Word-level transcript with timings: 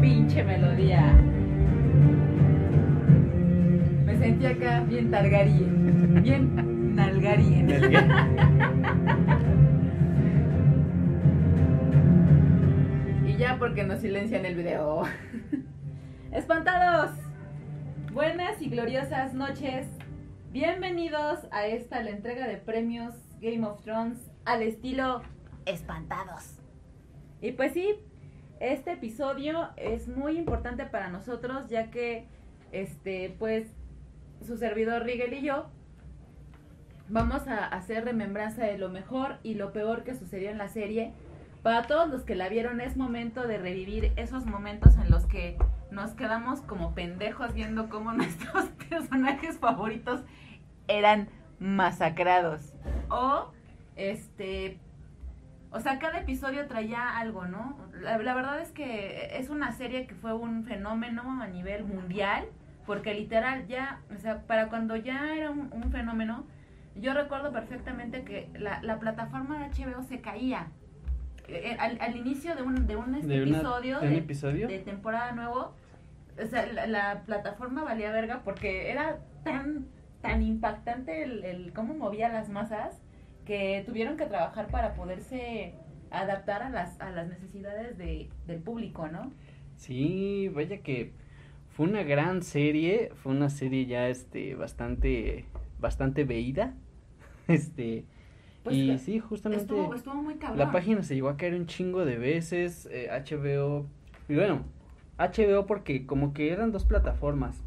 pinche 0.00 0.42
melodía. 0.42 1.12
Me 4.06 4.18
sentía 4.18 4.50
acá 4.50 4.80
bien 4.80 5.10
Targaryen, 5.10 6.22
bien 6.22 6.94
Nalgaryen. 6.94 7.68
y 13.26 13.36
ya 13.36 13.58
porque 13.58 13.84
nos 13.84 14.00
silencian 14.00 14.46
el 14.46 14.54
video. 14.54 15.02
Espantados. 16.32 17.10
Buenas 18.12 18.62
y 18.62 18.70
gloriosas 18.70 19.34
noches. 19.34 19.86
Bienvenidos 20.50 21.40
a 21.52 21.66
esta 21.66 22.02
la 22.02 22.10
entrega 22.10 22.48
de 22.48 22.56
premios 22.56 23.14
Game 23.40 23.66
of 23.66 23.82
Thrones 23.82 24.18
al 24.46 24.62
estilo 24.62 25.20
espantados. 25.66 26.56
Y 27.42 27.52
pues 27.52 27.72
sí, 27.72 27.96
este 28.60 28.92
episodio 28.92 29.70
es 29.76 30.06
muy 30.06 30.36
importante 30.38 30.84
para 30.84 31.08
nosotros 31.08 31.68
ya 31.68 31.90
que 31.90 32.26
este 32.72 33.34
pues 33.38 33.66
su 34.46 34.56
servidor 34.56 35.04
Rigel 35.04 35.32
y 35.34 35.42
yo 35.42 35.66
vamos 37.08 37.48
a 37.48 37.66
hacer 37.66 38.04
remembranza 38.04 38.64
de 38.64 38.78
lo 38.78 38.90
mejor 38.90 39.38
y 39.42 39.54
lo 39.54 39.72
peor 39.72 40.04
que 40.04 40.14
sucedió 40.14 40.50
en 40.50 40.58
la 40.58 40.68
serie. 40.68 41.12
Para 41.62 41.82
todos 41.82 42.08
los 42.08 42.22
que 42.22 42.34
la 42.34 42.48
vieron 42.48 42.80
es 42.80 42.96
momento 42.96 43.46
de 43.46 43.58
revivir 43.58 44.12
esos 44.16 44.46
momentos 44.46 44.96
en 44.96 45.10
los 45.10 45.26
que 45.26 45.58
nos 45.90 46.12
quedamos 46.12 46.60
como 46.60 46.94
pendejos 46.94 47.52
viendo 47.52 47.88
cómo 47.88 48.12
nuestros 48.14 48.66
personajes 48.88 49.58
favoritos 49.58 50.20
eran 50.86 51.28
masacrados. 51.58 52.72
O 53.10 53.52
este 53.96 54.78
o 55.72 55.80
sea, 55.80 55.98
cada 55.98 56.18
episodio 56.18 56.66
traía 56.66 57.16
algo, 57.16 57.46
¿no? 57.46 57.78
La, 58.00 58.18
la, 58.18 58.34
verdad 58.34 58.60
es 58.60 58.72
que 58.72 59.36
es 59.38 59.50
una 59.50 59.72
serie 59.72 60.06
que 60.06 60.14
fue 60.14 60.34
un 60.34 60.64
fenómeno 60.64 61.40
a 61.40 61.46
nivel 61.46 61.84
mundial, 61.84 62.44
porque 62.86 63.14
literal 63.14 63.66
ya, 63.68 64.00
o 64.14 64.18
sea, 64.18 64.42
para 64.42 64.68
cuando 64.68 64.96
ya 64.96 65.34
era 65.34 65.50
un, 65.50 65.70
un 65.72 65.92
fenómeno, 65.92 66.44
yo 66.96 67.14
recuerdo 67.14 67.52
perfectamente 67.52 68.24
que 68.24 68.48
la, 68.58 68.82
la, 68.82 68.98
plataforma 68.98 69.58
de 69.58 69.66
HBO 69.66 70.02
se 70.02 70.20
caía. 70.20 70.68
Eh, 71.46 71.76
al, 71.78 71.98
al, 72.00 72.16
inicio 72.16 72.56
de 72.56 72.62
un, 72.62 72.86
de 72.86 72.96
un 72.96 73.14
este 73.14 73.28
¿De 73.28 73.42
una, 73.42 73.58
episodio, 73.58 74.00
¿de 74.00 74.06
un 74.06 74.12
de, 74.12 74.18
episodio? 74.18 74.68
de 74.68 74.78
temporada 74.80 75.32
nuevo, 75.32 75.74
o 76.40 76.46
sea, 76.46 76.66
la, 76.66 76.86
la, 76.86 77.22
plataforma 77.22 77.84
valía 77.84 78.10
verga 78.10 78.42
porque 78.44 78.90
era 78.90 79.18
tan, 79.44 79.86
tan 80.20 80.42
impactante 80.42 81.22
el, 81.22 81.44
el 81.44 81.72
cómo 81.72 81.94
movía 81.94 82.28
las 82.28 82.48
masas 82.48 83.00
que 83.44 83.82
tuvieron 83.86 84.16
que 84.16 84.26
trabajar 84.26 84.68
para 84.68 84.94
poderse 84.94 85.74
adaptar 86.10 86.62
a 86.62 86.70
las, 86.70 87.00
a 87.00 87.10
las 87.10 87.28
necesidades 87.28 87.96
de, 87.98 88.28
del 88.46 88.60
público, 88.60 89.08
¿no? 89.08 89.32
Sí, 89.76 90.48
vaya 90.48 90.78
que 90.78 91.12
fue 91.70 91.86
una 91.86 92.02
gran 92.02 92.42
serie, 92.42 93.12
fue 93.14 93.32
una 93.32 93.48
serie 93.48 93.86
ya 93.86 94.08
este 94.08 94.54
bastante 94.54 95.46
bastante 95.78 96.24
veída. 96.24 96.74
Este 97.48 98.04
pues 98.62 98.76
y 98.76 98.98
sí, 98.98 99.18
justamente 99.18 99.64
estuvo, 99.64 99.94
estuvo 99.94 100.14
muy 100.16 100.34
cabrón. 100.34 100.58
la 100.58 100.70
página 100.70 101.02
se 101.02 101.14
llegó 101.14 101.30
a 101.30 101.36
caer 101.36 101.54
un 101.54 101.66
chingo 101.66 102.04
de 102.04 102.18
veces, 102.18 102.86
eh, 102.92 103.08
HBO 103.10 103.86
y 104.28 104.34
bueno, 104.34 104.64
HBO 105.18 105.66
porque 105.66 106.06
como 106.06 106.32
que 106.32 106.52
eran 106.52 106.70
dos 106.70 106.84
plataformas. 106.84 107.62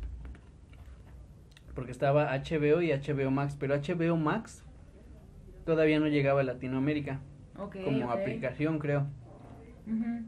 Porque 1.76 1.92
estaba 1.92 2.32
HBO 2.38 2.82
y 2.82 2.92
HBO 2.92 3.32
Max, 3.32 3.58
pero 3.60 3.76
HBO 3.76 4.16
Max 4.16 4.63
todavía 5.66 6.00
no 6.00 6.08
llegaba 6.08 6.42
a 6.42 6.44
Latinoamérica 6.44 7.20
okay, 7.58 7.84
como 7.84 8.10
okay. 8.10 8.22
aplicación 8.22 8.80
creo 8.80 9.08
uh 9.88 9.92
-huh. 9.92 10.26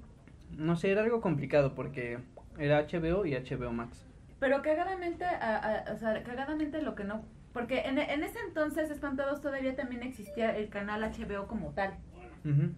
no 0.57 0.75
sé 0.75 0.91
era 0.91 1.03
algo 1.03 1.21
complicado 1.21 1.75
porque 1.75 2.19
era 2.57 2.81
HBO 2.81 3.25
y 3.25 3.33
HBO 3.33 3.71
Max 3.71 4.05
pero 4.39 4.61
cagadamente 4.61 5.25
a, 5.25 5.57
a, 5.57 5.93
o 5.93 5.97
sea 5.97 6.23
cagadamente 6.23 6.81
lo 6.81 6.95
que 6.95 7.03
no 7.03 7.23
porque 7.53 7.81
en, 7.81 7.97
en 7.97 8.23
ese 8.23 8.39
entonces 8.47 8.91
espantados 8.91 9.41
todavía 9.41 9.75
también 9.75 10.03
existía 10.03 10.55
el 10.57 10.69
canal 10.69 11.01
HBO 11.03 11.47
como 11.47 11.71
tal 11.71 11.95
uh 12.43 12.49
-huh. 12.49 12.73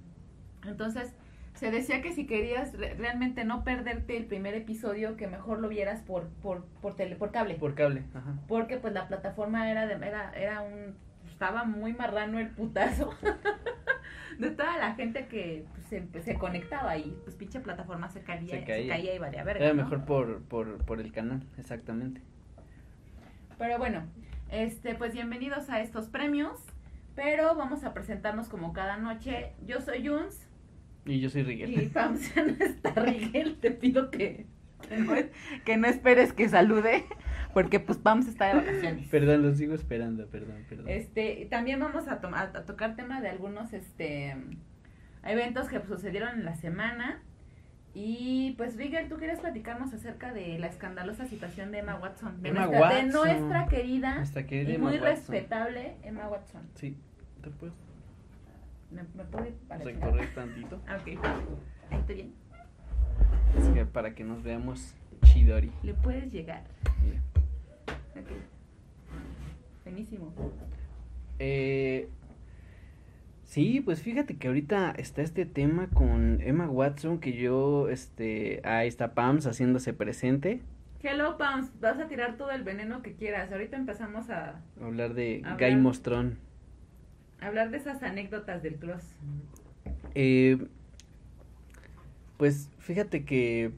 entonces 0.65 1.15
se 1.53 1.71
decía 1.71 2.03
que 2.03 2.11
si 2.13 2.27
querías 2.27 2.77
re 2.77 2.93
realmente 2.93 3.43
no 3.43 3.63
perderte 3.63 4.15
el 4.15 4.25
primer 4.25 4.53
episodio 4.53 5.17
que 5.17 5.27
mejor 5.27 5.59
lo 5.59 5.69
vieras 5.69 6.01
por 6.01 6.27
por 6.41 6.65
por 6.81 6.95
tele 6.95 7.15
por 7.15 7.31
cable 7.31 7.55
por 7.55 7.73
cable 7.73 8.03
ajá. 8.13 8.35
porque 8.47 8.77
pues 8.77 8.93
la 8.93 9.07
plataforma 9.07 9.69
era 9.71 9.87
de 9.87 9.95
era 9.95 10.31
era 10.35 10.61
un 10.61 10.95
estaba 11.37 11.65
muy 11.65 11.93
marrano 11.93 12.39
el 12.39 12.49
putazo 12.49 13.13
de 14.39 14.49
toda 14.49 14.75
la 14.79 14.95
gente 14.95 15.27
que 15.27 15.65
pues, 15.71 15.85
se, 15.85 16.23
se, 16.23 16.33
conectaba 16.33 16.89
ahí, 16.89 17.15
pues 17.25 17.35
pinche 17.35 17.59
plataforma 17.59 18.09
se 18.09 18.23
caía, 18.23 18.49
se 18.49 18.63
caía, 18.63 18.81
se 18.81 18.87
caía 18.87 19.13
y 19.13 19.19
valía 19.19 19.43
verga. 19.43 19.65
Era 19.65 19.75
¿no? 19.75 19.83
mejor 19.83 20.03
por, 20.05 20.41
por, 20.45 20.83
por 20.83 20.99
el 20.99 21.11
canal, 21.11 21.43
exactamente. 21.59 22.21
Pero 23.59 23.77
bueno, 23.77 24.01
este, 24.49 24.95
pues 24.95 25.13
bienvenidos 25.13 25.69
a 25.69 25.79
estos 25.79 26.07
premios, 26.07 26.57
pero 27.13 27.53
vamos 27.53 27.83
a 27.83 27.93
presentarnos 27.93 28.49
como 28.49 28.73
cada 28.73 28.97
noche. 28.97 29.51
Yo 29.63 29.79
soy 29.79 30.07
Juns. 30.07 30.47
Y 31.05 31.19
yo 31.19 31.29
soy 31.29 31.43
Rigel. 31.43 31.69
Y 31.69 31.91
a 31.95 32.09
no 32.09 32.65
está 32.65 32.95
Rigel, 32.95 33.59
te 33.59 33.69
pido 33.69 34.09
que, 34.09 34.47
que, 34.89 34.97
no, 34.97 35.13
que 35.63 35.77
no 35.77 35.87
esperes 35.87 36.33
que 36.33 36.49
salude 36.49 37.05
porque 37.53 37.79
pues 37.79 38.01
vamos 38.01 38.27
a 38.27 38.29
estar 38.29 38.53
de 38.53 38.61
vacaciones. 38.61 39.07
Perdón, 39.09 39.41
lo 39.43 39.53
sigo 39.53 39.73
esperando, 39.73 40.27
perdón, 40.27 40.65
perdón. 40.69 40.89
Este, 40.89 41.47
también 41.49 41.79
vamos 41.79 42.07
a, 42.07 42.13
a 42.21 42.65
tocar 42.65 42.95
tema 42.95 43.21
de 43.21 43.29
algunos 43.29 43.73
este 43.73 44.35
eventos 45.23 45.67
que 45.67 45.79
sucedieron 45.81 46.39
en 46.39 46.45
la 46.45 46.55
semana. 46.55 47.21
Y 47.93 48.53
pues 48.57 48.77
Rigel, 48.77 49.09
tú 49.09 49.17
quieres 49.17 49.39
platicarnos 49.39 49.91
acerca 49.91 50.31
de 50.31 50.59
la 50.59 50.67
escandalosa 50.67 51.25
situación 51.25 51.71
de 51.71 51.79
Emma 51.79 51.95
Watson, 51.95 52.41
de, 52.43 52.49
Emma 52.49 52.67
nuestra, 52.67 52.79
Watson. 52.81 53.07
de 53.07 53.11
nuestra 53.13 53.67
querida 53.67 54.15
nuestra 54.17 54.45
querida 54.45 54.71
y 54.71 54.75
Emma 54.75 54.89
muy 54.89 54.99
Watson. 54.99 55.15
respetable 55.15 55.95
Emma 56.03 56.27
Watson. 56.29 56.61
Sí, 56.75 56.95
te 57.41 57.49
puedo. 57.49 57.73
¿Me, 58.91 59.01
me 59.15 59.23
puedo 59.23 59.47
ir 59.47 59.53
para 59.67 59.83
recorrer 59.83 60.33
tantito? 60.35 60.79
Ah, 60.87 60.97
ok, 61.01 61.07
ahí 61.89 61.99
estoy 61.99 62.15
bien. 62.15 62.33
Es 63.57 63.67
que 63.69 63.85
para 63.85 64.13
que 64.13 64.23
nos 64.23 64.43
veamos 64.43 64.93
chidori. 65.23 65.71
Le 65.81 65.95
puedes 65.95 66.31
llegar. 66.31 66.63
Mira. 67.03 67.21
Okay. 68.23 68.37
Buenísimo. 69.83 70.33
Eh, 71.39 72.09
sí, 73.43 73.81
pues 73.81 74.01
fíjate 74.01 74.37
que 74.37 74.47
ahorita 74.47 74.91
está 74.91 75.21
este 75.21 75.45
tema 75.45 75.87
con 75.89 76.41
Emma 76.41 76.69
Watson 76.69 77.19
que 77.19 77.33
yo, 77.33 77.89
este, 77.89 78.61
ahí 78.63 78.87
está 78.87 79.13
Pams 79.13 79.45
haciéndose 79.45 79.93
presente. 79.93 80.61
Hello 81.01 81.37
Pams, 81.37 81.79
vas 81.79 81.99
a 81.99 82.07
tirar 82.07 82.37
todo 82.37 82.51
el 82.51 82.63
veneno 82.63 83.01
que 83.01 83.13
quieras. 83.13 83.51
Ahorita 83.51 83.77
empezamos 83.77 84.29
a 84.29 84.61
hablar 84.81 85.13
de 85.13 85.41
hablar, 85.45 85.71
Guy 85.71 85.75
Mostrón. 85.79 86.39
Hablar 87.39 87.69
de 87.69 87.77
esas 87.77 88.01
anécdotas 88.01 88.63
del 88.63 88.75
cross. 88.77 89.15
Eh, 90.15 90.57
pues 92.37 92.69
fíjate 92.79 93.25
que 93.25 93.71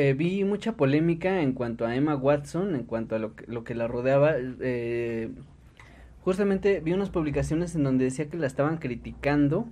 eh, 0.00 0.14
vi 0.14 0.44
mucha 0.44 0.78
polémica 0.78 1.42
en 1.42 1.52
cuanto 1.52 1.84
a 1.84 1.94
Emma 1.94 2.16
Watson, 2.16 2.74
en 2.74 2.84
cuanto 2.84 3.16
a 3.16 3.18
lo 3.18 3.36
que, 3.36 3.44
lo 3.48 3.64
que 3.64 3.74
la 3.74 3.86
rodeaba. 3.86 4.32
Eh, 4.38 5.30
justamente 6.22 6.80
vi 6.80 6.94
unas 6.94 7.10
publicaciones 7.10 7.74
en 7.74 7.84
donde 7.84 8.04
decía 8.04 8.30
que 8.30 8.38
la 8.38 8.46
estaban 8.46 8.78
criticando. 8.78 9.68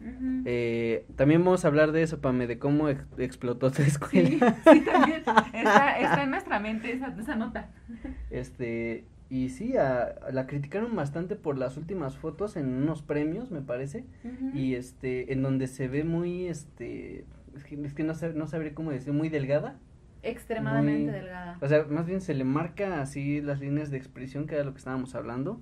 Uh 0.00 0.04
-huh. 0.04 0.42
eh, 0.46 1.04
también 1.14 1.44
vamos 1.44 1.64
a 1.64 1.68
hablar 1.68 1.92
de 1.92 2.02
eso, 2.02 2.20
Pame, 2.20 2.48
de 2.48 2.58
cómo 2.58 2.88
ex 2.88 3.04
explotó 3.18 3.70
tu 3.70 3.82
escuela. 3.82 4.58
Sí, 4.64 4.70
sí 4.72 4.80
también. 4.80 5.18
Está, 5.54 6.00
está, 6.00 6.22
en 6.24 6.30
nuestra 6.30 6.58
mente 6.58 6.92
esa, 6.92 7.14
esa 7.16 7.36
nota. 7.36 7.70
Este, 8.30 9.04
y 9.28 9.50
sí, 9.50 9.76
a, 9.76 10.02
a 10.02 10.32
la 10.32 10.48
criticaron 10.48 10.96
bastante 10.96 11.36
por 11.36 11.56
las 11.58 11.76
últimas 11.76 12.16
fotos 12.16 12.56
en 12.56 12.66
unos 12.66 13.02
premios, 13.02 13.52
me 13.52 13.60
parece. 13.60 14.04
Uh 14.24 14.28
-huh. 14.28 14.54
Y 14.54 14.74
este, 14.74 15.32
en 15.32 15.42
donde 15.42 15.68
se 15.68 15.86
ve 15.86 16.02
muy, 16.02 16.46
este, 16.46 17.24
es 17.56 17.64
que, 17.64 17.80
es 17.82 17.94
que 17.94 18.02
no, 18.02 18.14
sab, 18.14 18.34
no 18.34 18.46
sabré 18.46 18.74
cómo 18.74 18.90
decir, 18.90 19.12
muy 19.12 19.28
delgada. 19.28 19.78
Extremadamente 20.22 21.10
muy, 21.10 21.20
delgada. 21.20 21.58
O 21.60 21.68
sea, 21.68 21.84
más 21.84 22.06
bien 22.06 22.20
se 22.20 22.34
le 22.34 22.44
marca 22.44 23.00
así 23.00 23.40
las 23.40 23.60
líneas 23.60 23.90
de 23.90 23.96
expresión, 23.96 24.46
que 24.46 24.54
era 24.54 24.64
lo 24.64 24.72
que 24.72 24.78
estábamos 24.78 25.14
hablando. 25.14 25.60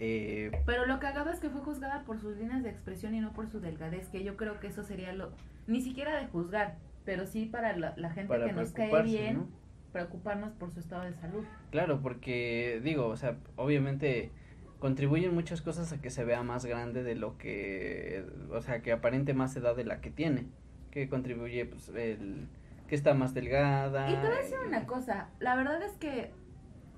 Eh, 0.00 0.52
Pero 0.64 0.86
lo 0.86 1.00
cagado 1.00 1.30
es 1.30 1.40
que 1.40 1.50
fue 1.50 1.60
juzgada 1.60 2.04
por 2.04 2.20
sus 2.20 2.36
líneas 2.36 2.62
de 2.62 2.70
expresión 2.70 3.14
y 3.14 3.20
no 3.20 3.32
por 3.32 3.48
su 3.48 3.60
delgadez, 3.60 4.08
que 4.08 4.22
yo 4.22 4.36
creo 4.36 4.60
que 4.60 4.68
eso 4.68 4.84
sería 4.84 5.12
lo, 5.12 5.32
ni 5.66 5.80
siquiera 5.80 6.20
de 6.20 6.28
juzgar, 6.28 6.76
pero 7.04 7.26
sí 7.26 7.46
para 7.46 7.76
la, 7.76 7.94
la 7.96 8.10
gente 8.10 8.28
para 8.28 8.46
que 8.46 8.52
nos 8.52 8.72
cae 8.72 9.02
bien, 9.02 9.36
¿no? 9.38 9.48
preocuparnos 9.92 10.52
por 10.52 10.70
su 10.70 10.80
estado 10.80 11.02
de 11.02 11.14
salud. 11.14 11.44
Claro, 11.70 12.00
porque 12.00 12.80
digo, 12.84 13.06
o 13.06 13.16
sea, 13.16 13.36
obviamente 13.56 14.30
contribuyen 14.78 15.34
muchas 15.34 15.60
cosas 15.62 15.92
a 15.92 16.00
que 16.00 16.10
se 16.10 16.24
vea 16.24 16.42
más 16.42 16.64
grande 16.64 17.02
de 17.02 17.16
lo 17.16 17.36
que, 17.36 18.24
o 18.50 18.60
sea, 18.60 18.80
que 18.80 18.92
aparente 18.92 19.34
más 19.34 19.56
edad 19.56 19.74
de 19.74 19.84
la 19.84 20.00
que 20.00 20.10
tiene, 20.10 20.46
que 20.90 21.08
contribuye 21.08 21.64
pues 21.66 21.88
el 21.90 22.48
que 22.88 22.94
está 22.94 23.14
más 23.14 23.34
delgada. 23.34 24.10
Y 24.10 24.14
te 24.14 24.26
voy 24.26 24.36
a 24.36 24.40
decir 24.40 24.58
una 24.66 24.86
cosa, 24.86 25.28
la 25.40 25.54
verdad 25.56 25.82
es 25.82 25.92
que 25.98 26.32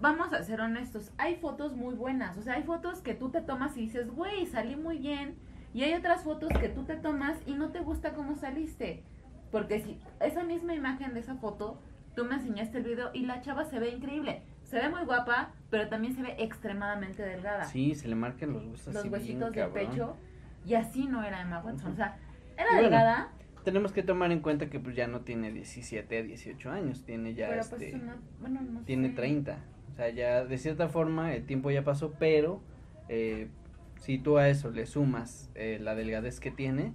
vamos 0.01 0.33
a 0.33 0.43
ser 0.43 0.61
honestos, 0.61 1.13
hay 1.19 1.37
fotos 1.37 1.75
muy 1.77 1.95
buenas, 1.95 2.39
o 2.39 2.43
sea, 2.43 2.55
hay 2.55 2.63
fotos 2.63 3.01
que 3.01 3.15
tú 3.15 3.31
te 3.31 3.41
tomas 3.43 3.77
y 3.77 3.83
dices, 3.83 4.11
güey, 4.11 4.47
salí 4.47 4.77
muy 4.77 4.99
bien, 4.99 5.37
Y 5.73 5.85
hay 5.85 5.95
otras 5.95 6.25
fotos 6.25 6.49
que 6.61 6.69
tú 6.69 6.83
te 6.85 6.97
tomas 6.97 7.39
y 7.47 7.55
no 7.55 7.71
te 7.71 7.79
gusta 7.81 8.13
cómo 8.13 8.35
saliste. 8.35 9.05
Porque 9.53 9.81
si 9.81 10.01
esa 10.21 10.43
misma 10.43 10.75
imagen 10.75 11.15
de 11.15 11.21
esa 11.21 11.37
foto, 11.37 11.81
tú 12.17 12.25
me 12.25 12.35
enseñaste 12.35 12.79
el 12.79 12.85
video 12.85 13.11
y 13.13 13.25
la 13.27 13.41
chava 13.41 13.65
se 13.65 13.79
ve 13.79 13.91
increíble. 13.91 14.43
Se 14.65 14.77
ve 14.77 14.89
muy 14.89 15.05
guapa, 15.05 15.51
pero 15.71 15.89
también 15.89 16.15
se 16.15 16.23
ve 16.23 16.35
extremadamente 16.39 17.23
delgada. 17.23 17.65
Sí, 17.65 17.95
se 17.95 18.09
le 18.09 18.15
marcan 18.15 18.53
los 18.53 18.67
huesos 18.67 18.95
Los 18.95 19.05
huesitos 19.07 19.53
del 19.53 19.71
pecho. 19.71 20.17
Y 20.65 20.75
así 20.75 21.07
no 21.07 21.23
era 21.25 21.41
Emma 21.41 21.61
Watson. 21.61 21.93
O 21.93 21.97
sea, 21.97 22.19
Y 22.57 22.61
era 22.61 22.73
bueno, 22.73 22.83
delgada, 22.83 23.29
Tenemos 23.65 23.93
que 23.93 24.03
tomar 24.03 24.33
en 24.33 24.41
cuenta 24.41 24.71
que 24.71 24.81
pues 24.81 24.97
ya 24.97 25.07
no 25.07 25.21
tiene 25.21 25.53
17, 25.53 26.23
18 26.23 26.71
años, 26.71 27.05
tiene 27.05 27.35
ya 27.35 27.49
pero 27.49 27.61
este 27.61 27.77
pues 27.77 28.03
no, 28.03 28.15
bueno, 28.41 28.61
no 28.63 28.81
tiene 28.81 29.09
sé. 29.11 29.15
30. 29.15 29.59
O 29.91 29.95
sea, 29.95 30.09
ya 30.11 30.45
de 30.45 30.59
cierta 30.59 30.89
forma 30.89 31.35
el 31.35 31.45
tiempo 31.45 31.71
ya 31.71 31.85
pasó, 31.85 32.15
pero 32.19 32.63
eh, 33.09 33.49
si 33.97 34.19
tú 34.19 34.39
a 34.39 34.49
eso 34.49 34.71
le 34.71 34.87
sumas 34.87 35.51
eh, 35.55 35.79
la 35.81 35.95
delgadez 35.95 36.41
que 36.41 36.51
tiene, 36.51 36.95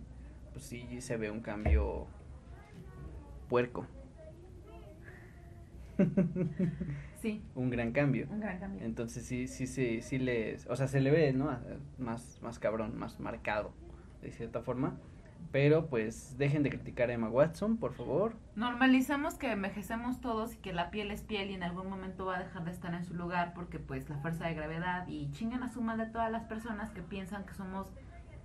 pues 0.54 0.66
sí 0.66 1.02
se 1.02 1.18
ve 1.18 1.30
un 1.32 1.42
cambio 1.42 2.08
puerco. 3.50 3.88
Sí, 7.22 7.42
un 7.56 7.72
gran 7.72 7.92
cambio. 7.92 8.28
un 8.30 8.40
gran 8.40 8.60
cambio. 8.60 8.84
Entonces 8.86 9.26
sí, 9.26 9.48
sí, 9.48 9.66
sí, 9.66 10.04
sí 10.04 10.20
le, 10.20 10.58
o 10.70 10.76
sea, 10.76 10.88
se 10.88 11.02
le 11.02 11.10
ve, 11.10 11.34
¿no? 11.34 11.58
Más, 11.98 12.40
más 12.44 12.60
cabrón, 12.60 12.96
más 13.00 13.20
marcado, 13.20 13.74
de 14.22 14.32
cierta 14.32 14.62
forma. 14.62 15.00
Pero 15.56 15.88
pues 15.88 16.38
dejen 16.38 16.64
de 16.64 16.70
criticar 16.70 17.10
a 17.10 17.14
Emma 17.14 17.30
Watson, 17.30 17.78
por 17.78 17.94
favor. 17.94 18.34
Normalizamos 18.58 19.36
que 19.36 19.54
envejecemos 19.54 20.20
todos 20.20 20.54
y 20.54 20.58
que 20.58 20.74
la 20.74 20.92
piel 20.92 21.12
es 21.12 21.22
piel 21.22 21.50
y 21.50 21.54
en 21.54 21.64
algún 21.64 21.90
momento 21.90 22.26
va 22.26 22.36
a 22.36 22.40
dejar 22.40 22.66
de 22.66 22.72
estar 22.72 22.94
en 22.94 23.06
su 23.06 23.14
lugar 23.14 23.54
porque 23.54 23.80
pues 23.80 24.10
la 24.10 24.18
fuerza 24.18 24.48
de 24.48 24.54
gravedad 24.54 25.08
y 25.08 25.32
chingan 25.32 25.64
a 25.64 25.70
suma 25.70 25.96
de 25.96 26.08
todas 26.08 26.30
las 26.30 26.44
personas 26.44 26.92
que 26.92 27.02
piensan 27.02 27.46
que 27.46 27.54
somos 27.54 27.88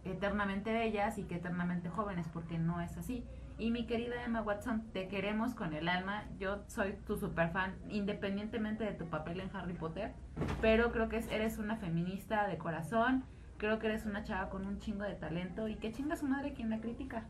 eternamente 0.05 0.73
bellas 0.73 1.19
y 1.19 1.25
que 1.25 1.35
eternamente 1.35 1.89
jóvenes 1.89 2.29
porque 2.33 2.59
no 2.59 2.81
es 2.81 2.97
así. 2.97 3.25
Y 3.59 3.73
mi 3.73 3.87
querida 3.89 4.23
Emma 4.25 4.43
Watson, 4.43 4.85
te 4.93 5.09
queremos 5.09 5.57
con 5.57 5.75
el 5.75 5.89
alma. 5.89 6.23
Yo 6.39 6.63
soy 6.69 6.93
tu 7.09 7.17
super 7.17 7.51
fan, 7.51 7.75
independientemente 7.89 8.85
de 8.85 8.93
tu 8.93 9.07
papel 9.07 9.41
en 9.41 9.51
Harry 9.57 9.75
Potter. 9.75 10.13
Pero 10.61 10.93
creo 10.93 11.09
que 11.09 11.17
es- 11.17 11.27
eres 11.33 11.59
una 11.59 11.75
feminista 11.75 12.47
de 12.47 12.57
corazón. 12.57 13.25
Creo 13.61 13.79
que 13.79 13.89
eres 13.89 14.07
una 14.07 14.25
chava 14.25 14.49
con 14.49 14.67
un 14.67 14.79
chingo 14.79 15.05
de 15.05 15.15
talento. 15.15 15.69
Y 15.69 15.75
que 15.75 15.93
chinga 15.93 16.17
su 16.17 16.27
madre 16.27 16.55
quien 16.55 16.71
la 16.71 16.81
critica. 16.81 17.25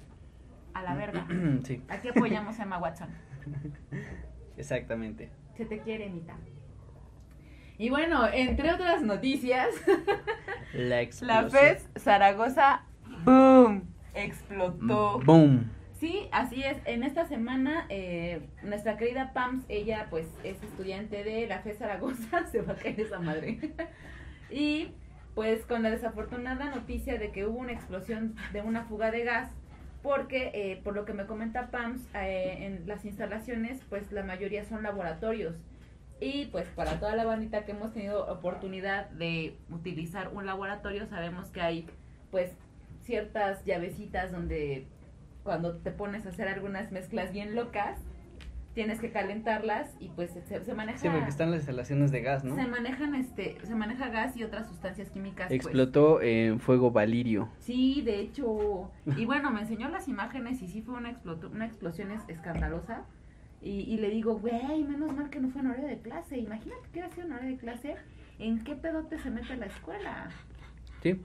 A 0.74 0.82
la 0.82 0.94
verga. 0.94 1.26
sí, 1.64 1.82
Aquí 1.88 2.08
apoyamos 2.08 2.60
a 2.60 2.62
Emma 2.62 2.78
Watson. 2.78 3.08
exactamente. 4.56 5.28
Se 5.56 5.64
te 5.64 5.80
quiere, 5.80 6.08
Mita. 6.08 6.36
Y 7.78 7.90
bueno, 7.90 8.28
entre 8.32 8.72
otras 8.72 9.02
noticias, 9.02 9.66
La 10.72 11.02
la. 11.22 11.50
FES 11.50 11.88
Zaragoza, 11.98 12.82
¡boom! 13.24 13.82
Explotó. 14.14 15.18
Boom. 15.24 15.68
Sí, 15.98 16.28
así 16.30 16.62
es. 16.62 16.78
En 16.84 17.02
esta 17.02 17.24
semana, 17.26 17.86
eh, 17.88 18.48
nuestra 18.62 18.96
querida 18.96 19.32
Pams, 19.32 19.64
ella 19.68 20.06
pues 20.10 20.28
es 20.44 20.62
estudiante 20.62 21.24
de 21.24 21.48
la 21.48 21.58
FES 21.58 21.78
Zaragoza, 21.78 22.46
se 22.46 22.62
va 22.62 22.74
a 22.74 22.76
caer 22.76 23.00
esa 23.00 23.18
madre. 23.18 23.58
y 24.48 24.92
pues 25.34 25.64
con 25.64 25.82
la 25.82 25.90
desafortunada 25.90 26.70
noticia 26.74 27.18
de 27.18 27.30
que 27.30 27.46
hubo 27.46 27.58
una 27.58 27.72
explosión 27.72 28.34
de 28.52 28.62
una 28.62 28.84
fuga 28.84 29.10
de 29.10 29.24
gas, 29.24 29.50
porque 30.02 30.50
eh, 30.54 30.80
por 30.82 30.94
lo 30.94 31.04
que 31.04 31.12
me 31.12 31.26
comenta 31.26 31.70
Pams, 31.70 32.02
eh, 32.14 32.58
en 32.60 32.88
las 32.88 33.04
instalaciones 33.04 33.80
pues 33.88 34.10
la 34.12 34.22
mayoría 34.22 34.64
son 34.64 34.82
laboratorios. 34.82 35.56
Y 36.20 36.46
pues 36.46 36.68
para 36.68 37.00
toda 37.00 37.16
la 37.16 37.24
bandita 37.24 37.64
que 37.64 37.72
hemos 37.72 37.94
tenido 37.94 38.30
oportunidad 38.30 39.08
de 39.10 39.56
utilizar 39.70 40.28
un 40.34 40.44
laboratorio, 40.44 41.06
sabemos 41.06 41.48
que 41.48 41.62
hay 41.62 41.86
pues 42.30 42.52
ciertas 43.04 43.64
llavecitas 43.64 44.30
donde 44.30 44.86
cuando 45.42 45.78
te 45.78 45.90
pones 45.90 46.26
a 46.26 46.28
hacer 46.28 46.48
algunas 46.48 46.92
mezclas 46.92 47.32
bien 47.32 47.54
locas, 47.54 47.98
tienes 48.74 49.00
que 49.00 49.10
calentarlas 49.10 49.94
y 49.98 50.08
pues 50.10 50.30
se, 50.30 50.64
se 50.64 50.74
maneja 50.74 50.98
Sí, 50.98 51.08
porque 51.08 51.28
están 51.28 51.50
las 51.50 51.60
instalaciones 51.60 52.12
de 52.12 52.20
gas, 52.22 52.44
¿no? 52.44 52.54
se 52.54 52.66
manejan 52.66 53.14
este 53.16 53.58
se 53.64 53.74
maneja 53.74 54.08
gas 54.10 54.36
y 54.36 54.44
otras 54.44 54.68
sustancias 54.68 55.10
químicas 55.10 55.48
pues. 55.48 55.56
Explotó 55.56 56.22
en 56.22 56.60
fuego 56.60 56.90
valirio. 56.92 57.48
Sí, 57.58 58.02
de 58.02 58.20
hecho. 58.20 58.90
Y 59.16 59.24
bueno, 59.24 59.50
me 59.50 59.60
enseñó 59.62 59.88
las 59.88 60.06
imágenes 60.08 60.62
y 60.62 60.68
sí 60.68 60.82
fue 60.82 60.94
una, 60.94 61.20
una 61.52 61.66
explosión 61.66 62.10
es- 62.12 62.28
escandalosa. 62.28 63.02
Y, 63.62 63.80
y 63.92 63.98
le 63.98 64.08
digo, 64.10 64.38
güey, 64.38 64.84
menos 64.84 65.12
mal 65.14 65.28
que 65.30 65.38
no 65.40 65.50
fue 65.50 65.60
en 65.60 65.66
horario 65.66 65.88
de 65.88 65.98
clase. 65.98 66.38
Imagínate 66.38 66.80
que 66.84 66.90
hubiera 67.00 67.10
sido 67.10 67.26
en 67.26 67.32
horario 67.32 67.50
de 67.50 67.56
clase. 67.58 67.96
¿En 68.38 68.64
qué 68.64 68.74
pedote 68.74 69.18
se 69.18 69.30
mete 69.30 69.54
la 69.56 69.66
escuela? 69.66 70.28
Sí. 71.02 71.20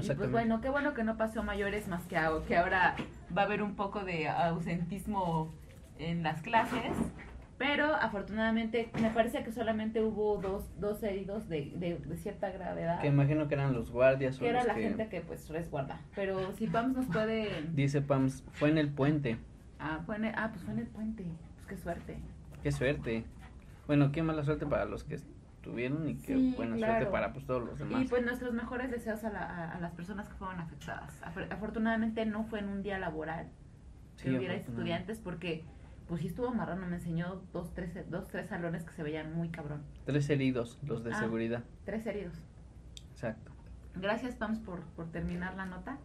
Y 0.00 0.10
pues 0.14 0.30
bueno, 0.30 0.60
qué 0.60 0.68
bueno 0.70 0.94
que 0.94 1.04
no 1.04 1.16
pasó 1.16 1.40
a 1.40 1.42
mayores 1.42 1.88
más 1.88 2.06
que, 2.06 2.16
a- 2.16 2.30
que 2.48 2.56
ahora 2.56 2.96
va 3.36 3.42
a 3.42 3.44
haber 3.44 3.62
un 3.62 3.74
poco 3.76 4.04
de 4.04 4.28
ausentismo 4.28 5.52
en 5.98 6.22
las 6.22 6.42
clases. 6.42 6.92
Pero 7.58 7.92
afortunadamente 7.92 8.88
me 9.02 9.10
parece 9.10 9.42
que 9.42 9.50
solamente 9.50 10.00
hubo 10.00 10.36
dos, 10.38 10.70
dos 10.78 11.02
heridos 11.02 11.48
de, 11.48 11.72
de, 11.74 11.96
de 11.98 12.16
cierta 12.16 12.50
gravedad. 12.50 13.00
Que 13.00 13.08
imagino 13.08 13.48
que 13.48 13.54
eran 13.54 13.72
los 13.72 13.90
guardias 13.90 14.36
o 14.36 14.40
que 14.40 14.48
era 14.48 14.60
los 14.60 14.68
la 14.68 14.74
que- 14.74 14.82
gente 14.82 15.08
que 15.08 15.20
pues 15.22 15.48
resguarda. 15.48 16.00
Pero 16.14 16.52
si 16.52 16.68
Pams 16.68 16.96
nos 16.96 17.06
puede... 17.06 17.48
Dice 17.72 18.00
Pams, 18.00 18.44
fue 18.52 18.68
en 18.70 18.78
el 18.78 18.90
puente. 18.90 19.38
Ah, 19.80 20.00
fue 20.06 20.16
en 20.16 20.26
el, 20.26 20.34
ah, 20.36 20.50
pues 20.52 20.62
fue 20.62 20.72
en 20.74 20.78
el 20.80 20.86
puente. 20.86 21.24
Pues 21.56 21.66
qué 21.66 21.76
suerte. 21.76 22.18
Qué 22.62 22.70
suerte. 22.70 23.24
Bueno, 23.88 24.12
qué 24.12 24.22
mala 24.22 24.44
suerte 24.44 24.64
para 24.64 24.84
los 24.84 25.02
que 25.02 25.16
estuvieron 25.16 26.08
y 26.08 26.14
qué 26.14 26.34
Sí, 26.36 26.54
buena 26.56 26.76
claro. 26.76 26.92
suerte 26.94 27.10
para 27.10 27.32
pues 27.32 27.44
todos 27.44 27.64
los 27.64 27.76
demás. 27.80 28.02
Y 28.04 28.06
pues 28.08 28.24
nuestros 28.24 28.54
mejores 28.54 28.88
deseos 28.92 29.24
a, 29.24 29.30
la- 29.30 29.42
a- 29.42 29.72
a 29.72 29.80
las 29.80 29.90
personas 29.94 30.28
que 30.28 30.34
fueron 30.36 30.60
afectadas. 30.60 31.20
Afor- 31.24 31.50
Afortunadamente 31.52 32.24
no 32.24 32.44
fue 32.44 32.60
en 32.60 32.68
un 32.68 32.82
día 32.84 33.00
laboral. 33.00 33.48
Sí, 34.14 34.30
que 34.30 34.36
hubiera 34.38 34.54
estudiantes 34.54 35.18
porque 35.18 35.64
pues 36.08 36.22
sí 36.22 36.28
estuvo 36.28 36.50
marrano. 36.52 36.86
Me 36.86 36.96
enseñó 36.96 37.42
dos 37.52 37.72
tres, 37.74 37.90
dos, 38.10 38.26
tres 38.28 38.48
salones 38.48 38.84
que 38.84 38.92
se 38.92 39.02
veían 39.02 39.34
muy 39.34 39.48
cabrón. 39.50 39.82
Tres 40.06 40.28
heridos, 40.30 40.78
los 40.82 41.04
de 41.04 41.12
Ah. 41.12 41.18
seguridad. 41.20 41.64
Tres 41.84 42.06
heridos. 42.06 42.34
Exacto. 43.12 43.52
Gracias, 43.94 44.34
Pams, 44.36 44.58
por, 44.60 44.80
por 44.96 45.10
terminar 45.10 45.54
la 45.56 45.66
nota. 45.66 45.98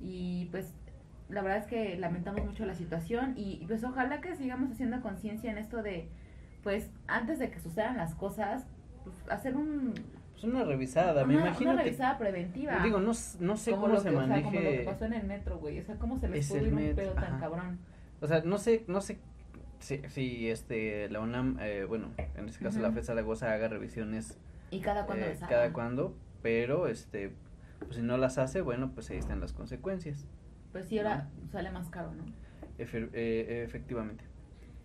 Y 0.00 0.46
pues 0.50 0.74
la 1.28 1.42
verdad 1.42 1.58
es 1.58 1.66
que 1.66 1.96
lamentamos 1.98 2.44
mucho 2.44 2.64
la 2.66 2.74
situación 2.74 3.34
y 3.36 3.64
pues 3.66 3.82
ojalá 3.82 4.20
que 4.20 4.36
sigamos 4.36 4.70
haciendo 4.70 5.00
conciencia 5.00 5.50
en 5.50 5.58
esto 5.58 5.82
de, 5.82 6.08
pues 6.62 6.90
antes 7.08 7.38
de 7.38 7.50
que 7.50 7.58
sucedan 7.58 7.96
las 7.96 8.14
cosas, 8.14 8.64
pues, 9.02 9.16
hacer 9.30 9.56
un, 9.56 9.94
Pues 10.32 10.44
una 10.44 10.62
revisada, 10.64 11.24
me 11.24 11.34
una, 11.36 11.46
imagino 11.48 11.70
una 11.72 11.80
que... 11.82 11.86
revisada 11.86 12.18
preventiva. 12.18 12.78
Digo, 12.82 12.98
no, 13.00 13.12
no 13.40 13.56
sé 13.56 13.70
cómo 13.72 13.96
se 13.98 14.10
que, 14.10 14.16
o 14.16 14.26
sea, 14.26 14.42
como 14.42 14.60
lo 14.60 14.70
que 14.70 14.82
pasó 14.86 15.04
en 15.06 15.12
el 15.14 15.26
metro, 15.26 15.58
güey. 15.58 15.80
O 15.80 15.84
sea, 15.84 15.96
cómo 15.96 16.16
se 16.18 16.28
les 16.28 16.44
Es 16.44 16.52
pudo 16.52 16.66
ir 16.66 16.74
un 16.74 16.94
pedo 16.94 17.12
tan 17.14 17.40
cabrón. 17.40 17.78
O 18.20 18.26
sea, 18.26 18.40
no 18.42 18.58
sé, 18.58 18.84
no 18.88 19.00
sé 19.00 19.18
si, 19.78 20.00
si 20.08 20.48
este, 20.50 21.08
la 21.10 21.20
UNAM, 21.20 21.58
eh, 21.60 21.84
bueno, 21.84 22.08
en 22.36 22.48
este 22.48 22.64
caso 22.64 22.80
la 22.80 22.88
Ujú. 22.88 22.96
FED 22.96 23.04
Zaragoza 23.04 23.52
haga 23.52 23.68
revisiones 23.68 24.38
Y 24.70 24.80
cada 24.80 25.04
cuando 25.06 25.26
eh, 25.26 25.30
hagan. 25.36 25.48
cada 25.48 25.72
cuando, 25.72 26.16
pero 26.42 26.86
este, 26.88 27.32
pues 27.80 27.96
si 27.96 28.02
no 28.02 28.16
las 28.16 28.38
hace, 28.38 28.60
bueno, 28.62 28.92
pues 28.94 29.10
ahí 29.10 29.18
están 29.18 29.40
las 29.40 29.52
consecuencias. 29.52 30.24
Pues 30.72 30.86
sí, 30.86 30.98
ahora 30.98 31.28
sale 31.52 31.70
más 31.70 31.88
caro, 31.90 32.12
¿no? 32.14 32.24
Efe- 32.78 33.10
eh, 33.12 33.62
efectivamente. 33.66 34.24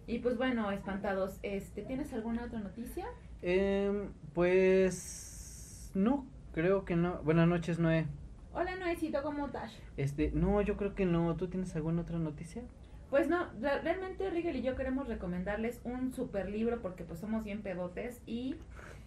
Y 0.07 0.19
pues 0.19 0.37
bueno, 0.37 0.71
espantados, 0.71 1.39
este, 1.43 1.83
¿tienes 1.83 2.11
alguna 2.13 2.43
otra 2.45 2.59
noticia? 2.59 3.05
Em, 3.41 4.09
pues 4.33 5.91
no, 5.93 6.25
creo 6.53 6.85
que 6.85 6.95
no. 6.95 7.21
Buenas 7.23 7.47
noches, 7.47 7.79
Noé. 7.79 8.05
Hola, 8.53 8.75
Noecito, 8.75 9.21
¿cómo 9.23 9.45
estás? 9.45 9.71
Este, 9.97 10.31
no, 10.33 10.61
yo 10.61 10.75
creo 10.75 10.95
que 10.95 11.05
no. 11.05 11.35
¿Tú 11.37 11.47
tienes 11.47 11.75
alguna 11.75 12.01
otra 12.01 12.17
noticia? 12.19 12.63
Pues 13.11 13.27
no, 13.27 13.45
re- 13.61 13.81
realmente 13.81 14.27
Rigel 14.31 14.55
y 14.55 14.61
yo 14.63 14.75
queremos 14.75 15.07
recomendarles 15.07 15.79
un 15.83 16.11
super 16.13 16.49
libro 16.49 16.81
porque 16.81 17.03
pues 17.03 17.19
somos 17.19 17.43
bien 17.43 17.61
pedotes 17.61 18.19
y 18.25 18.55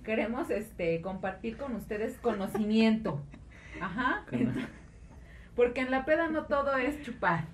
queremos 0.05 0.51
este 0.51 1.01
compartir 1.01 1.57
con 1.57 1.75
ustedes 1.75 2.17
conocimiento. 2.19 3.21
Ajá. 3.81 4.25
Porque 5.57 5.81
en 5.81 5.91
la 5.91 6.05
peda 6.05 6.29
no 6.29 6.45
todo 6.45 6.77
es 6.77 7.03
chupar. 7.03 7.47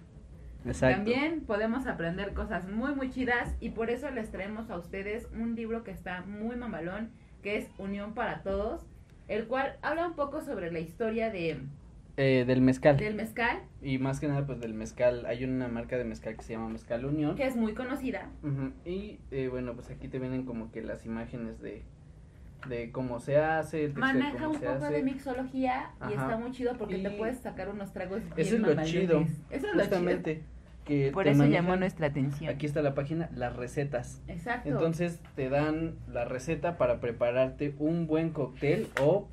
Exacto. 0.66 0.97
También 0.97 1.40
podemos 1.42 1.87
aprender 1.87 2.35
cosas 2.35 2.69
muy 2.69 2.95
muy 2.95 3.11
chidas 3.11 3.54
y 3.61 3.71
por 3.71 3.88
eso 3.88 4.11
les 4.11 4.30
traemos 4.30 4.69
a 4.71 4.76
ustedes 4.76 5.28
un 5.33 5.54
libro 5.54 5.85
que 5.85 5.90
está 5.92 6.23
muy 6.23 6.57
mamalón, 6.57 7.12
que 7.42 7.57
es 7.57 7.71
Unión 7.78 8.12
para 8.12 8.42
Todos, 8.42 8.85
el 9.28 9.47
cual 9.47 9.76
habla 9.80 10.07
un 10.07 10.14
poco 10.14 10.42
sobre 10.42 10.71
la 10.73 10.80
historia 10.80 11.30
de 11.30 11.61
Eh, 12.17 12.45
del 12.47 12.61
mezcal. 12.61 12.97
del 12.97 13.14
mezcal, 13.14 13.61
Y 13.83 13.99
más 13.99 14.21
que 14.21 14.29
nada, 14.29 14.45
pues 14.47 14.61
del 14.61 14.75
mezcal. 14.75 15.25
Hay 15.26 15.45
una 15.45 15.69
marca 15.69 15.97
de 15.97 16.05
mezcal 16.05 16.37
que 16.37 16.43
se 16.43 16.52
llama 16.52 16.69
Mezcal 16.69 17.05
Unión. 17.05 17.35
que 17.37 17.47
es 17.47 17.57
muy 17.57 17.73
conocida. 17.75 18.29
Y 18.85 19.19
eh, 19.31 19.49
bueno, 19.49 19.75
pues 19.75 19.90
aquí 19.90 20.09
te 20.09 20.19
vienen 20.19 20.45
como 20.45 20.71
que 20.71 20.83
las 20.83 21.07
imágenes 21.07 21.61
de, 21.62 21.83
de 22.69 22.90
cómo 22.93 23.21
se 23.21 23.38
hace, 23.38 23.85
el 23.87 23.95
texto 23.95 24.07
de 24.07 24.12
Maneja 24.14 24.33
cómo 24.38 24.50
un 24.50 24.61
se 24.61 24.67
poco 24.67 24.85
hace. 24.85 24.95
de 24.95 25.02
mixología 25.02 25.90
y 26.09 26.12
está 26.12 26.37
muy 26.37 26.50
chido 26.52 26.76
porque 26.76 26.99
te 26.99 27.11
puedes 27.11 27.38
sacar 27.38 27.69
unos 27.71 27.93
tragos 27.93 28.21
bien 28.21 28.33
Eso 28.37 28.57
es 28.57 28.61
lo 28.61 28.85
chido. 28.85 29.21
Eso 29.50 29.67
es 29.69 29.75
lo 29.75 29.81
Justamente. 29.81 30.43
Que. 30.85 31.11
Por 31.12 31.29
eso 31.29 31.38
manejan- 31.38 31.52
llamó 31.52 31.76
nuestra 31.76 32.09
atención. 32.09 32.52
Aquí 32.52 32.67
está 32.67 32.83
la 32.83 32.95
página, 32.95 33.31
las 33.35 33.55
recetas. 33.57 34.21
Exacto. 34.29 34.69
Entonces 34.69 35.21
te 35.37 35.49
dan 35.49 35.95
la 36.12 36.25
receta 36.25 36.76
para 36.79 37.00
prepararte 37.00 37.75
un 37.79 38.07
buen 38.07 38.31
cóctel 38.31 38.88
o 39.00 39.29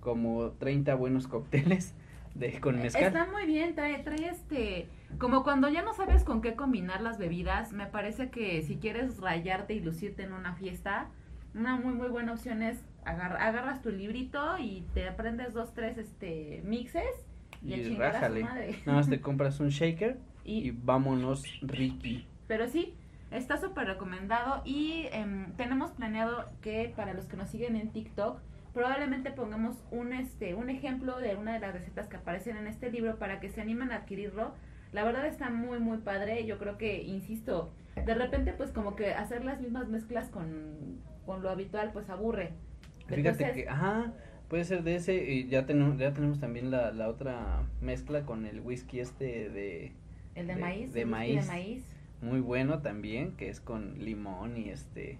como 0.00 0.50
30 0.52 0.94
buenos 0.94 1.26
cócteles 1.28 1.92
de 2.38 2.60
con 2.60 2.78
mezcal. 2.80 3.02
Está 3.04 3.26
muy 3.26 3.46
bien, 3.46 3.74
trae, 3.74 3.98
trae 4.02 4.28
este, 4.28 4.88
como 5.18 5.42
cuando 5.42 5.68
ya 5.68 5.82
no 5.82 5.92
sabes 5.94 6.24
con 6.24 6.40
qué 6.42 6.54
combinar 6.54 7.00
las 7.00 7.18
bebidas, 7.18 7.72
me 7.72 7.86
parece 7.86 8.30
que 8.30 8.62
si 8.62 8.76
quieres 8.76 9.18
rayarte 9.18 9.74
y 9.74 9.80
lucirte 9.80 10.22
en 10.22 10.32
una 10.32 10.54
fiesta, 10.54 11.08
una 11.54 11.76
muy 11.76 11.94
muy 11.94 12.08
buena 12.08 12.32
opción 12.32 12.62
es 12.62 12.78
agar- 13.04 13.36
agarras 13.40 13.80
tu 13.82 13.90
librito 13.90 14.58
y 14.58 14.84
te 14.94 15.08
aprendes 15.08 15.54
dos, 15.54 15.72
tres 15.74 15.96
este 15.98 16.60
mixes 16.64 17.04
y, 17.62 17.74
Y 17.74 17.96
rájale. 17.96 18.42
madre. 18.44 18.76
Nada 18.86 18.98
más 18.98 19.08
te 19.08 19.20
compras 19.20 19.58
un 19.60 19.68
shaker 19.70 20.18
y, 20.44 20.68
Y, 20.68 20.70
vámonos 20.70 21.42
Ricky. 21.62 22.26
pero 22.46 22.68
sí, 22.68 22.94
está 23.30 23.56
súper 23.56 23.86
recomendado 23.86 24.60
y 24.64 25.06
em, 25.12 25.52
tenemos 25.56 25.90
planeado 25.92 26.44
que 26.60 26.92
para 26.94 27.14
los 27.14 27.24
que 27.26 27.36
nos 27.36 27.48
siguen 27.48 27.76
en 27.76 27.90
TikTok 27.90 28.38
probablemente 28.76 29.30
pongamos 29.30 29.82
un 29.90 30.12
este 30.12 30.54
un 30.54 30.68
ejemplo 30.68 31.18
de 31.18 31.34
una 31.34 31.54
de 31.54 31.60
las 31.60 31.72
recetas 31.72 32.08
que 32.08 32.16
aparecen 32.18 32.58
en 32.58 32.66
este 32.66 32.90
libro 32.92 33.18
para 33.18 33.40
que 33.40 33.48
se 33.48 33.62
animen 33.62 33.90
a 33.90 33.96
adquirirlo. 33.96 34.52
La 34.92 35.02
verdad 35.02 35.24
está 35.26 35.48
muy 35.48 35.78
muy 35.78 35.96
padre. 35.98 36.44
Yo 36.44 36.58
creo 36.58 36.76
que 36.76 37.02
insisto, 37.02 37.72
de 37.94 38.14
repente 38.14 38.52
pues 38.52 38.72
como 38.72 38.94
que 38.94 39.14
hacer 39.14 39.46
las 39.46 39.62
mismas 39.62 39.88
mezclas 39.88 40.28
con, 40.28 41.00
con 41.24 41.42
lo 41.42 41.48
habitual 41.48 41.90
pues 41.94 42.10
aburre. 42.10 42.50
Fíjate 43.08 43.16
Entonces- 43.30 43.52
que, 43.54 43.68
ajá, 43.70 44.12
puede 44.48 44.64
ser 44.64 44.82
de 44.82 44.96
ese 44.96 45.24
y 45.24 45.48
ya 45.48 45.64
tenemos, 45.64 45.96
ya 45.96 46.12
tenemos 46.12 46.38
también 46.38 46.70
la, 46.70 46.92
la 46.92 47.08
otra 47.08 47.62
mezcla 47.80 48.26
con 48.26 48.44
el 48.44 48.60
whisky 48.60 49.00
este 49.00 49.48
de 49.48 49.92
El 50.34 50.48
de, 50.48 50.54
de- 50.54 50.60
maíz, 50.60 50.92
de 50.92 51.00
el 51.00 51.06
whisky 51.06 51.10
maíz. 51.10 51.40
de 51.46 51.46
maíz. 51.50 51.84
muy 52.20 52.40
bueno 52.40 52.82
también, 52.82 53.32
que 53.38 53.48
es 53.48 53.58
con 53.62 53.98
limón 54.04 54.58
y 54.58 54.68
este 54.68 55.18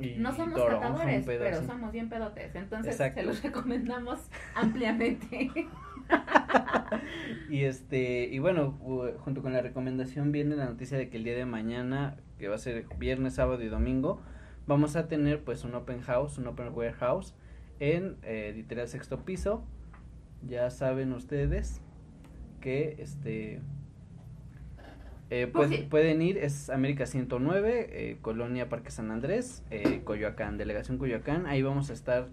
y 0.00 0.16
No 0.18 0.32
somos 0.34 0.60
un 0.60 0.68
catadores, 0.68 1.24
pero 1.26 1.56
así. 1.58 1.66
somos 1.66 1.92
bien 1.92 2.08
pedotes. 2.08 2.54
Entonces 2.54 2.92
Exacto. 2.92 3.20
se 3.20 3.26
los 3.26 3.42
recomendamos 3.42 4.20
ampliamente. 4.54 5.50
Y 7.48 7.64
este, 7.64 8.24
y 8.24 8.38
bueno, 8.38 8.72
junto 9.20 9.40
con 9.42 9.52
la 9.52 9.62
recomendación 9.62 10.32
viene 10.32 10.56
la 10.56 10.66
noticia 10.66 10.98
de 10.98 11.08
que 11.08 11.16
el 11.16 11.24
día 11.24 11.36
de 11.36 11.46
mañana, 11.46 12.16
que 12.38 12.48
va 12.48 12.56
a 12.56 12.58
ser 12.58 12.86
viernes, 12.98 13.34
sábado 13.34 13.62
y 13.62 13.68
domingo, 13.68 14.20
vamos 14.66 14.96
a 14.96 15.08
tener 15.08 15.42
pues 15.44 15.64
un 15.64 15.74
open 15.74 16.00
house, 16.00 16.38
un 16.38 16.46
open 16.48 16.68
warehouse 16.74 17.34
en 17.78 18.16
eh, 18.22 18.50
Editorial 18.52 18.88
Sexto 18.88 19.24
Piso. 19.24 19.64
Ya 20.46 20.70
saben 20.70 21.12
ustedes 21.12 21.80
que 22.60 22.96
este 22.98 23.60
eh, 25.32 25.46
Pues 25.46 25.70
sí. 25.70 25.86
pueden 25.88 26.22
ir, 26.22 26.38
es 26.38 26.70
América 26.70 27.06
109, 27.06 27.88
eh, 27.90 28.16
Colonia 28.20 28.68
Parque 28.68 28.90
San 28.90 29.10
Andrés, 29.10 29.64
eh, 29.70 30.02
Coyoacán, 30.04 30.58
Delegación 30.58 30.98
Coyoacán, 30.98 31.46
ahí 31.46 31.62
vamos 31.62 31.90
a 31.90 31.92
estar 31.92 32.28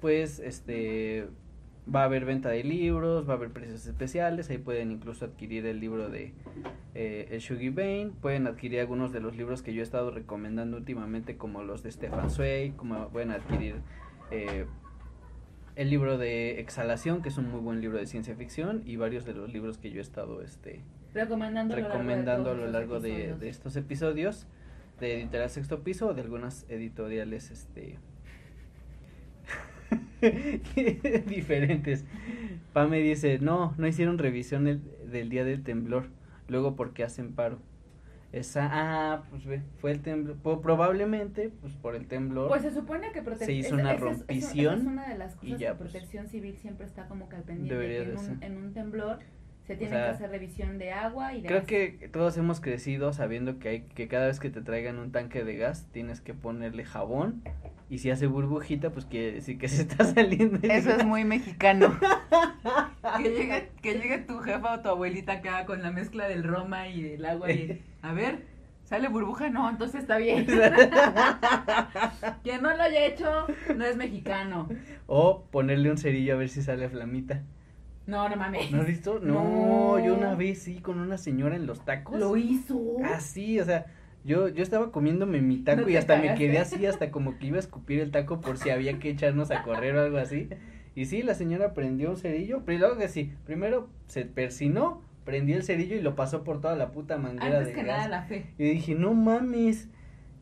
pues 0.00 0.38
este 0.38 1.28
va 1.94 2.02
a 2.02 2.04
haber 2.04 2.24
venta 2.24 2.48
de 2.50 2.62
libros, 2.64 3.28
va 3.28 3.34
a 3.34 3.36
haber 3.36 3.50
precios 3.50 3.86
especiales, 3.86 4.50
ahí 4.50 4.58
pueden 4.58 4.90
incluso 4.90 5.24
adquirir 5.24 5.66
el 5.66 5.80
libro 5.80 6.08
de 6.08 6.32
eh, 6.94 7.28
el 7.30 7.70
Bane, 7.70 8.10
pueden 8.20 8.46
adquirir 8.46 8.80
algunos 8.80 9.12
de 9.12 9.20
los 9.20 9.36
libros 9.36 9.62
que 9.62 9.72
yo 9.72 9.80
he 9.80 9.84
estado 9.84 10.10
recomendando 10.10 10.76
últimamente 10.76 11.36
como 11.36 11.62
los 11.62 11.82
de 11.82 11.92
Stefan 11.92 12.30
Zweig, 12.30 12.76
como 12.76 13.08
pueden 13.08 13.30
adquirir 13.30 13.76
eh, 14.30 14.66
el 15.76 15.90
libro 15.90 16.18
de 16.18 16.60
Exhalación, 16.60 17.22
que 17.22 17.28
es 17.28 17.38
un 17.38 17.50
muy 17.50 17.60
buen 17.60 17.80
libro 17.80 17.98
de 17.98 18.06
ciencia 18.06 18.34
ficción, 18.34 18.82
y 18.84 18.96
varios 18.96 19.24
de 19.24 19.32
los 19.32 19.52
libros 19.52 19.78
que 19.78 19.90
yo 19.90 19.98
he 19.98 20.02
estado 20.02 20.42
este 20.42 20.82
Recomendando, 21.14 21.74
recomendando 21.74 22.50
a 22.50 22.54
lo 22.54 22.66
largo 22.68 23.00
de, 23.00 23.34
de, 23.34 23.48
estos 23.48 23.76
episodios 23.76 24.46
de 25.00 25.20
Editorial 25.20 25.50
Sexto 25.50 25.82
Piso 25.82 26.08
o 26.08 26.14
de 26.14 26.20
algunas 26.22 26.64
editoriales 26.68 27.50
este 27.50 27.98
diferentes. 31.26 32.04
Pame 32.72 32.98
dice, 33.00 33.38
no, 33.38 33.74
no 33.78 33.86
hicieron 33.86 34.18
revisión 34.18 34.66
el- 34.66 34.82
del 35.10 35.28
día 35.28 35.44
del 35.44 35.62
temblor, 35.62 36.06
luego 36.48 36.76
porque 36.76 37.04
hacen 37.04 37.32
paro. 37.32 37.58
Esa, 38.30 38.68
ah, 38.70 39.22
pues 39.30 39.46
ve, 39.46 39.62
fue 39.78 39.90
el 39.90 40.00
temblor, 40.00 40.36
probablemente, 40.60 41.50
pues 41.62 41.72
por 41.72 41.94
el 41.94 42.06
temblor. 42.06 42.48
Pues 42.48 42.60
se 42.60 42.72
supone 42.72 43.10
que 43.12 43.22
Se 43.36 43.52
hizo 43.54 43.74
una 43.74 43.94
es- 43.94 44.00
rompición 44.00 44.80
es 44.80 44.86
una 44.86 45.08
de 45.08 45.16
las 45.16 45.34
y 45.36 45.52
cosas 45.52 45.58
ya, 45.60 45.70
que 45.70 45.74
pues, 45.78 45.90
Protección 45.92 46.28
Civil 46.28 46.56
siempre 46.58 46.84
está 46.84 47.06
como 47.08 47.30
que 47.30 47.36
al 47.36 47.42
pendiente. 47.44 48.12
un, 48.14 48.42
en 48.42 48.56
un 48.58 48.74
temblor 48.74 49.20
se 49.68 49.76
tiene 49.76 49.92
sea, 49.92 50.04
que 50.06 50.10
hacer 50.12 50.30
revisión 50.30 50.78
de 50.78 50.92
agua 50.92 51.34
y 51.34 51.42
de 51.42 51.48
Creo 51.48 51.58
gas. 51.60 51.66
que 51.66 52.08
todos 52.10 52.38
hemos 52.38 52.58
crecido 52.58 53.12
sabiendo 53.12 53.58
que 53.58 53.68
hay 53.68 53.80
que 53.82 54.08
cada 54.08 54.26
vez 54.26 54.40
que 54.40 54.48
te 54.48 54.62
traigan 54.62 54.98
un 54.98 55.12
tanque 55.12 55.44
de 55.44 55.56
gas 55.56 55.86
tienes 55.92 56.22
que 56.22 56.32
ponerle 56.32 56.86
jabón 56.86 57.42
y 57.90 57.98
si 57.98 58.10
hace 58.10 58.26
burbujita 58.28 58.88
pues 58.88 59.04
quiere 59.04 59.32
decir 59.32 59.58
que 59.58 59.68
se 59.68 59.82
está 59.88 60.04
saliendo. 60.04 60.58
Eso 60.62 60.92
es 60.92 61.04
muy 61.04 61.24
mexicano. 61.24 61.94
que, 63.18 63.28
llegue, 63.28 63.68
que 63.82 63.92
llegue 63.98 64.18
tu 64.20 64.38
jefa 64.38 64.72
o 64.72 64.80
tu 64.80 64.88
abuelita 64.88 65.32
acá 65.34 65.66
con 65.66 65.82
la 65.82 65.90
mezcla 65.90 66.28
del 66.28 66.44
Roma 66.44 66.88
y 66.88 67.02
del 67.02 67.26
agua 67.26 67.52
y 67.52 67.82
a 68.00 68.14
ver, 68.14 68.44
¿sale 68.84 69.08
burbuja? 69.08 69.50
No, 69.50 69.68
entonces 69.68 70.00
está 70.00 70.16
bien. 70.16 70.46
Quien 72.42 72.62
no 72.62 72.74
lo 72.74 72.82
haya 72.82 73.04
hecho 73.04 73.46
no 73.76 73.84
es 73.84 73.98
mexicano. 73.98 74.66
O 75.06 75.42
ponerle 75.50 75.90
un 75.90 75.98
cerillo 75.98 76.32
a 76.32 76.38
ver 76.38 76.48
si 76.48 76.62
sale 76.62 76.88
flamita. 76.88 77.42
No, 78.08 78.28
no 78.28 78.34
mames. 78.36 78.70
¿No 78.72 78.80
has 78.80 78.86
visto? 78.86 79.20
No, 79.20 79.44
No. 79.44 80.04
yo 80.04 80.14
una 80.16 80.34
vez 80.34 80.60
sí 80.62 80.80
con 80.80 80.98
una 80.98 81.16
señora 81.18 81.54
en 81.54 81.66
los 81.66 81.84
tacos. 81.84 82.18
Lo 82.18 82.36
hizo. 82.36 82.80
Así, 83.04 83.60
o 83.60 83.64
sea, 83.64 83.86
yo, 84.24 84.48
yo 84.48 84.62
estaba 84.62 84.90
comiéndome 84.90 85.40
mi 85.40 85.58
taco 85.58 85.82
No 85.82 85.88
y 85.88 85.96
hasta 85.96 86.16
me 86.16 86.34
quedé 86.34 86.58
así, 86.58 86.84
hasta 86.86 87.10
como 87.10 87.38
que 87.38 87.46
iba 87.46 87.56
a 87.56 87.60
escupir 87.60 88.00
el 88.00 88.10
taco 88.10 88.40
por 88.40 88.56
si 88.58 88.70
había 88.70 88.98
que 88.98 89.10
echarnos 89.10 89.50
a 89.50 89.62
correr 89.62 89.94
o 89.94 90.00
algo 90.02 90.18
así. 90.18 90.48
Y 90.94 91.04
sí, 91.04 91.22
la 91.22 91.34
señora 91.34 91.74
prendió 91.74 92.10
un 92.10 92.16
cerillo, 92.16 92.62
pero 92.64 92.78
luego 92.80 92.96
que 92.98 93.08
sí, 93.08 93.32
primero 93.44 93.88
se 94.08 94.24
persinó, 94.24 95.02
prendió 95.24 95.54
el 95.56 95.62
cerillo 95.62 95.94
y 95.94 96.00
lo 96.00 96.16
pasó 96.16 96.42
por 96.42 96.60
toda 96.60 96.74
la 96.74 96.90
puta 96.90 97.18
manguera 97.18 97.58
Antes 97.58 97.68
de 97.68 97.72
que 97.74 97.82
gas. 97.86 97.98
nada 97.98 98.08
la 98.08 98.22
fe. 98.22 98.46
Y 98.58 98.64
dije, 98.70 98.94
no 98.96 99.14
mames. 99.14 99.88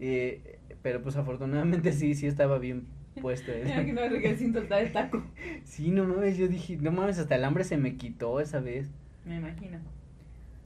Eh, 0.00 0.58
pero 0.82 1.02
pues 1.02 1.16
afortunadamente 1.16 1.92
sí, 1.92 2.14
sí 2.14 2.26
estaba 2.28 2.58
bien 2.58 2.86
puesto. 3.20 3.52
que 3.52 3.92
no 3.94 4.08
regué 4.08 4.36
sin 4.36 4.52
soltar 4.52 4.82
el 4.82 4.92
taco. 4.92 5.22
Sí, 5.64 5.90
no 5.90 6.04
mames, 6.04 6.36
yo 6.36 6.48
dije, 6.48 6.76
no 6.76 6.90
mames, 6.92 7.18
hasta 7.18 7.34
el 7.36 7.44
hambre 7.44 7.64
se 7.64 7.76
me 7.76 7.96
quitó 7.96 8.40
esa 8.40 8.60
vez. 8.60 8.90
Me 9.24 9.36
imagino. 9.36 9.78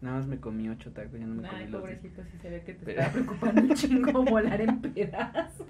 Nada 0.02 0.16
más 0.16 0.26
me 0.26 0.38
comí 0.38 0.68
ocho 0.70 0.92
tacos, 0.92 1.20
ya 1.20 1.26
no 1.26 1.34
me 1.34 1.42
comí 1.48 1.54
Ay, 1.62 1.68
los 1.68 1.82
diez. 1.84 1.98
pobrecito, 1.98 2.22
sí 2.30 2.38
se 2.40 2.48
ve 2.50 2.62
que 2.62 2.72
te 2.72 2.84
Pero- 2.86 3.00
estaba 3.00 3.12
preocupando 3.12 3.60
un 3.62 3.74
chingo 3.74 4.24
volar 4.24 4.60
en 4.62 4.80
pedazos. 4.80 5.66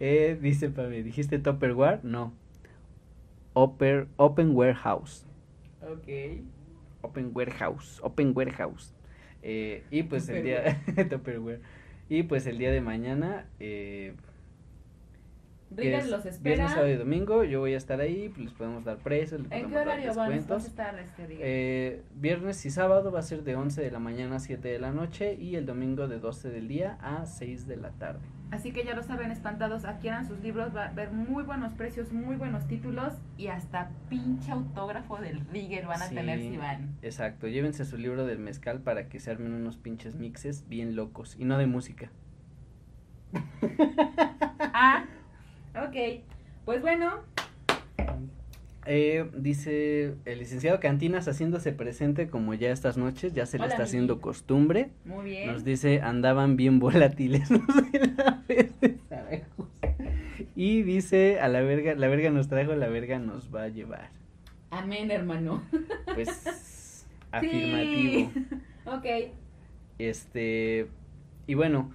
Eh, 0.00 0.36
dice 0.40 0.70
Pame, 0.70 1.02
¿dijiste 1.04 1.38
Tupperware? 1.38 2.00
No. 2.04 2.32
Open, 3.52 4.08
open 4.16 4.54
Warehouse. 4.56 5.26
Ok. 5.82 6.08
Open 7.02 7.30
Warehouse. 7.34 8.00
Open 8.02 8.32
Warehouse. 8.34 8.92
Eh, 9.42 9.84
y 9.90 10.02
pues 10.04 10.28
el 10.28 10.42
día. 10.44 10.82
Tupperware. 11.08 11.60
Y 12.12 12.24
pues 12.24 12.44
el 12.48 12.58
día 12.58 12.72
de 12.72 12.80
mañana. 12.80 13.46
Eh, 13.60 14.14
Rigas 15.76 16.08
los 16.08 16.22
Viernes, 16.24 16.34
espera. 16.34 16.68
sábado 16.68 16.88
y 16.88 16.96
domingo. 16.96 17.44
Yo 17.44 17.60
voy 17.60 17.74
a 17.74 17.76
estar 17.76 18.00
ahí. 18.00 18.28
Pues 18.28 18.46
les 18.46 18.52
podemos 18.54 18.84
dar 18.84 18.96
precios. 18.98 19.40
les 19.40 19.52
¿En 19.52 19.70
podemos 19.70 19.70
qué 19.70 19.76
dar 19.76 19.86
vas 19.86 20.18
a 20.18 20.22
descuentos. 20.28 20.66
estar, 20.66 20.98
este? 20.98 21.26
Eh, 21.40 22.02
viernes 22.16 22.66
y 22.66 22.70
sábado 22.70 23.12
va 23.12 23.20
a 23.20 23.22
ser 23.22 23.44
de 23.44 23.54
11 23.56 23.80
de 23.80 23.90
la 23.90 23.98
mañana 24.00 24.36
a 24.36 24.40
7 24.40 24.66
de 24.68 24.78
la 24.80 24.90
noche. 24.90 25.34
Y 25.34 25.54
el 25.56 25.66
domingo 25.66 26.08
de 26.08 26.18
12 26.18 26.50
del 26.50 26.66
día 26.68 26.98
a 27.00 27.24
6 27.26 27.66
de 27.68 27.76
la 27.76 27.90
tarde. 27.90 28.20
Así 28.50 28.72
que 28.72 28.82
ya 28.84 28.96
lo 28.96 29.04
saben, 29.04 29.30
espantados, 29.30 29.84
adquieran 29.84 30.26
sus 30.26 30.40
libros, 30.40 30.74
va 30.74 30.86
a 30.86 30.88
haber 30.88 31.12
muy 31.12 31.44
buenos 31.44 31.72
precios, 31.74 32.12
muy 32.12 32.34
buenos 32.34 32.66
títulos 32.66 33.12
y 33.38 33.46
hasta 33.46 33.90
pinche 34.08 34.50
autógrafo 34.50 35.18
del 35.18 35.46
Rigger 35.52 35.86
van 35.86 36.02
a 36.02 36.08
Sí. 36.08 36.16
tener 36.16 36.40
si 36.40 36.56
van. 36.56 36.96
Exacto, 37.00 37.46
llévense 37.46 37.84
su 37.84 37.96
libro 37.96 38.26
del 38.26 38.40
mezcal 38.40 38.80
para 38.80 39.08
que 39.08 39.20
se 39.20 39.30
armen 39.30 39.52
unos 39.52 39.76
pinches 39.76 40.16
mixes 40.16 40.68
bien 40.68 40.96
locos 40.96 41.36
y 41.38 41.44
no 41.44 41.58
de 41.58 41.66
música. 41.68 42.10
Ah, 44.58 45.04
ok. 45.74 46.22
Pues 46.64 46.80
bueno, 46.82 47.20
Eh, 48.86 49.28
dice 49.36 50.14
el 50.24 50.38
licenciado 50.38 50.80
Cantinas 50.80 51.28
haciéndose 51.28 51.70
presente 51.72 52.28
como 52.28 52.54
ya 52.54 52.70
estas 52.72 52.96
noches, 52.96 53.34
ya 53.34 53.44
se 53.46 53.58
le 53.58 53.66
está 53.66 53.82
haciendo 53.82 54.20
costumbre. 54.20 54.90
muy 55.04 55.26
bien. 55.26 55.52
Nos 55.52 55.64
dice 55.64 56.00
andaban 56.00 56.56
bien 56.56 56.78
volátiles 56.78 57.50
la 58.16 58.42
vez 58.48 58.80
de 58.80 58.96
Zaragoza. 59.08 59.94
Y 60.56 60.82
dice 60.82 61.40
a 61.40 61.48
la 61.48 61.60
verga, 61.60 61.94
la 61.94 62.08
verga 62.08 62.30
nos 62.30 62.48
trajo, 62.48 62.74
la 62.74 62.88
verga 62.88 63.18
nos 63.18 63.54
va 63.54 63.64
a 63.64 63.68
llevar. 63.68 64.10
Amén, 64.70 65.10
hermano. 65.10 65.62
Pues 66.14 67.06
afirmativo. 67.32 68.30
Sí. 68.32 68.46
Ok. 68.86 69.06
Este, 69.98 70.86
y 71.46 71.54
bueno, 71.54 71.92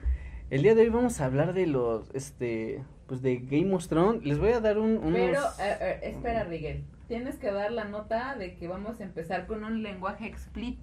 el 0.52 0.62
día 0.62 0.76
de 0.76 0.84
hoy 0.84 0.90
vamos 0.90 1.20
a 1.20 1.26
hablar 1.26 1.54
de 1.54 1.66
los, 1.68 2.12
este, 2.14 2.84
pues 3.08 3.22
de 3.22 3.38
Game 3.38 3.74
of 3.74 3.88
Thrones. 3.88 4.24
Les 4.26 4.38
voy 4.40 4.52
a 4.52 4.60
dar 4.60 4.78
un, 4.78 4.98
unos... 4.98 5.14
Pero, 5.14 5.42
eh, 5.60 5.78
eh, 5.82 6.00
espera, 6.04 6.44
Rigel. 6.44 6.84
Tienes 7.08 7.36
que 7.38 7.52
dar 7.52 7.72
la 7.72 7.86
nota 7.86 8.36
de 8.36 8.56
que 8.56 8.68
vamos 8.68 9.00
a 9.00 9.04
empezar 9.04 9.46
con 9.46 9.64
un 9.64 9.84
lenguaje 9.84 10.34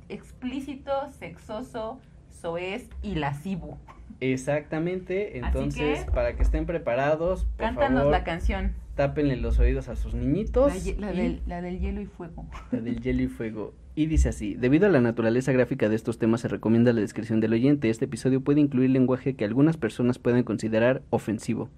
explícito, 0.08 0.92
sexoso, 1.18 2.00
soez 2.30 2.88
y 3.02 3.16
lascivo. 3.16 3.78
Exactamente, 4.20 5.38
entonces, 5.38 6.04
que- 6.04 6.10
para 6.12 6.36
que 6.36 6.42
estén 6.42 6.64
preparados, 6.64 7.44
por 7.44 7.66
Cántanos 7.66 7.98
favor, 8.00 8.12
la 8.12 8.22
canción. 8.24 8.72
tápenle 8.94 9.36
los 9.36 9.58
oídos 9.58 9.88
a 9.88 9.96
sus 9.96 10.14
niñitos. 10.14 10.72
La, 10.72 10.78
ye- 10.78 10.96
la 10.98 11.12
y- 11.12 11.16
del, 11.16 11.42
la 11.46 11.60
del 11.60 11.80
hielo 11.80 12.00
y 12.00 12.06
fuego. 12.06 12.46
La 12.70 12.80
del 12.80 13.00
hielo 13.00 13.22
y 13.22 13.26
fuego. 13.26 13.74
Y 13.96 14.06
dice 14.06 14.28
así, 14.28 14.54
debido 14.54 14.86
a 14.86 14.90
la 14.90 15.00
naturaleza 15.00 15.50
gráfica 15.52 15.88
de 15.88 15.96
estos 15.96 16.18
temas 16.18 16.40
se 16.42 16.48
recomienda 16.48 16.92
la 16.92 17.00
descripción 17.00 17.40
del 17.40 17.52
oyente. 17.52 17.90
Este 17.90 18.04
episodio 18.04 18.40
puede 18.42 18.60
incluir 18.60 18.90
lenguaje 18.90 19.34
que 19.34 19.44
algunas 19.44 19.76
personas 19.76 20.18
pueden 20.20 20.44
considerar 20.44 21.02
ofensivo. 21.10 21.68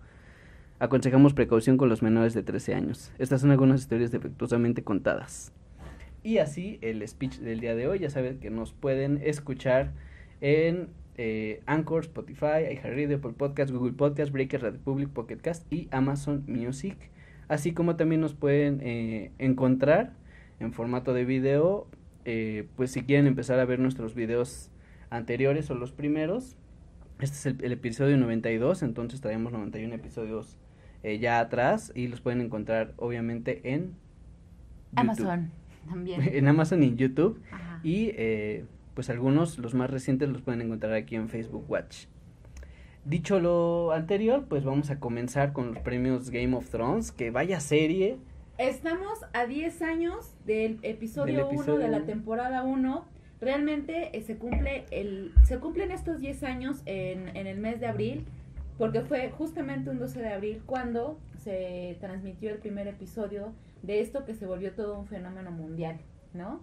Aconsejamos 0.81 1.35
precaución 1.35 1.76
con 1.76 1.88
los 1.88 2.02
menores 2.02 2.35
de 2.35 2.43
13 2.43 2.75
años. 2.75 3.12
Estas 3.19 3.40
son 3.40 3.52
algunas 3.52 3.81
historias 3.81 4.11
defectuosamente 4.11 4.83
contadas. 4.83 5.52
Y 6.25 6.38
así 6.38 6.78
el 6.81 7.07
speech 7.07 7.38
del 7.38 7.61
día 7.61 7.76
de 7.76 7.87
hoy, 7.87 8.00
ya 8.00 8.11
saben 8.11 8.40
que 8.40 8.50
nos 8.50 8.73
pueden 8.73 9.21
escuchar 9.23 9.93
en 10.40 10.88
eh, 11.16 11.62
Anchor, 11.66 12.02
Spotify, 12.02 12.64
iHeartRadio, 12.73 13.19
Apple 13.19 13.35
Podcast, 13.37 13.71
Google 13.71 13.93
Podcast, 13.93 14.33
Breaker, 14.33 14.62
Radio 14.62 14.81
Public, 14.81 15.11
Pocket 15.11 15.37
Cast 15.37 15.73
y 15.73 15.87
Amazon 15.93 16.45
Music. 16.49 16.97
Así 17.47 17.73
como 17.73 17.95
también 17.95 18.21
nos 18.21 18.35
pueden 18.35 18.81
eh, 18.83 19.31
encontrar 19.38 20.14
en 20.59 20.73
formato 20.73 21.14
de 21.14 21.25
video, 21.25 21.87
eh, 22.25 22.66
pues 22.75 22.90
si 22.90 23.02
quieren 23.02 23.26
empezar 23.26 23.61
a 23.61 23.64
ver 23.64 23.78
nuestros 23.78 24.14
videos 24.14 24.71
anteriores 25.11 25.71
o 25.71 25.75
los 25.75 25.93
primeros. 25.93 26.57
Este 27.21 27.37
es 27.37 27.47
el, 27.47 27.64
el 27.64 27.73
episodio 27.73 28.16
92, 28.16 28.83
entonces 28.83 29.21
traemos 29.21 29.52
91 29.52 29.95
episodios 29.95 30.59
eh, 31.04 31.18
ya 31.18 31.38
atrás 31.38 31.92
y 31.94 32.08
los 32.08 32.20
pueden 32.20 32.40
encontrar 32.40 32.94
obviamente 32.96 33.61
en 33.75 33.94
YouTube. 34.92 34.96
Amazon 34.96 35.50
también. 35.88 36.23
en 36.34 36.49
Amazon 36.49 36.82
y 36.82 36.87
en 36.88 36.96
YouTube. 36.96 37.40
Ajá. 37.52 37.78
Y 37.82 38.12
eh, 38.16 38.64
pues 38.94 39.11
algunos, 39.11 39.58
los 39.58 39.75
más 39.75 39.90
recientes, 39.90 40.30
los 40.30 40.40
pueden 40.40 40.62
encontrar 40.62 40.94
aquí 40.94 41.14
en 41.16 41.28
Facebook 41.28 41.66
Watch. 41.68 42.06
Dicho 43.04 43.38
lo 43.38 43.92
anterior, 43.92 44.46
pues 44.49 44.64
vamos 44.64 44.88
a 44.88 44.99
comenzar 44.99 45.52
con 45.52 45.75
los 45.75 45.78
premios 45.80 46.30
Game 46.30 46.56
of 46.56 46.70
Thrones, 46.70 47.12
que 47.12 47.30
vaya 47.30 47.61
serie. 47.61 48.16
Estamos 48.56 49.26
a 49.34 49.44
10 49.44 49.82
años 49.82 50.32
del 50.46 50.78
episodio 50.82 51.34
Del 51.34 51.44
1 51.44 51.54
episodio 51.54 51.78
de 51.80 51.88
la 51.88 52.06
temporada 52.06 52.62
1. 52.62 53.04
Realmente 53.42 54.16
eh, 54.16 54.23
se 54.23 54.38
cumple 54.38 54.87
el 54.90 55.34
se 55.42 55.58
cumplen 55.58 55.90
estos 55.90 56.18
10 56.20 56.44
años 56.44 56.80
en, 56.87 57.37
en 57.37 57.46
el 57.46 57.58
mes 57.58 57.78
de 57.78 57.88
abril, 57.88 58.25
porque 58.78 59.00
fue 59.02 59.31
justamente 59.31 59.90
un 59.90 59.99
12 59.99 60.21
de 60.21 60.33
abril 60.33 60.62
cuando 60.66 61.19
se 61.38 61.97
transmitió 62.00 62.50
el 62.50 62.59
primer 62.59 62.88
episodio 62.88 63.52
de 63.83 64.00
esto 64.00 64.25
que 64.25 64.35
se 64.35 64.47
volvió 64.47 64.73
todo 64.73 64.99
un 64.99 65.07
fenómeno 65.07 65.50
mundial, 65.50 66.00
¿no? 66.33 66.61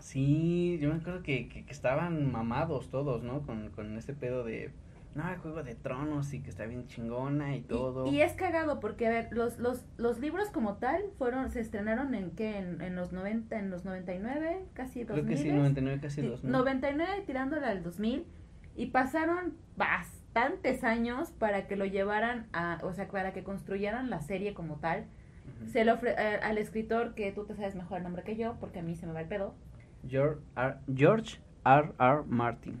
Sí, 0.00 0.78
yo 0.80 0.90
me 0.90 0.96
acuerdo 0.96 1.22
que, 1.22 1.48
que, 1.48 1.64
que 1.64 1.72
estaban 1.72 2.30
mamados 2.30 2.90
todos, 2.90 3.22
¿no? 3.22 3.42
Con, 3.42 3.70
con 3.70 3.96
este 3.96 4.12
pedo 4.12 4.44
de, 4.44 4.70
no, 5.16 5.28
el 5.30 5.38
Juego 5.38 5.62
de 5.62 5.74
Tronos 5.74 6.32
y 6.34 6.40
que 6.40 6.50
está 6.50 6.66
bien 6.66 6.86
chingona 6.86 7.56
y 7.56 7.62
todo. 7.62 8.06
Y, 8.06 8.20
es 8.20 8.34
cagado 8.34 8.80
porque, 8.80 9.06
a 9.06 9.10
ver, 9.10 9.28
los, 9.32 9.58
los, 9.58 9.84
los 9.96 10.18
libros 10.18 10.50
como 10.50 10.74
tal 10.74 11.02
fueron, 11.16 11.50
se 11.50 11.60
estrenaron 11.60 12.14
en 12.14 12.32
qué, 12.32 12.58
en, 12.58 12.82
en 12.82 12.94
los 12.94 13.12
90, 13.12 13.58
en 13.58 13.70
los 13.70 13.84
99, 13.84 14.66
casi 14.74 15.04
2000. 15.04 15.24
Creo 15.24 15.36
que 15.36 15.42
sí, 15.42 15.50
99, 15.50 16.00
casi 16.02 16.20
Sí, 16.20 16.26
2000. 16.26 16.52
99 16.52 17.22
tirándole 17.24 17.66
al 17.66 17.82
2000 17.82 18.26
y 18.76 18.86
pasaron 18.86 19.54
bastantes 20.40 20.84
años 20.84 21.30
para 21.32 21.66
que 21.66 21.76
lo 21.76 21.86
llevaran 21.86 22.46
a, 22.52 22.78
o 22.82 22.92
sea, 22.92 23.08
para 23.08 23.32
que 23.32 23.42
construyeran 23.42 24.10
la 24.10 24.20
serie 24.20 24.52
como 24.52 24.76
tal. 24.76 25.06
Se 25.72 25.84
le 25.84 25.92
ofre 25.92 26.10
eh, 26.18 26.40
al 26.42 26.58
escritor 26.58 27.14
que 27.14 27.32
tú 27.32 27.44
te 27.46 27.54
sabes 27.54 27.74
mejor 27.74 27.98
el 27.98 28.04
nombre 28.04 28.22
que 28.22 28.36
yo, 28.36 28.56
porque 28.60 28.80
a 28.80 28.82
mí 28.82 28.94
se 28.96 29.06
me 29.06 29.14
va 29.14 29.22
el 29.22 29.28
pedo. 29.28 29.54
George 30.06 30.40
R. 30.56 30.74
George 30.94 31.38
R. 31.64 31.92
R. 31.98 32.22
Martin. 32.26 32.78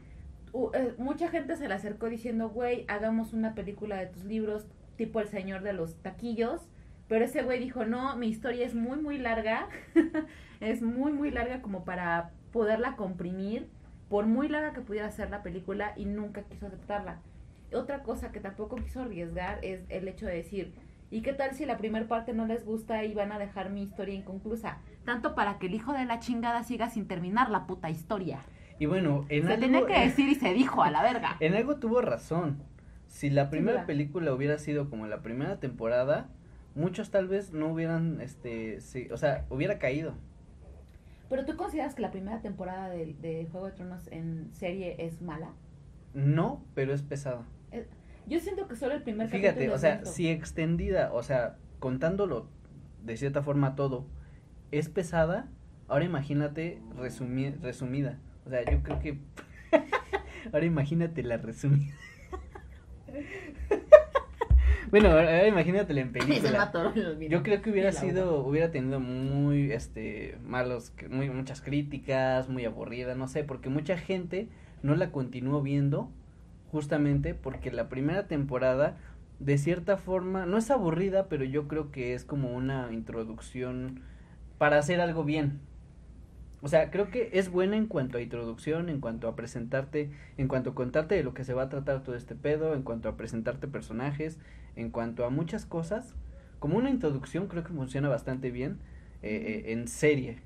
U- 0.52 0.70
eh, 0.74 0.94
mucha 0.98 1.28
gente 1.28 1.56
se 1.56 1.66
le 1.66 1.74
acercó 1.74 2.10
diciendo, 2.10 2.50
güey, 2.50 2.84
hagamos 2.88 3.32
una 3.32 3.54
película 3.54 3.96
de 3.96 4.06
tus 4.06 4.24
libros, 4.24 4.66
tipo 4.96 5.20
El 5.20 5.28
Señor 5.28 5.62
de 5.62 5.72
los 5.72 5.94
Taquillos. 6.02 6.68
Pero 7.08 7.24
ese 7.24 7.42
güey 7.42 7.58
dijo, 7.58 7.86
no, 7.86 8.16
mi 8.16 8.28
historia 8.28 8.66
es 8.66 8.74
muy, 8.74 8.98
muy 8.98 9.16
larga. 9.16 9.68
es 10.60 10.82
muy, 10.82 11.12
muy 11.12 11.30
larga 11.30 11.62
como 11.62 11.84
para 11.84 12.32
poderla 12.52 12.96
comprimir. 12.96 13.68
Por 14.10 14.26
muy 14.26 14.48
larga 14.48 14.72
que 14.74 14.82
pudiera 14.82 15.10
ser 15.10 15.30
la 15.30 15.42
película 15.42 15.94
y 15.96 16.04
nunca 16.04 16.42
quiso 16.42 16.66
aceptarla. 16.66 17.20
Otra 17.72 18.02
cosa 18.02 18.32
que 18.32 18.40
tampoco 18.40 18.76
quiso 18.76 19.02
arriesgar 19.02 19.58
es 19.64 19.84
el 19.88 20.06
hecho 20.08 20.26
de 20.26 20.34
decir, 20.36 20.74
¿y 21.10 21.22
qué 21.22 21.32
tal 21.32 21.54
si 21.54 21.66
la 21.66 21.76
primera 21.78 22.06
parte 22.06 22.32
no 22.32 22.46
les 22.46 22.64
gusta 22.64 23.04
y 23.04 23.14
van 23.14 23.32
a 23.32 23.38
dejar 23.38 23.70
mi 23.70 23.82
historia 23.82 24.14
inconclusa? 24.14 24.78
Tanto 25.04 25.34
para 25.34 25.58
que 25.58 25.66
el 25.66 25.74
hijo 25.74 25.92
de 25.92 26.04
la 26.04 26.18
chingada 26.20 26.62
siga 26.64 26.90
sin 26.90 27.06
terminar 27.08 27.50
la 27.50 27.66
puta 27.66 27.90
historia. 27.90 28.40
Y 28.78 28.86
bueno, 28.86 29.24
en 29.28 29.46
Se 29.46 29.54
algo, 29.54 29.60
tenía 29.66 29.86
que 29.86 29.98
decir 30.06 30.28
y 30.28 30.34
se 30.34 30.52
dijo 30.52 30.82
a 30.82 30.90
la 30.90 31.02
verga. 31.02 31.36
en 31.40 31.54
algo 31.54 31.76
tuvo 31.76 32.00
razón. 32.00 32.62
Si 33.06 33.30
la 33.30 33.50
primera 33.50 33.86
película 33.86 34.32
hubiera 34.34 34.58
sido 34.58 34.90
como 34.90 35.06
la 35.06 35.22
primera 35.22 35.58
temporada, 35.58 36.28
muchos 36.74 37.10
tal 37.10 37.28
vez 37.28 37.52
no 37.52 37.68
hubieran, 37.72 38.20
este, 38.20 38.80
sí, 38.80 39.08
o 39.10 39.16
sea, 39.16 39.46
hubiera 39.48 39.78
caído. 39.78 40.14
Pero 41.28 41.44
tú 41.44 41.56
consideras 41.56 41.94
que 41.94 42.02
la 42.02 42.10
primera 42.10 42.40
temporada 42.40 42.88
de, 42.88 43.14
de 43.14 43.48
Juego 43.50 43.66
de 43.66 43.72
Tronos 43.72 44.06
en 44.12 44.50
serie 44.54 44.96
es 44.98 45.22
mala? 45.22 45.50
No, 46.14 46.62
pero 46.74 46.92
es 46.92 47.02
pesada. 47.02 47.44
Yo 48.26 48.40
siento 48.40 48.66
que 48.66 48.74
solo 48.76 48.94
el 48.94 49.02
primer 49.02 49.28
Fíjate, 49.28 49.48
capítulo 49.54 49.74
o 49.74 49.78
sea, 49.78 49.94
lento. 49.96 50.10
si 50.10 50.28
extendida, 50.28 51.12
o 51.12 51.22
sea, 51.22 51.56
contándolo 51.78 52.48
de 53.04 53.16
cierta 53.16 53.42
forma 53.42 53.76
todo, 53.76 54.06
es 54.72 54.88
pesada, 54.88 55.48
ahora 55.88 56.04
imagínate 56.04 56.80
resumi- 56.96 57.58
resumida. 57.60 58.18
O 58.44 58.50
sea, 58.50 58.64
yo 58.70 58.82
creo 58.82 58.98
que... 59.00 59.18
ahora 60.52 60.64
imagínate 60.66 61.22
la 61.22 61.36
resumida. 61.36 61.94
bueno, 64.90 65.10
ahora, 65.10 65.46
imagínatela 65.46 66.00
en 66.00 66.12
película. 66.12 66.72
Yo 67.28 67.42
creo 67.42 67.62
que 67.62 67.70
hubiera 67.70 67.92
sido, 67.92 68.44
hubiera 68.44 68.70
tenido 68.70 69.00
muy, 69.00 69.72
este, 69.72 70.38
malos, 70.44 70.92
muy, 71.10 71.30
muchas 71.30 71.60
críticas, 71.60 72.48
muy 72.48 72.64
aburrida, 72.64 73.14
no 73.14 73.28
sé, 73.28 73.44
porque 73.44 73.68
mucha 73.68 73.96
gente 73.96 74.48
no 74.82 74.94
la 74.96 75.10
continuó 75.10 75.62
viendo 75.62 76.10
justamente 76.76 77.32
porque 77.32 77.72
la 77.72 77.88
primera 77.88 78.26
temporada, 78.26 78.98
de 79.38 79.56
cierta 79.56 79.96
forma, 79.96 80.44
no 80.44 80.58
es 80.58 80.70
aburrida, 80.70 81.26
pero 81.26 81.42
yo 81.42 81.68
creo 81.68 81.90
que 81.90 82.12
es 82.12 82.26
como 82.26 82.54
una 82.54 82.92
introducción 82.92 84.02
para 84.58 84.76
hacer 84.76 85.00
algo 85.00 85.24
bien. 85.24 85.58
O 86.60 86.68
sea, 86.68 86.90
creo 86.90 87.10
que 87.10 87.30
es 87.32 87.50
buena 87.50 87.78
en 87.78 87.86
cuanto 87.86 88.18
a 88.18 88.20
introducción, 88.20 88.90
en 88.90 89.00
cuanto 89.00 89.26
a 89.26 89.36
presentarte, 89.36 90.10
en 90.36 90.48
cuanto 90.48 90.70
a 90.70 90.74
contarte 90.74 91.14
de 91.14 91.22
lo 91.22 91.32
que 91.32 91.44
se 91.44 91.54
va 91.54 91.62
a 91.62 91.68
tratar 91.70 92.02
todo 92.02 92.14
este 92.14 92.34
pedo, 92.34 92.74
en 92.74 92.82
cuanto 92.82 93.08
a 93.08 93.16
presentarte 93.16 93.68
personajes, 93.68 94.38
en 94.74 94.90
cuanto 94.90 95.24
a 95.24 95.30
muchas 95.30 95.64
cosas. 95.64 96.14
Como 96.58 96.76
una 96.76 96.90
introducción 96.90 97.48
creo 97.48 97.64
que 97.64 97.72
funciona 97.72 98.10
bastante 98.10 98.50
bien 98.50 98.80
eh, 99.22 99.64
eh, 99.64 99.72
en 99.72 99.88
serie, 99.88 100.40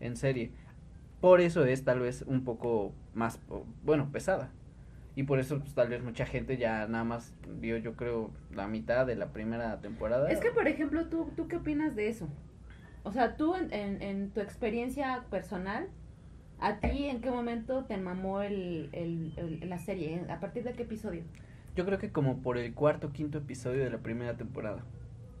en 0.00 0.16
serie. 0.16 0.50
Por 1.22 1.40
eso 1.40 1.64
es 1.64 1.84
tal 1.84 2.00
vez 2.00 2.20
un 2.26 2.44
poco 2.44 2.92
más, 3.14 3.40
bueno, 3.82 4.10
pesada. 4.12 4.50
Y 5.14 5.24
por 5.24 5.38
eso 5.38 5.58
pues, 5.58 5.74
tal 5.74 5.88
vez 5.88 6.02
mucha 6.02 6.24
gente 6.24 6.56
ya 6.56 6.86
nada 6.86 7.04
más 7.04 7.34
vio 7.60 7.76
yo 7.76 7.94
creo 7.96 8.30
la 8.54 8.66
mitad 8.66 9.06
de 9.06 9.14
la 9.16 9.32
primera 9.32 9.80
temporada. 9.80 10.30
Es 10.30 10.40
que, 10.40 10.50
por 10.50 10.66
ejemplo, 10.68 11.06
¿tú, 11.06 11.30
¿tú 11.36 11.48
qué 11.48 11.56
opinas 11.56 11.94
de 11.96 12.08
eso? 12.08 12.28
O 13.04 13.12
sea, 13.12 13.36
tú 13.36 13.54
en, 13.54 13.72
en, 13.72 14.00
en 14.00 14.30
tu 14.30 14.40
experiencia 14.40 15.24
personal, 15.30 15.88
¿a 16.60 16.76
ti 16.78 17.06
en 17.06 17.20
qué 17.20 17.30
momento 17.30 17.84
te 17.84 17.96
mamó 17.98 18.42
el, 18.42 18.88
el, 18.92 19.32
el- 19.36 19.68
la 19.68 19.78
serie? 19.78 20.22
¿A 20.30 20.40
partir 20.40 20.64
de 20.64 20.72
qué 20.72 20.84
episodio? 20.84 21.24
Yo 21.74 21.84
creo 21.84 21.98
que 21.98 22.10
como 22.10 22.38
por 22.38 22.58
el 22.58 22.72
cuarto 22.74 23.08
o 23.08 23.12
quinto 23.12 23.38
episodio 23.38 23.82
de 23.84 23.90
la 23.90 23.98
primera 23.98 24.36
temporada. 24.36 24.82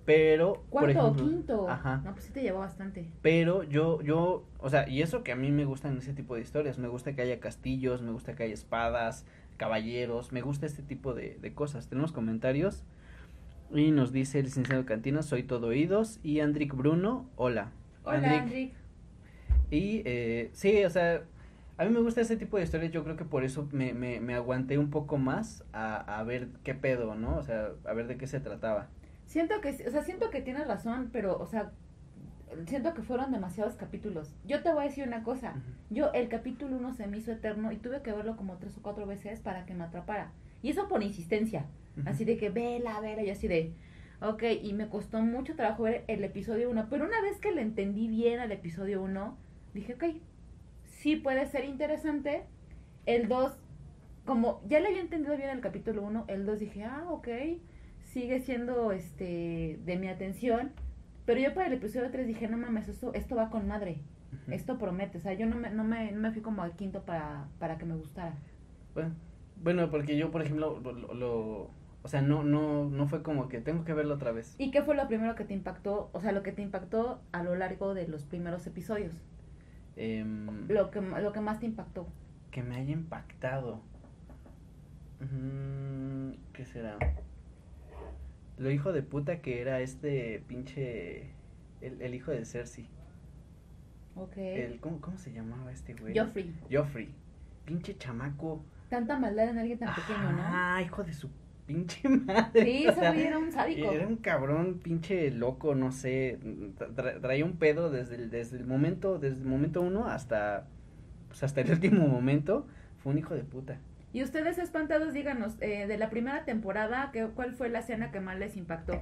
Pero, 0.04 0.64
¿Cuarto 0.68 1.06
o 1.06 1.16
quinto? 1.16 1.68
Ajá. 1.68 2.00
No, 2.04 2.12
pues 2.12 2.24
sí 2.24 2.32
te 2.32 2.42
llevó 2.42 2.58
bastante. 2.58 3.06
Pero 3.22 3.62
yo, 3.62 4.02
yo, 4.02 4.44
o 4.58 4.68
sea, 4.68 4.88
y 4.88 5.00
eso 5.00 5.22
que 5.22 5.30
a 5.30 5.36
mí 5.36 5.52
me 5.52 5.64
gustan 5.64 5.96
ese 5.98 6.12
tipo 6.12 6.34
de 6.34 6.40
historias, 6.40 6.76
me 6.78 6.88
gusta 6.88 7.14
que 7.14 7.22
haya 7.22 7.38
castillos, 7.38 8.02
me 8.02 8.10
gusta 8.10 8.34
que 8.34 8.42
haya 8.42 8.54
espadas, 8.54 9.24
caballeros, 9.62 10.32
me 10.32 10.40
gusta 10.42 10.66
este 10.66 10.82
tipo 10.82 11.14
de, 11.14 11.38
de 11.40 11.54
cosas. 11.54 11.88
Tenemos 11.88 12.10
comentarios 12.10 12.82
y 13.72 13.92
nos 13.92 14.10
dice 14.10 14.40
el 14.40 14.46
licenciado 14.46 14.84
Cantina, 14.84 15.22
soy 15.22 15.44
todo 15.44 15.68
oídos, 15.68 16.18
y 16.24 16.40
Andric 16.40 16.74
Bruno, 16.74 17.30
hola. 17.36 17.70
Hola, 18.02 18.16
Andric. 18.16 18.40
Andric. 18.40 18.72
Y 19.70 20.02
eh, 20.04 20.50
sí, 20.52 20.84
o 20.84 20.90
sea, 20.90 21.22
a 21.78 21.84
mí 21.84 21.90
me 21.90 22.00
gusta 22.00 22.22
ese 22.22 22.36
tipo 22.36 22.56
de 22.56 22.64
historias, 22.64 22.90
yo 22.90 23.04
creo 23.04 23.16
que 23.16 23.24
por 23.24 23.44
eso 23.44 23.68
me, 23.70 23.94
me, 23.94 24.18
me 24.18 24.34
aguanté 24.34 24.78
un 24.78 24.90
poco 24.90 25.16
más 25.16 25.62
a, 25.72 26.18
a 26.18 26.24
ver 26.24 26.48
qué 26.64 26.74
pedo, 26.74 27.14
¿no? 27.14 27.36
O 27.36 27.42
sea, 27.44 27.68
a 27.84 27.92
ver 27.92 28.08
de 28.08 28.16
qué 28.16 28.26
se 28.26 28.40
trataba. 28.40 28.88
Siento 29.26 29.60
que, 29.60 29.68
o 29.86 29.90
sea, 29.92 30.02
siento 30.02 30.28
que 30.30 30.40
tienes 30.40 30.66
razón, 30.66 31.10
pero, 31.12 31.38
o 31.38 31.46
sea, 31.46 31.70
siento 32.66 32.94
que 32.94 33.02
fueron 33.02 33.32
demasiados 33.32 33.74
capítulos. 33.74 34.34
Yo 34.46 34.62
te 34.62 34.72
voy 34.72 34.84
a 34.84 34.88
decir 34.88 35.06
una 35.06 35.22
cosa. 35.22 35.54
Yo, 35.90 36.12
el 36.12 36.28
capítulo 36.28 36.76
1 36.76 36.94
se 36.94 37.06
me 37.06 37.18
hizo 37.18 37.32
eterno 37.32 37.72
y 37.72 37.76
tuve 37.76 38.02
que 38.02 38.12
verlo 38.12 38.36
como 38.36 38.58
tres 38.58 38.76
o 38.78 38.82
cuatro 38.82 39.06
veces 39.06 39.40
para 39.40 39.66
que 39.66 39.74
me 39.74 39.84
atrapara. 39.84 40.32
Y 40.62 40.70
eso 40.70 40.88
por 40.88 41.02
insistencia. 41.02 41.66
Así 42.06 42.24
de 42.24 42.36
que 42.36 42.50
vela, 42.50 43.00
vela, 43.00 43.22
y 43.22 43.30
así 43.30 43.48
de, 43.48 43.72
ok, 44.20 44.42
y 44.62 44.72
me 44.72 44.88
costó 44.88 45.20
mucho 45.20 45.54
trabajo 45.54 45.82
ver 45.82 46.04
el 46.08 46.24
episodio 46.24 46.70
1, 46.70 46.86
pero 46.88 47.04
una 47.04 47.20
vez 47.20 47.38
que 47.38 47.52
le 47.52 47.60
entendí 47.60 48.08
bien 48.08 48.40
al 48.40 48.52
episodio 48.52 49.02
1, 49.02 49.36
dije, 49.74 49.94
ok, 49.94 50.04
sí 50.84 51.16
puede 51.16 51.46
ser 51.46 51.64
interesante. 51.64 52.44
El 53.04 53.28
2, 53.28 53.52
como 54.24 54.62
ya 54.68 54.80
le 54.80 54.88
había 54.88 55.00
entendido 55.00 55.36
bien 55.36 55.50
el 55.50 55.60
capítulo 55.60 56.02
1, 56.02 56.24
el 56.28 56.46
2 56.46 56.60
dije, 56.60 56.84
ah, 56.84 57.04
ok, 57.10 57.28
sigue 58.04 58.40
siendo 58.40 58.92
este 58.92 59.80
de 59.84 59.96
mi 59.96 60.08
atención, 60.08 60.72
pero 61.26 61.40
yo 61.40 61.54
para 61.54 61.66
el 61.68 61.74
episodio 61.74 62.10
3 62.10 62.26
dije, 62.26 62.48
no 62.48 62.56
mames, 62.58 62.88
esto, 62.88 63.12
esto 63.14 63.36
va 63.36 63.50
con 63.50 63.66
madre, 63.68 64.00
esto 64.48 64.78
promete, 64.78 65.18
o 65.18 65.20
sea, 65.20 65.34
yo 65.34 65.46
no 65.46 65.56
me, 65.56 65.70
no 65.70 65.84
me, 65.84 66.10
no 66.12 66.20
me 66.20 66.32
fui 66.32 66.42
como 66.42 66.62
al 66.62 66.72
quinto 66.74 67.02
para, 67.04 67.48
para 67.58 67.78
que 67.78 67.84
me 67.84 67.94
gustara. 67.96 68.34
Bueno, 68.94 69.14
bueno, 69.62 69.90
porque 69.90 70.16
yo, 70.16 70.30
por 70.30 70.42
ejemplo, 70.42 70.80
lo, 70.82 70.92
lo- 70.92 71.14
lo- 71.14 71.70
o 72.04 72.08
sea, 72.08 72.20
no, 72.22 72.42
no, 72.42 72.88
no 72.88 73.06
fue 73.06 73.22
como 73.22 73.48
que 73.48 73.60
tengo 73.60 73.84
que 73.84 73.94
verlo 73.94 74.14
otra 74.14 74.32
vez. 74.32 74.56
¿Y 74.58 74.70
qué 74.72 74.82
fue 74.82 74.96
lo 74.96 75.06
primero 75.06 75.34
que 75.36 75.44
te 75.44 75.54
impactó, 75.54 76.10
o 76.12 76.20
sea, 76.20 76.32
lo 76.32 76.42
que 76.42 76.50
te 76.50 76.60
impactó 76.62 77.20
a 77.30 77.42
lo 77.44 77.54
largo 77.54 77.94
de 77.94 78.08
los 78.08 78.24
primeros 78.24 78.66
episodios? 78.66 79.14
Em, 79.94 80.66
Lo 80.68 80.90
que, 80.90 81.00
lo 81.00 81.32
que 81.32 81.40
más 81.40 81.60
te 81.60 81.66
impactó. 81.66 82.06
que 82.50 82.62
me 82.62 82.76
haya 82.76 82.92
impactado. 82.92 83.80
Mm, 85.20 86.32
¿Qué 86.52 86.64
será? 86.64 86.98
Lo 88.58 88.70
hijo 88.70 88.92
de 88.92 89.02
puta 89.02 89.40
que 89.40 89.60
era 89.60 89.80
este 89.80 90.42
pinche, 90.46 91.30
el, 91.80 92.00
el 92.02 92.14
hijo 92.14 92.30
de 92.30 92.44
Cersei. 92.44 92.88
Ok. 94.14 94.36
El, 94.36 94.80
¿cómo, 94.80 95.00
¿Cómo 95.00 95.16
se 95.18 95.32
llamaba 95.32 95.72
este 95.72 95.94
güey? 95.94 96.16
Joffrey. 96.16 96.54
Joffrey. 96.70 97.08
Pinche 97.64 97.96
chamaco. 97.96 98.62
Tanta 98.90 99.18
maldad 99.18 99.48
en 99.48 99.58
alguien 99.58 99.78
tan 99.78 99.94
pequeño, 99.94 100.32
¿no? 100.32 100.42
Ah, 100.42 100.82
hijo 100.84 101.02
de 101.02 101.12
su 101.14 101.30
pinche 101.66 102.06
madre. 102.08 102.62
Sí, 102.64 102.84
ese 102.86 103.00
güey 103.00 103.22
era 103.22 103.38
un 103.38 103.50
sádico. 103.50 103.90
Era 103.90 104.06
un 104.06 104.16
cabrón 104.16 104.80
pinche 104.82 105.30
loco, 105.30 105.74
no 105.74 105.92
sé, 105.92 106.38
tra- 106.78 107.20
traía 107.20 107.44
un 107.44 107.56
pedo 107.56 107.90
desde 107.90 108.16
el, 108.16 108.30
desde 108.30 108.58
el 108.58 108.66
momento, 108.66 109.18
desde 109.18 109.38
el 109.40 109.46
momento 109.46 109.80
uno 109.80 110.06
hasta, 110.08 110.66
pues 111.28 111.42
hasta 111.42 111.62
el 111.62 111.70
último 111.72 112.06
momento, 112.06 112.66
fue 112.98 113.12
un 113.12 113.18
hijo 113.18 113.34
de 113.34 113.44
puta. 113.44 113.78
Y 114.12 114.22
ustedes 114.22 114.58
espantados, 114.58 115.12
díganos, 115.14 115.56
eh, 115.60 115.86
de 115.86 115.96
la 115.98 116.10
primera 116.10 116.44
temporada, 116.44 117.10
¿qué, 117.12 117.26
¿cuál 117.34 117.54
fue 117.54 117.68
la 117.70 117.78
escena 117.80 118.10
que 118.10 118.20
más 118.20 118.38
les 118.38 118.56
impactó? 118.56 119.00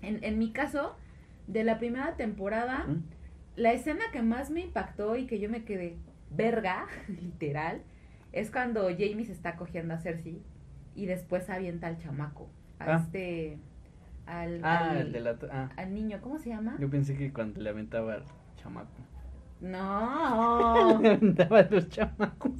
En, 0.00 0.22
en 0.22 0.38
mi 0.38 0.52
caso, 0.52 0.96
de 1.48 1.64
la 1.64 1.78
primera 1.78 2.14
temporada, 2.16 2.84
¿Mm? 2.86 3.02
la 3.56 3.72
escena 3.72 4.04
que 4.12 4.22
más 4.22 4.50
me 4.50 4.60
impactó 4.60 5.16
y 5.16 5.26
que 5.26 5.40
yo 5.40 5.50
me 5.50 5.64
quedé 5.64 5.96
verga, 6.30 6.86
literal, 7.08 7.82
es 8.32 8.50
cuando 8.50 8.82
Jamie 8.90 9.24
se 9.24 9.32
está 9.32 9.56
cogiendo 9.56 9.94
a 9.94 9.98
Cersei 9.98 10.40
y 10.94 11.06
después 11.06 11.48
avienta 11.50 11.86
al 11.88 11.98
chamaco, 11.98 12.48
a 12.78 12.84
Ah. 12.94 13.02
este, 13.04 13.58
al, 14.26 14.60
Ah, 14.62 14.90
al, 14.90 14.96
el 14.98 15.12
de 15.12 15.20
la, 15.20 15.36
ah, 15.50 15.70
al 15.76 15.94
niño, 15.94 16.20
¿cómo 16.20 16.38
se 16.38 16.50
llama? 16.50 16.76
yo 16.78 16.88
pensé 16.88 17.16
que 17.16 17.32
cuando 17.32 17.60
le 17.60 17.70
aventaba 17.70 18.14
al 18.14 18.24
chamaco. 18.56 18.90
No, 19.60 20.98
le 21.02 21.08
aventaba 21.10 21.58
a 21.60 21.62
los 21.68 21.88
chamacos. 21.88 22.52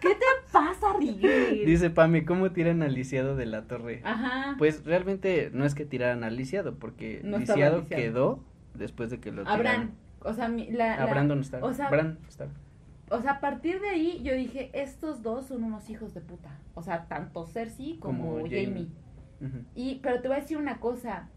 ¿qué 0.00 0.08
te 0.14 0.24
pasa, 0.52 0.92
Rigel? 0.98 1.64
Dice 1.66 1.90
Pame, 1.90 2.24
¿cómo 2.24 2.50
tiran 2.52 2.82
al 2.82 2.94
lisiado 2.94 3.36
de 3.36 3.46
la 3.46 3.62
torre? 3.62 4.00
Ajá. 4.04 4.54
Pues 4.58 4.84
realmente 4.84 5.50
no 5.52 5.64
es 5.64 5.74
que 5.74 5.84
tiraran 5.84 6.24
al 6.24 6.36
lisiado, 6.36 6.74
porque 6.78 7.20
No 7.24 7.38
lisiado 7.38 7.80
lisiado. 7.80 8.02
quedó 8.02 8.44
después 8.74 9.10
de 9.10 9.20
que 9.20 9.32
lo 9.32 9.42
a 9.42 9.56
Bran, 9.56 9.58
tiraron. 9.58 9.90
o 10.22 10.32
sea, 10.34 10.48
mi- 10.48 10.70
la, 10.70 10.94
A 10.94 11.04
la- 11.06 11.10
Brandon 11.10 11.40
Stark. 11.40 11.64
o 11.64 11.72
sea- 11.72 11.90
Bran 11.90 12.18
Stark. 12.28 12.50
O 13.10 13.20
sea, 13.20 13.32
a 13.32 13.40
partir 13.40 13.80
de 13.80 13.88
ahí 13.88 14.20
yo 14.22 14.34
dije, 14.34 14.70
estos 14.72 15.22
dos 15.22 15.46
son 15.46 15.64
unos 15.64 15.90
hijos 15.90 16.14
de 16.14 16.20
puta. 16.20 16.58
O 16.74 16.82
sea, 16.82 17.06
tanto 17.08 17.44
Cersei 17.46 17.98
como, 17.98 18.34
Como 18.34 18.44
Jamie. 18.44 18.86
Ujú. 19.40 19.64
Y, 19.74 19.96
pero 20.02 20.20
te 20.20 20.28
voy 20.28 20.36
a 20.36 20.40
decir 20.40 20.56
una 20.58 20.78
cosa. 20.78 21.28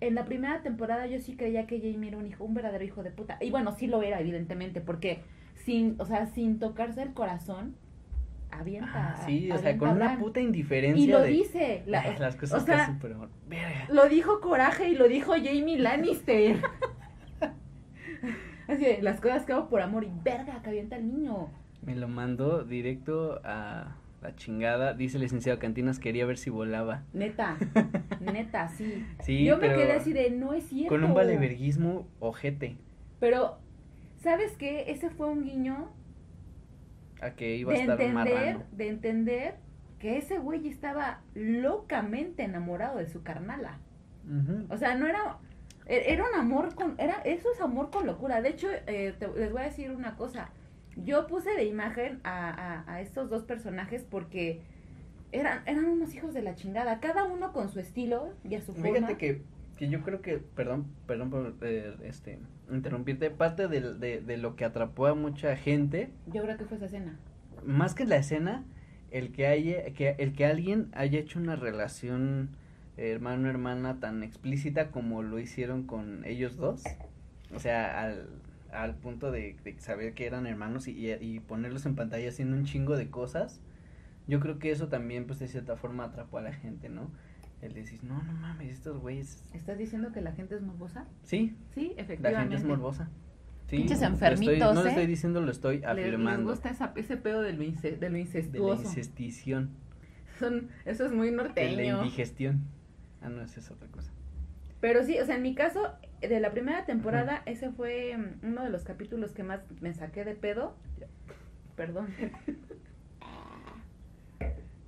En 0.00 0.14
la 0.16 0.24
primera 0.24 0.62
temporada 0.62 1.06
yo 1.06 1.20
sí 1.20 1.36
creía 1.36 1.66
que 1.68 1.78
Jamie 1.78 2.08
era 2.08 2.18
un 2.18 2.26
hijo, 2.26 2.42
un 2.44 2.54
verdadero 2.54 2.82
hijo 2.84 3.02
de 3.04 3.10
puta. 3.12 3.36
Y 3.40 3.50
bueno, 3.50 3.70
sí 3.72 3.86
lo 3.86 4.02
era, 4.02 4.18
evidentemente, 4.18 4.80
porque 4.80 5.22
sin, 5.54 5.94
o 6.00 6.04
sea, 6.06 6.26
sin 6.26 6.58
tocarse 6.58 7.02
el 7.02 7.12
corazón, 7.12 7.76
avienta. 8.50 9.14
Ah, 9.18 9.22
sí, 9.26 9.50
o 9.50 9.58
sea, 9.58 9.76
con 9.76 9.90
una 9.90 10.18
puta 10.18 10.40
indiferencia 10.40 11.02
Y 11.04 11.06
lo 11.08 11.20
de 11.20 11.28
dice. 11.28 11.82
la- 11.86 12.00
Ay, 12.02 12.16
las 12.18 12.36
cosas 12.36 12.62
o 12.62 12.66
sea, 12.66 12.86
que 12.86 12.92
pero 13.00 13.28
verga. 13.48 13.86
Lo 13.90 14.08
dijo 14.08 14.40
Coraje 14.40 14.88
y 14.90 14.94
lo 14.96 15.08
dijo 15.08 15.32
Jamie 15.32 15.78
Lannister. 15.78 16.60
Así 18.68 18.84
de, 18.84 19.02
las 19.02 19.20
cosas 19.20 19.44
que 19.44 19.52
hago 19.52 19.68
por 19.68 19.80
amor 19.82 20.04
y 20.04 20.10
verga, 20.22 20.60
que 20.62 20.68
avienta 20.68 20.96
al 20.96 21.06
niño. 21.06 21.48
Me 21.82 21.96
lo 21.96 22.06
mandó 22.08 22.62
directo 22.62 23.40
a 23.44 23.96
la 24.22 24.36
chingada. 24.36 24.92
Dice 24.94 25.16
el 25.16 25.22
licenciado 25.22 25.58
Cantinas, 25.58 25.98
quería 25.98 26.24
ver 26.26 26.38
si 26.38 26.50
volaba. 26.50 27.02
Neta, 27.12 27.56
neta, 28.20 28.68
sí. 28.68 29.04
Sí, 29.24 29.44
Yo 29.44 29.56
me 29.58 29.68
quedé 29.68 29.92
así 29.92 30.12
de, 30.12 30.30
no 30.30 30.52
es 30.52 30.64
cierto. 30.68 30.90
con 30.94 31.02
un 31.04 31.14
valeverguismo 31.14 32.06
ojete 32.20 32.76
Pero, 33.18 33.58
¿sabes 34.22 34.56
qué? 34.56 34.84
Ese 34.90 35.10
fue 35.10 35.26
un 35.28 35.42
guiño 35.42 35.88
a 37.20 37.30
que 37.32 37.56
iba 37.56 37.72
a 37.72 37.76
de 37.76 37.80
estar 37.82 38.00
entender, 38.00 38.56
de 38.72 38.88
entender 38.88 39.54
que 39.98 40.16
ese 40.18 40.38
güey 40.38 40.66
estaba 40.68 41.20
locamente 41.34 42.42
enamorado 42.42 42.98
de 42.98 43.06
su 43.08 43.22
carnala. 43.22 43.78
O 44.68 44.76
sea, 44.76 44.94
no 44.94 45.06
era 45.06 45.38
e- 45.86 46.12
era 46.12 46.24
un 46.32 46.38
amor 46.38 46.74
con 46.74 46.94
era 46.98 47.14
eso 47.24 47.48
es 47.52 47.60
amor 47.60 47.90
con 47.90 48.06
locura. 48.06 48.40
De 48.42 48.50
hecho, 48.50 48.68
eh, 48.86 49.14
te- 49.18 49.28
les 49.28 49.50
voy 49.50 49.62
a 49.62 49.64
decir 49.64 49.90
una 49.90 50.16
cosa. 50.16 50.50
Yo 50.96 51.26
puse 51.26 51.50
de 51.54 51.64
imagen 51.64 52.20
a, 52.24 52.48
a, 52.86 52.94
a 52.94 53.00
estos 53.00 53.28
dos 53.30 53.42
personajes 53.44 54.04
porque 54.08 54.60
eran 55.32 55.62
eran 55.66 55.84
unos 55.86 56.14
hijos 56.14 56.32
de 56.34 56.42
la 56.42 56.54
chingada, 56.54 57.00
cada 57.00 57.24
uno 57.24 57.52
con 57.52 57.68
su 57.70 57.80
estilo 57.80 58.30
y 58.44 58.54
a 58.54 58.60
su 58.60 58.72
forma. 58.74 58.94
Fíjate 59.08 59.16
que, 59.16 59.42
que 59.80 59.88
yo 59.88 60.02
creo 60.02 60.20
que, 60.20 60.36
perdón, 60.36 60.84
perdón 61.06 61.30
por 61.30 61.54
eh, 61.62 61.94
este 62.04 62.38
interrumpirte, 62.70 63.30
parte 63.30 63.66
del- 63.66 63.98
de, 63.98 64.20
de 64.20 64.36
lo 64.36 64.54
que 64.54 64.66
atrapó 64.66 65.06
a 65.06 65.14
mucha 65.14 65.56
gente, 65.56 66.10
Yo 66.26 66.42
creo 66.42 66.58
que 66.58 66.66
fue 66.66 66.76
esa 66.76 66.84
escena. 66.86 67.16
más 67.64 67.94
que 67.94 68.04
la 68.04 68.16
escena, 68.16 68.62
el 69.10 69.32
que 69.32 69.46
haya, 69.46 69.86
que, 69.94 70.16
el 70.18 70.34
que 70.34 70.44
alguien 70.44 70.88
haya 70.92 71.18
hecho 71.18 71.38
una 71.38 71.56
relación 71.56 72.50
eh, 72.98 73.10
hermano 73.10 73.48
hermana 73.48 73.98
tan 74.00 74.22
explícita 74.22 74.90
como 74.90 75.22
lo 75.22 75.38
hicieron 75.38 75.84
con 75.84 76.26
ellos 76.26 76.56
dos, 76.58 76.84
o 77.54 77.58
sea, 77.58 78.02
al, 78.02 78.28
al 78.72 78.94
punto 78.96 79.32
de, 79.32 79.56
de 79.64 79.80
saber 79.80 80.12
que 80.12 80.26
eran 80.26 80.46
hermanos 80.46 80.88
y, 80.88 80.92
y, 80.92 81.12
y 81.14 81.40
ponerlos 81.40 81.86
en 81.86 81.94
pantalla 81.96 82.28
haciendo 82.28 82.54
un 82.54 82.64
chingo 82.66 82.98
de 82.98 83.08
cosas, 83.08 83.62
yo 84.28 84.40
creo 84.40 84.58
que 84.58 84.70
eso 84.70 84.88
también, 84.88 85.26
pues 85.26 85.38
de 85.38 85.48
cierta 85.48 85.76
forma 85.76 86.04
atrapó 86.04 86.36
a 86.36 86.42
la 86.42 86.52
gente, 86.52 86.90
¿no? 86.90 87.10
El 87.62 87.74
decir, 87.74 88.02
no, 88.04 88.22
no 88.22 88.32
mames, 88.32 88.72
estos 88.72 88.98
güeyes, 89.00 89.42
¿Estás 89.52 89.76
diciendo 89.76 90.12
que 90.12 90.20
la 90.22 90.32
gente 90.32 90.54
es 90.54 90.62
morbosa? 90.62 91.06
sí, 91.24 91.54
Sí, 91.74 91.92
la 91.96 92.02
efectivamente. 92.02 92.56
gente 92.56 92.56
es 92.56 92.64
morbosa. 92.64 93.10
Sí, 93.66 93.76
Pinches 93.76 94.00
lo 94.00 94.06
estoy- 94.08 94.14
enfermitos, 94.28 94.74
no 94.74 94.80
lo 94.80 94.86
¿eh? 94.86 94.90
estoy 94.90 95.06
diciendo, 95.06 95.40
lo 95.42 95.50
estoy 95.50 95.84
afirmando. 95.84 96.38
Les 96.50 96.58
gusta 96.58 96.70
esa- 96.70 96.92
ese 96.96 97.16
pedo 97.18 97.42
del, 97.42 97.60
ince- 97.60 97.82
de 97.82 97.90
lo 97.92 98.00
de 98.00 98.10
la 98.10 98.18
incestuoso. 98.18 98.82
incestición, 98.82 99.70
Son, 100.38 100.70
eso 100.86 101.04
es 101.04 101.12
muy 101.12 101.30
de 101.30 101.36
la 101.36 101.42
norteño. 101.44 101.98
indigestión. 101.98 102.62
Ah, 103.20 103.28
no, 103.28 103.42
esa 103.42 103.60
es 103.60 103.70
otra 103.70 103.88
cosa. 103.88 104.10
Pero 104.80 105.04
sí, 105.04 105.18
o 105.20 105.26
sea, 105.26 105.36
en 105.36 105.42
mi 105.42 105.54
caso, 105.54 105.92
de 106.22 106.40
la 106.40 106.50
primera 106.52 106.86
temporada, 106.86 107.42
ese 107.44 107.70
fue 107.70 108.16
mm, 108.16 108.46
uno 108.46 108.64
de 108.64 108.70
los 108.70 108.82
capítulos 108.84 109.32
que 109.32 109.42
más 109.42 109.60
me 109.82 109.92
saqué 109.92 110.24
de 110.24 110.34
pedo. 110.34 110.74
Perdón. 111.76 112.08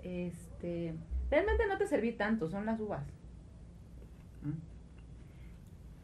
Este. 0.03 0.95
Realmente 1.33 1.67
no 1.67 1.79
te 1.79 1.87
serví 1.87 2.13
tanto, 2.13 2.51
son 2.51 2.67
las 2.67 2.79
uvas. 2.79 3.03
¿Mm? 4.43 4.53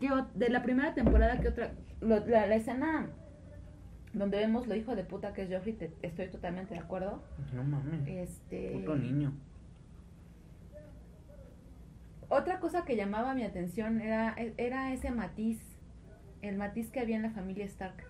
¿Qué 0.01 0.11
o- 0.11 0.27
de 0.35 0.49
la 0.49 0.63
primera 0.63 0.95
temporada, 0.95 1.39
¿qué 1.39 1.49
otra? 1.49 1.73
Lo- 2.01 2.25
la, 2.27 2.47
la 2.47 2.55
escena 2.57 3.11
donde 4.15 4.39
vemos 4.39 4.67
lo 4.67 4.75
hijo 4.75 4.97
de 4.97 5.05
puta 5.05 5.35
que 5.35 5.43
es 5.43 5.51
Joffrey, 5.51 5.75
te- 5.75 5.93
estoy 6.01 6.29
totalmente 6.29 6.73
de 6.73 6.81
acuerdo. 6.81 7.23
No 7.53 7.63
mames, 7.63 8.09
Este. 8.09 8.71
puto 8.73 8.97
niño. 8.97 9.35
Otra 12.31 12.59
cosa 12.59 12.87
que 12.87 12.97
llamaba 12.97 13.35
mi 13.35 13.43
atención 13.43 14.01
era, 14.01 14.35
era 14.57 14.95
ese 14.95 15.11
matiz, 15.11 15.61
el 16.41 16.57
matiz 16.57 16.91
que 16.91 17.01
había 17.01 17.17
en 17.17 17.23
la 17.23 17.31
familia 17.33 17.67
Stark, 17.67 18.03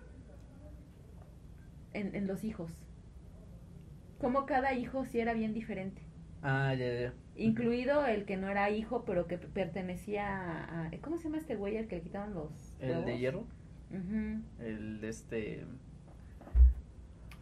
en, 1.93 2.15
en 2.15 2.27
los 2.27 2.45
hijos. 2.45 2.71
Como 4.19 4.45
cada 4.45 4.73
hijo 4.73 5.03
sí 5.05 5.19
era 5.19 5.33
bien 5.33 5.53
diferente, 5.53 6.01
Ah, 6.41 6.73
ya, 6.73 6.85
ya. 7.01 7.13
incluido 7.35 8.05
el 8.05 8.25
que 8.25 8.37
no 8.37 8.47
era 8.49 8.69
hijo, 8.69 9.03
pero 9.05 9.27
que 9.27 9.37
pertenecía 9.37 10.85
a... 10.87 10.91
¿Cómo 11.01 11.17
se 11.17 11.25
llama 11.25 11.37
este 11.37 11.55
güey 11.55 11.77
al 11.77 11.87
que 11.87 11.97
le 11.97 12.01
quitaron 12.01 12.33
los... 12.33 12.73
El 12.79 13.03
de 13.05 13.17
hierro, 13.17 13.43
el 14.59 15.01
de 15.01 15.09
este. 15.09 15.65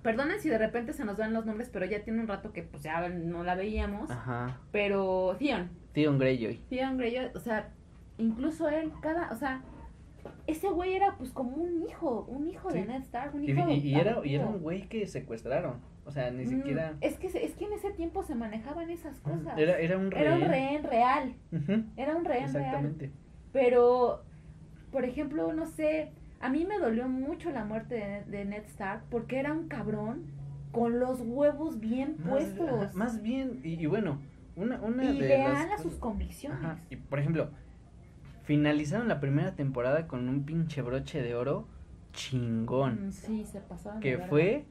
Perdonen 0.02 0.40
si 0.40 0.48
de 0.50 0.58
repente 0.58 0.94
se 0.94 1.04
nos 1.04 1.18
dan 1.18 1.34
los 1.34 1.46
nombres, 1.46 1.70
pero 1.70 1.86
ya 1.86 2.04
tiene 2.04 2.22
un 2.22 2.28
rato 2.28 2.54
que 2.54 2.64
pues 2.64 2.84
ya 2.84 3.10
no 3.10 3.44
la 3.44 3.56
veíamos. 3.56 4.10
Ajá. 4.10 4.60
Pero 4.72 5.36
Theon, 5.38 5.70
Theon 5.94 6.18
Greyjoy. 6.18 6.58
Theon 6.70 6.98
Greyjoy, 6.98 7.32
o 7.36 7.40
sea, 7.40 7.70
incluso 8.18 8.70
él, 8.70 8.92
cada, 9.02 9.32
o 9.32 9.36
sea, 9.36 9.62
ese 10.46 10.70
güey 10.70 10.94
era 10.94 11.18
pues 11.18 11.32
como 11.32 11.58
un 11.58 11.84
hijo, 11.84 12.24
un 12.30 12.48
hijo 12.48 12.72
de. 12.72 12.86
Ned 12.86 13.02
Stark, 13.02 13.36
un 13.36 13.44
hijo 13.44 13.70
y- 13.70 13.80
y 13.80 13.96
era, 13.96 14.26
y 14.26 14.36
era 14.36 14.46
un 14.46 14.60
güey 14.60 14.88
que 14.88 15.06
secuestraron. 15.08 15.82
O 16.08 16.12
sea, 16.12 16.32
ni 16.32 16.46
Mm, 16.46 16.50
siquiera. 16.50 16.94
Es 17.02 17.18
que, 17.18 17.28
es 17.28 17.56
que 17.56 17.66
en 17.66 17.74
ese 17.74 17.92
tiempo 17.92 18.24
se 18.24 18.34
manejaban 18.34 18.90
esas 18.90 19.20
cosas. 19.20 19.58
Era, 19.58 19.78
era 19.78 19.98
un 19.98 20.10
rey. 20.10 20.22
Era 20.24 20.36
un 20.36 20.42
rehén 20.42 20.84
real, 20.84 21.36
era 21.98 22.16
un 22.16 22.26
rehén 22.26 22.54
real. 22.54 22.66
Exactamente. 22.66 23.12
Pero, 23.52 24.24
por 24.92 25.04
ejemplo, 25.06 25.52
no 25.54 25.66
sé, 25.66 26.12
a 26.40 26.50
mí 26.50 26.66
me 26.66 26.80
dolió 26.80 27.08
mucho 27.10 27.52
la 27.52 27.66
muerte 27.66 27.96
de, 27.96 28.24
de 28.38 28.46
Ned 28.46 28.64
Stark 28.66 29.04
porque 29.10 29.40
era 29.40 29.52
un 29.52 29.68
cabrón 29.68 30.24
con 30.72 31.00
los 31.00 31.20
huevos 31.22 31.80
bien 31.80 32.16
Más, 32.20 32.30
puestos. 32.30 32.70
ajá, 32.70 32.92
más 32.94 33.22
bien, 33.22 33.60
y, 33.64 33.74
y 33.74 33.86
bueno, 33.86 34.20
una, 34.56 34.80
una 34.82 35.04
y 35.06 35.20
de 35.20 35.28
leal 35.28 35.70
las 35.70 35.80
a 35.80 35.84
sus 35.84 35.96
convicciones. 35.96 36.60
Ajá, 36.60 36.80
Y 36.90 36.96
por 36.98 37.20
ejemplo, 37.20 37.50
finalizaron 38.44 39.08
la 39.08 39.20
primera 39.20 39.56
temporada 39.56 40.08
con 40.08 40.30
un 40.30 40.44
pinche 40.46 40.82
broche 40.82 41.22
de 41.22 41.36
oro 41.36 41.68
chingón. 42.14 43.08
Mm, 43.08 43.12
sí, 43.12 43.46
se 43.46 43.60
pasaron. 43.62 44.00
que 44.00 44.18
fue 44.18 44.66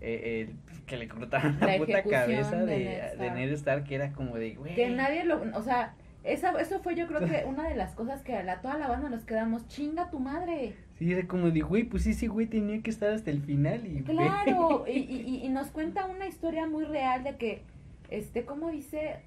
eh, 0.00 0.48
el 0.48 0.84
que 0.86 0.96
le 0.96 1.08
cortaron 1.08 1.58
la, 1.60 1.66
La 1.66 1.78
puta 1.78 2.02
cabeza 2.02 2.56
de 2.56 2.66
de, 2.66 2.78
Ned 2.78 2.88
de 2.88 3.06
Stark. 3.06 3.34
Ned 3.34 3.52
Stark, 3.52 3.84
que 3.84 3.94
era 3.94 4.12
como 4.12 4.36
de, 4.36 4.54
güey. 4.54 4.74
Que 4.74 4.88
nadie 4.90 5.24
lo. 5.24 5.42
O 5.56 5.62
sea, 5.62 5.94
esa, 6.24 6.50
eso 6.60 6.80
fue 6.80 6.94
yo 6.94 7.06
creo 7.06 7.20
que 7.20 7.44
una 7.48 7.68
de 7.68 7.76
las 7.76 7.94
cosas 7.94 8.22
que 8.22 8.34
a 8.34 8.42
la, 8.42 8.60
toda 8.60 8.78
la 8.78 8.88
banda 8.88 9.08
nos 9.08 9.24
quedamos. 9.24 9.66
Chinga 9.68 10.10
tu 10.10 10.18
madre. 10.18 10.74
Sí, 10.98 11.12
era 11.12 11.26
como 11.26 11.50
de, 11.50 11.60
güey, 11.60 11.84
pues 11.84 12.02
sí, 12.02 12.14
sí, 12.14 12.26
güey, 12.26 12.46
tenía 12.46 12.82
que 12.82 12.90
estar 12.90 13.10
hasta 13.10 13.30
el 13.30 13.42
final 13.42 13.86
y... 13.86 14.00
ve". 14.00 14.04
Claro. 14.04 14.84
y, 14.86 15.40
y, 15.42 15.48
nos 15.50 15.68
cuenta 15.68 16.06
una 16.06 16.26
historia 16.26 16.66
muy 16.66 16.84
real 16.84 17.24
de 17.24 17.36
que, 17.36 17.62
este, 18.10 18.44
como 18.44 18.70
dice, 18.70 19.20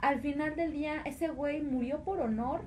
al 0.00 0.20
final 0.20 0.56
del 0.56 0.72
día, 0.72 1.02
ese 1.04 1.28
güey 1.28 1.62
murió 1.62 2.00
por 2.00 2.20
honor 2.20 2.60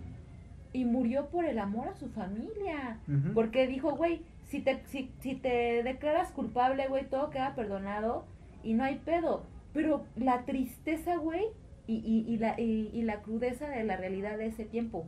y 0.74 0.86
murió 0.86 1.28
por 1.28 1.46
el 1.46 1.60
amor 1.60 1.90
a 1.90 1.96
su 1.96 2.10
familia. 2.10 3.00
Porque 3.34 3.68
dijo, 3.68 3.92
güey, 3.92 4.22
si 4.50 4.60
te, 4.62 4.84
si, 4.88 5.12
si 5.22 5.36
te 5.36 5.82
declaras 5.84 6.32
culpable, 6.34 6.88
güey, 6.88 7.08
todo 7.08 7.30
queda 7.30 7.56
perdonado 7.56 8.26
y 8.64 8.74
no 8.74 8.84
hay 8.84 9.00
pedo. 9.00 9.44
Pero 9.74 10.04
la 10.16 10.44
tristeza, 10.46 11.16
güey, 11.16 11.46
y, 11.88 11.96
y, 11.98 12.26
y, 12.32 12.38
la, 12.38 12.60
y, 12.60 12.90
y 12.94 13.02
la 13.04 13.22
crudeza 13.22 13.68
de 13.70 13.84
la 13.84 13.96
realidad 13.98 14.38
de 14.38 14.48
ese 14.48 14.66
tiempo. 14.66 15.08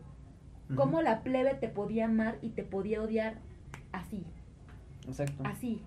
Ujú. 0.67 0.75
Cómo 0.75 1.01
la 1.01 1.21
plebe 1.21 1.53
te 1.55 1.67
podía 1.67 2.05
amar 2.05 2.37
y 2.41 2.49
te 2.49 2.63
podía 2.63 3.01
odiar 3.01 3.35
así, 3.91 4.23
Exacto. 5.07 5.43
así, 5.45 5.81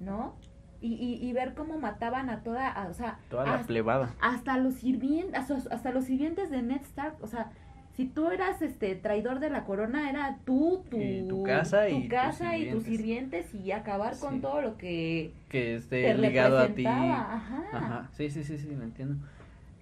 ¿no? 0.00 0.34
Y, 0.80 0.94
y, 0.94 1.26
y 1.26 1.32
ver 1.32 1.54
cómo 1.54 1.78
mataban 1.78 2.28
a 2.28 2.42
toda, 2.42 2.68
a- 2.68 2.88
o 2.88 2.94
sea, 2.94 3.18
Toda 3.30 3.44
la 3.46 3.54
hasta, 3.54 3.66
plebada. 3.68 4.14
hasta 4.20 4.58
los 4.58 4.74
sirvientes, 4.74 5.34
hasta, 5.34 5.74
hasta 5.74 5.92
los 5.92 6.04
sirvientes 6.04 6.50
de 6.50 6.60
Ned 6.62 6.82
Stark, 6.82 7.16
o 7.22 7.26
sea, 7.26 7.52
si 7.96 8.06
tú 8.06 8.30
eras 8.30 8.60
este 8.62 8.94
traidor 8.96 9.38
de 9.40 9.50
la 9.50 9.64
corona, 9.64 10.10
era 10.10 10.38
tú, 10.44 10.82
tu, 10.90 10.98
Y 11.00 11.28
tu 11.28 11.42
casa 11.44 11.88
tu 11.88 11.96
y 11.96 12.00
tus 12.00 12.08
casa 12.08 12.56
y 12.56 12.70
tus 12.70 12.82
sirvientes. 12.84 13.54
y 13.54 13.70
acabar 13.72 14.18
con 14.18 14.40
todo 14.40 14.60
lo 14.62 14.76
que 14.76 15.30
Que 15.48 15.76
esté 15.76 16.02
te 16.02 16.14
ligado 16.14 16.58
a 16.58 16.66
ti. 16.68 16.82
representaba, 16.84 17.34
ajá. 17.34 17.64
Ajá, 17.72 18.10
sí, 18.16 18.30
sí, 18.30 18.42
sí, 18.44 18.58
sí, 18.58 18.68
lo 18.76 18.82
entiendo. 18.84 19.16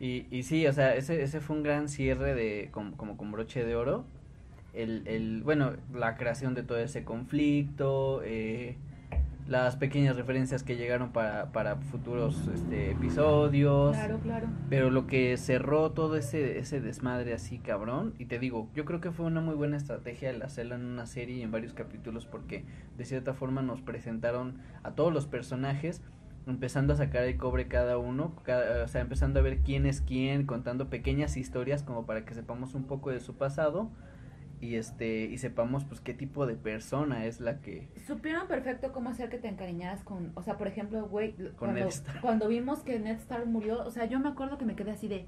Y, 0.01 0.27
y 0.31 0.43
sí, 0.43 0.67
o 0.67 0.73
sea, 0.73 0.95
ese, 0.97 1.23
ese 1.23 1.41
fue 1.41 1.57
un 1.57 1.63
gran 1.63 1.89
cierre 1.89 2.35
de, 2.35 2.69
como, 2.73 2.97
como 2.97 3.17
con 3.17 3.31
broche 3.33 3.65
de 3.65 3.77
oro. 3.77 4.05
El, 4.75 5.03
el, 5.07 5.43
bueno, 5.43 5.73
la 5.95 6.17
creación 6.17 6.55
de 6.55 6.63
todo 6.63 6.79
ese 6.79 7.05
conflicto, 7.05 8.23
eh, 8.25 8.77
las 9.49 9.77
pequeñas 9.77 10.17
referencias 10.17 10.63
que 10.63 10.77
llegaron 10.77 11.11
para, 11.11 11.51
para 11.53 11.77
futuros 11.77 12.49
este, 12.55 12.93
episodios. 12.93 13.97
Claro, 13.97 14.19
claro. 14.21 14.47
Pero 14.71 14.91
lo 14.91 15.07
que 15.07 15.37
cerró 15.37 15.91
todo 15.91 16.17
ese, 16.17 16.59
ese 16.59 16.81
desmadre 16.81 17.35
así 17.35 17.59
cabrón, 17.59 18.15
y 18.19 18.27
te 18.27 18.39
digo, 18.39 18.69
yo 18.75 18.85
creo 18.85 19.01
que 19.01 19.11
fue 19.11 19.27
una 19.27 19.41
muy 19.41 19.55
buena 19.55 19.77
estrategia 19.77 20.31
el 20.31 20.43
hacerlo 20.43 20.77
en 20.77 20.85
una 20.85 21.07
serie 21.07 21.37
y 21.37 21.43
en 21.43 21.51
varios 21.51 21.75
capítulos 21.75 22.25
porque 22.25 22.65
de 22.97 23.05
cierta 23.05 23.35
forma 23.35 23.63
nos 23.63 23.81
presentaron 23.83 24.55
a 24.85 24.93
todos 24.93 25.13
los 25.13 25.27
personajes, 25.27 26.01
empezando 26.47 26.93
a 26.93 26.97
sacar 26.97 27.25
el 27.25 27.37
cobre 27.37 27.69
cada 27.69 27.99
uno, 27.99 28.35
cada- 28.45 28.85
o 28.85 28.89
sea, 28.89 29.01
empezando 29.01 29.41
a 29.41 29.43
ver 29.43 29.59
quién 29.59 29.87
es 29.87 30.01
quién, 30.01 30.47
contando 30.47 30.89
pequeñas 30.89 31.37
historias 31.37 31.83
como 31.83 32.07
para 32.07 32.25
que 32.25 32.35
sepamos 32.35 32.75
un 32.75 32.85
poco 32.85 33.11
de 33.11 33.21
su 33.21 33.35
pasado 33.35 33.91
y 34.63 34.77
este 34.77 35.25
y 35.25 35.39
sepamos 35.39 35.85
pues 35.85 36.01
qué 36.01 36.15
tipo 36.15 36.47
de 36.47 36.55
persona 36.55 37.27
es 37.27 37.41
la 37.41 37.61
que 37.61 37.89
Supieron 38.07 38.47
perfecto 38.47 38.93
cómo 38.93 39.11
hacer 39.11 39.29
que 39.29 39.39
te 39.39 39.49
encariñaras 39.49 40.05
con, 40.05 40.31
o 40.35 40.43
sea, 40.43 40.57
por 40.57 40.69
ejemplo, 40.69 41.05
güey, 41.09 41.35
cuando, 41.59 41.89
cuando 42.21 42.49
vimos 42.49 42.79
que 42.81 42.99
Ned 43.01 43.17
Stark 43.17 43.47
murió, 43.47 43.85
o 43.85 43.91
sea, 43.91 44.05
yo 44.05 44.21
me 44.21 44.29
acuerdo 44.29 44.59
que 44.59 44.65
me 44.65 44.77
quedé 44.77 44.93
así 44.93 45.09
de, 45.09 45.27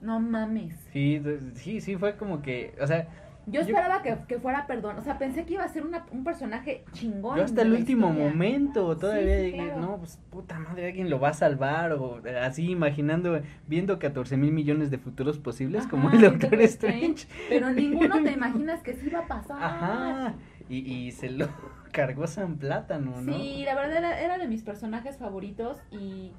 no 0.00 0.18
mames. 0.18 0.74
sí, 0.92 1.22
sí, 1.54 1.80
sí 1.82 1.96
fue 1.96 2.16
como 2.16 2.40
que, 2.40 2.74
o 2.80 2.86
sea, 2.86 3.08
Yo 3.50 3.60
esperaba 3.60 4.02
que, 4.02 4.16
que 4.28 4.38
fuera 4.38 4.66
perdón, 4.66 4.96
o 4.98 5.02
sea, 5.02 5.18
pensé 5.18 5.44
que 5.44 5.54
iba 5.54 5.64
a 5.64 5.68
ser 5.68 5.84
una, 5.84 6.06
un 6.12 6.24
personaje 6.24 6.84
chingón. 6.92 7.36
Yo 7.38 7.44
hasta 7.44 7.62
el 7.62 7.72
último 7.72 8.08
historia. 8.08 8.28
momento 8.30 8.96
todavía 8.96 9.40
Sí, 9.40 9.52
claro. 9.52 9.80
no, 9.80 9.96
pues 9.98 10.18
puta 10.30 10.58
madre, 10.58 10.86
alguien 10.86 11.10
lo 11.10 11.18
va 11.20 11.28
a 11.30 11.32
salvar 11.34 11.92
o 11.92 12.24
eh, 12.26 12.38
así 12.38 12.70
imaginando, 12.70 13.40
viendo 13.66 13.98
14 13.98 14.36
mil 14.36 14.52
millones 14.52 14.90
de 14.90 14.98
futuros 14.98 15.38
posibles 15.38 15.86
como 15.86 16.10
el 16.10 16.20
Doctor 16.20 16.60
Strange. 16.62 17.26
Pero 17.48 17.70
ninguno 17.70 18.22
te 18.22 18.32
imaginas 18.32 18.82
que 18.82 18.94
sí 18.94 19.06
iba 19.08 19.20
a 19.20 19.26
pasar. 19.26 19.62
Ajá, 19.62 20.34
y, 20.68 20.78
y 20.78 21.10
se 21.12 21.30
lo 21.30 21.48
cargó 21.92 22.26
San 22.26 22.56
Plátano, 22.56 23.20
¿no? 23.20 23.32
Sí, 23.32 23.62
la 23.64 23.74
verdad 23.74 23.96
era, 23.98 24.20
era 24.20 24.38
de 24.38 24.46
mis 24.46 24.62
personajes 24.62 25.18
favoritos 25.18 25.78
y, 25.90 26.30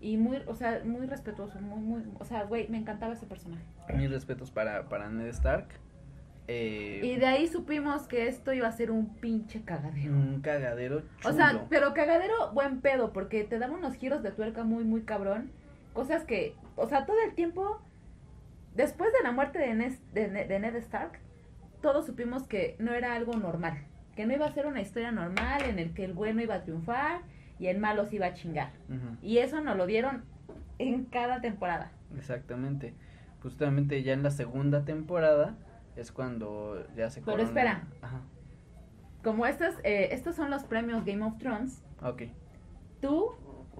y 0.00 0.16
muy, 0.18 0.38
o 0.46 0.54
sea, 0.54 0.82
muy 0.84 1.06
respetuoso, 1.06 1.58
muy, 1.60 1.80
muy, 1.80 2.02
o 2.18 2.24
sea, 2.24 2.44
güey, 2.44 2.68
me 2.68 2.76
encantaba 2.78 3.14
ese 3.14 3.26
personaje. 3.26 3.62
Mis 3.94 4.10
respetos 4.10 4.50
para, 4.50 4.88
para 4.88 5.08
Ned 5.08 5.28
Stark. 5.28 5.68
Eh, 6.48 7.00
Y 7.04 7.16
de 7.16 7.26
ahí 7.26 7.46
supimos 7.46 8.08
que 8.08 8.26
esto 8.26 8.52
iba 8.54 8.66
a 8.68 8.72
ser 8.72 8.90
un 8.90 9.14
pinche 9.16 9.62
cagadero. 9.62 10.12
un 10.14 10.40
cagadero 10.40 11.02
chulo. 11.20 11.34
O 11.34 11.36
sea, 11.36 11.66
pero 11.68 11.92
cagadero 11.94 12.52
buen 12.52 12.80
pedo, 12.80 13.12
porque 13.12 13.44
te 13.44 13.58
daba 13.58 13.74
unos 13.74 13.94
giros 13.94 14.22
de 14.22 14.30
tuerca 14.32 14.64
muy, 14.64 14.84
muy 14.84 15.02
cabrón. 15.02 15.50
Cosas 15.92 16.24
que, 16.24 16.54
o 16.76 16.86
sea, 16.88 17.04
todo 17.06 17.16
el 17.26 17.34
tiempo, 17.34 17.80
después 18.74 19.12
de 19.12 19.22
la 19.22 19.32
muerte 19.32 19.58
de 19.58 19.74
Ned, 19.74 19.92
de, 20.14 20.30
Ned- 20.30 20.46
de 20.48 20.58
Ned 20.58 20.74
Stark, 20.76 21.18
todos 21.82 22.06
supimos 22.06 22.44
que 22.46 22.76
no 22.78 22.92
era 22.94 23.14
algo 23.14 23.34
normal. 23.34 23.78
Que 24.16 24.26
no 24.26 24.32
iba 24.34 24.46
a 24.46 24.52
ser 24.52 24.66
una 24.66 24.80
historia 24.80 25.12
normal 25.12 25.62
en 25.64 25.78
el 25.78 25.92
que 25.94 26.04
el 26.04 26.12
bueno 26.12 26.42
iba 26.42 26.54
a 26.56 26.62
triunfar 26.62 27.20
y 27.58 27.66
el 27.66 27.78
malo 27.78 28.06
se 28.06 28.16
iba 28.16 28.26
a 28.26 28.34
chingar. 28.34 28.70
Y 29.22 29.38
eso 29.38 29.60
nos 29.60 29.76
lo 29.76 29.86
dieron 29.86 30.24
en 30.78 31.04
cada 31.04 31.40
temporada. 31.40 31.90
Exactamente. 32.16 32.94
Justamente 33.42 34.02
ya 34.02 34.12
en 34.14 34.22
la 34.22 34.30
segunda 34.30 34.84
temporada 34.84 35.54
es 36.00 36.12
cuando 36.12 36.86
ya 36.94 37.10
se 37.10 37.20
Pero 37.20 37.32
corona- 37.32 37.48
espera. 37.48 37.88
Ajá. 38.02 38.20
Como 39.22 39.46
estos, 39.46 39.74
eh, 39.84 40.08
estos 40.12 40.36
son 40.36 40.50
los 40.50 40.64
premios 40.64 41.04
Game 41.04 41.24
of 41.24 41.38
Thrones, 41.38 41.82
Ok. 42.02 42.22
¿Tú 43.00 43.32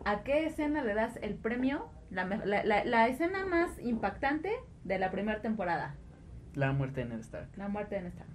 a 0.04 0.22
qué 0.22 0.46
escena 0.46 0.82
le 0.84 0.94
das 0.94 1.16
el 1.22 1.34
premio? 1.36 1.88
La, 2.10 2.24
la, 2.24 2.64
la- 2.64 2.84
la 2.84 3.08
escena 3.08 3.44
más 3.46 3.78
impactante 3.80 4.50
de 4.84 4.98
la 4.98 5.10
primera 5.10 5.40
temporada. 5.40 5.94
La 6.54 6.72
muerte 6.72 7.00
de 7.02 7.10
Ned 7.10 7.20
Stark. 7.20 7.48
La 7.56 7.68
muerte 7.68 7.96
de 7.96 8.02
Ned 8.02 8.10
Stark. 8.12 8.30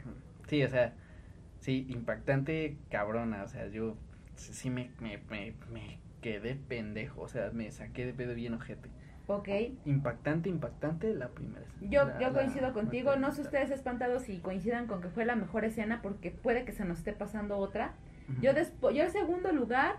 Sí, 0.47 0.63
o 0.63 0.69
sea, 0.69 0.93
sí, 1.59 1.85
impactante, 1.89 2.77
cabrona, 2.89 3.43
o 3.43 3.47
sea, 3.47 3.67
yo 3.67 3.97
sí 4.35 4.53
sí 4.53 4.69
me, 4.69 4.91
me, 4.99 5.17
me, 5.29 5.53
me 5.71 5.99
quedé 6.21 6.55
pendejo, 6.55 7.21
o 7.21 7.27
sea, 7.27 7.49
me 7.51 7.71
saqué 7.71 8.05
de 8.05 8.13
pedo 8.13 8.33
bien 8.35 8.53
ojete. 8.53 8.89
Ok. 9.27 9.47
Impactante, 9.85 10.49
impactante 10.49 11.13
la 11.13 11.29
primera. 11.29 11.65
Yo, 11.81 12.05
la- 12.05 12.19
yo 12.19 12.27
la 12.27 12.33
coincido 12.33 12.73
contigo. 12.73 13.15
No 13.15 13.31
sé 13.31 13.41
ustedes 13.41 13.71
espantados 13.71 14.23
si 14.23 14.39
coincidan 14.39 14.87
con 14.87 15.01
que 15.01 15.09
fue 15.09 15.25
la 15.25 15.35
mejor 15.35 15.63
escena 15.65 16.01
porque 16.01 16.31
puede 16.31 16.65
que 16.65 16.71
se 16.73 16.83
nos 16.85 16.97
esté 16.99 17.13
pasando 17.13 17.57
otra. 17.57 17.93
Yo, 18.41 18.51
despo- 18.53 18.91
yo 18.91 19.03
el 19.03 19.11
segundo 19.11 19.51
lugar 19.51 19.95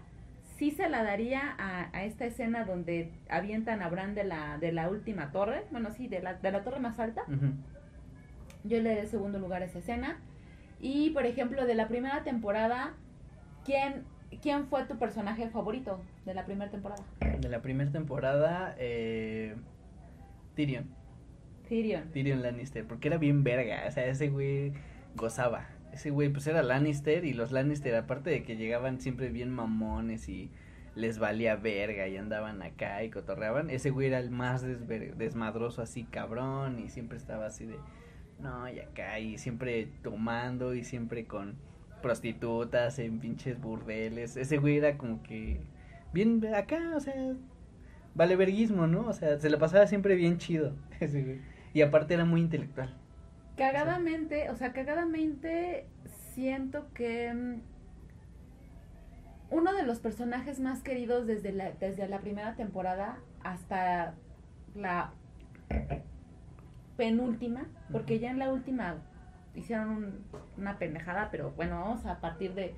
sí 0.57 0.71
se 0.71 0.89
la 0.89 1.03
daría 1.03 1.55
a, 1.59 1.89
a 1.97 2.05
esta 2.05 2.25
escena 2.27 2.65
donde 2.65 3.11
avientan 3.29 3.83
a 3.83 3.89
Bran 3.89 4.15
de 4.15 4.25
la, 4.25 4.59
de 4.59 4.73
la 4.73 4.89
última 4.89 5.31
torre. 5.33 5.65
Bueno, 5.71 5.91
sí, 5.91 6.07
de 6.09 6.21
la, 6.21 6.35
de 6.35 6.53
la 6.53 6.63
torre 6.63 6.81
más 6.81 6.99
alta. 6.99 7.23
Yo 8.65 8.81
le 8.81 8.91
doy 8.91 8.99
el 9.01 9.09
segundo 9.09 9.39
lugar 9.39 9.63
a 9.63 9.67
esa 9.67 9.79
escena. 9.79 10.19
Y, 10.81 11.11
por 11.11 11.25
ejemplo, 11.27 11.65
de 11.67 11.75
la 11.75 11.89
primera 11.89 12.23
temporada, 12.25 12.93
¿quién, 13.65 14.05
quién 14.41 14.67
fue 14.67 14.85
tu 14.85 14.99
personaje 14.99 15.49
favorito 15.49 16.01
de 16.25 16.35
la 16.35 16.45
primera 16.45 16.71
temporada? 16.71 17.03
De 17.41 17.49
la 17.49 17.63
primera 17.63 17.91
temporada, 17.91 18.75
eh, 18.79 19.55
Tyrion, 20.55 20.87
Tyrion. 21.69 22.11
Tyrion 22.13 22.43
Lannister, 22.43 22.87
porque 22.87 23.09
era 23.09 23.19
bien 23.19 23.45
verga, 23.45 23.85
o 23.89 23.91
sea, 23.91 24.07
ese 24.07 24.29
güey 24.29 24.73
gozaba. 25.15 25.69
Ese 25.93 26.11
güey, 26.11 26.29
pues 26.29 26.47
era 26.47 26.63
Lannister 26.63 27.25
y 27.25 27.35
los 27.35 27.53
Lannister, 27.53 27.95
aparte 27.95 28.31
de 28.31 28.43
que 28.43 28.57
llegaban 28.57 29.01
siempre 29.01 29.29
bien 29.29 29.51
mamones 29.51 30.29
y 30.29 30.51
les 30.97 31.19
valía 31.19 31.57
verga 31.57 32.09
y 32.09 32.17
andaban 32.17 32.63
acá 32.63 33.03
y 33.03 33.11
cotorreaban, 33.11 33.71
ese 33.71 33.91
güey 33.91 34.09
era 34.09 34.19
el 34.19 34.31
más 34.31 34.63
desmadroso 34.63 35.83
así 35.83 36.05
cabrón 36.05 36.79
y 36.79 36.89
siempre 36.89 37.19
estaba 37.19 37.47
así 37.47 37.67
de, 37.67 37.77
no, 38.41 38.69
y 38.69 38.79
acá 38.79 39.19
y 39.19 39.39
siempre 39.39 39.89
tomando 40.03 40.75
y 40.75 40.85
siempre 40.85 41.27
con 41.27 41.57
prostitutas 42.05 42.99
en 42.99 43.19
pinches 43.19 43.59
burdeles. 43.59 44.37
Ese 44.37 44.59
güey 44.59 44.77
era 44.77 44.99
como 44.99 45.23
que 45.23 45.63
bien 46.13 46.45
acá, 46.55 46.79
o 46.95 47.01
sea, 47.01 47.15
vale 48.15 48.37
verguismo, 48.37 48.87
¿no? 48.87 49.07
O 49.09 49.13
sea, 49.15 49.41
se 49.41 49.49
la 49.49 49.59
pasaba 49.59 49.87
siempre 49.87 50.15
bien 50.15 50.37
chido 50.37 50.75
ese 51.01 51.23
güey. 51.23 51.41
Y 51.73 51.81
aparte 51.81 52.13
era 52.13 52.27
muy 52.27 52.43
intelectual. 52.43 52.95
Cagadamente, 53.57 54.51
o 54.51 54.57
sea, 54.57 54.75
cagadamente 54.75 55.87
siento 56.35 56.93
que 56.93 57.33
mm, 57.33 57.61
uno 59.51 59.73
de 59.73 59.85
los 59.85 59.99
personajes 59.99 60.61
más 60.61 60.83
queridos 60.83 61.27
desde 61.27 61.53
la, 61.53 61.73
desde 61.73 62.07
la 62.07 62.21
primera 62.21 62.55
temporada 62.55 63.17
hasta 63.43 64.15
la 64.75 65.15
penúltima, 66.99 67.67
porque 67.91 68.19
ya 68.19 68.31
en 68.31 68.41
la 68.41 68.53
última 68.53 68.99
hicieron 69.55 69.89
un- 69.91 70.25
una 70.59 70.79
pendejada, 70.79 71.29
pero 71.31 71.53
bueno, 71.53 71.81
vamos 71.81 72.07
a 72.07 72.21
partir 72.21 72.55
de... 72.55 72.75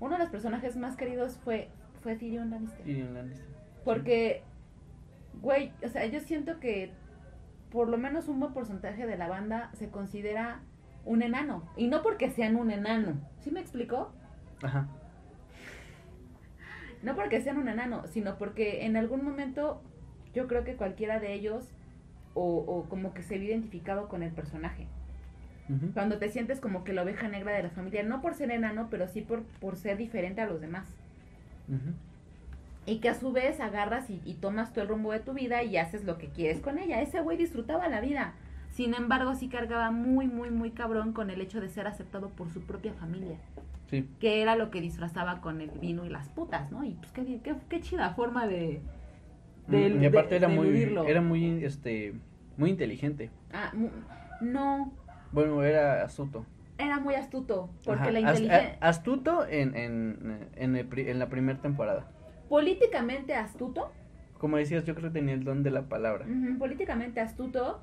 Uno 0.00 0.14
de 0.14 0.18
los 0.18 0.28
personajes 0.30 0.76
más 0.76 0.96
queridos 0.96 1.38
fue, 1.44 1.68
fue 2.02 2.16
Tyrion 2.16 2.50
Lannister. 2.50 2.84
Tyrion 2.84 3.14
Lannister. 3.14 3.46
Porque, 3.84 4.42
güey, 5.40 5.72
o 5.84 5.88
sea, 5.88 6.06
yo 6.06 6.20
siento 6.20 6.58
que 6.60 6.92
por 7.70 7.88
lo 7.88 7.96
menos 7.98 8.28
un 8.28 8.40
buen 8.40 8.52
porcentaje 8.52 9.06
de 9.06 9.16
la 9.16 9.28
banda 9.28 9.70
se 9.74 9.88
considera 9.90 10.60
un 11.04 11.22
enano. 11.22 11.68
Y 11.76 11.86
no 11.88 12.02
porque 12.02 12.30
sean 12.30 12.56
un 12.56 12.70
enano. 12.70 13.14
¿Sí 13.40 13.50
me 13.50 13.60
explicó? 13.60 14.12
Ajá. 14.62 14.88
No 17.02 17.14
porque 17.14 17.40
sean 17.42 17.58
un 17.58 17.68
enano, 17.68 18.06
sino 18.06 18.38
porque 18.38 18.86
en 18.86 18.96
algún 18.96 19.24
momento 19.24 19.82
yo 20.32 20.46
creo 20.46 20.64
que 20.64 20.76
cualquiera 20.76 21.20
de 21.20 21.34
ellos 21.34 21.68
o, 22.34 22.56
o 22.58 22.88
como 22.88 23.12
que 23.14 23.22
se 23.22 23.38
ve 23.38 23.44
identificado 23.44 24.08
con 24.08 24.22
el 24.22 24.32
personaje. 24.32 24.86
Cuando 25.94 26.18
te 26.18 26.28
sientes 26.28 26.60
como 26.60 26.84
que 26.84 26.92
la 26.92 27.02
oveja 27.02 27.26
negra 27.28 27.52
de 27.52 27.62
la 27.62 27.70
familia, 27.70 28.02
no 28.02 28.20
por 28.20 28.34
ser 28.34 28.50
enano, 28.50 28.88
pero 28.90 29.08
sí 29.08 29.22
por, 29.22 29.42
por 29.60 29.76
ser 29.76 29.96
diferente 29.96 30.40
a 30.42 30.46
los 30.46 30.60
demás. 30.60 30.84
Y 32.86 32.98
que 32.98 33.08
a 33.08 33.14
su 33.14 33.32
vez 33.32 33.60
agarras 33.60 34.10
y, 34.10 34.20
y 34.26 34.34
tomas 34.34 34.74
tú 34.74 34.80
el 34.82 34.88
rumbo 34.88 35.12
de 35.12 35.20
tu 35.20 35.32
vida 35.32 35.62
y 35.62 35.78
haces 35.78 36.04
lo 36.04 36.18
que 36.18 36.28
quieres 36.28 36.60
con 36.60 36.78
ella. 36.78 37.00
Ese 37.00 37.20
güey 37.22 37.38
disfrutaba 37.38 37.88
la 37.88 38.00
vida. 38.02 38.34
Sin 38.72 38.92
embargo, 38.92 39.34
sí 39.36 39.48
cargaba 39.48 39.90
muy, 39.90 40.26
muy, 40.26 40.50
muy 40.50 40.70
cabrón 40.70 41.12
con 41.12 41.30
el 41.30 41.40
hecho 41.40 41.60
de 41.62 41.68
ser 41.70 41.86
aceptado 41.86 42.28
por 42.30 42.50
su 42.50 42.60
propia 42.60 42.92
familia. 42.92 43.36
Sí. 43.88 44.06
Que 44.20 44.42
era 44.42 44.56
lo 44.56 44.70
que 44.70 44.80
disfrazaba 44.82 45.40
con 45.40 45.60
el 45.62 45.70
vino 45.70 46.04
y 46.04 46.10
las 46.10 46.28
putas, 46.28 46.70
¿no? 46.72 46.84
Y 46.84 46.90
pues 46.90 47.10
qué, 47.12 47.40
qué, 47.42 47.54
qué 47.70 47.80
chida 47.80 48.10
forma 48.14 48.46
de... 48.46 48.80
de- 49.68 49.90
Mm, 49.90 50.02
y 50.02 50.06
aparte 50.06 50.30
de- 50.30 50.36
era 50.36 50.48
de 50.48 50.54
muy, 50.54 50.82
era 51.08 51.20
muy, 51.22 51.64
este, 51.64 52.12
muy 52.58 52.68
inteligente. 52.70 53.30
Ah, 53.52 53.72
no, 54.42 54.92
Bueno, 55.34 55.62
era 55.62 56.02
astuto. 56.04 56.46
era 56.78 57.00
muy 57.00 57.14
astuto. 57.14 57.70
Porque 57.84 58.02
Ajá, 58.02 58.10
la 58.12 58.20
inteligencia... 58.20 58.78
astuto 58.80 59.46
en, 59.46 59.76
en, 59.76 60.48
en, 60.56 60.76
el 60.76 60.86
pri- 60.86 61.08
en 61.10 61.18
la 61.18 61.28
primera 61.28 61.60
temporada. 61.60 62.06
políticamente 62.48 63.34
astuto, 63.34 63.92
Como 64.38 64.56
decías, 64.58 64.84
yo 64.84 64.94
creo 64.94 65.10
que 65.10 65.18
tenía 65.18 65.34
el 65.34 65.44
don 65.44 65.62
de 65.62 65.70
la 65.70 65.88
palabra. 65.88 66.26
políticamente 66.58 67.20
astuto, 67.20 67.80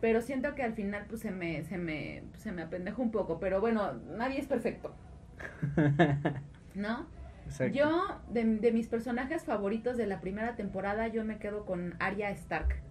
pero 0.00 0.20
siento 0.20 0.54
que 0.54 0.62
al 0.62 0.74
final 0.74 1.06
pues 1.08 1.20
se 1.22 1.30
me, 1.30 1.64
se 1.64 1.78
me, 1.78 2.22
se 2.38 2.52
me 2.52 2.62
apendejó 2.62 3.02
un 3.02 3.10
poco, 3.10 3.38
pero 3.40 3.60
bueno, 3.60 3.92
nadie 4.16 4.38
es 4.40 4.46
perfecto, 4.46 4.90
¿no? 6.74 7.06
Exacto. 7.46 7.78
Yo, 7.78 8.22
de, 8.28 8.44
de 8.44 8.72
mis 8.72 8.88
personajes 8.88 9.44
favoritos 9.44 9.96
de 9.96 10.06
la 10.06 10.20
primera 10.20 10.56
temporada, 10.56 11.08
yo 11.08 11.24
me 11.24 11.38
quedo 11.38 11.64
con 11.64 11.94
Arya 12.00 12.30
Stark. 12.30 12.82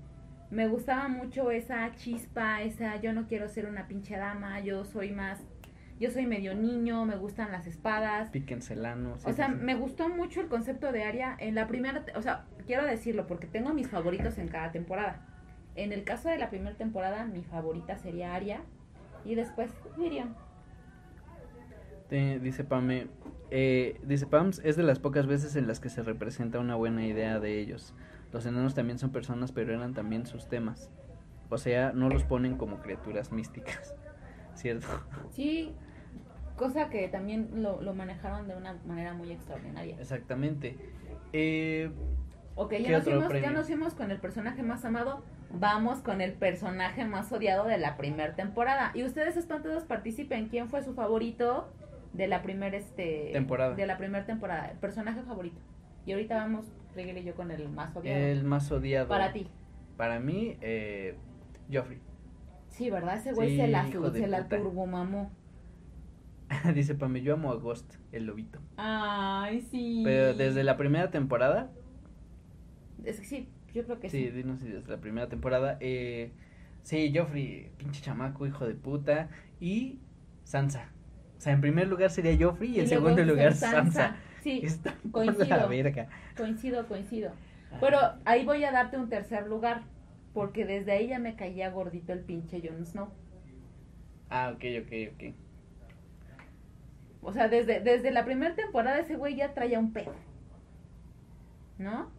Me 0.51 0.67
gustaba 0.67 1.07
mucho 1.07 1.49
esa 1.49 1.89
chispa, 1.95 2.61
esa 2.61 2.97
yo 2.97 3.13
no 3.13 3.27
quiero 3.27 3.47
ser 3.47 3.65
una 3.67 3.87
pinche 3.87 4.17
dama, 4.17 4.59
yo 4.59 4.83
soy 4.83 5.11
más, 5.11 5.39
yo 5.99 6.11
soy 6.11 6.25
medio 6.27 6.53
niño, 6.53 7.05
me 7.05 7.15
gustan 7.15 7.51
las 7.53 7.67
espadas. 7.67 8.29
Sí, 9.19 9.29
O 9.29 9.33
sea, 9.33 9.47
sí, 9.47 9.55
me 9.55 9.75
gustó 9.75 10.09
mucho 10.09 10.41
el 10.41 10.47
concepto 10.49 10.91
de 10.91 11.03
Aria 11.05 11.35
en 11.39 11.55
la 11.55 11.67
primera, 11.67 12.03
o 12.15 12.21
sea, 12.21 12.45
quiero 12.67 12.85
decirlo 12.85 13.27
porque 13.27 13.47
tengo 13.47 13.73
mis 13.73 13.87
favoritos 13.87 14.37
en 14.37 14.49
cada 14.49 14.71
temporada. 14.73 15.25
En 15.75 15.93
el 15.93 16.03
caso 16.03 16.27
de 16.27 16.37
la 16.37 16.49
primera 16.49 16.75
temporada, 16.75 17.25
mi 17.25 17.43
favorita 17.43 17.97
sería 17.97 18.35
Aria 18.35 18.59
y 19.23 19.35
después 19.35 19.71
Tyrion. 19.95 20.35
Te- 22.09 22.39
dice 22.39 22.65
Pame, 22.65 23.07
eh, 23.51 24.01
dice 24.03 24.27
Pams, 24.27 24.59
es 24.65 24.75
de 24.75 24.83
las 24.83 24.99
pocas 24.99 25.27
veces 25.27 25.55
en 25.55 25.65
las 25.67 25.79
que 25.79 25.87
se 25.87 26.03
representa 26.03 26.59
una 26.59 26.75
buena 26.75 27.05
idea 27.05 27.39
de 27.39 27.57
ellos. 27.59 27.93
Los 28.31 28.45
enanos 28.45 28.73
también 28.73 28.99
son 28.99 29.11
personas, 29.11 29.51
pero 29.51 29.73
eran 29.73 29.93
también 29.93 30.25
sus 30.25 30.47
temas. 30.47 30.89
O 31.49 31.57
sea, 31.57 31.91
no 31.93 32.09
los 32.09 32.23
ponen 32.23 32.57
como 32.57 32.79
criaturas 32.79 33.31
místicas. 33.31 33.95
¿Cierto? 34.55 34.87
Sí, 35.31 35.73
cosa 36.55 36.89
que 36.89 37.07
también 37.07 37.49
lo, 37.63 37.81
lo 37.81 37.93
manejaron 37.93 38.47
de 38.47 38.55
una 38.55 38.73
manera 38.85 39.13
muy 39.13 39.31
extraordinaria. 39.31 39.97
Exactamente. 39.99 40.77
Eh, 41.33 41.91
Ok, 42.55 42.69
¿Qué 42.69 42.83
ya 42.83 42.91
nos, 42.91 43.03
fuimos, 43.03 43.33
ya 43.33 43.51
nos 43.51 43.67
fuimos 43.67 43.93
con 43.93 44.11
el 44.11 44.19
personaje 44.19 44.61
más 44.61 44.83
amado, 44.83 45.23
vamos 45.51 45.99
con 45.99 46.21
el 46.21 46.33
personaje 46.33 47.05
más 47.05 47.31
odiado 47.31 47.65
de 47.65 47.77
la 47.77 47.95
primera 47.95 48.35
temporada. 48.35 48.91
Y 48.93 49.03
ustedes 49.03 49.37
espantados 49.37 49.83
participen, 49.85 50.49
¿quién 50.49 50.69
fue 50.69 50.83
su 50.83 50.93
favorito 50.93 51.71
de 52.13 52.27
la 52.27 52.41
primera 52.41 52.75
este 52.75 53.29
Temporada. 53.31 53.75
De 53.75 53.85
la 53.85 53.97
primera 53.97 54.25
temporada, 54.25 54.67
el 54.67 54.77
personaje 54.77 55.21
favorito. 55.23 55.61
Y 56.05 56.11
ahorita 56.11 56.35
vamos, 56.35 56.65
Reguel 56.95 57.17
y 57.19 57.23
yo 57.23 57.35
con 57.35 57.51
el 57.51 57.69
más 57.69 57.95
odiado. 57.95 58.19
el 58.19 58.43
más 58.43 58.71
odiado. 58.71 59.07
Para 59.07 59.31
ti. 59.31 59.47
Para 59.97 60.19
mí, 60.19 60.57
eh, 60.61 61.15
Joffrey. 61.71 61.99
Sí, 62.69 62.89
¿verdad? 62.89 63.17
Ese 63.17 63.33
güey 63.33 63.51
Sí, 63.51 63.57
se 63.57 63.67
la, 63.67 63.87
se 63.87 64.27
la 64.27 64.47
turbomamó. 64.47 65.31
dice 66.75 66.95
Pame, 66.95 67.21
yo 67.21 67.33
amo 67.33 67.51
a 67.51 67.55
Ghost, 67.55 67.95
el 68.11 68.25
lobito. 68.25 68.59
Ay, 68.77 69.61
sí. 69.61 70.01
Pero 70.03 70.33
desde 70.33 70.63
la 70.63 70.77
primera 70.77 71.11
temporada, 71.11 71.71
Es 73.03 73.19
que 73.19 73.25
sí, 73.25 73.49
yo 73.73 73.83
creo 73.85 73.99
que 73.99 74.09
sí, 74.09 74.25
sí. 74.25 74.31
dinos 74.31 74.59
si 74.59 74.67
desde 74.67 74.89
la 74.89 74.99
primera 74.99 75.27
temporada, 75.29 75.77
eh, 75.79 76.31
sí, 76.83 77.11
Joffrey, 77.15 77.71
pinche 77.77 78.01
chamaco, 78.01 78.45
hijo 78.45 78.65
de 78.67 78.75
puta, 78.75 79.29
y 79.59 79.99
Sansa. 80.43 80.89
O 81.37 81.41
sea, 81.41 81.53
en 81.53 81.61
primer 81.61 81.87
lugar 81.87 82.11
sería 82.11 82.37
Joffrey 82.39 82.75
y, 82.75 82.79
en 82.81 82.87
segundo 82.87 83.23
lugar 83.23 83.53
Sansa. 83.53 83.83
Sansa. 83.83 84.15
Sí, 84.41 84.61
Está 84.63 84.95
coincido. 85.11 85.45
la 85.57 85.65
verga. 85.67 86.07
coincido, 86.35 86.87
coincido. 86.87 87.31
Ajá. 87.69 87.79
Pero 87.79 87.97
ahí 88.25 88.43
voy 88.45 88.63
a 88.63 88.71
darte 88.71 88.97
un 88.97 89.09
tercer 89.09 89.47
lugar, 89.47 89.81
porque 90.33 90.65
desde 90.65 90.91
ahí 90.91 91.07
ya 91.07 91.19
me 91.19 91.35
caía 91.35 91.69
gordito 91.69 92.11
el 92.13 92.19
pinche 92.21 92.61
Jon 92.67 92.85
Snow. 92.85 93.09
Ah, 94.29 94.51
ok, 94.55 94.63
ok, 94.85 95.13
ok. 95.13 95.35
O 97.23 97.33
sea, 97.33 97.47
desde, 97.49 97.79
desde 97.81 98.11
la 98.11 98.25
primera 98.25 98.55
temporada 98.55 98.99
ese 98.99 99.15
güey 99.15 99.35
ya 99.35 99.53
traía 99.53 99.77
un 99.79 99.93
pedo. 99.93 100.13
¿No? 101.77 102.09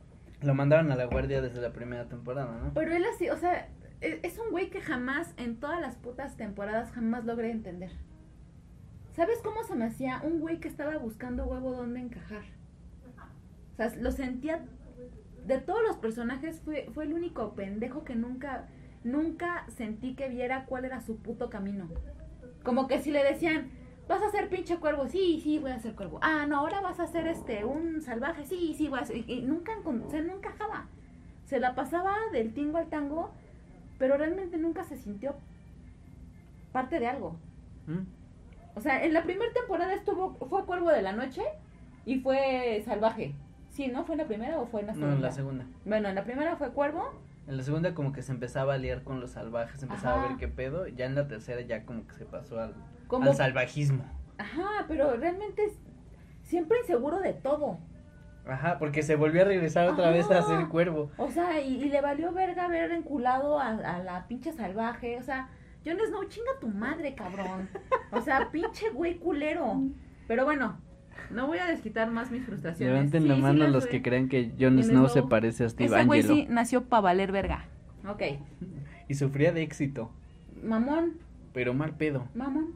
Lo 0.42 0.54
mandaron 0.54 0.90
a 0.92 0.96
la 0.96 1.04
guardia 1.04 1.40
desde 1.40 1.60
la 1.60 1.72
primera 1.72 2.06
temporada, 2.08 2.58
¿no? 2.62 2.72
Pero 2.74 2.94
él 2.94 3.04
así, 3.14 3.30
o 3.30 3.36
sea, 3.36 3.68
e- 4.00 4.20
es 4.22 4.38
un 4.38 4.50
güey 4.50 4.70
que 4.70 4.80
jamás, 4.80 5.34
en 5.36 5.56
todas 5.58 5.80
las 5.80 5.96
putas 5.96 6.36
temporadas, 6.36 6.90
jamás 6.92 7.24
logré 7.24 7.50
entender. 7.50 7.90
¿Sabes 9.14 9.40
cómo 9.42 9.62
se 9.64 9.74
me 9.74 9.84
hacía? 9.84 10.22
Un 10.24 10.40
güey 10.40 10.58
que 10.58 10.68
estaba 10.68 10.96
buscando 10.96 11.44
huevo 11.44 11.72
donde 11.72 12.00
encajar. 12.00 12.44
O 13.72 13.76
sea, 13.76 13.94
lo 13.96 14.10
sentía... 14.10 14.64
De 15.46 15.58
todos 15.58 15.82
los 15.82 15.96
personajes 15.96 16.60
fue, 16.60 16.88
fue 16.94 17.04
el 17.04 17.14
único 17.14 17.54
pendejo 17.54 18.04
que 18.04 18.14
nunca, 18.14 18.68
nunca 19.02 19.64
sentí 19.68 20.14
que 20.14 20.28
viera 20.28 20.66
cuál 20.66 20.84
era 20.84 21.00
su 21.00 21.16
puto 21.16 21.50
camino. 21.50 21.88
Como 22.62 22.86
que 22.86 23.00
si 23.00 23.10
le 23.10 23.24
decían, 23.24 23.72
vas 24.06 24.22
a 24.22 24.30
ser 24.30 24.48
pinche 24.48 24.76
cuervo, 24.76 25.08
sí, 25.08 25.40
sí, 25.42 25.58
voy 25.58 25.72
a 25.72 25.80
ser 25.80 25.96
cuervo. 25.96 26.20
Ah, 26.22 26.46
no, 26.46 26.58
ahora 26.58 26.80
vas 26.80 27.00
a 27.00 27.08
ser 27.08 27.26
este, 27.26 27.64
un 27.64 28.02
salvaje, 28.02 28.44
sí, 28.44 28.74
sí, 28.78 28.86
voy 28.86 29.00
a 29.00 29.04
ser... 29.04 29.28
Y, 29.28 29.42
nunca, 29.42 29.72
o. 29.82 30.86
Se 31.46 31.58
la 31.58 31.74
pasaba 31.74 32.14
del 32.30 32.54
tingo 32.54 32.78
al 32.78 32.88
tango, 32.88 33.32
pero 33.98 34.16
realmente 34.16 34.58
nunca 34.58 34.84
se 34.84 34.96
sintió 34.96 35.34
parte 36.70 37.00
de 37.00 37.08
algo. 37.08 37.36
¿Mm? 37.88 38.21
O 38.74 38.80
sea, 38.80 39.04
en 39.04 39.12
la 39.12 39.22
primera 39.22 39.52
temporada 39.52 39.92
estuvo, 39.94 40.34
fue 40.48 40.64
Cuervo 40.64 40.90
de 40.90 41.02
la 41.02 41.12
Noche 41.12 41.42
y 42.06 42.20
fue 42.20 42.82
Salvaje. 42.84 43.34
Sí, 43.70 43.88
¿no? 43.88 44.04
¿Fue 44.04 44.14
en 44.14 44.20
la 44.22 44.26
primera 44.26 44.58
o 44.58 44.66
fue 44.66 44.80
en 44.80 44.86
la 44.88 44.92
No, 44.92 44.98
segunda? 44.98 45.16
en 45.16 45.22
la 45.22 45.32
segunda. 45.32 45.64
Bueno, 45.84 46.08
en 46.08 46.14
la 46.14 46.24
primera 46.24 46.56
fue 46.56 46.70
Cuervo. 46.72 47.10
En 47.48 47.56
la 47.56 47.62
segunda 47.62 47.94
como 47.94 48.12
que 48.12 48.22
se 48.22 48.32
empezaba 48.32 48.74
a 48.74 48.78
liar 48.78 49.02
con 49.02 49.20
los 49.20 49.32
salvajes, 49.32 49.82
empezaba 49.82 50.22
a 50.24 50.28
ver 50.28 50.36
qué 50.36 50.48
pedo. 50.48 50.86
Ya 50.88 51.06
en 51.06 51.14
la 51.14 51.26
tercera 51.26 51.60
ya 51.62 51.84
como 51.84 52.06
que 52.06 52.14
se 52.14 52.24
pasó 52.24 52.60
al, 52.60 52.74
Como, 53.08 53.30
al 53.30 53.36
salvajismo. 53.36 54.04
ajá, 54.38 54.84
pero 54.88 55.16
realmente 55.16 55.64
es 55.64 55.72
siempre 56.42 56.78
inseguro 56.80 57.18
de 57.20 57.32
todo. 57.32 57.78
Ajá, 58.46 58.78
porque 58.78 59.02
se 59.02 59.16
volvió 59.16 59.42
a 59.42 59.44
regresar 59.44 59.88
otra 59.88 60.10
vez 60.10 60.30
a 60.30 60.42
ser 60.42 60.68
cuervo. 60.68 61.10
O 61.16 61.30
sea, 61.30 61.60
y, 61.60 61.74
y 61.82 61.88
le 61.88 62.00
valió 62.00 62.32
verga 62.32 62.64
haber 62.66 62.90
enculado 62.92 63.58
a, 63.58 63.68
a 63.68 63.98
la 64.02 64.26
pinche 64.28 64.52
salvaje. 64.52 65.16
O 65.18 65.22
sea, 65.22 65.48
Jon 65.84 65.98
Snow, 66.06 66.24
chinga 66.28 66.50
tu 66.60 66.68
madre, 66.68 67.14
cabrón. 67.14 67.68
O 68.10 68.20
sea, 68.20 68.50
pinche 68.52 68.90
güey 68.90 69.18
culero. 69.18 69.82
Pero 70.28 70.44
bueno, 70.44 70.78
no 71.30 71.46
voy 71.46 71.58
a 71.58 71.66
desquitar 71.66 72.10
más 72.10 72.30
mis 72.30 72.44
frustraciones. 72.44 72.94
Levanten 72.94 73.22
Sí, 73.22 73.28
la 73.28 73.36
mano 73.36 73.66
los 73.68 73.86
que 73.86 74.02
crean 74.02 74.28
que 74.28 74.52
Jon 74.58 74.82
Snow 74.82 75.08
Snow. 75.08 75.08
se 75.08 75.22
parece 75.22 75.64
a 75.64 75.68
Steve 75.68 75.94
Ese 75.94 76.04
güey 76.04 76.22
sí 76.22 76.46
nació 76.48 76.84
para 76.84 77.00
valer 77.02 77.32
verga. 77.32 77.64
Ok. 78.08 78.22
Y 79.08 79.14
sufría 79.14 79.52
de 79.52 79.62
éxito, 79.62 80.10
Mamón, 80.62 81.18
pero 81.52 81.74
mal 81.74 81.96
pedo. 81.96 82.28
mamón. 82.34 82.74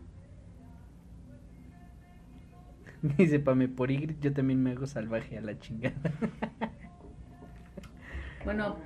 Dice 3.02 3.38
Pame, 3.38 3.68
por 3.68 3.90
Ygritte 3.90 4.20
yo 4.20 4.32
también 4.32 4.62
me 4.62 4.72
hago 4.72 4.86
salvaje 4.86 5.38
a 5.38 5.40
la 5.40 5.58
chingada. 5.58 5.94
Bueno, 8.44 8.76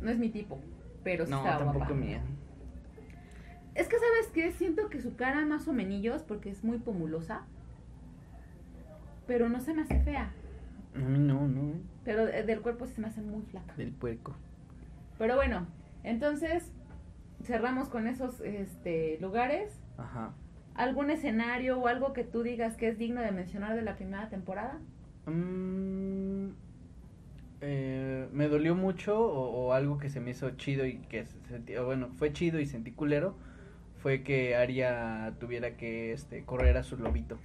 no 0.00 0.10
es 0.10 0.18
mi 0.18 0.28
tipo, 0.28 0.60
pero 1.02 1.24
sí 1.26 1.30
no, 1.30 1.38
estaba 1.38 1.58
tampoco 1.58 1.78
guapa. 1.78 1.94
mía. 1.94 2.20
Es 3.76 3.88
que, 3.88 3.96
¿sabes 3.98 4.28
qué? 4.32 4.50
Siento 4.52 4.88
que 4.88 5.00
su 5.00 5.16
cara 5.16 5.44
más 5.44 5.68
o 5.68 5.72
menillos, 5.72 6.22
porque 6.22 6.50
es 6.50 6.64
muy 6.64 6.78
pomulosa, 6.78 7.42
pero 9.26 9.48
no 9.48 9.60
se 9.60 9.74
me 9.74 9.82
hace 9.82 10.00
fea. 10.00 10.32
A 10.94 10.98
mí 10.98 11.18
no, 11.18 11.46
no. 11.46 11.74
Pero 12.04 12.24
de- 12.26 12.42
del 12.42 12.60
cuerpo 12.62 12.86
sí 12.86 12.94
se 12.94 13.00
me 13.02 13.08
hace 13.08 13.20
muy 13.20 13.42
flaca. 13.42 13.74
Del 13.76 13.92
puerco. 13.92 14.34
Pero 15.18 15.36
bueno, 15.36 15.66
entonces 16.04 16.72
cerramos 17.42 17.88
con 17.88 18.06
esos 18.06 18.40
este, 18.40 19.18
lugares. 19.20 19.78
Ajá. 19.98 20.32
¿Algún 20.74 21.10
escenario 21.10 21.78
o 21.78 21.86
algo 21.86 22.12
que 22.12 22.24
tú 22.24 22.42
digas 22.42 22.76
que 22.76 22.88
es 22.88 22.98
digno 22.98 23.20
de 23.20 23.32
mencionar 23.32 23.74
de 23.74 23.82
la 23.82 23.96
primera 23.96 24.28
temporada? 24.28 24.78
Mm, 25.26 26.48
eh, 27.62 28.28
me 28.32 28.48
dolió 28.48 28.74
mucho 28.74 29.18
o, 29.20 29.66
o 29.66 29.72
algo 29.72 29.98
que 29.98 30.10
se 30.10 30.20
me 30.20 30.30
hizo 30.30 30.50
chido 30.50 30.86
y 30.86 30.98
que 30.98 31.24
se 31.26 31.38
sentí- 31.48 31.76
o 31.78 31.84
bueno, 31.86 32.08
fue 32.16 32.32
chido 32.32 32.60
y 32.60 32.66
sentí 32.66 32.92
culero, 32.92 33.36
fue 34.06 34.22
que 34.22 34.54
Arya 34.54 35.34
tuviera 35.40 35.76
que 35.76 36.12
este 36.12 36.44
correr 36.44 36.76
a 36.76 36.84
su 36.84 36.96
lobito. 36.96 37.40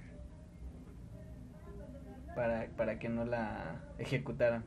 Para, 2.36 2.68
para 2.76 3.00
que 3.00 3.08
no 3.08 3.24
la 3.24 3.80
ejecutaran. 3.98 4.62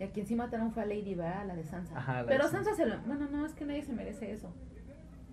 Y 0.00 0.02
a 0.02 0.10
quien 0.10 0.26
sí 0.26 0.34
mataron 0.34 0.72
fue 0.72 0.82
a 0.82 0.86
Lady, 0.86 1.14
¿verdad? 1.14 1.46
La 1.46 1.54
de 1.54 1.62
Sansa. 1.62 1.96
Ajá, 1.96 2.14
la 2.14 2.22
de 2.22 2.28
Pero 2.30 2.48
Sansa. 2.48 2.74
Sansa 2.74 2.82
se 2.82 2.86
lo... 2.86 3.00
Bueno, 3.02 3.28
no, 3.30 3.46
es 3.46 3.52
que 3.52 3.64
nadie 3.64 3.84
se 3.84 3.92
merece 3.92 4.32
eso. 4.32 4.52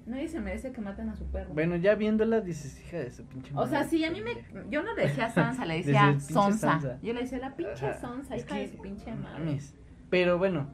Nadie 0.06 0.28
se 0.28 0.40
merece 0.40 0.72
que 0.72 0.82
maten 0.82 1.10
a 1.10 1.16
su 1.16 1.26
perro. 1.32 1.52
Bueno, 1.52 1.76
ya 1.78 1.96
viéndola 1.96 2.42
dices, 2.42 2.80
hija 2.80 3.00
de 3.00 3.10
su 3.10 3.26
pinche 3.26 3.52
o 3.56 3.66
sea, 3.66 3.80
madre, 3.80 3.90
sí, 3.90 4.06
a 4.06 4.12
mí 4.12 4.22
me... 4.22 4.36
pendeja". 4.36 4.70
Yo 4.70 4.84
no 4.84 4.94
le 4.94 5.08
decía 5.08 5.32
Sansa, 5.32 5.66
le 5.66 5.78
decía 5.78 6.20
Sonsa. 6.20 6.74
Sansa. 6.74 7.00
Yo 7.02 7.12
le 7.12 7.22
decía 7.22 7.40
la 7.40 7.56
pinche. 7.56 7.92
Sonsa, 8.00 8.38
hija 8.38 8.56
de 8.56 8.68
su 8.68 8.78
pinche 8.84 9.12
madre. 9.16 9.46
mames. 9.46 9.74
Pero 10.12 10.38
bueno, 10.38 10.68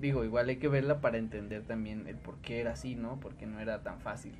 digo, 0.00 0.24
igual 0.24 0.48
hay 0.48 0.56
que 0.56 0.68
verla 0.68 1.00
para 1.00 1.18
entender 1.18 1.62
también 1.62 2.06
el 2.06 2.16
por 2.16 2.36
qué 2.38 2.60
era 2.60 2.72
así, 2.72 2.94
¿no? 2.94 3.18
Porque 3.20 3.46
no 3.46 3.60
era 3.60 3.82
tan 3.82 4.00
fácil. 4.00 4.34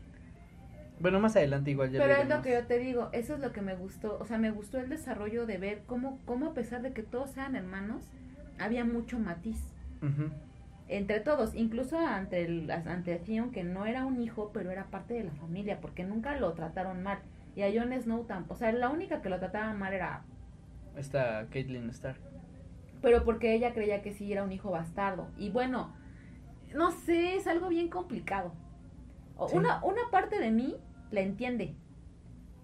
Bueno, 0.98 1.20
más 1.20 1.36
adelante 1.36 1.70
igual 1.70 1.90
ya 1.90 2.00
Pero 2.00 2.14
es 2.14 2.28
lo 2.28 2.40
que 2.40 2.52
yo 2.52 2.66
te 2.66 2.78
digo, 2.78 3.10
eso 3.12 3.34
es 3.34 3.40
lo 3.40 3.52
que 3.52 3.60
me 3.60 3.74
gustó, 3.74 4.18
o 4.18 4.24
sea, 4.24 4.38
me 4.38 4.50
gustó 4.50 4.78
el 4.78 4.88
desarrollo 4.88 5.44
de 5.44 5.58
ver 5.58 5.82
cómo, 5.86 6.20
cómo 6.24 6.46
a 6.46 6.54
pesar 6.54 6.80
de 6.80 6.92
que 6.92 7.02
todos 7.02 7.30
sean 7.30 7.54
hermanos, 7.54 8.10
había 8.58 8.84
mucho 8.84 9.18
matiz 9.18 9.60
entre 10.88 11.20
todos, 11.20 11.54
incluso 11.54 11.98
ante 11.98 12.44
el, 12.44 12.70
ante 12.70 13.16
Theon, 13.16 13.50
que 13.50 13.64
no 13.64 13.86
era 13.86 14.04
un 14.04 14.20
hijo, 14.22 14.50
pero 14.54 14.70
era 14.70 14.84
parte 14.84 15.14
de 15.14 15.24
la 15.24 15.32
familia, 15.32 15.80
porque 15.80 16.04
nunca 16.04 16.38
lo 16.38 16.52
trataron 16.52 17.02
mal. 17.02 17.18
Y 17.56 17.62
a 17.62 17.72
Jon 17.72 17.92
Snow 18.00 18.24
tampoco, 18.24 18.54
o 18.54 18.56
sea, 18.56 18.70
la 18.72 18.90
única 18.90 19.20
que 19.20 19.28
lo 19.28 19.38
trataba 19.38 19.72
mal 19.72 19.92
era, 19.92 20.22
Está 20.96 21.46
Caitlyn 21.50 21.90
Stark. 21.90 22.20
Pero 23.02 23.24
porque 23.24 23.54
ella 23.54 23.72
creía 23.72 24.02
que 24.02 24.12
sí 24.12 24.32
era 24.32 24.44
un 24.44 24.52
hijo 24.52 24.70
bastardo. 24.70 25.28
Y 25.36 25.50
bueno, 25.50 25.94
no 26.74 26.90
sé, 26.90 27.36
es 27.36 27.46
algo 27.46 27.68
bien 27.68 27.88
complicado. 27.88 28.52
Sí. 29.48 29.56
Una, 29.56 29.84
una 29.84 30.10
parte 30.10 30.38
de 30.38 30.50
mí 30.50 30.76
la 31.10 31.20
entiende, 31.20 31.74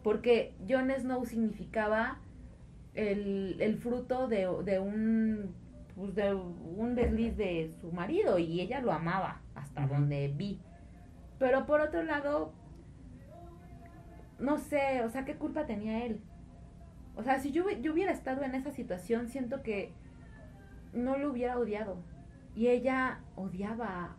porque 0.02 0.54
Jon 0.68 0.90
Snow 0.90 1.24
significaba 1.26 2.18
el, 2.94 3.60
el 3.60 3.76
fruto 3.76 4.28
de, 4.28 4.48
de 4.64 4.78
un 4.78 5.54
pues 5.94 6.14
de 6.14 6.32
un 6.34 6.94
desliz 6.94 7.36
de 7.36 7.70
su 7.80 7.92
marido 7.92 8.38
y 8.38 8.60
ella 8.60 8.80
lo 8.80 8.92
amaba 8.92 9.42
hasta 9.54 9.86
donde 9.86 10.28
vi. 10.28 10.58
Pero 11.38 11.66
por 11.66 11.80
otro 11.80 12.02
lado, 12.02 12.52
no 14.38 14.58
sé, 14.58 15.02
o 15.04 15.10
sea, 15.10 15.24
¿qué 15.24 15.36
culpa 15.36 15.66
tenía 15.66 16.04
él? 16.04 16.20
O 17.14 17.22
sea, 17.22 17.40
si 17.40 17.52
yo, 17.52 17.68
yo 17.70 17.92
hubiera 17.92 18.12
estado 18.12 18.42
en 18.42 18.54
esa 18.54 18.70
situación, 18.70 19.28
siento 19.28 19.62
que 19.62 19.92
no 20.92 21.16
lo 21.18 21.30
hubiera 21.30 21.58
odiado. 21.58 21.96
Y 22.54 22.68
ella 22.68 23.20
odiaba 23.36 24.16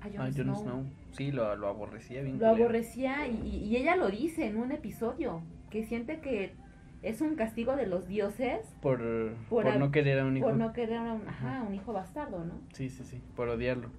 a 0.00 0.04
Jon, 0.04 0.20
Ah, 0.20 0.24
Jon 0.24 0.32
Snow. 0.32 0.56
Snow. 0.56 0.84
Sí, 1.12 1.30
lo, 1.32 1.54
lo 1.56 1.68
aborrecía 1.68 2.22
bien. 2.22 2.34
Lo 2.38 2.48
culero. 2.50 2.64
aborrecía 2.64 3.26
y, 3.28 3.46
y- 3.46 3.76
ella 3.76 3.96
lo 3.96 4.08
dice 4.08 4.46
en 4.46 4.56
un 4.58 4.72
episodio, 4.72 5.42
que 5.70 5.84
siente 5.84 6.20
que 6.20 6.54
es 7.02 7.20
un 7.20 7.36
castigo 7.36 7.76
de 7.76 7.86
los 7.86 8.06
dioses 8.08 8.66
Por, 8.82 9.00
Por 9.48 9.76
no 9.76 9.90
querer 9.90 10.18
a 10.20 10.24
un 10.24 10.36
hijo. 10.36 10.46
por 10.46 10.56
no 10.56 10.72
querer 10.72 10.98
a 10.98 11.12
un, 11.12 11.28
ajá, 11.28 11.62
un 11.66 11.74
hijo 11.74 11.92
bastardo, 11.92 12.44
¿no? 12.44 12.54
Sí, 12.72 12.88
sí, 12.90 13.04
sí. 13.04 13.20
Por 13.36 13.48
odiarlo. 13.48 13.90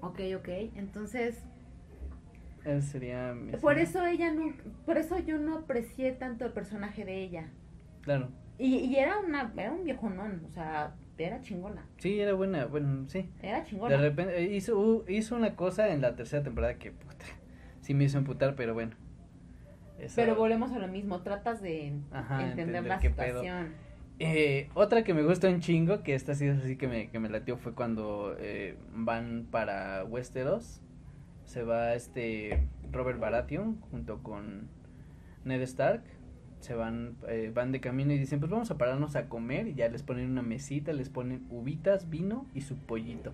Ok, 0.00 0.20
ok. 0.38 0.48
Entonces, 0.76 1.44
Ese 2.64 2.82
sería. 2.82 3.32
mi 3.34 3.52
por 3.52 3.78
escena. 3.78 3.82
eso 3.82 4.06
ella 4.06 4.32
no, 4.32 4.52
por 4.84 4.98
eso 4.98 5.18
yo 5.18 5.38
no 5.38 5.58
aprecié 5.58 6.12
tanto 6.12 6.44
el 6.46 6.52
personaje 6.52 7.04
de 7.04 7.22
ella. 7.22 7.48
Claro. 8.02 8.28
Y, 8.58 8.76
y 8.76 8.96
era 8.96 9.18
una, 9.18 9.52
era 9.56 9.72
un 9.72 9.84
viejonón, 9.84 10.42
o 10.46 10.50
sea, 10.50 10.94
era 11.18 11.40
chingona, 11.40 11.86
Sí, 11.98 12.20
era 12.20 12.32
buena. 12.34 12.66
Bueno, 12.66 13.04
sí. 13.08 13.28
era 13.42 13.60
De 13.60 13.64
chingona. 13.66 13.96
repente 13.96 14.38
eh, 14.38 14.54
hizo, 14.54 14.78
uh, 14.78 15.04
hizo 15.08 15.34
una 15.36 15.56
cosa 15.56 15.88
en 15.92 16.00
la 16.02 16.14
tercera 16.16 16.42
temporada 16.42 16.74
que 16.78 16.90
puta, 16.92 17.24
sí 17.80 17.94
me 17.94 18.04
hizo 18.04 18.18
emputar, 18.18 18.54
pero 18.54 18.74
bueno. 18.74 18.92
Esa- 19.98 20.16
Pero 20.16 20.36
volvemos 20.36 20.72
a 20.72 20.78
lo 20.78 20.88
mismo, 20.88 21.22
tratas 21.22 21.62
de 21.62 21.94
Ajá, 22.12 22.42
entender, 22.42 22.76
entender 22.76 22.84
la 22.84 23.00
situación. 23.00 23.86
Eh, 24.18 24.68
otra 24.74 25.04
que 25.04 25.12
me 25.14 25.22
gustó 25.22 25.48
un 25.48 25.60
chingo, 25.60 26.02
que 26.02 26.14
esta 26.14 26.34
sí 26.34 26.46
es 26.46 26.58
así 26.62 26.76
que 26.76 26.86
me, 26.88 27.08
que 27.10 27.18
me 27.18 27.28
latió, 27.28 27.56
fue 27.58 27.72
cuando 27.74 28.34
eh, 28.38 28.76
van 28.94 29.46
para 29.50 30.04
Westeros. 30.04 30.80
Se 31.44 31.62
va 31.62 31.94
este 31.94 32.66
Robert 32.92 33.18
Baratheon 33.20 33.80
junto 33.90 34.22
con 34.22 34.68
Ned 35.44 35.60
Stark. 35.62 36.02
Se 36.66 36.74
van, 36.74 37.14
eh, 37.28 37.52
van 37.54 37.70
de 37.70 37.78
camino 37.78 38.12
y 38.12 38.18
dicen, 38.18 38.40
pues 38.40 38.50
vamos 38.50 38.72
a 38.72 38.76
pararnos 38.76 39.14
a 39.14 39.28
comer. 39.28 39.68
Y 39.68 39.74
ya 39.74 39.88
les 39.88 40.02
ponen 40.02 40.28
una 40.32 40.42
mesita, 40.42 40.92
les 40.92 41.08
ponen 41.08 41.46
uvitas, 41.48 42.10
vino 42.10 42.44
y 42.54 42.62
su 42.62 42.76
pollito. 42.76 43.32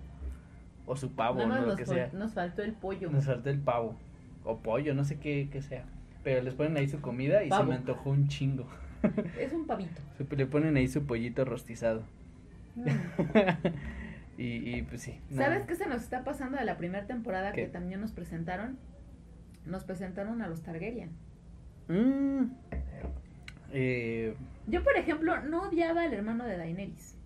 O 0.85 0.95
su 0.95 1.13
pavo, 1.13 1.39
¿no? 1.39 1.47
más 1.47 1.65
Lo 1.65 1.75
que 1.75 1.87
sea. 1.87 2.11
nos 2.13 2.33
faltó 2.33 2.61
el 2.61 2.73
pollo. 2.73 3.09
Nos 3.09 3.25
falta 3.25 3.49
el 3.49 3.57
pavo. 3.57 3.95
O 4.43 4.59
pollo, 4.59 4.93
no 4.93 5.03
sé 5.03 5.17
qué, 5.17 5.49
qué 5.51 5.63
sea. 5.63 5.85
Pero 6.23 6.43
les 6.43 6.53
ponen 6.53 6.77
ahí 6.77 6.87
su 6.87 7.01
comida 7.01 7.43
y 7.43 7.49
se 7.49 7.63
me 7.63 7.73
antojó 7.73 8.11
un 8.11 8.27
chingo. 8.27 8.67
Es 9.39 9.51
un 9.51 9.65
pavito. 9.65 9.99
Le 10.37 10.45
ponen 10.45 10.77
ahí 10.77 10.87
su 10.87 11.07
pollito 11.07 11.43
rostizado. 11.43 12.03
Mm. 12.75 12.87
y, 14.37 14.75
y 14.75 14.81
pues 14.83 15.01
sí. 15.01 15.19
¿Sabes 15.35 15.63
qué 15.63 15.73
se 15.75 15.87
nos 15.87 16.03
está 16.03 16.23
pasando 16.23 16.59
de 16.59 16.65
la 16.65 16.77
primera 16.77 17.07
temporada 17.07 17.51
¿Qué? 17.51 17.63
que 17.63 17.69
también 17.69 17.99
nos 17.99 18.11
presentaron? 18.11 18.77
Nos 19.65 19.85
presentaron 19.85 20.43
a 20.43 20.47
los 20.47 20.61
Targaryen. 20.61 21.09
Mm. 21.87 22.43
Eh, 23.73 24.35
Yo, 24.67 24.83
por 24.83 24.95
ejemplo, 24.95 25.41
no 25.41 25.63
odiaba 25.63 26.03
al 26.03 26.13
hermano 26.13 26.45
de 26.45 26.57
Daenerys. 26.57 27.17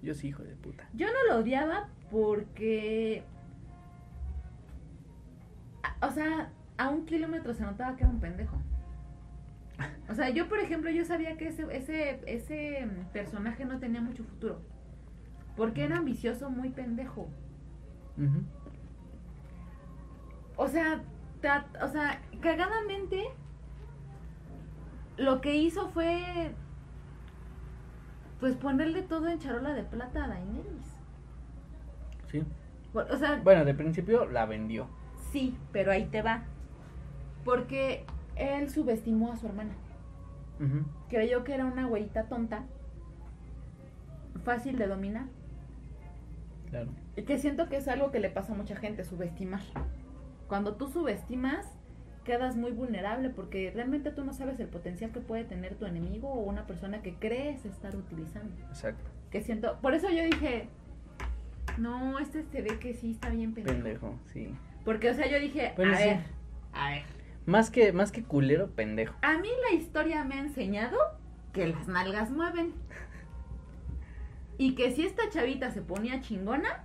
yo 0.00 0.14
sí, 0.14 0.28
hijo 0.28 0.42
de 0.44 0.54
puta. 0.54 0.88
Yo 0.94 1.06
no 1.08 1.32
lo 1.34 1.40
odiaba 1.40 1.88
porque... 2.10 3.24
O 6.00 6.10
sea, 6.12 6.50
a 6.76 6.88
un 6.90 7.04
kilómetro 7.04 7.52
se 7.52 7.64
notaba 7.64 7.96
que 7.96 8.04
era 8.04 8.12
un 8.12 8.20
pendejo. 8.20 8.56
O 10.08 10.14
sea, 10.14 10.30
yo, 10.30 10.48
por 10.48 10.58
ejemplo, 10.60 10.90
yo 10.90 11.04
sabía 11.04 11.36
que 11.36 11.48
ese, 11.48 11.66
ese, 11.70 12.20
ese 12.26 12.88
personaje 13.12 13.64
no 13.64 13.78
tenía 13.78 14.00
mucho 14.00 14.24
futuro. 14.24 14.62
Porque 15.56 15.84
era 15.84 15.98
ambicioso, 15.98 16.50
muy 16.50 16.70
pendejo. 16.70 17.28
O 20.56 20.68
sea, 20.68 21.02
o 21.82 21.88
sea, 21.88 22.20
cagadamente 22.40 23.24
lo 25.18 25.40
que 25.40 25.56
hizo 25.56 25.88
fue 25.88 26.52
pues 28.40 28.54
ponerle 28.56 29.02
todo 29.02 29.28
en 29.28 29.38
charola 29.38 29.74
de 29.74 29.82
plata 29.82 30.24
a 30.24 30.28
Daenerys. 30.28 30.96
Sí. 32.30 32.44
O 32.94 33.16
sea, 33.16 33.40
Bueno, 33.42 33.64
de 33.64 33.74
principio 33.74 34.26
la 34.26 34.46
vendió. 34.46 34.88
sí, 35.32 35.56
pero 35.72 35.90
ahí 35.92 36.06
te 36.06 36.22
va. 36.22 36.44
Porque 37.44 38.04
él 38.36 38.70
subestimó 38.70 39.32
a 39.32 39.36
su 39.36 39.46
hermana. 39.46 39.74
Creyó 41.08 41.44
que 41.44 41.54
era 41.54 41.64
una 41.64 41.86
güerita 41.86 42.24
tonta, 42.24 42.64
fácil 44.44 44.76
de 44.76 44.88
dominar. 44.88 45.26
Claro. 46.68 46.90
Y 47.16 47.22
que 47.22 47.38
siento 47.38 47.68
que 47.68 47.76
es 47.76 47.86
algo 47.88 48.10
que 48.10 48.18
le 48.20 48.28
pasa 48.30 48.52
a 48.52 48.56
mucha 48.56 48.74
gente, 48.76 49.04
subestimar. 49.04 49.60
Cuando 50.48 50.74
tú 50.74 50.88
subestimas, 50.88 51.66
quedas 52.28 52.56
muy 52.56 52.72
vulnerable 52.72 53.30
porque 53.30 53.72
realmente 53.74 54.10
tú 54.10 54.22
no 54.22 54.34
sabes 54.34 54.60
el 54.60 54.68
potencial 54.68 55.10
que 55.12 55.20
puede 55.20 55.44
tener 55.44 55.76
tu 55.76 55.86
enemigo 55.86 56.28
o 56.28 56.40
una 56.40 56.66
persona 56.66 57.00
que 57.00 57.14
crees 57.14 57.64
estar 57.64 57.96
utilizando. 57.96 58.54
Exacto. 58.68 59.10
Que 59.30 59.40
siento, 59.40 59.78
por 59.80 59.94
eso 59.94 60.10
yo 60.10 60.22
dije, 60.24 60.68
no, 61.78 62.18
este 62.18 62.42
se 62.42 62.60
ve 62.60 62.78
que 62.78 62.92
sí 62.92 63.12
está 63.12 63.30
bien 63.30 63.54
pendejo. 63.54 63.76
Pendejo, 63.78 64.14
sí. 64.26 64.54
Porque, 64.84 65.08
o 65.08 65.14
sea, 65.14 65.26
yo 65.26 65.40
dije, 65.40 65.72
Bueno, 65.74 65.94
a 65.94 65.96
sí. 65.96 66.04
ver, 66.04 66.18
a 66.74 66.90
ver. 66.90 67.02
Más 67.46 67.70
que, 67.70 67.94
más 67.94 68.12
que 68.12 68.22
culero, 68.22 68.68
pendejo. 68.72 69.14
A 69.22 69.38
mí 69.38 69.48
la 69.70 69.74
historia 69.74 70.22
me 70.24 70.34
ha 70.34 70.40
enseñado 70.40 70.98
que 71.54 71.66
las 71.66 71.88
nalgas 71.88 72.30
mueven. 72.30 72.74
Y 74.58 74.74
que 74.74 74.90
si 74.90 75.06
esta 75.06 75.30
chavita 75.30 75.70
se 75.70 75.80
ponía 75.80 76.20
chingona, 76.20 76.84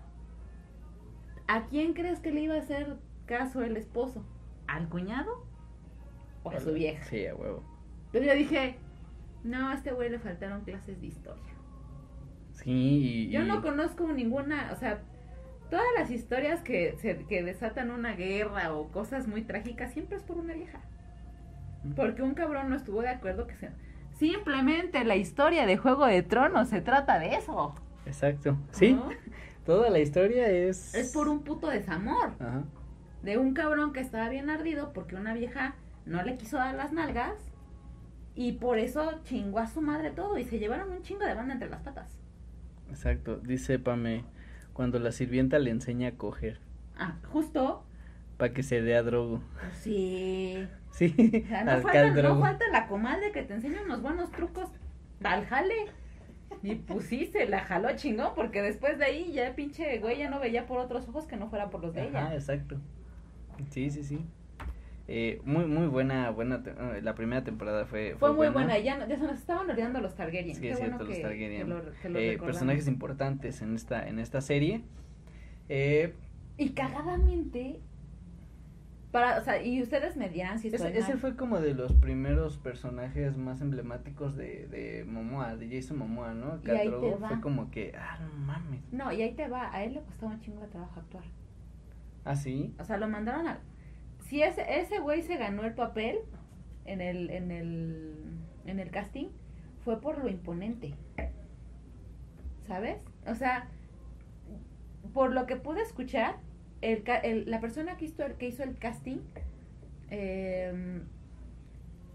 ¿a 1.47 1.63
quién 1.65 1.91
crees 1.93 2.21
que 2.21 2.31
le 2.31 2.41
iba 2.43 2.55
a 2.55 2.59
hacer 2.59 2.95
caso 3.25 3.61
el 3.61 3.75
esposo? 3.75 4.23
¿Al 4.73 4.89
cuñado? 4.89 5.45
¿O 6.41 6.49
a 6.49 6.59
su 6.59 6.73
vieja? 6.73 7.03
Sí, 7.03 7.27
a 7.27 7.35
huevo. 7.35 7.63
Yo 8.11 8.19
dije, 8.33 8.77
no, 9.43 9.69
a 9.69 9.75
este 9.75 9.91
güey 9.91 10.09
le 10.09 10.17
faltaron 10.17 10.61
clases 10.61 10.99
de 10.99 11.07
historia. 11.07 11.53
Sí, 12.53 12.71
y. 12.71 13.29
Yo 13.29 13.43
no 13.43 13.61
conozco 13.61 14.11
ninguna, 14.11 14.71
o 14.73 14.75
sea, 14.75 15.01
todas 15.69 15.85
las 15.95 16.09
historias 16.09 16.61
que, 16.61 16.95
se, 16.97 17.25
que 17.25 17.43
desatan 17.43 17.91
una 17.91 18.15
guerra 18.15 18.73
o 18.73 18.87
cosas 18.87 19.27
muy 19.27 19.43
trágicas 19.43 19.93
siempre 19.93 20.17
es 20.17 20.23
por 20.23 20.37
una 20.37 20.55
vieja. 20.55 20.79
Porque 21.95 22.23
un 22.23 22.33
cabrón 22.33 22.69
no 22.69 22.75
estuvo 22.75 23.01
de 23.01 23.09
acuerdo 23.09 23.45
que 23.45 23.55
se... 23.55 23.69
Simplemente 24.13 25.03
la 25.03 25.17
historia 25.17 25.67
de 25.67 25.77
Juego 25.77 26.07
de 26.07 26.23
Tronos 26.23 26.69
se 26.69 26.81
trata 26.81 27.19
de 27.19 27.35
eso. 27.35 27.75
Exacto. 28.07 28.57
Sí, 28.71 28.93
¿no? 28.93 29.09
toda 29.65 29.89
la 29.89 29.99
historia 29.99 30.49
es. 30.49 30.95
Es 30.95 31.11
por 31.13 31.27
un 31.27 31.43
puto 31.43 31.67
desamor. 31.67 32.31
Ajá. 32.39 32.63
De 33.23 33.37
un 33.37 33.53
cabrón 33.53 33.93
que 33.93 33.99
estaba 34.01 34.29
bien 34.29 34.49
ardido 34.49 34.93
porque 34.93 35.15
una 35.15 35.33
vieja 35.33 35.75
no 36.05 36.21
le 36.23 36.37
quiso 36.37 36.57
dar 36.57 36.75
las 36.75 36.91
nalgas. 36.93 37.33
Y 38.35 38.53
por 38.53 38.79
eso 38.79 39.21
chingó 39.23 39.59
a 39.59 39.67
su 39.67 39.81
madre 39.81 40.11
todo. 40.11 40.37
Y 40.37 40.43
se 40.45 40.59
llevaron 40.59 40.91
un 40.91 41.01
chingo 41.03 41.25
de 41.25 41.33
banda 41.33 41.53
entre 41.53 41.69
las 41.69 41.81
patas. 41.81 42.17
Exacto, 42.89 43.37
dice 43.37 43.79
Pame, 43.79 44.23
cuando 44.73 44.99
la 44.99 45.11
sirvienta 45.11 45.57
le 45.59 45.71
enseña 45.71 46.09
a 46.09 46.11
coger, 46.11 46.59
Ah, 46.97 47.15
justo. 47.31 47.83
para 48.37 48.53
que 48.53 48.61
se 48.61 48.81
dé 48.81 48.95
a 48.95 49.03
drogo. 49.03 49.41
Pues 49.59 49.77
sí. 49.77 50.67
Sí, 50.93 51.11
O 51.43 51.47
sea, 51.47 51.63
no, 51.63 51.71
al 51.71 51.81
falta, 51.81 52.11
no 52.21 52.39
falta 52.39 52.67
la 52.71 52.85
comadre 52.85 53.31
que 53.31 53.41
te 53.41 53.55
enseña 53.55 53.81
unos 53.81 54.03
buenos 54.03 54.29
trucos 54.31 54.69
al 55.23 55.43
jale. 55.45 55.73
Y 56.61 56.75
pues 56.75 57.05
sí, 57.05 57.25
se 57.25 57.47
la 57.47 57.61
jaló 57.61 57.95
chingón, 57.95 58.33
porque 58.35 58.61
después 58.61 58.99
de 58.99 59.05
ahí 59.05 59.31
ya 59.31 59.55
pinche 59.55 59.97
güey 59.97 60.19
ya 60.19 60.29
no 60.29 60.39
veía 60.39 60.67
por 60.67 60.77
otros 60.79 61.07
ojos 61.09 61.25
que 61.25 61.35
no 61.35 61.49
fuera 61.49 61.71
por 61.71 61.81
los 61.81 61.95
de 61.95 62.09
ella. 62.09 62.25
Ajá, 62.27 62.35
exacto. 62.35 62.79
Sí, 63.69 63.89
sí, 63.91 64.03
sí. 64.03 64.25
Eh, 65.07 65.41
muy, 65.43 65.65
muy 65.65 65.87
buena, 65.87 66.29
buena, 66.29 66.63
eh, 66.65 67.01
la 67.03 67.13
primera 67.13 67.43
temporada 67.43 67.85
fue, 67.85 68.15
Fue 68.17 68.31
muy 68.33 68.47
buena, 68.49 68.79
y 68.79 68.83
ya, 68.85 68.97
no- 68.97 69.05
ya 69.07 69.17
se 69.17 69.23
nos 69.23 69.37
estaban 69.37 69.69
olvidando 69.69 69.99
los 69.99 70.15
Targaryen. 70.15 70.55
Sí, 70.55 70.61
Qué 70.61 70.69
es 70.71 70.79
bueno 70.79 70.95
cierto, 70.97 71.05
los 71.05 71.15
que- 71.17 71.21
Targaryen. 71.21 71.57
que 71.57 71.65
lo- 71.73 71.81
que 72.01 72.09
lo 72.09 72.19
Eh, 72.19 72.37
personajes 72.39 72.87
importantes 72.87 73.61
en 73.61 73.75
esta, 73.75 74.07
en 74.07 74.19
esta 74.19 74.39
serie. 74.41 74.81
Eh, 75.69 76.13
Y 76.57 76.69
cagadamente, 76.69 77.81
para, 79.11 79.39
o 79.39 79.43
sea, 79.43 79.61
y 79.61 79.81
ustedes 79.81 80.15
me 80.15 80.29
dirán 80.29 80.57
si 80.59 80.69
estoy 80.69 80.89
ese, 80.91 80.99
ese 80.99 81.17
fue 81.17 81.35
como 81.35 81.59
de 81.59 81.73
los 81.73 81.93
primeros 81.93 82.57
personajes 82.57 83.37
más 83.37 83.59
emblemáticos 83.61 84.35
de, 84.35 84.67
de 84.67 85.03
Momoa, 85.05 85.55
de 85.57 85.69
Jason 85.69 85.97
Momoa, 85.97 86.33
¿no? 86.33 86.59
Y 86.65 86.69
ahí 86.71 86.89
te 86.89 87.15
va. 87.15 87.27
fue 87.27 87.41
como 87.41 87.69
que, 87.71 87.93
ah, 87.97 88.19
no 88.21 88.29
mames. 88.45 88.81
No, 88.91 89.11
y 89.11 89.21
ahí 89.21 89.33
te 89.33 89.47
va, 89.47 89.71
a 89.73 89.83
él 89.83 89.95
le 89.95 90.01
costaba 90.01 90.31
un 90.31 90.39
chingo 90.39 90.61
de 90.61 90.67
trabajo 90.67 90.99
actuar. 90.99 91.23
Ah, 92.25 92.35
sí. 92.35 92.73
O 92.79 92.83
sea, 92.83 92.97
lo 92.97 93.07
mandaron 93.07 93.47
a... 93.47 93.59
Si 94.19 94.41
ese 94.41 94.79
ese 94.79 94.99
güey 94.99 95.21
se 95.21 95.37
ganó 95.37 95.63
el 95.63 95.73
papel 95.73 96.19
en 96.85 97.01
el, 97.01 97.29
en 97.29 97.51
el, 97.51 98.15
en 98.65 98.79
el 98.79 98.89
casting, 98.89 99.27
fue 99.83 99.99
por 99.99 100.17
lo 100.23 100.29
imponente. 100.29 100.95
¿Sabes? 102.67 102.97
O 103.27 103.35
sea, 103.35 103.67
por 105.13 105.33
lo 105.33 105.45
que 105.45 105.57
pude 105.57 105.81
escuchar, 105.81 106.37
el, 106.81 107.49
la 107.49 107.59
persona 107.59 107.97
que 107.97 108.05
hizo 108.05 108.25
el, 108.25 108.33
que 108.35 108.47
hizo 108.47 108.63
el 108.63 108.77
casting 108.77 109.19
em, 110.09 111.03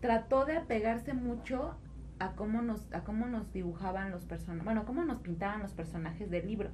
trató 0.00 0.44
de 0.44 0.56
apegarse 0.56 1.14
mucho 1.14 1.76
a 2.18 2.32
cómo 2.32 2.62
nos, 2.62 2.92
a 2.92 3.04
cómo 3.04 3.26
nos 3.26 3.52
dibujaban 3.52 4.10
los 4.10 4.24
personajes, 4.24 4.64
bueno, 4.64 4.84
cómo 4.84 5.04
nos 5.04 5.20
pintaban 5.20 5.62
los 5.62 5.72
personajes 5.72 6.30
del 6.30 6.46
libro. 6.46 6.70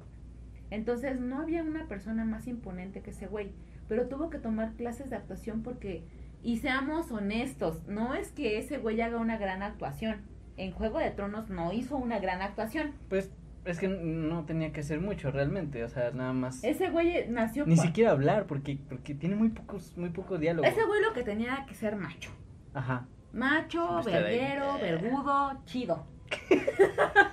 Entonces 0.71 1.19
no 1.19 1.41
había 1.41 1.63
una 1.63 1.87
persona 1.87 2.25
más 2.25 2.47
imponente 2.47 3.01
que 3.01 3.11
ese 3.11 3.27
güey, 3.27 3.51
pero 3.87 4.07
tuvo 4.07 4.29
que 4.29 4.39
tomar 4.39 4.73
clases 4.73 5.09
de 5.09 5.15
actuación 5.15 5.61
porque, 5.61 6.03
y 6.43 6.57
seamos 6.57 7.11
honestos, 7.11 7.85
no 7.87 8.15
es 8.15 8.31
que 8.31 8.57
ese 8.57 8.77
güey 8.77 8.99
haga 9.01 9.17
una 9.17 9.37
gran 9.37 9.63
actuación. 9.63 10.21
En 10.57 10.71
Juego 10.71 10.99
de 10.99 11.11
Tronos 11.11 11.49
no 11.49 11.73
hizo 11.73 11.97
una 11.97 12.19
gran 12.19 12.41
actuación. 12.41 12.93
Pues 13.09 13.31
es 13.65 13.79
que 13.79 13.87
no 13.87 14.45
tenía 14.45 14.71
que 14.71 14.81
hacer 14.81 15.01
mucho 15.01 15.31
realmente, 15.31 15.83
o 15.83 15.89
sea, 15.89 16.11
nada 16.11 16.33
más. 16.33 16.63
Ese 16.63 16.89
güey 16.89 17.27
nació... 17.29 17.65
Ni 17.65 17.77
siquiera 17.77 18.11
hablar, 18.11 18.45
porque, 18.45 18.79
porque 18.87 19.15
tiene 19.15 19.35
muy 19.35 19.49
pocos, 19.49 19.97
muy 19.97 20.09
poco 20.09 20.37
diálogo. 20.37 20.67
Ese 20.67 20.85
güey 20.85 21.01
lo 21.01 21.13
que 21.13 21.23
tenía 21.23 21.65
que 21.67 21.73
ser 21.73 21.95
macho. 21.95 22.31
Ajá. 22.73 23.07
Macho, 23.33 23.97
ahí. 23.97 24.05
verguero, 24.05 24.77
vergudo, 24.79 25.61
chido. 25.65 26.05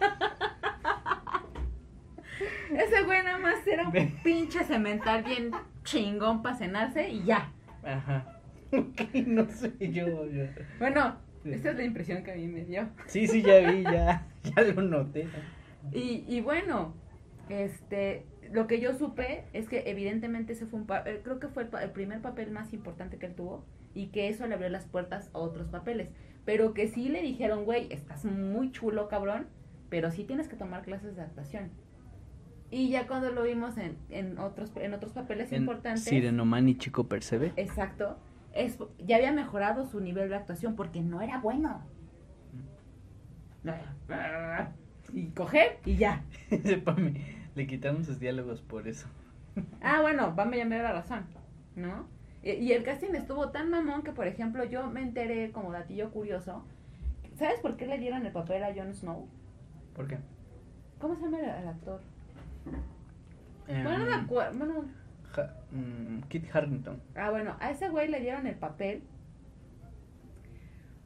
Ese 2.92 3.04
güey 3.04 3.22
nada 3.22 3.38
más 3.38 3.66
era 3.66 3.88
un 3.88 3.92
pinche 4.22 4.64
cemental 4.64 5.22
bien 5.24 5.50
chingón 5.84 6.42
para 6.42 6.56
cenarse 6.56 7.08
y 7.08 7.24
ya. 7.24 7.50
Ajá. 7.82 8.38
No 9.26 9.46
sé, 9.50 9.72
yo, 9.92 10.26
yo. 10.26 10.44
Bueno, 10.78 11.16
Sí. 11.42 11.50
esta 11.52 11.70
es 11.70 11.76
la 11.76 11.84
impresión 11.84 12.22
que 12.22 12.32
a 12.32 12.36
mí 12.36 12.46
me 12.46 12.64
dio. 12.64 12.88
Sí, 13.06 13.26
sí, 13.26 13.42
ya 13.42 13.58
vi, 13.70 13.82
ya, 13.82 14.26
ya 14.44 14.62
lo 14.62 14.80
noté. 14.82 15.26
Y, 15.92 16.24
y 16.28 16.40
bueno, 16.40 16.94
este, 17.48 18.24
lo 18.52 18.66
que 18.68 18.78
yo 18.80 18.94
supe 18.94 19.44
es 19.52 19.68
que 19.68 19.82
evidentemente 19.90 20.52
ese 20.52 20.66
fue 20.66 20.78
un, 20.80 20.86
pa- 20.86 21.02
eh, 21.04 21.20
creo 21.24 21.40
que 21.40 21.48
fue 21.48 21.64
el, 21.64 21.68
pa- 21.68 21.82
el 21.82 21.90
primer 21.90 22.20
papel 22.20 22.50
más 22.52 22.72
importante 22.72 23.18
que 23.18 23.26
él 23.26 23.34
tuvo 23.34 23.64
y 23.92 24.06
que 24.06 24.28
eso 24.28 24.46
le 24.46 24.54
abrió 24.54 24.68
las 24.70 24.86
puertas 24.86 25.30
a 25.34 25.38
otros 25.38 25.68
papeles. 25.68 26.10
Pero 26.44 26.72
que 26.74 26.86
sí 26.88 27.08
le 27.08 27.20
dijeron, 27.22 27.64
güey, 27.64 27.92
estás 27.92 28.24
muy 28.24 28.70
chulo, 28.70 29.08
cabrón, 29.08 29.46
pero 29.90 30.10
sí 30.12 30.22
tienes 30.24 30.48
que 30.48 30.56
tomar 30.56 30.82
clases 30.82 31.16
de 31.16 31.22
actuación. 31.22 31.70
Y 32.72 32.88
ya 32.88 33.06
cuando 33.06 33.30
lo 33.30 33.42
vimos 33.42 33.76
en, 33.76 33.98
en 34.08 34.38
otros 34.38 34.72
en 34.76 34.94
otros 34.94 35.12
papeles 35.12 35.52
En 35.52 35.60
importantes, 35.60 36.04
Sirenomani 36.04 36.76
Chico 36.78 37.06
Percebe. 37.06 37.52
exacto, 37.56 38.16
es, 38.54 38.78
ya 38.98 39.16
había 39.16 39.30
mejorado 39.30 39.84
su 39.84 40.00
nivel 40.00 40.30
de 40.30 40.36
actuación 40.36 40.74
porque 40.74 41.02
no 41.02 41.20
era 41.20 41.38
bueno. 41.38 41.82
Y 45.12 45.26
coger 45.28 45.78
y 45.84 45.96
ya. 45.96 46.24
Le 47.54 47.66
quitaron 47.66 48.04
sus 48.04 48.18
diálogos 48.18 48.62
por 48.62 48.88
eso. 48.88 49.06
Ah, 49.82 50.00
bueno, 50.00 50.34
Bambi 50.34 50.56
ya 50.56 50.64
me 50.64 50.78
la 50.78 50.92
razón, 50.92 51.26
¿no? 51.76 52.06
Y, 52.42 52.52
y 52.52 52.72
el 52.72 52.84
casting 52.84 53.14
estuvo 53.14 53.50
tan 53.50 53.68
mamón 53.68 54.02
que, 54.02 54.12
por 54.12 54.26
ejemplo, 54.26 54.64
yo 54.64 54.86
me 54.90 55.02
enteré 55.02 55.52
como 55.52 55.70
datillo 55.72 56.10
curioso. 56.10 56.64
¿Sabes 57.34 57.60
por 57.60 57.76
qué 57.76 57.86
le 57.86 57.98
dieron 57.98 58.24
el 58.24 58.32
papel 58.32 58.64
a 58.64 58.72
Jon 58.74 58.94
Snow? 58.94 59.28
¿Por 59.94 60.08
qué? 60.08 60.18
¿Cómo 60.98 61.16
se 61.16 61.22
llama 61.24 61.38
el, 61.40 61.44
el 61.62 61.68
actor? 61.68 62.00
Em, 63.68 63.84
Bueno, 63.84 63.98
no 63.98 64.06
me 64.06 64.14
acuerdo. 64.14 64.58
Bueno, 64.58 64.84
Ja- 65.32 65.54
mm, 65.70 66.22
Kit 66.28 66.44
Harrington. 66.54 67.00
ah, 67.16 67.30
bueno, 67.30 67.56
a 67.60 67.70
ese 67.70 67.88
güey 67.88 68.08
le 68.08 68.20
dieron 68.20 68.46
el 68.46 68.54
papel 68.56 69.02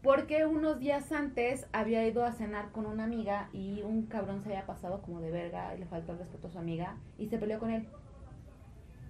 porque 0.03 0.47
unos 0.47 0.79
días 0.79 1.11
antes 1.11 1.67
había 1.73 2.07
ido 2.07 2.25
a 2.25 2.33
cenar 2.33 2.71
con 2.71 2.87
una 2.87 3.05
amiga 3.05 3.49
y 3.53 3.83
un 3.83 4.07
cabrón 4.07 4.41
se 4.43 4.51
había 4.51 4.65
pasado 4.67 5.03
como 5.03 5.21
de 5.21 5.31
verga 5.33 5.75
y 5.75 5.81
le 5.81 5.87
faltó 5.87 6.13
el 6.13 6.19
respeto 6.19 6.47
a 6.47 6.51
su 6.51 6.59
amiga 6.59 6.97
y 7.19 7.27
se 7.29 7.39
peleó 7.39 7.59
con 7.59 7.71
él. 7.71 7.89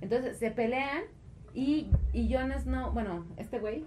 Entonces 0.01 0.39
se 0.39 0.51
pelean 0.51 1.03
y, 1.55 1.91
y 2.15 2.33
Jon 2.33 2.53
Snow, 2.53 2.93
bueno, 2.93 3.27
este 3.37 3.59
güey, 3.59 3.85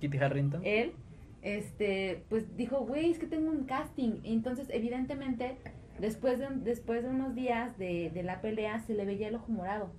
Kit 0.00 0.14
Harrington. 0.20 0.60
él, 0.64 0.94
este, 1.42 2.24
pues 2.28 2.56
dijo, 2.56 2.80
güey, 2.80 3.10
es 3.12 3.18
que 3.20 3.26
tengo 3.26 3.50
un 3.50 3.64
casting. 3.64 4.20
Y 4.24 4.32
entonces, 4.32 4.68
evidentemente, 4.70 5.58
después 5.98 6.38
de, 6.38 6.48
después 6.50 7.02
de 7.02 7.10
unos 7.10 7.34
días 7.34 7.76
de, 7.78 8.10
de 8.12 8.22
la 8.22 8.40
pelea, 8.40 8.78
se 8.80 8.94
le 8.94 9.04
veía 9.04 9.28
el 9.28 9.34
ojo 9.36 9.50
morado. 9.52 9.92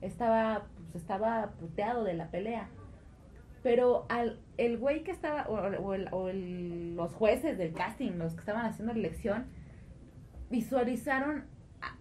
Estaba, 0.00 0.66
pues, 0.76 0.94
estaba 0.94 1.52
puteado 1.58 2.04
de 2.04 2.14
la 2.14 2.30
pelea. 2.30 2.68
Pero 3.62 4.06
al, 4.08 4.40
el 4.56 4.78
güey 4.78 5.02
que 5.04 5.10
estaba, 5.10 5.46
o, 5.48 5.92
el- 5.94 6.08
o 6.12 6.28
el- 6.28 6.96
los 6.96 7.12
jueces 7.12 7.58
del 7.58 7.72
casting, 7.74 8.12
los 8.12 8.32
que 8.34 8.40
estaban 8.40 8.64
haciendo 8.64 8.92
la 8.94 8.98
elección, 9.00 9.46
visualizaron, 10.50 11.44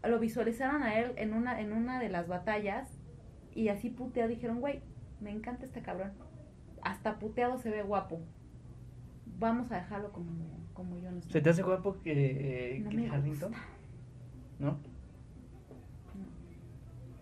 lo 0.03 0.19
visualizaron 0.19 0.83
a 0.83 0.99
él 0.99 1.11
en 1.17 1.33
una, 1.33 1.59
en 1.59 1.73
una 1.73 1.99
de 1.99 2.09
las 2.09 2.27
batallas 2.27 2.89
y 3.53 3.69
así 3.69 3.89
puteado 3.89 4.29
dijeron, 4.29 4.59
güey, 4.61 4.81
me 5.19 5.31
encanta 5.31 5.65
este 5.65 5.81
cabrón. 5.81 6.11
Hasta 6.81 7.19
puteado 7.19 7.57
se 7.57 7.69
ve 7.69 7.83
guapo. 7.83 8.21
Vamos 9.37 9.71
a 9.71 9.75
dejarlo 9.75 10.11
como, 10.11 10.31
como 10.79 10.97
yo 10.97 11.11
no 11.11 11.21
¿Se 11.23 11.41
te 11.41 11.49
hace 11.49 11.61
guapo 11.61 11.97
que 12.01 12.75
eh, 12.75 12.79
No 12.79 12.89
Kit 12.89 12.99
me 12.99 13.09
Harrington? 13.09 13.51
gusta. 13.51 13.67
¿No? 14.59 14.79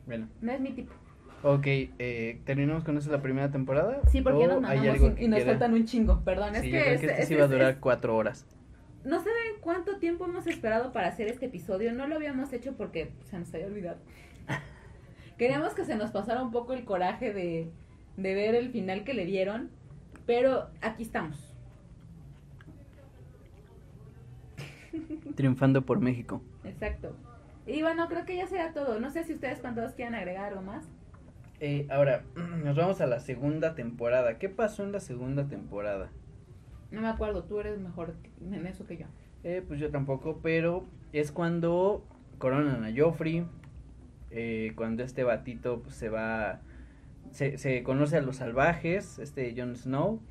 Bueno, 0.06 0.28
No 0.42 0.52
es 0.52 0.62
mi 0.62 0.72
tipo. 0.72 0.94
ok, 1.44 1.66
eh, 1.68 2.42
terminamos 2.46 2.84
con 2.84 2.98
eso 2.98 3.12
la 3.12 3.22
primera 3.22 3.50
temporada. 3.52 4.02
Sí, 4.12 4.22
porque 4.22 4.42
ya 4.48 4.56
¿O 4.56 4.62
nos 4.62 4.70
algo 4.70 5.08
y, 5.08 5.16
que 5.16 5.28
nos 5.28 5.44
faltan 5.44 5.74
un 5.74 5.86
chingo, 5.86 6.22
perdón. 6.24 6.54
Sí, 6.56 6.58
es 6.58 6.64
yo 6.66 6.72
que, 6.72 6.84
que 6.86 6.94
este 6.94 7.22
es- 7.24 7.28
sí 7.28 7.36
va 7.36 7.46
a 7.46 7.48
durar 7.48 7.72
es- 7.74 7.78
cuatro 7.80 8.16
horas. 8.16 8.46
no 9.04 9.18
saben 9.20 9.34
cuánto 9.62 9.98
tiempo 9.98 10.26
hemos 10.26 10.46
esperado 10.48 10.94
para 10.94 11.08
hacer 11.08 11.28
este 11.28 11.48
episodio. 11.48 11.92
No 11.94 12.08
lo 12.08 12.16
habíamos 12.16 12.54
hecho 12.54 12.76
porque 12.78 13.12
se 13.26 13.38
nos 13.40 13.54
había 13.54 13.68
olvidado. 13.68 13.98
Queríamos 15.38 15.74
que 15.74 15.84
se 15.84 15.96
nos 15.96 16.12
pasara 16.12 16.42
un 16.44 16.52
poco 16.52 16.74
el 16.74 16.86
coraje 16.86 17.34
de, 17.34 17.72
de 18.18 18.34
ver 18.34 18.56
el 18.56 18.70
final 18.70 19.04
que 19.04 19.14
le 19.14 19.26
dieron, 19.26 19.70
pero 20.26 20.70
aquí 20.82 21.04
estamos. 21.04 21.47
Triunfando 25.36 25.86
por 25.86 26.00
México. 26.00 26.42
Exacto. 26.64 27.16
Y 27.66 27.82
bueno, 27.82 28.08
creo 28.08 28.26
que 28.26 28.38
ya 28.38 28.48
será 28.48 28.74
todo. 28.74 29.00
No 29.00 29.10
sé 29.10 29.24
si 29.24 29.34
ustedes 29.34 29.60
cuántos 29.60 29.94
quieren 29.94 30.16
agregar 30.16 30.46
algo 30.46 30.62
más. 30.62 30.86
Eh, 31.60 31.88
ahora, 31.90 32.24
nos 32.64 32.78
vamos 32.78 33.02
a 33.02 33.08
la 33.08 33.20
segunda 33.20 33.76
temporada. 33.76 34.38
¿Qué 34.38 34.50
pasó 34.50 34.84
en 34.84 34.92
la 34.92 35.00
segunda 35.00 35.48
temporada? 35.48 36.10
No 36.92 37.02
me 37.02 37.08
acuerdo, 37.08 37.44
tú 37.44 37.60
eres 37.60 37.80
mejor 37.80 38.16
en 38.42 38.66
eso 38.66 38.86
que 38.86 38.98
yo. 38.98 39.06
Eh, 39.44 39.64
pues 39.68 39.80
yo 39.80 39.90
tampoco, 39.92 40.40
pero 40.42 40.86
es 41.12 41.32
cuando 41.32 42.06
coronan 42.38 42.86
a 42.86 42.92
Joffrey, 42.96 43.46
eh, 44.32 44.72
cuando 44.76 45.04
este 45.04 45.24
batito 45.24 45.82
pues, 45.82 45.96
se 45.96 46.10
va, 46.10 46.62
se, 47.32 47.58
se 47.58 47.84
conoce 47.84 48.18
a 48.18 48.22
los 48.22 48.38
salvajes, 48.38 49.20
este 49.20 49.54
Jon 49.58 49.76
Snow. 49.76 50.22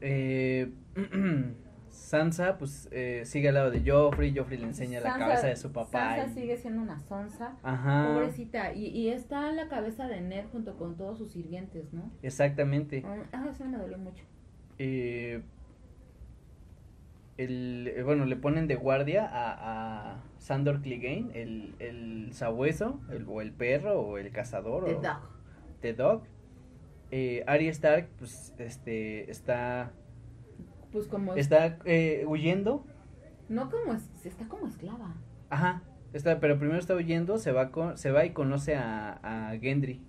Eh, 0.00 0.70
Sansa 1.98 2.56
pues 2.58 2.88
eh, 2.90 3.22
sigue 3.24 3.48
al 3.48 3.54
lado 3.54 3.70
de 3.70 3.82
Joffrey, 3.90 4.34
Joffrey 4.36 4.58
le 4.58 4.66
enseña 4.66 5.00
la 5.00 5.18
cabeza 5.18 5.46
de 5.48 5.56
su 5.56 5.72
papá. 5.72 6.16
Sansa 6.16 6.26
y- 6.30 6.42
sigue 6.42 6.56
siendo 6.56 6.82
una 6.82 6.98
sonsa. 7.00 7.56
Ajá, 7.62 8.12
Pobrecita. 8.14 8.72
Y, 8.72 8.86
y 8.86 9.08
está 9.10 9.50
en 9.50 9.56
la 9.56 9.68
cabeza 9.68 10.06
de 10.08 10.20
Ned 10.20 10.46
junto 10.52 10.76
con 10.76 10.96
todos 10.96 11.18
sus 11.18 11.32
sirvientes, 11.32 11.92
¿no? 11.92 12.10
exactamente. 12.22 13.02
Ah, 13.32 13.46
eso 13.50 13.64
me 13.64 13.76
dolió 13.78 13.98
mucho. 13.98 14.24
Eh, 14.78 15.42
el, 17.36 17.92
eh, 17.94 18.02
bueno, 18.02 18.24
le 18.24 18.36
ponen 18.36 18.66
de 18.66 18.74
guardia 18.74 19.24
a, 19.24 20.12
a 20.14 20.22
Sandor 20.38 20.80
Clegane, 20.82 21.30
el, 21.34 21.74
el 21.78 22.32
sabueso, 22.32 23.00
el, 23.10 23.26
o 23.28 23.40
el 23.40 23.52
perro, 23.52 24.00
o 24.00 24.18
el 24.18 24.30
cazador, 24.32 24.84
The 24.86 24.94
o 24.94 25.00
Dog. 25.00 25.20
The 25.80 25.92
Dog. 25.94 26.22
Eh, 27.10 27.44
Arya 27.46 27.70
Stark, 27.70 28.08
pues, 28.18 28.54
este, 28.58 29.30
está, 29.30 29.92
Pues 30.92 31.06
como. 31.06 31.34
está 31.34 31.78
eh, 31.84 32.24
huyendo, 32.26 32.84
No 33.48 33.70
como. 33.70 33.94
es- 33.94 34.08
Está 34.24 34.46
como 34.48 34.66
esclava. 34.66 35.14
ajá, 35.50 35.82
está, 36.12 36.40
pero 36.40 36.58
primero 36.58 36.78
está 36.78 36.94
huyendo, 36.94 37.38
se 37.38 37.52
va 37.52 37.70
con, 37.70 37.96
se 37.98 38.10
va 38.10 38.24
y 38.24 38.30
conoce 38.30 38.74
a, 38.76 39.18
a 39.50 39.56
Gendry, 39.58 40.00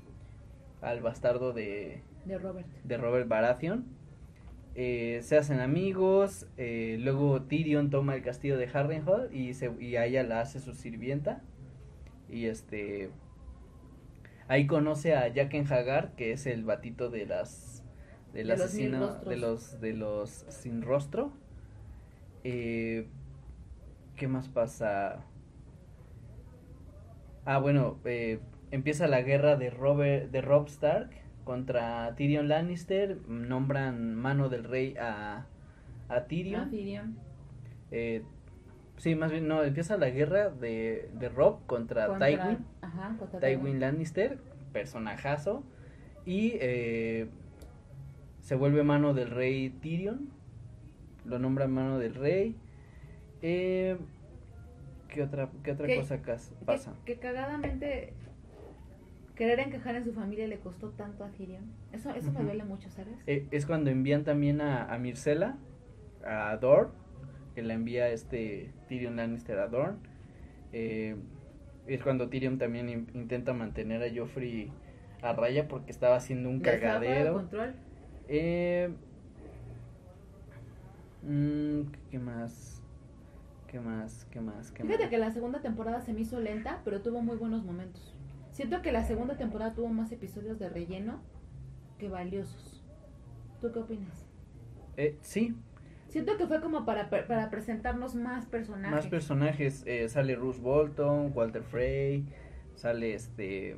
al 0.82 1.02
bastardo 1.02 1.54
de, 1.54 2.02
De 2.26 2.38
Robert. 2.38 2.68
de 2.84 2.98
Robert 2.98 3.28
Baratheon. 3.28 3.86
Eh, 4.76 5.20
se 5.24 5.36
hacen 5.38 5.60
amigos, 5.60 6.48
eh, 6.58 6.98
luego 7.02 7.42
Tyrion 7.42 7.90
toma 7.90 8.16
el 8.16 8.22
castillo 8.22 8.58
de 8.58 8.70
Harrenhal 8.72 9.30
y, 9.36 9.54
se, 9.54 9.72
y 9.80 9.96
a 9.98 10.06
ella 10.06 10.24
la 10.24 10.40
hace 10.42 10.60
su 10.60 10.74
sirvienta. 10.74 11.42
Y 12.30 12.46
este 12.46 13.10
ahí 14.48 14.68
conoce 14.68 15.16
a 15.16 15.32
Jaqen 15.34 15.66
Hagar, 15.72 16.14
que 16.16 16.32
es 16.32 16.46
el 16.46 16.64
batito 16.64 17.10
de 17.10 17.26
las 17.26 17.50
del 18.34 18.48
De 18.48 18.54
asesino 18.54 19.16
de 19.16 19.38
los 19.38 19.80
de 19.82 19.94
los 19.94 20.30
sin 20.50 20.82
rostro. 20.82 21.32
Eh, 22.44 23.08
¿Qué 24.16 24.28
más 24.28 24.48
pasa? 24.50 25.24
Ah, 27.46 27.58
bueno, 27.60 27.98
eh, 28.06 28.40
empieza 28.72 29.08
la 29.08 29.22
guerra 29.22 29.56
de 29.56 29.70
Robert, 29.70 30.30
de 30.32 30.42
Rob 30.42 30.68
Stark 30.68 31.10
contra 31.44 32.14
Tyrion 32.16 32.48
Lannister. 32.48 33.18
Nombran 33.28 34.16
mano 34.16 34.50
del 34.50 34.64
rey 34.64 34.96
a, 35.00 35.46
a 36.10 36.24
Tyrion. 36.26 36.62
Ah, 36.62 36.70
Tyrion. 36.70 37.18
Eh, 37.92 38.24
sí, 38.98 39.16
más 39.16 39.32
bien, 39.32 39.48
no, 39.48 39.64
empieza 39.64 39.98
la 39.98 40.10
guerra 40.10 40.50
de, 40.50 41.10
de 41.14 41.30
Rob 41.30 41.66
contra, 41.66 42.08
Contra- 42.08 42.28
Tywin. 42.28 42.66
Ajá, 42.82 43.16
contra 43.18 43.40
Tywin 43.40 43.80
Lannister, 43.80 44.38
personajazo. 44.74 45.64
Y 46.26 46.54
eh, 46.60 47.30
se 48.50 48.56
vuelve 48.56 48.82
mano 48.82 49.14
del 49.14 49.30
rey 49.30 49.70
Tyrion. 49.70 50.28
Lo 51.24 51.38
nombra 51.38 51.68
mano 51.68 52.00
del 52.00 52.16
rey. 52.16 52.56
Eh, 53.44 53.96
¿Qué 55.08 55.22
otra, 55.22 55.52
qué 55.64 55.74
otra 55.74 55.86
¿Qué- 55.86 55.98
cosa 55.98 56.20
Que- 56.24 56.36
pasa? 56.66 56.96
Que, 57.06 57.18
cagadamente 57.20 58.14
querer 59.36 59.60
encajar 59.60 59.96
en 59.98 60.04
su 60.04 60.14
familia 60.14 60.48
le 60.48 60.58
costó 60.58 60.90
tanto 60.90 61.24
a 61.24 61.30
Tyrion. 61.30 61.62
Eso, 61.94 62.10
eso 62.10 62.32
me 62.32 62.38
Ujú. 62.40 62.46
duele 62.46 62.64
mucho, 62.64 62.90
¿sabes? 62.90 63.14
Eh, 63.28 63.46
es 63.52 63.68
cuando 63.68 63.92
envían 63.92 64.24
también 64.24 64.62
a, 64.62 64.92
a 64.92 64.98
Myrcella, 64.98 65.56
a 66.26 66.58
Dorn, 66.58 66.90
que 67.54 67.62
la 67.62 67.76
envía 67.76 68.10
este 68.10 68.72
Tyrion 68.88 69.16
Lannister 69.18 69.60
a 69.60 69.68
Dorn. 69.68 70.00
Eh, 70.74 71.16
es 71.86 72.02
cuando 72.02 72.30
Tyrion 72.30 72.58
también 72.58 72.90
in- 72.90 73.08
intenta 73.14 73.54
mantener 73.54 74.02
a 74.02 74.08
Joffrey 74.12 74.72
a 75.22 75.34
raya 75.34 75.68
porque 75.68 75.92
estaba 75.92 76.16
haciendo 76.16 76.50
un 76.50 76.62
cagadero. 76.62 77.34
control. 77.36 77.76
Eh, 78.30 78.94
mm, 81.24 81.82
¿Qué 82.12 82.20
más? 82.20 82.82
¿Qué 83.68 83.80
más? 83.80 84.26
¿Qué 84.32 84.40
más? 84.42 84.72
¿Qué 84.72 84.84
Fíjate 84.84 85.04
más? 85.04 85.10
que 85.10 85.18
la 85.18 85.32
segunda 85.32 85.62
temporada 85.62 86.02
se 86.02 86.14
me 86.14 86.22
hizo 86.22 86.40
lenta, 86.40 86.82
pero 86.86 87.02
tuvo 87.02 87.22
muy 87.22 87.38
buenos 87.38 87.64
momentos. 87.66 88.16
Siento 88.52 88.82
que 88.82 88.92
la 88.92 89.04
segunda 89.04 89.38
temporada 89.38 89.74
tuvo 89.74 89.90
más 89.90 90.12
episodios 90.12 90.60
de 90.60 90.70
relleno 90.70 91.22
que 91.98 92.10
valiosos. 92.10 92.84
¿Tú 93.62 93.72
qué 93.72 93.80
opinas? 93.80 94.28
Eh, 94.98 95.18
sí, 95.22 95.56
Siento 96.08 96.38
que 96.38 96.48
fue 96.48 96.60
como 96.62 96.86
para, 96.86 97.10
para 97.10 97.50
presentarnos 97.52 98.16
más 98.16 98.46
personajes. 98.48 98.92
más 98.96 99.08
personajes. 99.08 99.84
eh, 99.86 100.10
sale 100.10 100.36
Bruce 100.36 100.60
Bolton, 100.60 101.32
Walter 101.36 101.64
Frey, 101.64 102.26
sale 102.76 103.14
este... 103.14 103.78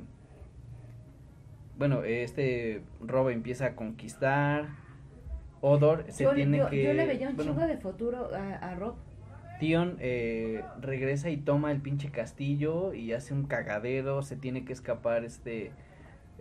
Bueno, 1.82 2.04
este 2.04 2.80
Rob 3.00 3.30
empieza 3.30 3.66
a 3.66 3.74
conquistar. 3.74 4.68
Odor 5.60 6.04
se 6.10 6.22
yo, 6.22 6.32
tiene 6.32 6.58
yo- 6.58 6.70
que... 6.70 6.80
yo 6.80 6.92
le 6.92 7.06
veía 7.06 7.28
un 7.28 7.34
bueno, 7.34 7.54
chingo 7.54 7.66
de 7.66 7.76
futuro 7.76 8.30
a, 8.32 8.54
a 8.54 8.76
Rob. 8.76 8.94
Tion 9.58 9.96
eh, 9.98 10.62
regresa 10.80 11.28
y 11.30 11.38
toma 11.38 11.72
el 11.72 11.80
pinche 11.80 12.12
castillo 12.12 12.94
y 12.94 13.12
hace 13.14 13.34
un 13.34 13.46
cagadero, 13.46 14.22
se 14.22 14.36
tiene 14.36 14.64
que 14.64 14.72
escapar 14.72 15.24
este 15.24 15.72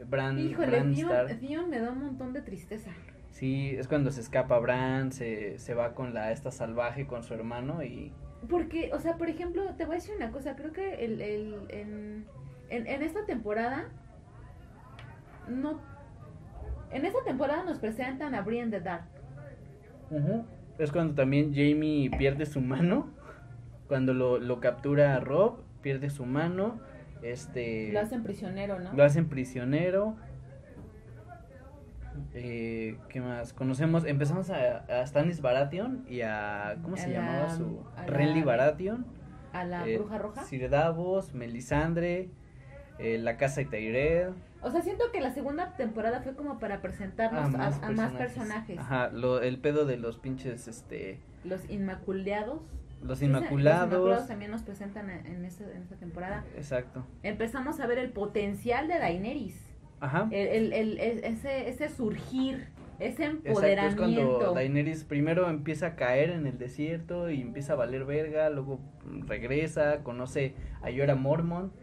Bran, 0.07 0.37
Híjole, 0.37 0.67
Bran 0.67 0.93
Stark. 0.93 1.39
Theon 1.39 1.71
me 1.71 1.79
da 1.79 1.89
un 1.89 2.03
montón 2.03 2.33
de 2.33 2.43
tristeza. 2.43 2.91
Sí, 3.31 3.73
es 3.75 3.87
cuando 3.87 4.11
se 4.11 4.21
escapa 4.21 4.59
Bran, 4.59 5.11
se, 5.11 5.57
se 5.57 5.73
va 5.73 5.95
con 5.95 6.13
la 6.13 6.31
esta 6.31 6.51
salvaje 6.51 7.07
con 7.07 7.23
su 7.23 7.33
hermano 7.33 7.81
y 7.81 8.11
Porque, 8.47 8.91
o 8.93 8.99
sea, 8.99 9.17
por 9.17 9.27
ejemplo, 9.27 9.63
te 9.75 9.85
voy 9.85 9.95
a 9.95 9.97
decir 9.97 10.13
una 10.15 10.29
cosa, 10.29 10.55
creo 10.55 10.71
que 10.71 11.03
el, 11.03 11.19
el, 11.19 11.55
en, 11.69 12.25
en, 12.69 12.85
en 12.85 13.01
esta 13.01 13.25
temporada, 13.25 13.89
no, 15.47 15.79
en 16.91 17.05
esta 17.05 17.23
temporada 17.23 17.63
nos 17.63 17.79
presentan 17.79 18.35
a 18.35 18.41
Brienne 18.41 18.71
the 18.71 18.81
Dark. 18.81 19.03
es 20.77 20.91
cuando 20.91 21.13
también 21.15 21.53
Jamie 21.53 22.09
pierde 22.17 22.45
su 22.45 22.61
mano, 22.61 23.09
cuando 23.87 24.13
lo, 24.13 24.39
lo 24.39 24.59
captura 24.59 25.15
a 25.15 25.19
Rob, 25.19 25.59
pierde 25.81 26.09
su 26.09 26.25
mano, 26.25 26.79
este 27.21 27.91
Lo 27.91 27.99
hacen 27.99 28.23
prisionero, 28.23 28.79
¿no? 28.79 28.93
lo 28.93 29.03
hacen 29.03 29.27
prisionero. 29.29 30.15
Eh, 32.33 32.97
¿Qué 33.09 33.21
más? 33.21 33.53
Conocemos, 33.53 34.05
empezamos 34.05 34.49
a, 34.49 34.77
a 35.01 35.05
Stannis 35.07 35.41
Baratheon 35.41 36.03
y 36.09 36.21
a, 36.21 36.77
¿cómo 36.81 36.97
se 36.97 37.07
la- 37.07 37.13
llamaba 37.13 37.49
su? 37.55 37.83
Renly 38.07 38.41
Baratheon. 38.43 39.05
A 39.53 39.63
la 39.65 39.87
eh, 39.87 39.97
bruja 39.97 40.17
roja. 40.17 40.43
Sir 40.43 40.69
Davos, 40.69 41.33
Melisandre, 41.33 42.29
eh, 42.99 43.17
la 43.17 43.37
casa 43.37 43.61
de 43.61 43.65
Tyrell. 43.67 44.33
O 44.63 44.69
sea, 44.71 44.81
siento 44.81 45.05
que 45.11 45.21
la 45.21 45.33
segunda 45.33 45.75
temporada 45.75 46.21
fue 46.21 46.35
como 46.35 46.59
para 46.59 46.81
presentarnos 46.81 47.55
a, 47.55 47.67
a 47.87 47.91
más 47.91 48.11
personajes. 48.13 48.77
Ajá, 48.77 49.09
lo, 49.09 49.41
el 49.41 49.57
pedo 49.59 49.85
de 49.85 49.97
los 49.97 50.17
pinches, 50.19 50.67
este, 50.67 51.19
Los 51.43 51.67
Inmaculados. 51.69 52.61
los 53.03 53.17
Sí, 53.19 53.27
Los 53.27 53.41
Inmaculados. 53.41 53.87
Inmaculados 53.89 54.27
también 54.27 54.51
nos 54.51 54.61
presentan 54.61 55.09
en, 55.09 55.43
esa, 55.45 55.63
en 55.63 55.81
esa 55.83 55.95
temporada. 55.95 56.43
Exacto. 56.55 57.03
Empezamos 57.23 57.79
a 57.79 57.87
ver 57.87 57.97
el 57.97 58.11
potencial 58.11 58.87
de 58.87 58.99
Daenerys. 58.99 59.59
Ajá. 59.99 60.27
El, 60.31 60.73
el, 60.73 60.99
el- 60.99 61.23
ese, 61.23 61.67
ese 61.69 61.89
surgir, 61.89 62.67
ese 62.99 63.25
Exacto, 63.25 63.39
es 63.43 63.49
empoderamiento. 63.49 64.33
cuando 64.37 64.53
Daenerys 64.53 65.03
primero 65.03 65.49
empieza 65.49 65.87
a 65.87 65.95
caer 65.95 66.29
en 66.29 66.45
el 66.45 66.57
desierto 66.59 67.29
y 67.31 67.41
empieza 67.41 67.73
a 67.73 67.75
valer 67.75 68.05
verga, 68.05 68.49
luego 68.51 68.79
regresa, 69.27 70.03
conoce 70.03 70.53
a 70.83 70.89
Yora 70.91 71.15
Mormont, 71.15 71.73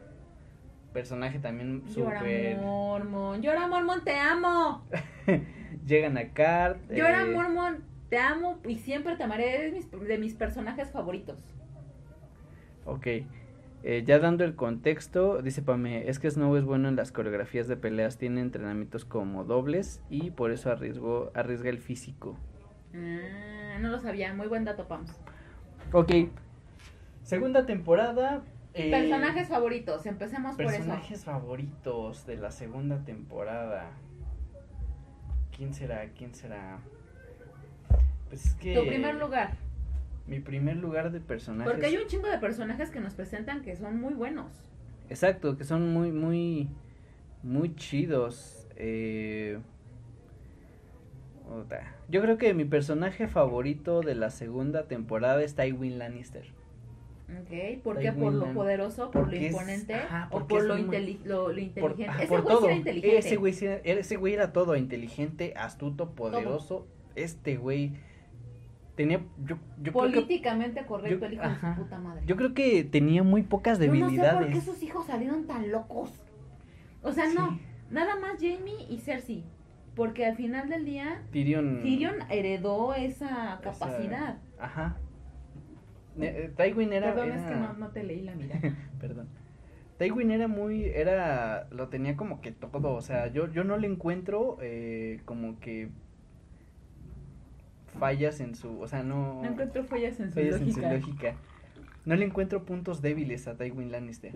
personaje 0.93 1.39
también 1.39 1.83
Llora 1.95 2.21
súper... 2.21 2.57
Mormon, 2.59 3.43
llora 3.43 3.67
Mormon, 3.69 4.03
te 4.05 4.17
amo. 4.17 4.85
Llegan 5.87 6.17
a 6.19 6.29
Cart. 6.33 6.79
Llora 6.91 7.23
eh, 7.23 7.35
Mormon, 7.35 7.85
te 8.09 8.19
amo 8.19 8.59
y 8.67 8.77
siempre 8.77 9.17
te 9.17 9.23
amaré. 9.25 9.55
Eres 9.55 9.73
mis- 9.73 9.91
de 9.91 10.19
mis 10.19 10.35
personajes 10.35 10.91
favoritos. 10.91 11.39
Ok. 12.85 13.07
Eh, 13.85 14.03
ya 14.05 14.19
dando 14.19 14.45
el 14.45 14.57
contexto, 14.57 15.41
dice 15.41 15.63
Pame, 15.63 16.09
es 16.09 16.19
que 16.19 16.29
Snow 16.31 16.57
es 16.57 16.65
bueno 16.65 16.89
en 16.89 16.97
las 16.97 17.13
coreografías 17.13 17.69
de 17.69 17.77
peleas, 17.77 18.19
tiene 18.19 18.41
entrenamientos 18.41 19.05
como 19.05 19.45
dobles 19.45 20.03
y 20.11 20.33
por 20.33 20.51
eso 20.51 20.71
arriesgó, 20.73 21.31
arriesga 21.35 21.71
el 21.71 21.79
físico. 21.79 22.37
Ah, 22.93 23.79
no 23.81 23.91
lo 23.91 24.01
sabía, 24.01 24.35
muy 24.35 24.49
buen 24.49 24.65
dato, 24.65 24.89
Pams. 24.89 25.17
Ok. 25.93 26.13
Segunda 27.23 27.67
temporada. 27.67 28.43
Eh, 28.87 28.91
Personajes 28.91 29.49
favoritos, 29.49 30.07
empecemos 30.07 30.57
por 30.57 30.65
eso. 30.67 30.77
Personajes 30.77 31.25
favoritos 31.25 32.27
de 32.27 32.37
la 32.37 32.51
segunda 32.51 33.05
temporada. 33.05 33.91
¿Quién 35.57 35.75
será? 35.75 36.09
¿Quién 36.17 36.35
será? 36.35 36.79
Pues 38.29 38.47
es 38.47 38.55
que. 38.55 38.75
Tu 38.75 38.87
primer 38.87 39.17
lugar. 39.17 39.57
Mi 40.27 40.41
primer 40.41 40.77
lugar 40.77 41.11
de 41.11 41.21
personajes. 41.21 41.73
Porque 41.73 41.87
hay 41.87 41.97
un 41.97 42.07
chingo 42.07 42.29
de 42.29 42.39
personajes 42.39 42.91
que 42.91 43.01
nos 43.01 43.15
presentan 43.15 43.63
que 43.63 43.75
son 43.77 44.01
muy 44.01 44.15
buenos. 44.15 44.53
Exacto, 45.09 45.57
que 45.57 45.65
son 45.65 45.93
muy, 45.93 46.13
muy, 46.13 46.69
muy 47.43 47.75
chidos. 47.75 48.69
Eh... 48.77 49.59
Yo 52.09 52.21
creo 52.21 52.37
que 52.37 52.53
mi 52.55 52.65
personaje 52.65 53.27
favorito 53.27 54.01
de 54.01 54.15
la 54.15 54.31
segunda 54.31 54.85
temporada 54.87 55.43
es 55.43 55.55
Tywin 55.55 55.99
Lannister. 55.99 56.45
Ok, 57.29 57.83
¿por 57.83 57.99
qué? 57.99 58.11
¿Por 58.13 58.33
lo 58.33 58.53
poderoso, 58.55 59.11
por 59.11 59.27
lo 59.29 59.33
es- 59.37 59.51
imponente 59.53 59.95
ajá, 59.95 60.29
o 60.31 60.47
por 60.47 60.65
lo, 60.65 60.75
muy- 60.77 60.85
inteli- 60.85 61.21
lo, 61.25 61.37
lo 61.41 61.45
Por, 61.47 61.59
inteligente? 61.59 62.09
ajá, 62.09 62.19
Ese 62.23 62.29
por 62.29 62.43
güey 62.43 62.57
todo. 62.57 62.67
era 62.67 62.75
inteligente. 62.77 63.19
Ese 63.19 63.37
güey, 63.37 63.53
ese 63.85 64.17
güey 64.17 64.35
era 64.35 64.53
todo, 64.53 64.77
inteligente, 64.77 65.53
astuto, 65.57 66.11
poderoso. 66.13 66.87
Este 67.17 67.57
güey 67.57 67.93
tenía, 68.95 69.19
yo, 69.45 69.57
yo 69.83 69.93
creo 69.93 69.93
que, 69.93 69.93
Políticamente 69.93 70.87
correcto 70.87 71.21
yo- 71.21 71.27
el 71.27 71.33
hijo 71.35 71.43
de 71.49 71.55
su 71.75 71.83
puta 71.83 71.99
madre. 71.99 72.23
yo 72.27 72.37
creo 72.37 72.55
que 72.55 72.83
tenía 72.85 73.23
muy 73.23 73.43
pocas 73.43 73.79
Yo 73.79 73.87
no 73.87 73.93
sé 73.93 73.99
debilidades. 74.01 74.41
por 74.47 74.53
qué 74.53 74.61
sus 74.61 74.83
hijos 74.83 75.07
salieron 75.07 75.47
tan 75.47 75.71
locos. 75.71 76.11
O 77.03 77.13
sea, 77.13 77.29
no, 77.33 77.59
nada 77.91 78.17
más 78.17 78.37
Jamie 78.41 78.87
y 78.89 78.99
Cersei. 78.99 79.45
Porque 79.95 80.25
al 80.27 80.37
final 80.37 80.69
del 80.69 80.85
día, 80.85 81.23
Tyrion. 81.33 81.81
Tyrion 81.83 82.15
heredó 82.31 82.95
esa 82.95 83.55
esa- 83.55 83.61
capacidad. 83.61 84.39
Ajá. 84.59 84.97
Eh, 86.21 86.53
Tywin 86.57 86.93
era. 86.93 87.15
Perdón, 87.15 87.33
es 87.33 87.45
que 87.45 87.55
no, 87.55 87.73
no 87.75 87.89
te 87.91 88.03
leí 88.03 88.23
la 88.23 88.35
mirada. 88.35 88.61
Perdón. 89.01 89.29
Tywin 89.99 90.31
era 90.31 90.47
muy, 90.47 90.85
era, 90.85 91.67
lo 91.71 91.89
tenía 91.89 92.17
como 92.17 92.41
que 92.41 92.53
todo, 92.53 92.93
o 92.93 93.01
sea, 93.01 93.27
yo, 93.33 93.51
yo 93.51 93.65
no 93.65 93.77
le 93.79 93.89
encuentro 93.89 94.57
eh, 94.61 95.21
como 95.25 95.59
que 95.59 95.89
fallas 97.99 98.39
en 98.39 98.55
su, 98.55 98.81
o 98.81 98.87
sea, 98.87 99.03
no, 99.03 99.43
No 99.43 99.49
encuentro 99.49 99.83
fallas 99.83 100.21
en 100.21 100.29
su 100.29 100.35
fallas 100.35 100.61
en 100.61 100.73
su 100.73 100.81
lógica. 100.81 100.95
lógica. 100.95 101.35
No 102.05 102.15
le 102.15 102.25
encuentro 102.25 102.65
puntos 102.65 103.03
débiles 103.03 103.49
a 103.49 103.57
Tywin 103.57 103.91
Lannister. 103.91 104.33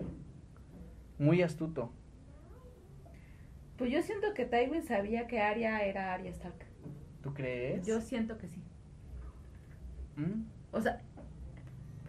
Muy 1.17 1.41
astuto. 1.41 1.93
Pues 3.77 3.89
yo 3.91 4.01
siento 4.01 4.33
que 4.33 4.45
Tywin 4.45 4.83
sabía 4.83 5.27
que 5.27 5.39
Arya 5.39 5.81
era 5.83 6.13
Arya 6.13 6.31
Stark. 6.31 6.65
¿Tú 7.21 7.33
crees? 7.33 7.85
Yo 7.85 8.01
siento 8.01 8.37
que 8.37 8.47
sí. 8.49 8.61
¿Mm? 10.17 10.43
O 10.71 10.81
sea, 10.81 11.01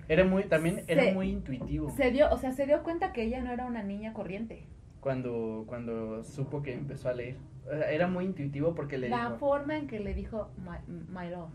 Era 0.09 0.25
muy, 0.25 0.45
también 0.45 0.83
era 0.87 1.03
Se- 1.05 1.13
muy 1.15 1.31
intuitivo. 1.31 1.91
se 1.91 2.11
dio, 2.11 2.31
o 2.31 2.37
sea, 2.39 2.53
se 2.53 2.67
dio 2.67 2.83
cuenta 2.83 3.13
que 3.13 3.23
ella 3.23 3.41
no 3.43 3.51
era 3.53 3.65
una 3.67 3.83
niña 3.83 4.13
corriente. 4.13 4.67
Cuando, 5.01 5.65
cuando 5.67 6.25
supo 6.25 6.63
que 6.63 6.73
empezó 6.75 7.09
a 7.09 7.13
leer. 7.15 7.37
Sea, 7.69 7.91
era 7.91 8.07
muy 8.07 8.25
intuitivo 8.25 8.75
porque 8.75 8.97
le 8.99 9.09
La 9.09 9.25
dijo, 9.27 9.37
forma 9.39 9.77
en 9.77 9.87
que 9.87 10.01
le 10.01 10.15
dijo 10.15 10.51
my, 10.59 10.95
my 11.09 11.31
lord. 11.31 11.51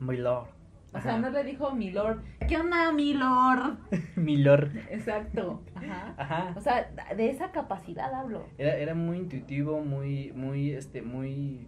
My 0.00 0.16
lord. 0.16 0.48
O 0.92 1.00
sea, 1.00 1.12
Ajá. 1.12 1.20
no 1.20 1.30
le 1.30 1.44
dijo 1.44 1.70
mi 1.74 1.90
lord. 1.90 2.22
¿Qué 2.48 2.56
onda, 2.56 2.90
mi 2.92 3.12
lord? 3.14 3.78
Mi 4.16 4.36
lord. 4.38 4.70
Exacto. 4.90 5.62
Ajá. 5.74 6.14
Ajá. 6.16 6.54
O 6.56 6.60
sea, 6.60 6.90
de 7.16 7.30
esa 7.30 7.52
capacidad 7.52 8.12
hablo. 8.14 8.46
Era, 8.56 8.74
era 8.76 8.94
muy 8.94 9.18
intuitivo, 9.18 9.80
muy, 9.80 10.32
muy, 10.32 10.70
este, 10.72 11.02
muy... 11.02 11.66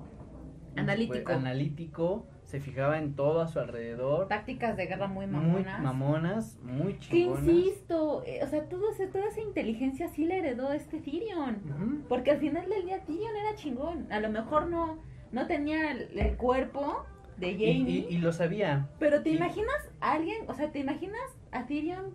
Analítico. 0.76 1.24
pues, 1.24 1.36
analítico, 1.36 2.26
se 2.50 2.58
fijaba 2.60 2.98
en 2.98 3.14
todo 3.14 3.40
a 3.40 3.46
su 3.46 3.60
alrededor. 3.60 4.26
Tácticas 4.26 4.76
de 4.76 4.86
guerra 4.86 5.06
muy 5.06 5.26
Muy 5.26 5.36
mamonas. 5.40 5.80
mamonas, 5.82 6.58
muy 6.62 6.94
Que 6.94 6.98
chingonas. 6.98 7.46
insisto, 7.46 8.22
eh, 8.26 8.40
o 8.42 8.48
sea, 8.48 8.68
todo 8.68 8.90
ese- 8.90 9.06
toda 9.06 9.26
esa 9.28 9.40
inteligencia 9.40 10.08
sí 10.08 10.24
le 10.24 10.38
heredó 10.38 10.72
este 10.72 10.98
Tyrion. 11.00 12.04
Porque 12.08 12.32
al 12.32 12.38
final 12.38 12.68
del 12.68 12.84
día 12.86 13.04
Tyrion 13.04 13.36
era 13.36 13.54
chingón. 13.54 14.10
A 14.12 14.18
lo 14.18 14.30
mejor 14.30 14.66
no, 14.68 14.98
no 15.30 15.46
tenía 15.46 15.92
el, 15.92 16.18
el 16.18 16.36
cuerpo 16.36 17.04
de 17.36 17.52
Jamie. 17.52 18.06
y, 18.10 18.16
y 18.16 18.18
lo 18.18 18.32
sabía. 18.32 18.88
pero 18.98 19.22
te 19.22 19.30
y- 19.30 19.36
imaginas 19.36 19.88
a 20.00 20.12
alguien, 20.12 20.38
o 20.48 20.54
sea, 20.54 20.72
te 20.72 20.80
imaginas 20.80 21.20
a 21.52 21.66
Tyrion 21.66 22.14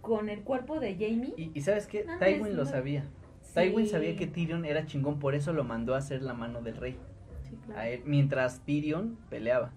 con 0.00 0.28
el 0.28 0.42
cuerpo 0.42 0.80
de 0.80 0.94
Jamie. 0.94 1.32
Y, 1.54 1.60
¿sabes 1.60 1.86
qué? 1.86 2.04
No, 2.04 2.18
Tywin 2.18 2.56
lo 2.56 2.64
sabía. 2.66 3.04
Sí. 3.42 3.54
Tywin 3.54 3.86
sabía 3.86 4.16
que 4.16 4.26
Tyrion 4.26 4.64
era 4.64 4.84
chingón, 4.84 5.18
por 5.20 5.34
eso 5.36 5.52
lo 5.52 5.62
mandó 5.64 5.94
a 5.94 5.98
hacer 5.98 6.22
la 6.22 6.34
mano 6.34 6.60
del 6.60 6.76
rey. 6.76 6.98
Sí, 7.66 7.72
claro. 7.72 7.80
A 7.80 7.88
él, 7.88 8.02
mientras 8.04 8.60
Tyrion 8.60 9.16
peleaba. 9.28 9.70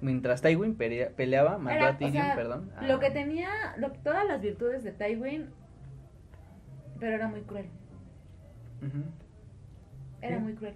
Mientras 0.00 0.42
Tywin 0.42 0.76
pelea- 0.76 1.10
peleaba, 1.14 1.58
mandó 1.58 1.70
Era, 1.70 1.88
a 1.90 1.96
Tyrion, 1.98 2.22
o 2.22 2.26
sea, 2.26 2.34
perdón. 2.34 2.70
Lo 2.82 2.98
que 2.98 3.10
tenía, 3.10 3.48
lo- 3.78 3.92
todas 3.92 4.26
las 4.26 4.40
virtudes 4.40 4.82
de 4.82 4.90
Tywin, 4.92 5.48
pero 6.98 7.14
era 7.14 7.28
muy 7.28 7.42
cruel. 7.42 7.66
Era 10.20 10.36
Sí. 10.38 10.42
muy 10.42 10.54
cruel. 10.54 10.74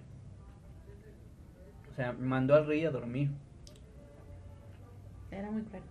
O 1.91 1.95
sea, 1.97 2.13
mandó 2.13 2.55
al 2.55 2.67
rey 2.67 2.85
a 2.85 2.91
dormir. 2.91 3.31
Era 5.33 5.51
muy 5.51 5.63
cruel. 5.63 5.83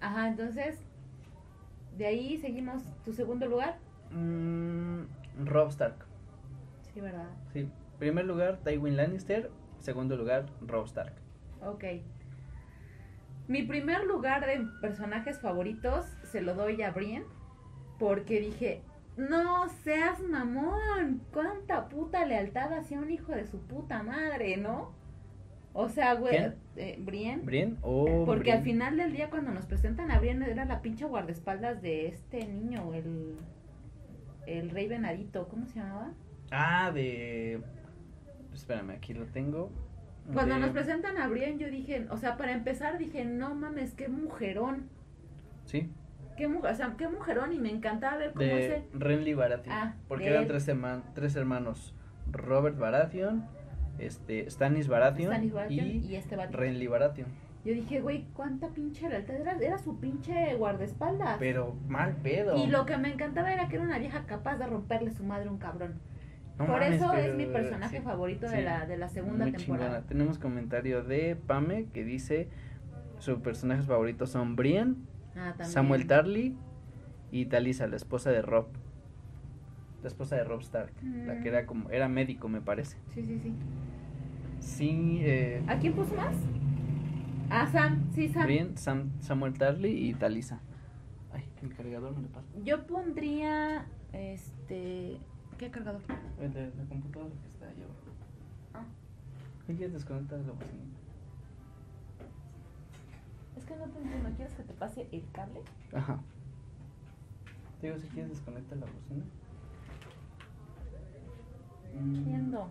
Ajá, 0.00 0.28
entonces, 0.28 0.78
de 1.96 2.06
ahí 2.06 2.38
seguimos 2.38 2.82
tu 3.04 3.12
segundo 3.12 3.46
lugar. 3.46 3.78
Mm, 4.10 5.02
Robb 5.44 5.68
Stark. 5.68 5.94
Sí, 6.92 7.00
¿verdad? 7.00 7.28
Sí. 7.52 7.68
Primer 7.98 8.24
lugar, 8.24 8.58
Tywin 8.64 8.96
Lannister. 8.96 9.50
Segundo 9.78 10.16
lugar, 10.16 10.46
Robb 10.60 10.86
Stark. 10.86 11.14
Ok. 11.62 11.84
Mi 13.48 13.62
primer 13.62 14.04
lugar 14.04 14.46
de 14.46 14.66
personajes 14.80 15.40
favoritos 15.40 16.06
se 16.24 16.40
lo 16.40 16.54
doy 16.54 16.82
a 16.82 16.90
Brienne. 16.90 17.26
Porque 17.98 18.40
dije, 18.40 18.82
no 19.16 19.68
seas 19.84 20.20
mamón. 20.22 21.22
Cuánta 21.32 21.88
puta 21.88 22.24
lealtad 22.26 22.72
hacia 22.72 23.00
un 23.00 23.10
hijo 23.10 23.32
de 23.32 23.46
su 23.46 23.60
puta 23.60 24.02
madre, 24.02 24.56
¿no? 24.56 24.94
O 25.72 25.88
sea, 25.90 26.14
güey, 26.14 26.52
eh, 26.76 26.96
Brienne. 26.98 27.42
Brienne 27.42 27.76
o 27.82 28.24
Porque 28.24 28.50
al 28.50 28.62
final 28.62 28.96
del 28.96 29.12
día 29.12 29.28
cuando 29.28 29.52
nos 29.52 29.66
presentan 29.66 30.10
a 30.10 30.18
Brienne 30.18 30.50
era 30.50 30.64
la 30.64 30.80
pinche 30.80 31.04
guardaespaldas 31.04 31.82
de 31.82 32.06
este 32.06 32.46
niño, 32.46 32.94
el, 32.94 33.36
el 34.46 34.70
rey 34.70 34.88
venadito, 34.88 35.48
¿cómo 35.48 35.66
se 35.66 35.78
llamaba? 35.78 36.14
Ah, 36.50 36.90
de. 36.92 37.60
Espérame, 38.56 38.90
aquí 38.92 39.14
lo 39.14 39.26
tengo. 39.26 39.70
Cuando 40.32 40.54
De- 40.54 40.60
nos 40.60 40.70
presentan 40.70 41.18
a 41.18 41.28
Brienne 41.28 41.58
yo 41.58 41.70
dije, 41.70 42.06
o 42.10 42.16
sea, 42.16 42.36
para 42.36 42.52
empezar 42.52 42.98
dije, 42.98 43.24
no 43.24 43.54
mames, 43.54 43.94
qué 43.94 44.08
mujerón, 44.08 44.88
Sí, 45.64 45.90
qué, 46.36 46.46
o 46.46 46.74
sea, 46.74 46.94
qué 46.96 47.08
mujerón 47.08 47.52
y 47.52 47.58
me 47.58 47.70
encantaba 47.70 48.16
ver 48.18 48.32
cómo 48.32 48.44
de 48.46 48.66
ese... 48.66 48.84
Renly 48.92 49.34
Baratheon. 49.34 49.72
Ah, 49.76 49.94
porque 50.08 50.28
eran 50.28 50.42
él. 50.42 50.48
tres, 50.48 50.68
herman- 50.68 51.02
tres 51.14 51.34
hermanos: 51.36 51.92
Robert 52.30 52.78
Baratheon, 52.78 53.44
este, 53.98 54.48
Stannis 54.50 54.86
Baratheon, 54.88 55.32
Stannis 55.32 55.52
Baratheon 55.52 55.86
y, 55.86 55.90
y, 56.06 56.16
este 56.16 56.36
vato. 56.36 56.56
Renly 56.56 56.86
Baratheon. 56.86 57.28
Yo 57.64 57.74
dije, 57.74 58.00
güey, 58.00 58.26
cuánta 58.32 58.68
pinche 58.68 59.08
lealtad, 59.08 59.34
era, 59.34 59.56
era 59.60 59.78
su 59.78 59.98
pinche 59.98 60.54
guardaespaldas. 60.54 61.36
Pero 61.40 61.74
mal 61.88 62.14
pedo. 62.22 62.56
Y 62.56 62.68
lo 62.68 62.86
que 62.86 62.96
me 62.96 63.12
encantaba 63.12 63.52
era 63.52 63.66
que 63.68 63.74
era 63.74 63.84
una 63.84 63.98
vieja 63.98 64.24
capaz 64.26 64.56
de 64.56 64.66
romperle 64.68 65.10
su 65.10 65.24
madre 65.24 65.48
a 65.48 65.52
un 65.52 65.58
cabrón. 65.58 66.00
No 66.58 66.64
Por 66.66 66.80
mames, 66.80 66.94
eso 67.02 67.12
es 67.12 67.34
mi 67.34 67.46
personaje 67.46 67.98
sí, 67.98 68.02
favorito 68.02 68.48
sí. 68.48 68.56
de, 68.56 68.62
la, 68.62 68.86
de 68.86 68.96
la 68.96 69.08
segunda 69.08 69.44
Muy 69.44 69.52
temporada. 69.52 69.86
chingona. 69.90 70.06
Tenemos 70.08 70.38
comentario 70.38 71.02
de 71.02 71.36
Pame 71.36 71.86
que 71.92 72.02
dice: 72.04 72.48
sus 73.18 73.38
personajes 73.40 73.86
favoritos 73.86 74.30
son 74.30 74.56
Brienne, 74.56 74.94
Ah. 75.36 75.54
Samuel 75.64 76.06
Tarly 76.06 76.56
y 77.30 77.44
Talisa, 77.46 77.86
la 77.86 77.96
esposa 77.96 78.30
de 78.30 78.40
Rob. 78.40 78.68
La 80.02 80.08
esposa 80.08 80.36
de 80.36 80.44
Rob 80.44 80.60
Stark, 80.60 80.92
la 81.02 81.34
Mm. 81.34 81.42
que 81.42 81.48
era 81.48 81.66
como 81.66 81.90
era 81.90 82.08
médico, 82.08 82.48
me 82.48 82.62
parece. 82.62 82.96
Sí, 83.12 83.22
sí, 83.22 83.38
sí. 83.42 83.52
Sí, 84.60 85.18
eh, 85.22 85.62
¿A 85.66 85.76
quién 85.78 85.92
puso 85.92 86.14
más? 86.14 86.34
Ah, 87.50 87.66
Sam, 87.70 88.04
sí, 88.14 88.28
Sam. 88.28 88.44
Brienne, 88.44 88.76
Sam- 88.76 89.10
Samuel 89.20 89.52
Tarly 89.54 90.08
y 90.08 90.14
Talisa. 90.14 90.60
Ay, 91.32 91.44
mi 91.62 91.68
cargador 91.68 92.12
no 92.12 92.20
le 92.22 92.28
pasa. 92.28 92.46
Yo 92.64 92.86
pondría, 92.86 93.84
este, 94.12 95.18
¿qué 95.58 95.70
cargador? 95.70 96.02
El 96.40 96.52
de 96.52 96.66
la 96.76 96.84
computadora 96.88 97.30
que 97.42 97.48
está 97.48 97.66
allá 97.66 97.84
abajo. 97.84 98.00
Ah. 98.74 98.84
¿Me 99.66 99.74
quieres 99.74 99.94
desconectar 99.94 100.38
la 100.40 100.52
bocina? 100.52 100.84
Es 103.56 103.64
que 103.64 103.76
no 103.76 103.84
te 103.88 103.98
entiendo, 103.98 104.30
¿quieres 104.36 104.54
que 104.54 104.62
te 104.62 104.74
pase 104.74 105.08
el 105.12 105.24
cable? 105.32 105.60
Ajá. 105.94 106.20
Digo, 107.80 107.98
si 107.98 108.06
quieres 108.08 108.30
desconectar 108.32 108.78
la 108.78 108.86
bocina. 108.86 109.24
Mm, 111.98 112.14
Entiendo. 112.16 112.70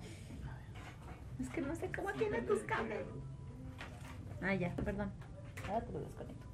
Es 1.40 1.50
que 1.50 1.62
no 1.62 1.76
sé 1.76 1.92
cómo 1.96 2.12
tiene 2.14 2.42
tus 2.44 2.60
cables. 2.64 3.06
Ah, 4.42 4.54
ya, 4.54 4.74
perdón. 4.76 5.10
Ahora 5.68 5.86
te 5.86 5.92
lo 5.94 6.00
desconecto. 6.00 6.46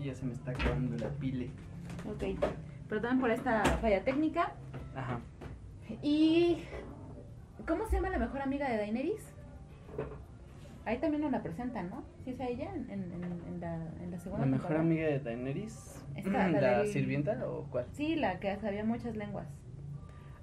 Y 0.00 0.04
ya 0.04 0.14
se 0.14 0.26
me 0.26 0.32
está 0.32 0.50
acabando 0.50 0.96
la 0.96 1.10
pile. 1.14 1.50
Ok, 2.08 2.22
perdón 2.88 3.20
por 3.20 3.30
esta 3.30 3.62
falla 3.80 4.02
técnica. 4.04 4.52
Ajá. 4.94 5.20
¿Y 6.02 6.58
cómo 7.66 7.86
se 7.86 7.96
llama 7.96 8.10
la 8.10 8.18
mejor 8.18 8.40
amiga 8.42 8.68
de 8.68 8.76
Daenerys? 8.76 9.34
Ahí 10.84 10.98
también 10.98 11.22
nos 11.22 11.32
la 11.32 11.42
presentan, 11.42 11.90
¿no? 11.90 12.02
¿Sí 12.24 12.30
es 12.30 12.40
a 12.40 12.48
ella 12.48 12.70
en, 12.74 12.90
en, 12.90 13.12
en- 13.12 13.42
en 13.46 13.60
la, 13.60 13.74
en 14.02 14.10
la 14.10 14.18
segunda 14.18 14.44
¿La 14.46 14.50
mejor 14.50 14.68
temporada? 14.68 14.80
amiga 14.86 15.06
de 15.06 15.20
Daenerys? 15.20 16.04
Esta, 16.16 16.48
la 16.48 16.60
¿La 16.60 16.86
sirvienta 16.86 17.46
o 17.46 17.64
cuál? 17.70 17.86
Sí, 17.92 18.16
la 18.16 18.40
que 18.40 18.56
sabía 18.56 18.84
muchas 18.84 19.14
lenguas. 19.16 19.46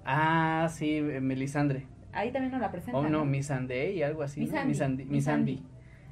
Ah, 0.04 0.68
sí, 0.70 0.98
eh, 0.98 1.20
Melisandre. 1.20 1.86
Ahí 2.12 2.30
también 2.32 2.52
nos 2.52 2.60
la 2.60 2.70
presentan. 2.70 3.04
Oh, 3.04 3.08
no, 3.08 3.24
Missandei 3.24 3.98
y 3.98 4.02
algo 4.02 4.22
así. 4.22 4.40
¿no? 4.40 4.46
Missandei. 4.46 4.66
Missandei. 5.06 5.06
Missandei. 5.06 5.62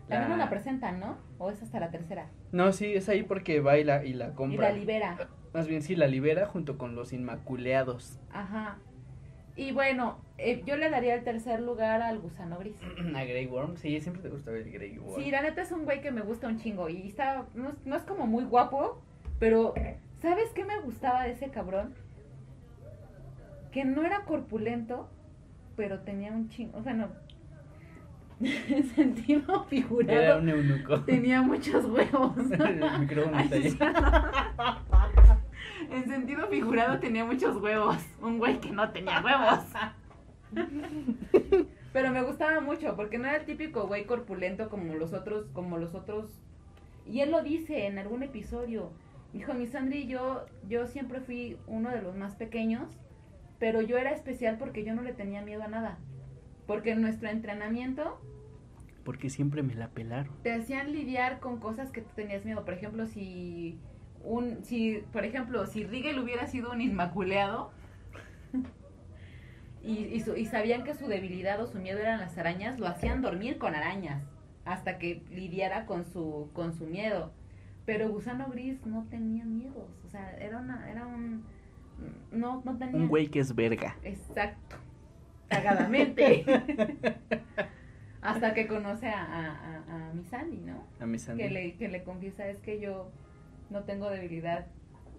También 0.08 0.28
nos 0.30 0.38
la 0.38 0.50
presentan, 0.50 1.00
¿no? 1.00 1.16
¿O 1.38 1.50
es 1.50 1.62
hasta 1.62 1.80
la 1.80 1.90
tercera? 1.90 2.26
No, 2.52 2.72
sí, 2.72 2.92
es 2.92 3.08
ahí 3.08 3.22
porque 3.22 3.60
va 3.60 3.78
y 3.78 3.84
la, 3.84 4.04
y 4.04 4.12
la 4.12 4.28
Y 4.28 4.32
compra. 4.32 4.70
la 4.70 4.76
libera. 4.76 5.16
Más 5.54 5.68
bien, 5.68 5.82
sí, 5.82 5.94
la 5.96 6.06
libera 6.08 6.46
junto 6.46 6.76
con 6.76 6.94
los 6.96 7.12
inmaculeados. 7.12 8.18
Ajá. 8.32 8.76
Y 9.56 9.70
bueno, 9.70 10.18
eh, 10.36 10.62
yo 10.66 10.76
le 10.76 10.90
daría 10.90 11.14
el 11.14 11.22
tercer 11.22 11.60
lugar 11.60 12.02
al 12.02 12.18
gusano 12.18 12.58
gris. 12.58 12.74
A 13.14 13.24
Grey 13.24 13.46
Worm, 13.46 13.76
sí, 13.76 14.00
siempre 14.00 14.20
te 14.22 14.28
gusta 14.30 14.50
ver 14.50 14.62
el 14.66 14.72
Grey 14.72 14.98
Worm. 14.98 15.22
Sí, 15.22 15.30
la 15.30 15.42
neta 15.42 15.62
es 15.62 15.70
un 15.70 15.84
güey 15.84 16.00
que 16.00 16.10
me 16.10 16.22
gusta 16.22 16.48
un 16.48 16.58
chingo. 16.58 16.88
Y 16.88 17.06
está, 17.08 17.46
no, 17.54 17.68
es- 17.68 17.86
no 17.86 17.94
es 17.94 18.02
como 18.02 18.26
muy 18.26 18.42
guapo, 18.44 19.00
pero 19.38 19.74
¿sabes 20.20 20.50
qué 20.56 20.64
me 20.64 20.80
gustaba 20.80 21.22
de 21.22 21.30
ese 21.32 21.50
cabrón? 21.50 21.94
Que 23.70 23.84
no 23.84 24.04
era 24.04 24.24
corpulento, 24.24 25.08
pero 25.76 26.00
tenía 26.00 26.32
un 26.32 26.48
chingo. 26.48 26.78
O 26.78 26.82
sea, 26.82 26.94
no. 26.94 27.08
En 28.40 28.82
sentido 28.88 29.64
figurado. 29.66 30.20
Era 30.20 30.36
un 30.38 30.48
eunuco. 30.48 31.00
Tenía 31.02 31.40
muchos 31.42 31.84
huevos. 31.84 32.36
el 32.50 33.00
micrófono 33.00 33.38
está 33.38 33.54
ahí. 33.56 33.76
En 35.90 36.06
sentido 36.08 36.46
figurado 36.48 36.98
tenía 37.00 37.24
muchos 37.24 37.56
huevos. 37.60 37.98
Un 38.20 38.38
güey 38.38 38.60
que 38.60 38.70
no 38.70 38.90
tenía 38.90 39.22
huevos. 39.22 39.60
Pero 41.92 42.10
me 42.10 42.22
gustaba 42.22 42.60
mucho 42.60 42.96
porque 42.96 43.18
no 43.18 43.26
era 43.28 43.36
el 43.38 43.44
típico 43.46 43.86
güey 43.86 44.04
corpulento 44.04 44.68
como 44.68 44.94
los 44.94 45.12
otros, 45.12 45.46
como 45.52 45.78
los 45.78 45.94
otros. 45.94 46.30
Y 47.06 47.20
él 47.20 47.30
lo 47.30 47.42
dice 47.42 47.86
en 47.86 47.98
algún 47.98 48.22
episodio. 48.22 48.90
Dijo, 49.32 49.52
mi 49.54 49.66
Sandri, 49.66 50.06
yo, 50.06 50.46
yo 50.68 50.86
siempre 50.86 51.20
fui 51.20 51.56
uno 51.66 51.90
de 51.90 52.00
los 52.02 52.16
más 52.16 52.34
pequeños, 52.36 52.88
pero 53.58 53.80
yo 53.82 53.98
era 53.98 54.12
especial 54.12 54.58
porque 54.58 54.84
yo 54.84 54.94
no 54.94 55.02
le 55.02 55.12
tenía 55.12 55.42
miedo 55.42 55.62
a 55.62 55.68
nada. 55.68 55.98
Porque 56.66 56.92
en 56.92 57.02
nuestro 57.02 57.28
entrenamiento 57.28 58.18
Porque 59.04 59.28
siempre 59.30 59.62
me 59.62 59.74
la 59.74 59.88
pelaron. 59.88 60.32
te 60.42 60.52
hacían 60.52 60.92
lidiar 60.92 61.40
con 61.40 61.58
cosas 61.58 61.90
que 61.90 62.00
tú 62.00 62.10
tenías 62.14 62.44
miedo. 62.44 62.64
Por 62.64 62.74
ejemplo, 62.74 63.06
si 63.06 63.78
un, 64.24 64.64
si, 64.64 65.02
por 65.12 65.24
ejemplo, 65.24 65.66
si 65.66 65.84
Rigel 65.84 66.18
hubiera 66.18 66.46
sido 66.46 66.72
un 66.72 66.80
inmaculeado 66.80 67.70
y, 69.82 69.98
y, 70.06 70.20
su- 70.20 70.36
y 70.36 70.46
sabían 70.46 70.82
que 70.84 70.94
su 70.94 71.06
debilidad 71.08 71.60
o 71.60 71.66
su 71.66 71.78
miedo 71.78 71.98
eran 71.98 72.20
las 72.20 72.36
arañas, 72.38 72.78
lo 72.78 72.86
hacían 72.86 73.20
dormir 73.22 73.58
con 73.58 73.74
arañas 73.74 74.22
hasta 74.64 74.98
que 74.98 75.22
lidiara 75.30 75.84
con 75.84 76.04
su, 76.06 76.48
con 76.54 76.72
su 76.72 76.86
miedo. 76.86 77.32
Pero 77.84 78.08
Gusano 78.08 78.48
Gris 78.48 78.84
no 78.86 79.04
tenía 79.10 79.44
miedos, 79.44 79.90
o 80.06 80.08
sea, 80.08 80.34
era 80.38 80.56
una, 80.58 80.90
era 80.90 81.06
un, 81.06 81.44
no, 82.32 82.62
no 82.64 82.78
tenía. 82.78 82.96
Un 82.96 83.08
güey 83.08 83.28
que 83.28 83.40
es 83.40 83.54
verga. 83.54 83.96
Exacto. 84.02 84.76
Cagadamente. 85.48 86.46
Hasta 88.22 88.54
que 88.54 88.66
conoce 88.66 89.06
a, 89.06 89.22
a, 89.22 89.46
a, 89.46 90.08
a 90.08 90.14
mi 90.14 90.24
Sandy, 90.24 90.56
¿no? 90.56 90.82
A 90.98 91.04
mi 91.04 91.18
Sandy. 91.18 91.42
Que 91.42 91.50
le, 91.50 91.74
que 91.74 91.88
le 91.88 92.02
confiesa 92.04 92.48
es 92.48 92.56
que 92.60 92.80
yo 92.80 93.10
no 93.70 93.82
tengo 93.84 94.10
debilidad 94.10 94.66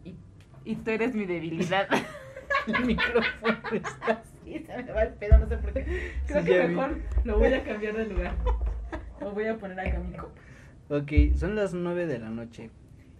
y, 0.04 0.16
y 0.64 0.76
tú 0.76 0.92
eres 0.92 1.14
mi 1.16 1.26
debilidad. 1.26 1.88
El 2.68 2.86
micrófono 2.86 3.58
está. 3.74 4.24
sí, 4.44 4.60
se 4.66 4.84
me 4.84 4.92
va 4.92 5.04
el 5.04 5.14
pedo, 5.14 5.38
no 5.38 5.48
sé 5.48 5.58
por 5.58 5.74
qué. 5.74 5.86
Creo 6.26 6.42
Sí, 6.42 6.48
que 6.48 6.60
vi. 6.68 6.68
mejor 6.76 6.98
lo 7.24 7.38
voy 7.38 7.54
a 7.54 7.64
cambiar 7.64 7.96
de 7.96 8.06
lugar. 8.08 8.36
Lo 9.22 9.32
voy 9.34 9.46
a 9.46 9.58
poner 9.58 9.80
acá 9.80 10.00
mi 10.00 10.16
copa. 10.16 10.32
Ok, 10.90 11.36
son 11.36 11.56
las 11.56 11.74
nueve 11.74 12.08
de 12.08 12.18
la 12.20 12.30
noche. 12.30 12.70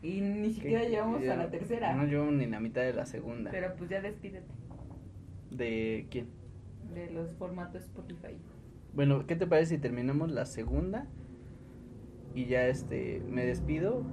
Y 0.02 0.22
ni 0.22 0.52
siquiera 0.54 0.82
¿Qué? 0.82 0.90
llegamos 0.90 1.28
a 1.28 1.36
la 1.36 1.50
tercera. 1.50 1.94
No 1.96 2.06
llevamos 2.06 2.34
ni 2.34 2.46
la 2.48 2.60
mitad 2.60 2.82
de 2.82 2.94
la 2.94 3.06
segunda. 3.06 3.50
Pero 3.52 3.76
pues 3.76 3.90
ya 3.90 4.02
despídete 4.02 4.46
¿De 5.52 6.08
quién? 6.12 6.28
de 6.94 7.10
los 7.12 7.34
formatos 7.34 7.84
Spotify. 7.84 8.38
Bueno, 8.94 9.26
¿qué 9.28 9.36
te 9.36 9.46
parece 9.48 9.76
si 9.76 9.82
terminamos 9.82 10.32
la 10.32 10.46
segunda? 10.46 11.08
Y 12.34 12.46
ya 12.46 12.68
este, 12.68 13.22
me 13.28 13.46
despido. 13.46 14.04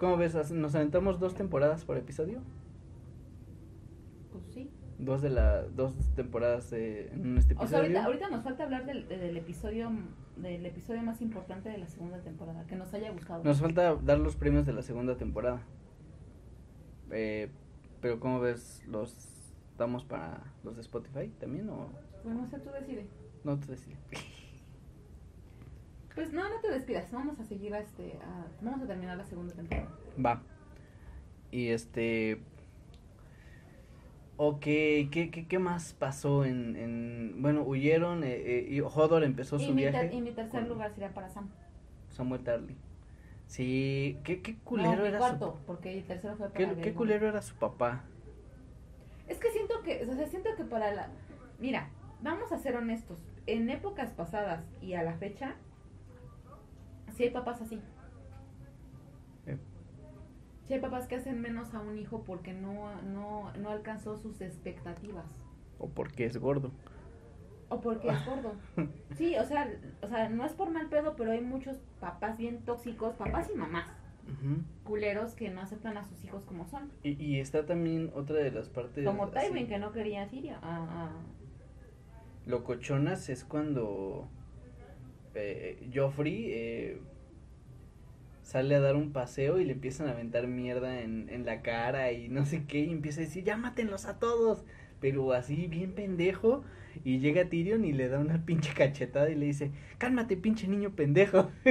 ¿Cómo 0.00 0.16
ves? 0.16 0.50
¿Nos 0.50 0.74
aventamos 0.74 1.20
dos 1.20 1.34
temporadas 1.34 1.84
por 1.84 1.98
episodio? 1.98 2.40
Pues 4.32 4.44
sí. 4.46 4.70
Dos 4.98 5.20
de 5.22 5.28
la, 5.30 5.62
dos 5.62 5.92
temporadas 6.16 6.70
de, 6.70 7.08
en 7.08 7.36
este 7.38 7.52
O 7.54 7.58
episodio. 7.58 7.68
sea, 7.68 7.78
ahorita, 7.80 8.04
ahorita 8.06 8.28
nos 8.30 8.42
falta 8.42 8.64
hablar 8.64 8.86
del, 8.86 9.06
del 9.08 9.36
episodio 9.36 9.90
del 10.36 10.64
episodio 10.64 11.02
más 11.02 11.20
importante 11.20 11.68
de 11.68 11.76
la 11.76 11.86
segunda 11.86 12.18
temporada, 12.22 12.66
que 12.66 12.74
nos 12.74 12.94
haya 12.94 13.10
gustado. 13.10 13.44
Nos 13.44 13.60
falta 13.60 13.94
dar 13.96 14.18
los 14.18 14.36
premios 14.36 14.64
de 14.64 14.72
la 14.72 14.80
segunda 14.80 15.18
temporada. 15.18 15.60
Eh, 17.10 17.50
pero 18.00 18.18
¿cómo 18.20 18.40
ves? 18.40 18.82
¿Los 18.88 19.14
damos 19.76 20.04
para 20.04 20.40
los 20.64 20.76
de 20.76 20.80
Spotify 20.82 21.28
también 21.38 21.68
o 21.68 21.90
Pues 22.22 22.34
no 22.34 22.46
sé, 22.46 22.58
tú 22.60 22.70
decides. 22.70 23.06
no 23.44 23.58
te 23.58 23.66
decía? 23.72 23.96
Pues 26.20 26.34
no, 26.34 26.46
no 26.50 26.60
te 26.60 26.70
despidas, 26.70 27.10
vamos 27.12 27.40
a 27.40 27.44
seguir 27.44 27.72
a 27.72 27.78
este, 27.80 28.18
a- 28.22 28.46
vamos 28.60 28.82
a 28.82 28.86
terminar 28.86 29.16
la 29.16 29.24
segunda 29.24 29.54
temporada. 29.54 29.88
Va. 30.22 30.42
Y 31.50 31.68
este. 31.68 32.42
Ok, 34.36 34.60
¿qué, 34.60 35.30
qué, 35.32 35.46
qué 35.48 35.58
más 35.58 35.94
pasó 35.94 36.44
en, 36.44 36.76
en. 36.76 37.40
Bueno, 37.40 37.62
huyeron 37.62 38.22
eh, 38.22 38.34
eh, 38.34 38.66
y 38.68 38.82
Hodor 38.82 39.24
empezó 39.24 39.58
su 39.58 39.70
mi, 39.72 39.80
viaje. 39.80 39.98
ter- 40.08 40.12
y 40.12 40.20
mi 40.20 40.32
tercer 40.32 40.60
con 40.60 40.68
lugar 40.68 40.92
sería 40.92 41.14
para 41.14 41.30
Sam. 41.30 41.48
Samuel 42.10 42.44
Tarly. 42.44 42.76
Sí, 43.46 44.18
¿qué, 44.22 44.42
qué 44.42 44.56
culero 44.58 44.96
no, 44.96 45.02
mi 45.04 45.08
era 45.08 45.16
cuarto, 45.16 45.58
porque 45.66 45.96
el 45.96 46.04
tercero 46.04 46.36
fue 46.36 46.48
su. 46.48 46.52
para 46.52 46.74
¿Qué, 46.74 46.80
qué 46.82 46.92
culero 46.92 47.28
era 47.28 47.40
su 47.40 47.54
papá? 47.54 48.04
Es 49.26 49.38
que 49.38 49.50
siento 49.52 49.80
que, 49.82 50.06
o 50.06 50.14
sea, 50.14 50.26
siento 50.26 50.50
que 50.54 50.64
para 50.64 50.92
la... 50.92 51.08
Mira, 51.58 51.88
vamos 52.20 52.52
a 52.52 52.58
ser 52.58 52.76
honestos. 52.76 53.18
En 53.46 53.70
épocas 53.70 54.10
pasadas 54.10 54.62
y 54.82 54.92
a 54.92 55.02
la 55.02 55.14
fecha, 55.14 55.56
sí 57.20 57.24
hay 57.26 57.30
papás 57.32 57.60
así. 57.60 57.78
Eh, 59.46 59.58
Sí 60.66 60.72
hay 60.74 60.80
papás 60.80 61.06
que 61.06 61.16
hacen 61.16 61.38
menos 61.42 61.74
a 61.74 61.80
un 61.80 61.98
hijo 61.98 62.22
porque 62.24 62.54
no, 62.54 63.02
no, 63.02 63.52
no 63.58 63.68
alcanzó 63.68 64.16
sus 64.16 64.40
expectativas. 64.40 65.26
O 65.78 65.88
porque 65.90 66.24
es 66.24 66.38
gordo. 66.38 66.70
O 67.68 67.80
porque 67.82 68.08
es 68.08 68.24
gordo. 68.26 68.54
Sí, 69.16 69.36
o 69.36 69.44
sea, 69.44 69.70
o 70.00 70.06
sea, 70.08 70.30
no 70.30 70.46
es 70.46 70.52
por 70.54 70.70
mal 70.70 70.88
pedo, 70.88 71.14
pero 71.14 71.32
hay 71.32 71.42
muchos 71.42 71.76
papás 72.00 72.38
bien 72.38 72.62
tóxicos, 72.64 73.14
papás 73.16 73.50
y 73.54 73.58
mamás, 73.58 73.86
culeros 74.84 75.34
que 75.34 75.50
no 75.50 75.60
aceptan 75.60 75.98
a 75.98 76.04
sus 76.04 76.24
hijos 76.24 76.44
como 76.46 76.64
son. 76.68 76.90
y, 77.02 77.10
y 77.22 77.38
está 77.40 77.66
también 77.66 78.10
otra 78.14 78.36
de 78.36 78.50
las 78.50 78.70
partes. 78.70 79.04
Como 79.04 79.28
Tywin, 79.28 79.66
que 79.66 79.78
no 79.78 79.92
quería 79.92 80.26
Siria. 80.28 80.58
a- 80.62 81.06
a- 81.08 81.12
Locochonas 82.46 83.28
es 83.28 83.44
cuando 83.44 84.28
eh, 85.34 85.90
Joffrey 85.94 86.46
eh, 86.50 87.00
sale 88.50 88.74
a 88.74 88.80
dar 88.80 88.96
un 88.96 89.12
paseo 89.12 89.60
y 89.60 89.64
le 89.64 89.74
empiezan 89.74 90.08
a 90.08 90.10
aventar 90.10 90.48
mierda 90.48 91.02
en, 91.02 91.28
en 91.28 91.46
la 91.46 91.62
cara 91.62 92.10
y 92.10 92.28
no 92.28 92.44
sé 92.44 92.64
qué, 92.64 92.80
y 92.80 92.90
empieza 92.90 93.20
a 93.20 93.24
decir, 93.24 93.44
ya 93.44 93.56
mátenlos 93.56 94.06
a 94.06 94.18
todos, 94.18 94.64
pero 95.00 95.32
así 95.32 95.68
bien 95.68 95.92
pendejo, 95.92 96.64
y 97.04 97.20
llega 97.20 97.48
Tyrion 97.48 97.84
y 97.84 97.92
le 97.92 98.08
da 98.08 98.18
una 98.18 98.44
pinche 98.44 98.74
cachetada 98.74 99.30
y 99.30 99.36
le 99.36 99.46
dice, 99.46 99.70
cálmate 99.98 100.36
pinche 100.36 100.66
niño 100.66 100.96
pendejo. 100.96 101.48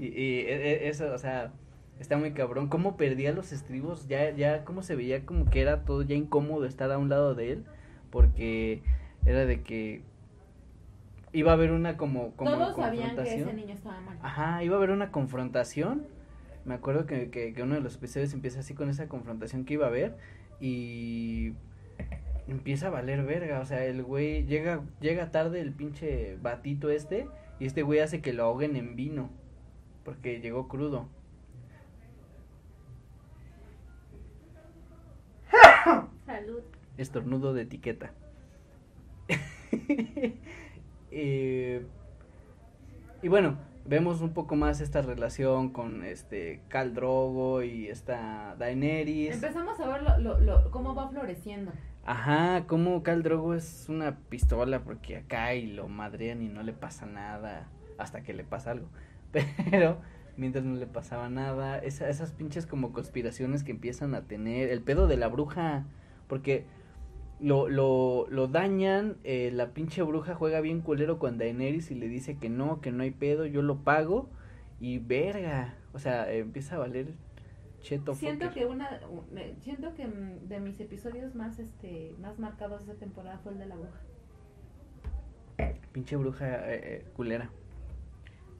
y, 0.00 0.06
y 0.06 0.40
e- 0.40 0.72
e- 0.72 0.88
eso, 0.88 1.14
o 1.14 1.18
sea, 1.18 1.52
está 2.00 2.16
muy 2.16 2.32
cabrón, 2.32 2.66
cómo 2.68 2.96
perdía 2.96 3.30
los 3.30 3.52
estribos, 3.52 4.08
ya, 4.08 4.30
ya, 4.30 4.64
cómo 4.64 4.82
se 4.82 4.96
veía 4.96 5.24
como 5.24 5.48
que 5.48 5.60
era 5.60 5.84
todo 5.84 6.02
ya 6.02 6.16
incómodo 6.16 6.66
estar 6.66 6.90
a 6.90 6.98
un 6.98 7.08
lado 7.08 7.36
de 7.36 7.52
él, 7.52 7.64
porque 8.10 8.82
era 9.24 9.46
de 9.46 9.62
que 9.62 10.02
iba 11.32 11.50
a 11.50 11.54
haber 11.54 11.72
una 11.72 11.96
como, 11.96 12.32
como 12.36 12.50
Todos 12.50 12.76
sabían 12.76 13.10
que 13.10 13.16
confrontación. 13.16 13.48
ese 13.48 13.52
niño 13.54 13.74
estaba 13.74 14.00
mal. 14.00 14.18
Ajá, 14.22 14.64
iba 14.64 14.74
a 14.74 14.78
haber 14.78 14.90
una 14.90 15.10
confrontación. 15.10 16.06
Me 16.64 16.74
acuerdo 16.74 17.06
que, 17.06 17.30
que, 17.30 17.52
que 17.54 17.62
uno 17.62 17.74
de 17.74 17.80
los 17.80 17.96
episodios 17.96 18.32
empieza 18.34 18.60
así 18.60 18.74
con 18.74 18.90
esa 18.90 19.08
confrontación 19.08 19.64
que 19.64 19.74
iba 19.74 19.86
a 19.86 19.88
haber 19.88 20.16
y 20.60 21.54
empieza 22.48 22.88
a 22.88 22.90
valer 22.90 23.24
verga, 23.24 23.60
o 23.60 23.64
sea, 23.64 23.84
el 23.84 24.02
güey 24.02 24.44
llega 24.44 24.82
llega 25.00 25.30
tarde 25.30 25.60
el 25.60 25.72
pinche 25.72 26.36
batito 26.42 26.90
este 26.90 27.28
y 27.58 27.66
este 27.66 27.82
güey 27.82 28.00
hace 28.00 28.20
que 28.20 28.32
lo 28.32 28.44
ahoguen 28.44 28.76
en 28.76 28.96
vino 28.96 29.30
porque 30.04 30.40
llegó 30.40 30.68
crudo. 30.68 31.08
Salud. 36.26 36.62
Estornudo 36.96 37.54
de 37.54 37.62
etiqueta. 37.62 38.12
Y 41.10 41.80
bueno, 43.28 43.58
vemos 43.84 44.20
un 44.20 44.32
poco 44.32 44.56
más 44.56 44.80
esta 44.80 45.02
relación 45.02 45.70
con 45.70 46.04
este 46.04 46.60
Cal 46.68 46.94
Drogo 46.94 47.62
y 47.62 47.88
esta 47.88 48.54
Daenerys. 48.58 49.34
Empezamos 49.34 49.78
a 49.80 49.88
ver 49.88 50.02
lo, 50.02 50.18
lo, 50.18 50.40
lo- 50.40 50.70
cómo 50.70 50.94
va 50.94 51.08
floreciendo. 51.08 51.72
Ajá, 52.04 52.66
como 52.66 53.02
Cal 53.02 53.22
Drogo 53.22 53.54
es 53.54 53.86
una 53.88 54.18
pistola 54.30 54.82
porque 54.84 55.18
acá 55.18 55.54
y 55.54 55.66
lo 55.66 55.88
madrean 55.88 56.42
y 56.42 56.48
no 56.48 56.62
le 56.62 56.72
pasa 56.72 57.06
nada 57.06 57.68
hasta 57.98 58.22
que 58.22 58.32
le 58.32 58.44
pasa 58.44 58.70
algo. 58.70 58.88
Pero 59.70 59.98
mientras 60.36 60.64
no 60.64 60.76
le 60.76 60.86
pasaba 60.86 61.28
nada, 61.28 61.78
esa- 61.78 62.08
esas 62.08 62.32
pinches 62.32 62.66
como 62.66 62.92
conspiraciones 62.92 63.64
que 63.64 63.72
empiezan 63.72 64.14
a 64.14 64.22
tener, 64.22 64.70
el 64.70 64.80
pedo 64.80 65.06
de 65.06 65.18
la 65.18 65.28
bruja, 65.28 65.84
porque 66.26 66.64
lo, 67.40 67.68
lo, 67.68 68.26
lo 68.30 68.48
dañan, 68.48 69.16
eh, 69.24 69.50
la 69.52 69.68
pinche 69.72 70.02
bruja 70.02 70.34
juega 70.34 70.60
bien 70.60 70.80
culero 70.80 71.18
con 71.18 71.38
Daenerys 71.38 71.90
y 71.90 71.94
le 71.94 72.08
dice 72.08 72.36
que 72.38 72.48
no, 72.50 72.80
que 72.80 72.92
no 72.92 73.02
hay 73.02 73.10
pedo, 73.10 73.46
yo 73.46 73.62
lo 73.62 73.78
pago 73.78 74.28
y 74.80 74.98
verga, 74.98 75.74
o 75.92 75.98
sea, 75.98 76.30
empieza 76.32 76.76
a 76.76 76.78
valer 76.78 77.14
cheto. 77.80 78.14
Siento 78.14 78.50
que 78.50 78.66
una 78.66 79.00
me- 79.32 79.54
siento 79.62 79.94
que 79.94 80.06
de 80.06 80.60
mis 80.60 80.78
episodios 80.80 81.34
más 81.34 81.58
este 81.58 82.14
más 82.20 82.38
marcados 82.38 82.84
de 82.86 82.92
esa 82.92 83.00
temporada 83.00 83.38
fue 83.38 83.52
el 83.52 83.58
de 83.58 83.66
la 83.66 83.76
bruja. 83.76 84.00
Pinche 85.92 86.16
bruja 86.16 86.46
eh, 86.72 86.80
eh, 86.82 87.04
culera. 87.16 87.50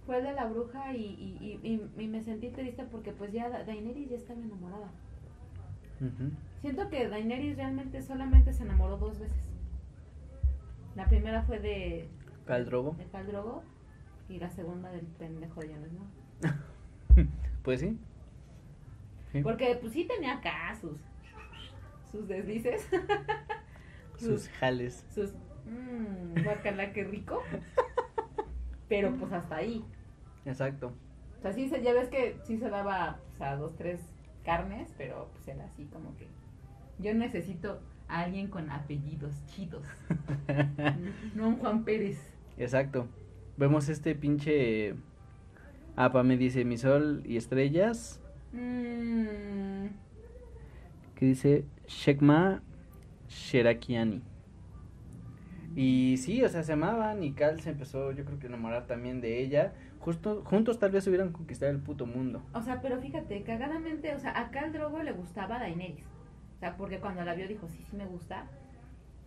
Fue 0.06 0.18
el 0.18 0.24
de 0.24 0.32
la 0.32 0.46
bruja 0.46 0.92
y, 0.94 1.04
y, 1.04 1.58
y, 1.62 1.68
y- 1.68 2.02
y 2.02 2.08
me 2.08 2.22
sentí 2.22 2.48
triste 2.48 2.84
porque 2.90 3.12
pues 3.12 3.32
ya 3.32 3.48
Da- 3.48 3.64
Daenerys 3.64 4.10
ya 4.10 4.16
estaba 4.16 4.40
enamorada. 4.40 4.90
Ujú. 6.00 6.30
Siento 6.60 6.88
que 6.90 7.08
Daenerys 7.08 7.56
realmente 7.56 8.02
solamente 8.02 8.52
se 8.52 8.62
enamoró 8.64 8.96
dos 8.98 9.18
veces. 9.18 9.48
La 10.94 11.06
primera 11.08 11.42
fue 11.42 11.58
de 11.58 12.08
Khal 12.46 12.66
Drogo. 12.66 12.94
de 12.98 13.06
Khal 13.06 13.26
Drogo 13.26 13.62
y 14.28 14.38
la 14.38 14.50
segunda 14.50 14.90
del 14.90 15.06
pendejo 15.06 15.60
de 15.60 15.68
Jon 15.68 15.88
Snow. 15.88 17.26
Pues 17.62 17.80
sí. 17.80 17.98
Sí. 19.32 19.42
Porque 19.42 19.76
pues 19.80 19.92
sí 19.92 20.04
tenía 20.06 20.34
acá 20.38 20.74
sus 20.80 20.98
sus 22.10 22.26
deslices. 22.26 22.88
sus 24.18 24.48
jales. 24.48 25.06
Sus, 25.14 25.32
mmm, 25.66 26.42
guacala, 26.42 26.92
qué 26.92 27.04
rico. 27.04 27.42
Pero 28.88 29.14
pues 29.16 29.30
hasta 29.32 29.56
ahí. 29.56 29.84
Exacto. 30.46 30.92
O 31.38 31.42
sea, 31.42 31.52
sí, 31.52 31.68
se- 31.68 31.82
ya 31.82 31.92
ves 31.92 32.08
que 32.08 32.38
sí 32.44 32.56
se 32.58 32.68
daba, 32.70 33.20
o 33.34 33.36
sea, 33.36 33.56
dos, 33.56 33.76
tres 33.76 34.00
carnes, 34.44 34.92
pero 34.98 35.28
pues 35.32 35.46
era 35.48 35.64
así 35.66 35.84
como 35.86 36.16
que 36.16 36.26
yo 37.00 37.14
necesito 37.14 37.80
a 38.08 38.20
alguien 38.20 38.48
con 38.48 38.70
apellidos 38.70 39.34
chidos. 39.46 39.86
no 41.34 41.48
un 41.48 41.56
Juan 41.56 41.84
Pérez. 41.84 42.18
Exacto. 42.58 43.06
Vemos 43.56 43.88
este 43.88 44.14
pinche... 44.14 44.94
Apa 45.96 46.22
me 46.22 46.36
dice 46.36 46.64
mi 46.64 46.78
sol 46.78 47.22
y 47.26 47.36
estrellas. 47.36 48.20
Mm, 48.52 49.86
Que 51.14 51.26
dice 51.26 51.64
Shekma 51.86 52.62
Sherakiani. 53.28 54.22
Y 55.76 56.16
sí, 56.18 56.42
o 56.42 56.48
sea, 56.48 56.62
se 56.64 56.72
amaban 56.72 57.22
y 57.22 57.32
Cal 57.32 57.60
se 57.60 57.70
empezó, 57.70 58.10
yo 58.12 58.24
creo 58.24 58.38
que 58.38 58.46
a 58.46 58.48
enamorar 58.48 58.86
también 58.86 59.20
de 59.20 59.40
ella. 59.40 59.72
Justo, 60.00 60.42
juntos 60.44 60.78
tal 60.78 60.90
vez 60.90 61.06
hubieran 61.06 61.32
conquistado 61.32 61.70
el 61.70 61.78
puto 61.78 62.06
mundo. 62.06 62.42
o 62.54 62.62
sea, 62.62 62.80
pero 62.80 62.98
fíjate, 63.00 63.42
cagadamente, 63.42 64.14
o 64.14 64.18
sea, 64.18 64.38
acá 64.40 64.62
al 64.62 64.72
Drogo 64.72 65.02
le 65.02 65.12
gustaba 65.12 65.56
a 65.56 65.60
Daenerys. 65.60 66.06
O 66.60 66.62
sea, 66.62 66.76
porque 66.76 66.98
cuando 67.00 67.24
la 67.24 67.32
vio 67.34 67.48
dijo, 67.48 67.68
sí, 67.68 67.82
sí 67.90 67.96
me 67.96 68.04
gusta. 68.04 68.46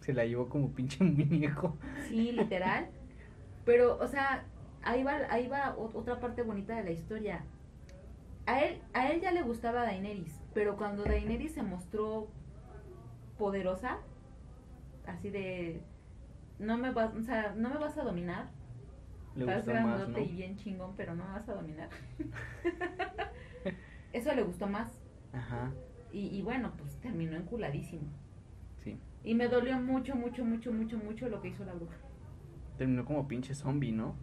Se 0.02 0.14
la 0.14 0.24
llevó 0.26 0.50
como 0.50 0.70
pinche 0.72 1.04
muñeco. 1.04 1.78
Sí, 2.08 2.32
literal. 2.32 2.90
Pero, 3.66 3.98
o 3.98 4.08
sea, 4.08 4.44
ahí 4.84 5.04
va, 5.04 5.18
ahí 5.30 5.48
va 5.48 5.76
ot- 5.76 5.96
otra 5.96 6.20
parte 6.20 6.44
bonita 6.44 6.76
de 6.76 6.84
la 6.84 6.92
historia. 6.92 7.44
A 8.46 8.62
él, 8.62 8.82
a 8.94 9.08
él 9.10 9.20
ya 9.22 9.32
le 9.32 9.42
gustaba 9.42 9.82
Daenerys, 9.84 10.40
pero 10.54 10.76
cuando 10.78 11.04
Daenerys 11.06 11.54
se 11.54 11.64
mostró 11.64 12.28
poderosa, 13.38 13.98
así 15.08 15.30
de 15.30 15.82
no 16.60 16.78
me 16.78 16.92
vas, 16.92 17.16
o 17.16 17.24
sea, 17.24 17.54
no 17.58 17.70
me 17.70 17.78
vas 17.78 17.98
a 17.98 18.04
dominar. 18.04 18.50
Le 19.36 19.46
Estás 19.46 19.66
grandote 19.66 20.12
¿no? 20.12 20.20
y 20.20 20.28
bien 20.28 20.56
chingón, 20.58 20.94
pero 20.96 21.16
no 21.16 21.26
me 21.26 21.32
vas 21.34 21.50
a 21.50 21.54
dominar. 21.56 21.90
Eso 24.14 24.34
le 24.36 24.44
gustó 24.44 24.68
más. 24.68 24.92
Ajá, 25.32 25.72
Y, 26.14 26.28
y 26.28 26.41
bueno, 26.43 26.72
pues 26.78 26.95
terminó 27.01 27.36
enculadísimo. 27.36 28.03
sí. 28.78 28.97
Y 29.26 29.36
me 29.36 29.47
dolió 29.47 29.80
mucho, 29.80 30.16
mucho, 30.16 30.45
mucho, 30.45 30.72
mucho, 30.74 30.97
mucho 30.97 31.30
lo 31.30 31.41
que 31.41 31.49
hizo 31.49 31.66
la 31.66 31.74
bruja. 31.74 31.97
Terminó 32.78 33.05
como 33.05 33.28
pinche 33.28 33.55
zombie, 33.55 33.91
¿no? 33.91 34.16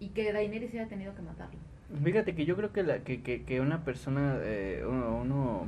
Y 0.00 0.10
que 0.10 0.32
Daenerys 0.32 0.72
haya 0.74 0.88
tenido 0.88 1.14
que 1.14 1.22
matarlo. 1.22 1.60
Fíjate 2.04 2.34
que 2.34 2.44
yo 2.46 2.56
creo 2.56 2.72
que, 2.72 2.82
la, 2.82 3.00
que, 3.04 3.22
que, 3.22 3.44
que 3.44 3.60
una 3.60 3.84
persona, 3.84 4.38
eh, 4.42 4.84
uno, 4.88 5.18
uno, 5.18 5.66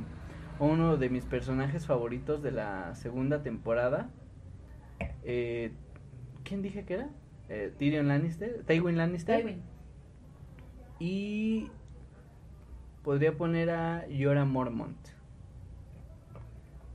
uno 0.59 0.97
de 0.97 1.09
mis 1.09 1.25
personajes 1.25 1.85
favoritos 1.87 2.41
de 2.43 2.51
la 2.51 2.95
segunda 2.95 3.43
temporada, 3.43 4.09
eh, 5.23 5.71
¿quién 6.43 6.61
dije 6.61 6.85
que 6.85 6.93
era? 6.95 7.09
Eh, 7.49 7.73
Tyrion 7.77 8.07
Lannister, 8.07 8.63
Tywin 8.65 8.97
Lannister. 8.97 9.41
Tywin. 9.41 9.61
Y 10.99 11.69
podría 13.03 13.35
poner 13.37 13.69
a 13.71 14.07
Yora 14.07 14.45
Mormont. 14.45 14.97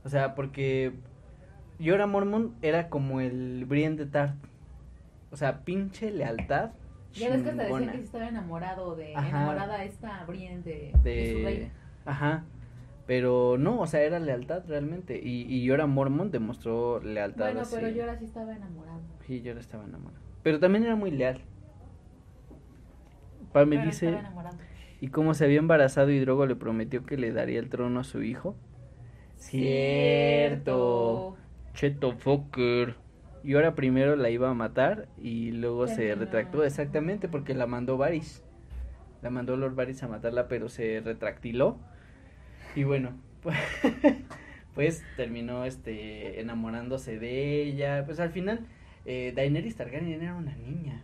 O 0.07 0.09
sea, 0.09 0.35
porque 0.35 0.93
Yora 1.79 2.07
Mormont 2.07 2.53
era 2.61 2.87
como 2.87 3.19
el 3.19 3.65
Brienne 3.65 3.97
de 3.97 4.05
Tart. 4.05 4.37
O 5.31 5.35
sea, 5.35 5.65
pinche 5.65 6.11
lealtad. 6.11 6.69
Ya 7.11 7.29
ves 7.29 7.43
que 7.43 7.49
hasta 7.49 7.63
decía 7.65 7.91
que 7.91 7.99
estaba 7.99 8.29
enamorado 8.29 8.95
de 8.95 9.13
Ajá. 9.13 9.27
enamorada 9.27 9.83
esta 9.83 10.23
Brienne 10.25 10.61
de, 10.63 10.93
de 11.03 11.33
su 11.33 11.43
rey. 11.43 11.71
ajá 12.05 12.45
pero 13.05 13.57
no 13.57 13.79
o 13.81 13.87
sea 13.87 14.01
era 14.01 14.19
lealtad 14.19 14.63
realmente 14.67 15.17
y 15.21 15.41
y 15.43 15.63
Yora 15.65 15.87
Mormont 15.87 16.31
demostró 16.31 17.01
lealtad 17.01 17.45
Bueno, 17.45 17.61
así. 17.61 17.75
pero 17.75 17.89
yo 17.89 18.03
ahora 18.03 18.17
sí 18.17 18.25
estaba 18.25 18.55
enamorado. 18.55 18.99
sí 19.25 19.41
Yora 19.41 19.59
estaba 19.59 19.83
enamorado 19.85 20.21
pero 20.43 20.59
también 20.59 20.83
era 20.85 20.95
muy 20.95 21.11
leal 21.11 21.41
Pal 23.51 23.67
me 23.67 23.83
dice 23.83 24.17
y 25.01 25.07
como 25.09 25.33
se 25.33 25.45
había 25.45 25.59
embarazado 25.59 26.11
y 26.11 26.19
Drogo 26.19 26.45
le 26.45 26.55
prometió 26.55 27.05
que 27.05 27.17
le 27.17 27.31
daría 27.33 27.59
el 27.59 27.69
trono 27.69 27.99
a 27.99 28.03
su 28.03 28.21
hijo 28.23 28.55
cierto. 29.37 31.37
Cheto 31.73 32.13
fucker. 32.13 32.95
Y 33.43 33.53
ahora 33.53 33.75
primero 33.75 34.15
la 34.15 34.29
iba 34.29 34.49
a 34.49 34.53
matar 34.53 35.07
y 35.17 35.51
luego 35.51 35.87
se 35.87 36.13
retractó 36.15 36.63
exactamente 36.63 37.29
porque 37.29 37.53
la 37.53 37.67
mandó 37.67 37.97
Varys. 37.97 38.43
La 39.21 39.29
mandó 39.29 39.55
Lord 39.55 39.75
Varys 39.75 40.03
a 40.03 40.07
matarla 40.07 40.47
pero 40.47 40.69
se 40.69 41.01
retractiló. 41.01 41.79
Y 42.75 42.83
bueno 42.83 43.15
pues, 43.41 43.57
pues 44.73 45.03
terminó 45.15 45.65
este 45.65 46.41
enamorándose 46.41 47.19
de 47.19 47.63
ella. 47.63 48.03
Pues 48.05 48.19
al 48.19 48.31
final 48.31 48.65
eh, 49.05 49.33
Daenerys 49.35 49.77
Targaryen 49.77 50.21
era 50.21 50.35
una 50.35 50.55
niña 50.55 51.03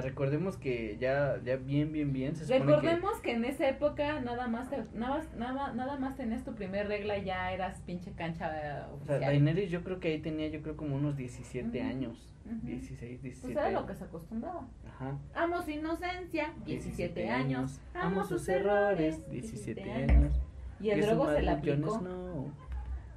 sea 0.00 0.10
recordemos 0.10 0.56
que 0.56 0.96
ya 1.00 1.40
ya 1.44 1.56
bien 1.56 1.92
bien 1.92 2.12
bien 2.12 2.34
se 2.36 2.44
supone 2.44 2.60
que 2.60 2.66
Recordemos 2.66 3.20
que... 3.20 3.32
en 3.32 3.44
esa 3.44 3.68
época 3.68 4.20
nada 4.20 4.48
más, 4.48 4.68
te- 4.70 4.84
nada, 4.94 5.22
nada, 5.36 5.72
nada 5.72 5.98
más 5.98 6.16
tenías 6.16 6.44
tu 6.44 6.54
primer 6.54 6.88
regla 6.88 7.18
y 7.18 7.24
ya 7.24 7.52
eras 7.52 7.80
pinche 7.86 8.12
cancha 8.12 8.46
eh, 8.50 8.82
o 8.92 9.04
sea, 9.04 9.16
oficial. 9.16 9.20
Daenerys 9.20 9.70
yo 9.70 9.82
creo 9.84 10.00
que 10.00 10.08
ahí 10.08 10.18
tenía 10.20 10.48
yo 10.48 10.62
creo 10.62 10.76
como 10.76 10.96
unos 10.96 11.16
17 11.16 11.78
Ujú, 11.80 11.88
años 11.88 12.34
ujú. 12.46 12.66
16 12.66 13.22
17 13.22 13.52
Pues 13.54 13.66
era 13.66 13.80
lo 13.80 13.86
que 13.86 13.94
se 13.94 14.04
acostumbraba. 14.04 14.66
Ajá. 14.88 15.16
Amo 15.34 15.62
su 15.62 15.70
inocencia, 15.70 16.52
17 16.64 17.22
17 17.24 17.30
años. 17.30 17.80
Amo 17.94 18.24
sus 18.24 18.48
errores, 18.48 19.30
17 19.30 19.92
años. 19.92 20.40
Y 20.80 20.90
el 20.90 21.00
drogo 21.00 21.30
se 21.32 21.42
la 21.42 21.52
aplicó. 21.52 21.98
Snow. 21.98 22.50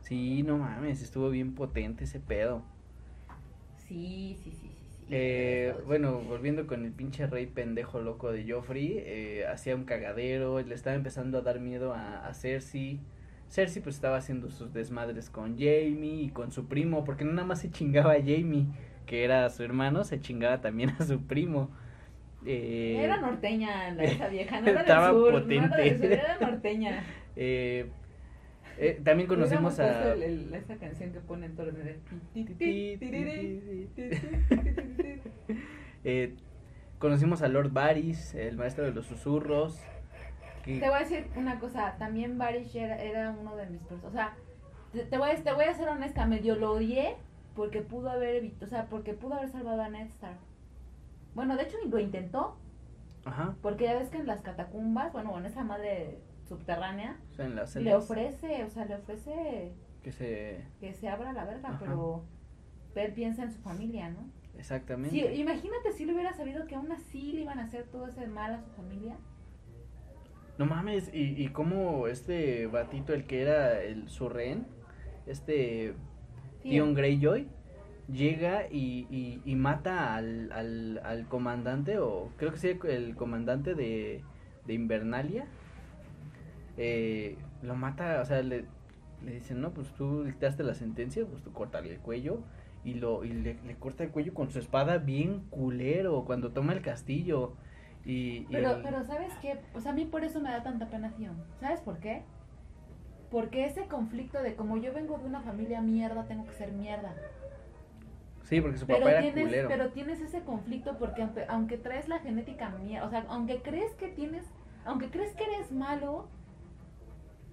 Sí, 0.02 0.44
no 0.44 0.60
mames, 0.60 1.02
estuvo 1.02 1.30
bien 1.32 1.56
potente 1.56 2.04
ese 2.04 2.20
pedo. 2.20 2.62
Sí, 3.78 4.38
sí. 4.44 4.52
sí. 4.52 4.65
Eh, 5.10 5.76
bueno, 5.86 6.20
volviendo 6.22 6.66
con 6.66 6.84
el 6.84 6.92
pinche 6.92 7.28
rey 7.28 7.46
pendejo 7.46 8.00
loco 8.02 8.32
de 8.32 8.52
Joffrey, 8.52 8.96
eh, 8.98 9.46
hacía 9.48 9.76
un 9.76 9.86
cagadero, 9.86 10.60
le 10.62 10.74
estaba 10.76 10.96
empezando 10.96 11.38
a 11.38 11.42
dar 11.42 11.60
miedo 11.60 11.94
a, 11.94 12.26
a 12.28 12.34
Cersei. 12.34 13.00
Cersei 13.50 13.82
pues 13.84 13.96
estaba 13.96 14.18
haciendo 14.18 14.50
sus 14.50 14.74
desmadres 14.74 15.30
con 15.30 15.58
Jamie 15.60 16.24
y 16.24 16.30
con 16.30 16.52
su 16.52 16.68
primo, 16.68 17.04
porque 17.04 17.24
no 17.26 17.34
nada 17.34 17.48
más 17.48 17.62
se 17.62 17.70
chingaba 17.72 18.14
a 18.14 18.20
Jamie, 18.20 18.68
que 19.06 19.24
era 19.24 19.48
su 19.50 19.64
hermano, 19.64 20.04
se 20.04 20.20
chingaba 20.20 20.62
también 20.62 20.92
a 21.00 21.06
su 21.06 21.22
primo. 21.28 21.70
Eh, 22.46 22.96
Era 23.04 23.18
norteña 23.22 23.92
la 23.92 24.06
esa 24.06 24.28
vieja, 24.30 24.62
no 24.62 24.68
era 24.70 24.82
Estaba 24.82 25.14
del 25.14 25.14
sur, 25.14 25.34
no 25.34 25.42
potente. 25.42 25.66
era 25.68 25.78
del 25.78 25.98
sur, 25.98 26.12
era 26.14 26.38
norteña. 26.40 27.04
eh, 28.78 28.96
eh, 28.98 29.02
también 29.04 29.28
conocemos 29.28 29.76
Hubiéramos 29.76 30.06
a... 30.06 30.14
el- 30.14 30.24
el- 30.24 30.54
esa 30.56 30.76
canción 30.78 31.12
que 31.12 31.20
pone 31.20 31.46
en 31.48 31.58
el 31.58 31.74
de... 31.74 32.00
Eh, 36.04 36.36
conocimos 37.00 37.42
a 37.42 37.48
Lord 37.48 37.72
Varys, 37.72 38.36
el 38.36 38.58
maestro 38.58 38.86
de 38.86 38.92
los 38.92 39.06
susurros. 39.06 39.80
que- 40.64 40.80
Te 40.80 40.88
voy 40.88 40.98
a 40.98 41.00
decir 41.00 41.28
una 41.36 41.60
cosa, 41.60 41.96
también 41.98 42.38
Barish 42.38 42.76
era, 42.76 43.02
era 43.02 43.32
uno 43.32 43.56
de 43.56 43.66
mis 43.68 43.82
o 43.92 44.12
sea, 44.12 44.36
te, 44.94 45.04
te 45.06 45.18
voy 45.18 45.30
a, 45.32 45.36
te 45.36 45.54
voy 45.54 45.66
a 45.66 45.74
ser 45.74 45.88
honesta, 45.90 46.26
medio 46.26 46.56
lo 46.56 46.74
odié 46.74 47.16
porque 47.56 47.82
pudo 47.82 48.10
haber 48.10 48.36
evitado, 48.36 48.66
o 48.66 48.70
sea, 48.70 48.86
porque 48.88 49.14
pudo 49.14 49.36
haber 49.36 49.50
salvado 49.50 49.82
a 49.82 49.90
Ned 49.90 50.08
Stark. 50.08 50.38
Bueno, 51.34 51.56
de 51.58 51.64
hecho 51.64 51.78
lo 51.90 52.00
intentó, 52.00 52.58
Ajá, 53.26 53.56
porque 53.62 53.86
ya 53.86 53.98
ves 53.98 54.10
que 54.10 54.18
en 54.18 54.28
las 54.28 54.42
catacumbas, 54.42 55.12
bueno, 55.14 55.38
en 55.38 55.46
esa 55.46 55.64
madre 55.64 56.20
subterránea, 56.46 57.20
o 57.32 57.34
sea, 57.34 57.46
en 57.46 57.56
las 57.56 57.76
le 57.76 57.96
ofrece, 57.96 58.64
o 58.64 58.70
sea, 58.70 58.86
le 58.86 58.96
ofrece 58.96 59.74
que 60.04 60.12
se... 60.12 60.64
que 60.80 60.94
se 60.94 61.08
abra 61.10 61.34
la 61.34 61.46
verga, 61.46 61.70
Ajá. 61.70 61.80
pero 61.80 62.24
él 62.96 63.14
piensa 63.14 63.44
en 63.44 63.52
su 63.52 63.60
familia, 63.60 64.10
¿no? 64.10 64.30
Exactamente. 64.58 65.36
Imagínate 65.36 65.92
si 65.92 66.06
le 66.06 66.14
hubiera 66.14 66.34
sabido 66.34 66.66
que 66.68 66.76
aún 66.76 66.92
así 66.92 67.34
le 67.34 67.42
iban 67.42 67.60
a 67.60 67.64
hacer 67.64 67.84
todo 67.88 68.08
ese 68.08 68.28
mal 68.28 68.54
a 68.54 68.62
su 68.62 68.70
familia. 68.72 69.18
No 70.58 70.66
mames, 70.66 71.14
y, 71.14 71.42
y 71.44 71.50
cómo 71.50 72.08
este 72.08 72.68
batito, 72.68 73.14
el 73.14 73.26
que 73.26 73.42
era 73.42 73.82
el 73.82 74.08
su 74.08 74.30
rehén, 74.30 74.66
este 75.26 75.94
Sí, 76.62 76.70
Theon 76.70 76.94
Greyjoy, 76.94 77.50
llega 78.08 78.68
y, 78.72 79.08
y, 79.10 79.42
y 79.44 79.56
mata 79.56 80.16
al, 80.16 80.52
al, 80.54 81.02
al 81.04 81.28
comandante, 81.28 82.00
o 82.00 82.32
creo 82.38 82.52
que 82.54 82.58
sí, 82.58 82.80
el 82.88 83.16
comandante 83.16 83.76
de, 83.76 84.24
de 84.66 84.74
Invernalia. 84.74 85.46
Eh, 86.78 87.38
lo 87.62 87.76
mata, 87.76 88.22
o 88.22 88.26
sea, 88.26 88.42
le, 88.42 88.66
le 89.24 89.32
dicen, 89.34 89.62
no, 89.62 89.72
pues 89.74 89.90
tú 89.94 90.24
dictaste 90.24 90.64
la 90.64 90.74
sentencia, 90.74 91.26
pues 91.26 91.42
tú 91.44 91.52
córtale 91.54 91.92
el 91.94 92.00
cuello. 92.00 92.40
Y, 92.84 92.96
lo, 92.96 93.24
y 93.26 93.34
le, 93.34 93.56
le 93.66 93.76
corta 93.78 94.04
el 94.04 94.12
cuello 94.12 94.34
con 94.34 94.52
su 94.52 94.60
espada 94.60 95.00
bien 95.00 95.40
culero 95.50 96.24
cuando 96.26 96.52
toma 96.52 96.74
el 96.74 96.82
castillo. 96.82 97.54
Y, 98.06 98.46
y 98.48 98.48
Pero, 98.52 98.72
el- 98.76 98.84
pero 98.84 99.04
¿sabes 99.04 99.34
qué? 99.42 99.58
Pues 99.74 99.88
a 99.88 99.94
mí 99.94 100.06
por 100.06 100.24
eso 100.24 100.40
me 100.40 100.52
da 100.52 100.62
tanta 100.62 100.88
pena. 100.88 101.12
¿Sabes 101.60 101.80
por 101.82 101.98
qué? 102.00 102.22
Porque 103.32 103.66
ese 103.66 103.88
conflicto 103.88 104.42
de 104.42 104.56
como 104.56 104.78
yo 104.78 104.94
vengo 104.94 105.18
de 105.18 105.26
una 105.26 105.42
familia 105.42 105.82
mierda, 105.82 106.26
tengo 106.28 106.46
que 106.46 106.54
ser 106.54 106.72
mierda. 106.72 107.16
Sí, 108.44 108.62
porque 108.62 108.78
su 108.78 108.86
Pero 108.86 109.00
papá 109.00 109.12
era 109.12 109.22
tienes, 109.22 109.46
culero. 109.46 109.68
pero 109.70 109.90
tienes 109.90 110.22
ese 110.22 110.42
conflicto 110.42 110.98
porque 111.00 111.24
aunque, 111.24 111.46
aunque 111.50 111.78
traes 111.78 112.08
la 112.08 112.20
genética 112.20 112.70
mierda, 112.70 113.08
o 113.08 113.10
sea, 113.10 113.26
aunque 113.30 113.62
crees 113.62 113.92
que 113.96 114.08
tienes, 114.10 114.46
aunque 114.86 115.10
crees 115.10 115.34
que 115.34 115.44
eres 115.46 115.72
malo, 115.72 116.28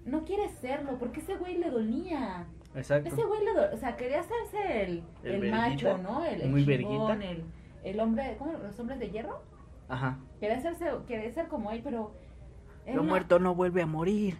no 0.05 0.23
quieres 0.25 0.51
serlo, 0.59 0.97
porque 0.99 1.19
ese 1.19 1.35
güey 1.37 1.57
le 1.57 1.69
dolía. 1.69 2.45
Exacto. 2.75 3.09
Ese 3.09 3.23
güey, 3.23 3.43
le 3.45 3.53
do- 3.53 3.73
o 3.73 3.77
sea, 3.77 3.95
quería 3.95 4.19
hacerse 4.21 4.83
el, 4.83 5.03
El 5.23 5.43
el, 5.45 5.51
macho. 5.51 5.97
¿no? 5.99 6.23
El, 6.25 6.41
el 6.41 6.49
Muy 6.49 6.65
chingón, 6.65 7.21
el, 7.21 7.43
el 7.83 7.99
hombre, 7.99 8.35
¿cómo? 8.39 8.53
¿Los 8.53 8.79
hombres 8.79 8.99
de 8.99 9.09
hierro? 9.11 9.41
Ajá. 9.87 10.17
Quería 10.39 10.57
hacerse, 10.57 10.85
quería 11.07 11.31
ser 11.31 11.47
como 11.47 11.71
él, 11.71 11.81
pero... 11.83 12.15
él 12.85 12.95
Lo 12.95 13.03
no- 13.03 13.09
muerto 13.09 13.37
no 13.39 13.53
vuelve 13.55 13.81
a 13.81 13.85
morir. 13.85 14.37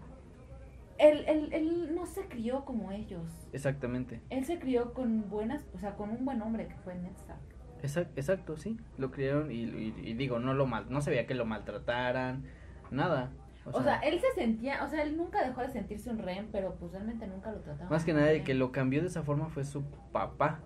Él, 0.98 1.24
él, 1.28 1.50
él 1.54 1.96
no 1.96 2.06
se 2.06 2.22
crió 2.28 2.66
como 2.66 2.92
ellos. 2.92 3.24
Exactamente. 3.52 4.22
Él 4.30 4.46
se 4.46 4.60
crió 4.60 4.94
con 4.94 5.30
buenas, 5.30 5.66
o 5.74 5.80
sea, 5.80 5.96
con 5.96 6.10
un 6.12 6.24
buen 6.24 6.42
hombre 6.42 6.68
que 6.68 6.76
fue 6.78 6.96
Ned 6.96 7.12
Stark. 7.16 7.42
Exact- 7.82 8.12
exacto, 8.16 8.58
sí. 8.58 8.78
Lo 8.98 9.12
criaron 9.12 9.52
y, 9.52 9.56
y- 9.64 9.94
y 10.04 10.14
digo, 10.14 10.40
no 10.40 10.54
lo 10.54 10.66
mal, 10.66 10.86
no 10.90 11.02
se 11.02 11.10
veía 11.10 11.26
que 11.28 11.34
lo 11.36 11.46
maltrataran, 11.46 12.46
nada. 12.92 13.32
O 13.66 13.82
sea, 13.82 14.00
él 14.00 14.20
se 14.20 14.32
sentía, 14.34 14.84
o 14.84 14.90
sea, 14.90 15.04
él 15.04 15.16
nunca 15.16 15.46
dejó 15.46 15.62
de 15.62 15.70
sentirse 15.70 16.10
un 16.10 16.18
rehén, 16.20 16.50
pero 16.52 16.76
pues 16.76 16.92
realmente 16.92 17.26
nunca 17.28 17.52
lo 17.52 17.60
trataba. 17.60 17.90
más 17.90 18.04
que 18.04 18.14
nada 18.14 18.30
el 18.32 18.44
que 18.44 18.54
lo 18.54 18.72
cambió 18.72 19.02
de 19.02 19.08
esa 19.08 19.24
forma 19.24 19.48
fue 19.50 19.64
su 19.64 19.84
papá. 20.12 20.60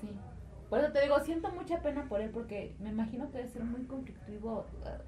Sí. 0.00 0.10
Por 0.68 0.80
eso 0.80 0.92
te 0.92 1.02
digo, 1.02 1.20
siento 1.20 1.50
mucha 1.52 1.80
pena 1.80 2.08
por 2.08 2.20
él 2.20 2.30
porque 2.30 2.74
me 2.80 2.90
imagino 2.90 3.30
que 3.30 3.38
debe 3.38 3.48
ser 3.50 3.62
muy 3.64 3.84
conflictivo 3.84 4.66
eh, 4.84 4.98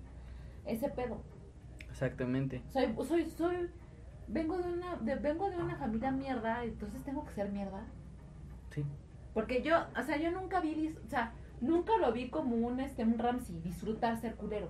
ese 0.66 0.88
pedo. 0.90 1.20
Exactamente. 1.90 2.62
Soy, 2.70 2.94
soy, 3.04 3.24
soy, 3.30 3.70
vengo 4.28 4.58
de 4.58 4.72
una, 4.72 4.96
de- 4.96 5.16
vengo 5.16 5.50
de 5.50 5.56
una 5.56 5.76
familia 5.76 6.10
mierda, 6.12 6.62
entonces 6.64 7.02
tengo 7.02 7.24
que 7.24 7.32
ser 7.32 7.50
mierda. 7.50 7.82
Sí. 8.70 8.84
Porque 9.34 9.62
yo, 9.62 9.76
o 9.98 10.02
sea, 10.02 10.16
yo 10.18 10.30
nunca 10.30 10.60
vi, 10.60 10.94
o 11.04 11.08
sea, 11.08 11.32
nunca 11.60 11.96
lo 11.98 12.12
vi 12.12 12.28
como 12.30 12.54
un, 12.56 12.78
este, 12.80 13.02
un 13.02 13.18
Ramsey, 13.18 13.58
disfrutar 13.60 14.16
ser 14.20 14.36
culero. 14.36 14.68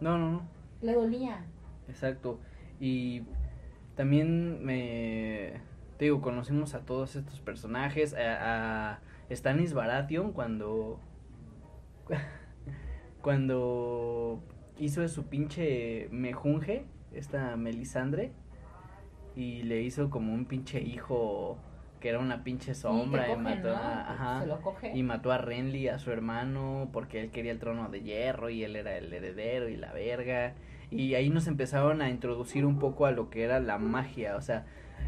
No, 0.00 0.18
no, 0.18 0.30
no. 0.32 0.42
Le 0.82 0.92
dolía. 0.92 1.44
Exacto. 1.88 2.40
Y 2.80 3.22
también 3.94 4.64
me 4.64 5.60
te 5.98 6.04
digo, 6.06 6.20
conocimos 6.20 6.74
a 6.74 6.80
todos 6.80 7.16
estos 7.16 7.40
personajes, 7.40 8.14
a, 8.14 8.92
a 8.92 9.00
Stanis 9.30 9.72
Baratheon 9.72 10.32
cuando 10.32 11.00
cuando 13.22 14.42
hizo 14.78 15.06
su 15.08 15.24
pinche 15.24 16.08
mejunje, 16.10 16.84
esta 17.12 17.56
Melisandre 17.56 18.32
y 19.34 19.62
le 19.62 19.82
hizo 19.82 20.10
como 20.10 20.32
un 20.32 20.46
pinche 20.46 20.80
hijo 20.80 21.58
que 22.00 22.10
era 22.10 22.18
una 22.18 22.44
pinche 22.44 22.74
sombra 22.74 23.32
y, 23.32 23.36
mató 23.36 23.68
¿no? 23.68 23.76
a, 23.76 23.78
Que 23.80 24.12
ajá, 24.12 24.40
Se 24.40 24.46
lo 24.46 24.60
coge. 24.60 24.92
y 24.94 25.02
mató 25.02 25.32
a 25.32 25.38
Renly, 25.38 25.88
a 25.88 25.98
su 25.98 26.10
hermano, 26.10 26.88
porque 26.92 27.20
él 27.20 27.30
quería 27.30 27.52
el 27.52 27.58
trono 27.58 27.88
de 27.88 28.02
hierro 28.02 28.50
y 28.50 28.64
él 28.64 28.76
era 28.76 28.96
el 28.96 29.12
heredero 29.12 29.68
y 29.68 29.76
la 29.76 29.92
verga. 29.92 30.54
Y 30.90 31.14
ahí 31.14 31.30
nos 31.30 31.46
empezaron 31.48 32.00
a 32.02 32.10
introducir 32.10 32.64
un 32.64 32.78
poco 32.78 33.06
a 33.06 33.10
lo 33.10 33.28
que 33.30 33.42
era 33.42 33.58
la 33.60 33.78
magia, 33.78 34.36
o 34.36 34.40
sea, 34.40 34.66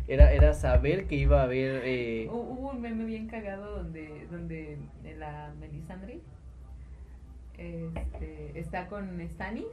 era, 0.09 0.33
era 0.33 0.55
saber 0.55 1.07
que 1.07 1.14
iba 1.16 1.41
a 1.41 1.45
haber... 1.45 1.83
Eh, 1.85 2.29
Hu- 2.31 2.57
Hubo 2.59 2.70
un 2.70 2.81
meme 2.81 3.05
bien 3.05 3.29
cagado 3.29 3.76
donde, 3.76 4.26
donde 4.31 4.79
la 5.18 5.53
Melisandre 5.61 6.20
este, 7.57 8.59
está 8.59 8.87
con 8.89 9.20
Stannis 9.29 9.66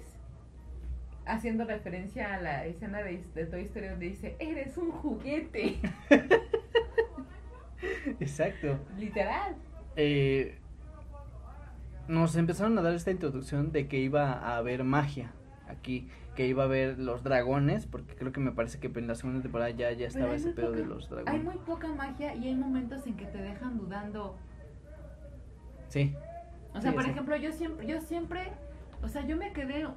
haciendo 1.26 1.66
referencia 1.66 2.36
a 2.36 2.42
la 2.42 2.66
escena 2.66 3.02
de, 3.02 3.24
de 3.34 3.46
Toy 3.48 3.62
Story 3.64 3.88
donde 3.88 4.06
dice, 4.08 4.36
eres 4.40 4.78
un 4.78 4.92
juguete. 4.92 5.80
exacto. 8.20 8.80
Literal. 8.98 9.56
Eh, 9.96 10.58
nos 12.08 12.36
empezaron 12.36 12.78
a 12.78 12.82
dar 12.82 12.94
esta 12.94 13.12
introducción 13.12 13.72
de 13.72 13.88
que 13.88 13.98
iba 13.98 14.34
a 14.34 14.58
haber 14.58 14.84
magia 14.84 15.32
aquí, 15.68 16.08
que 16.36 16.48
iba 16.48 16.64
a 16.64 16.66
haber 16.66 17.00
los 17.00 17.24
dragones, 17.24 17.86
porque 17.88 18.16
creo 18.16 18.32
que 18.32 18.40
me 18.40 18.52
parece 18.52 18.80
que 18.80 18.88
en 18.88 19.08
la 19.08 19.16
segunda 19.16 19.42
temporada 19.42 19.70
ya, 19.72 19.92
ya 19.94 20.08
estaba 20.08 20.32
hay 20.32 20.38
ese 20.38 20.52
pedo 20.52 20.72
de 20.72 20.86
los 20.86 21.10
Hay 21.12 21.24
dragones. 21.24 21.44
muy 21.44 21.58
poca 21.66 21.88
magia 21.94 22.36
y 22.36 22.48
hay 22.48 22.56
momentos 22.56 23.06
en 23.08 23.16
que 23.16 23.26
te 23.26 23.38
dejan 23.38 23.78
dudando. 23.78 24.36
Sí, 25.90 26.14
O 26.74 26.82
sea, 26.82 26.92
Sí, 26.92 26.96
por 26.96 27.04
sí. 27.06 27.10
ejemplo, 27.12 27.36
yo 27.38 27.52
siempre, 27.54 27.88
yo 27.88 28.02
siempre, 28.02 28.52
o 29.02 29.08
sea, 29.08 29.26
yo 29.26 29.38
me 29.38 29.54
quedé. 29.54 29.88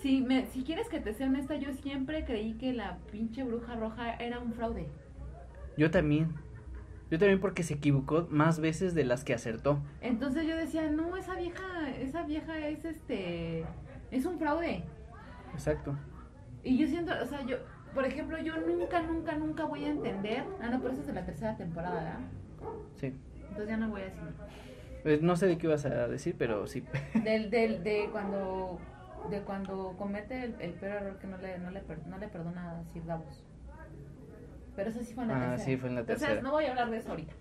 Si, 0.00 0.20
me, 0.22 0.46
si 0.46 0.62
quieres 0.64 0.88
que 0.88 1.00
te 1.00 1.12
sea 1.14 1.26
honesta, 1.28 1.54
yo 1.56 1.72
siempre 1.72 2.24
creí 2.24 2.54
que 2.54 2.72
la 2.72 2.98
pinche 3.10 3.44
bruja 3.44 3.76
roja 3.76 4.14
era 4.14 4.38
un 4.40 4.52
fraude. 4.52 4.86
yo 5.76 5.90
también. 5.90 6.34
Yo 7.10 7.18
también 7.18 7.40
porque 7.40 7.62
se 7.62 7.74
equivocó 7.74 8.26
más 8.30 8.58
veces 8.58 8.94
de 8.94 9.04
las 9.04 9.22
que 9.22 9.34
acertó. 9.34 9.82
Entonces 10.00 10.46
yo 10.46 10.56
decía, 10.56 10.90
no, 10.90 11.14
esa 11.18 11.34
vieja, 11.34 11.90
esa 12.00 12.22
vieja 12.22 12.66
es 12.68 12.84
este, 12.86 13.64
es 14.12 14.24
un 14.26 14.38
fraude. 14.38 14.84
Exacto. 15.52 15.96
Y 16.62 16.78
yo 16.78 16.86
siento, 16.86 17.12
o 17.20 17.26
sea, 17.26 17.44
yo, 17.44 17.56
por 17.94 18.04
ejemplo, 18.04 18.38
yo 18.38 18.56
nunca, 18.58 19.02
nunca, 19.02 19.34
nunca 19.36 19.64
voy 19.64 19.84
a 19.84 19.88
entender. 19.90 20.44
Ah, 20.60 20.68
no, 20.70 20.78
pero 20.80 20.92
eso 20.92 21.00
es 21.00 21.06
de 21.08 21.12
la 21.14 21.24
tercera 21.26 21.56
temporada, 21.56 21.94
¿verdad? 21.96 22.18
Sí. 22.96 23.12
Entonces 23.40 23.68
ya 23.68 23.76
no 23.76 23.88
voy 23.90 24.02
a 24.02 24.04
decir. 24.04 24.20
Pues, 25.02 25.20
no 25.20 25.34
sé 25.36 25.46
de 25.46 25.58
qué 25.58 25.66
ibas 25.66 25.84
a 25.84 26.06
decir, 26.06 26.36
pero 26.38 26.66
sí. 26.68 26.84
Del, 27.24 27.50
del, 27.50 27.82
de 27.82 28.08
cuando, 28.12 28.78
de 29.30 29.40
cuando 29.40 29.96
comete 29.98 30.44
el, 30.44 30.54
el 30.60 30.70
peor 30.74 30.92
error 31.02 31.18
que 31.18 31.26
no 31.26 31.36
le, 31.38 31.58
no 31.58 31.70
le, 31.72 31.82
no 32.06 32.18
le 32.18 32.28
perdona 32.28 32.78
a 32.78 32.84
Sir 32.92 33.04
Davos. 33.04 33.44
Pero 34.76 34.88
eso 34.88 35.02
sí 35.02 35.12
fue 35.12 35.24
en 35.24 35.28
la 35.30 35.34
Ah, 35.36 35.40
tercera. 35.50 35.64
sí, 35.64 35.76
fue 35.76 35.88
en 35.90 35.94
la 35.96 36.04
tercera. 36.04 36.30
Entonces 36.32 36.44
no 36.44 36.52
voy 36.52 36.64
a 36.64 36.70
hablar 36.70 36.90
de 36.90 36.96
eso 36.96 37.10
ahorita. 37.10 37.34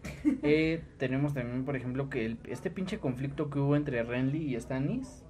Eh, 0.43 0.84
tenemos 0.97 1.34
también, 1.34 1.63
por 1.63 1.76
ejemplo, 1.78 2.09
que 2.09 2.26
el- 2.26 2.38
este 2.45 2.69
pinche 2.72 2.99
conflicto 2.99 3.49
que 3.49 3.59
hubo 3.59 3.76
entre 3.78 4.03
Renly 4.03 4.53
y 4.53 4.59
Stannis, 4.59 5.20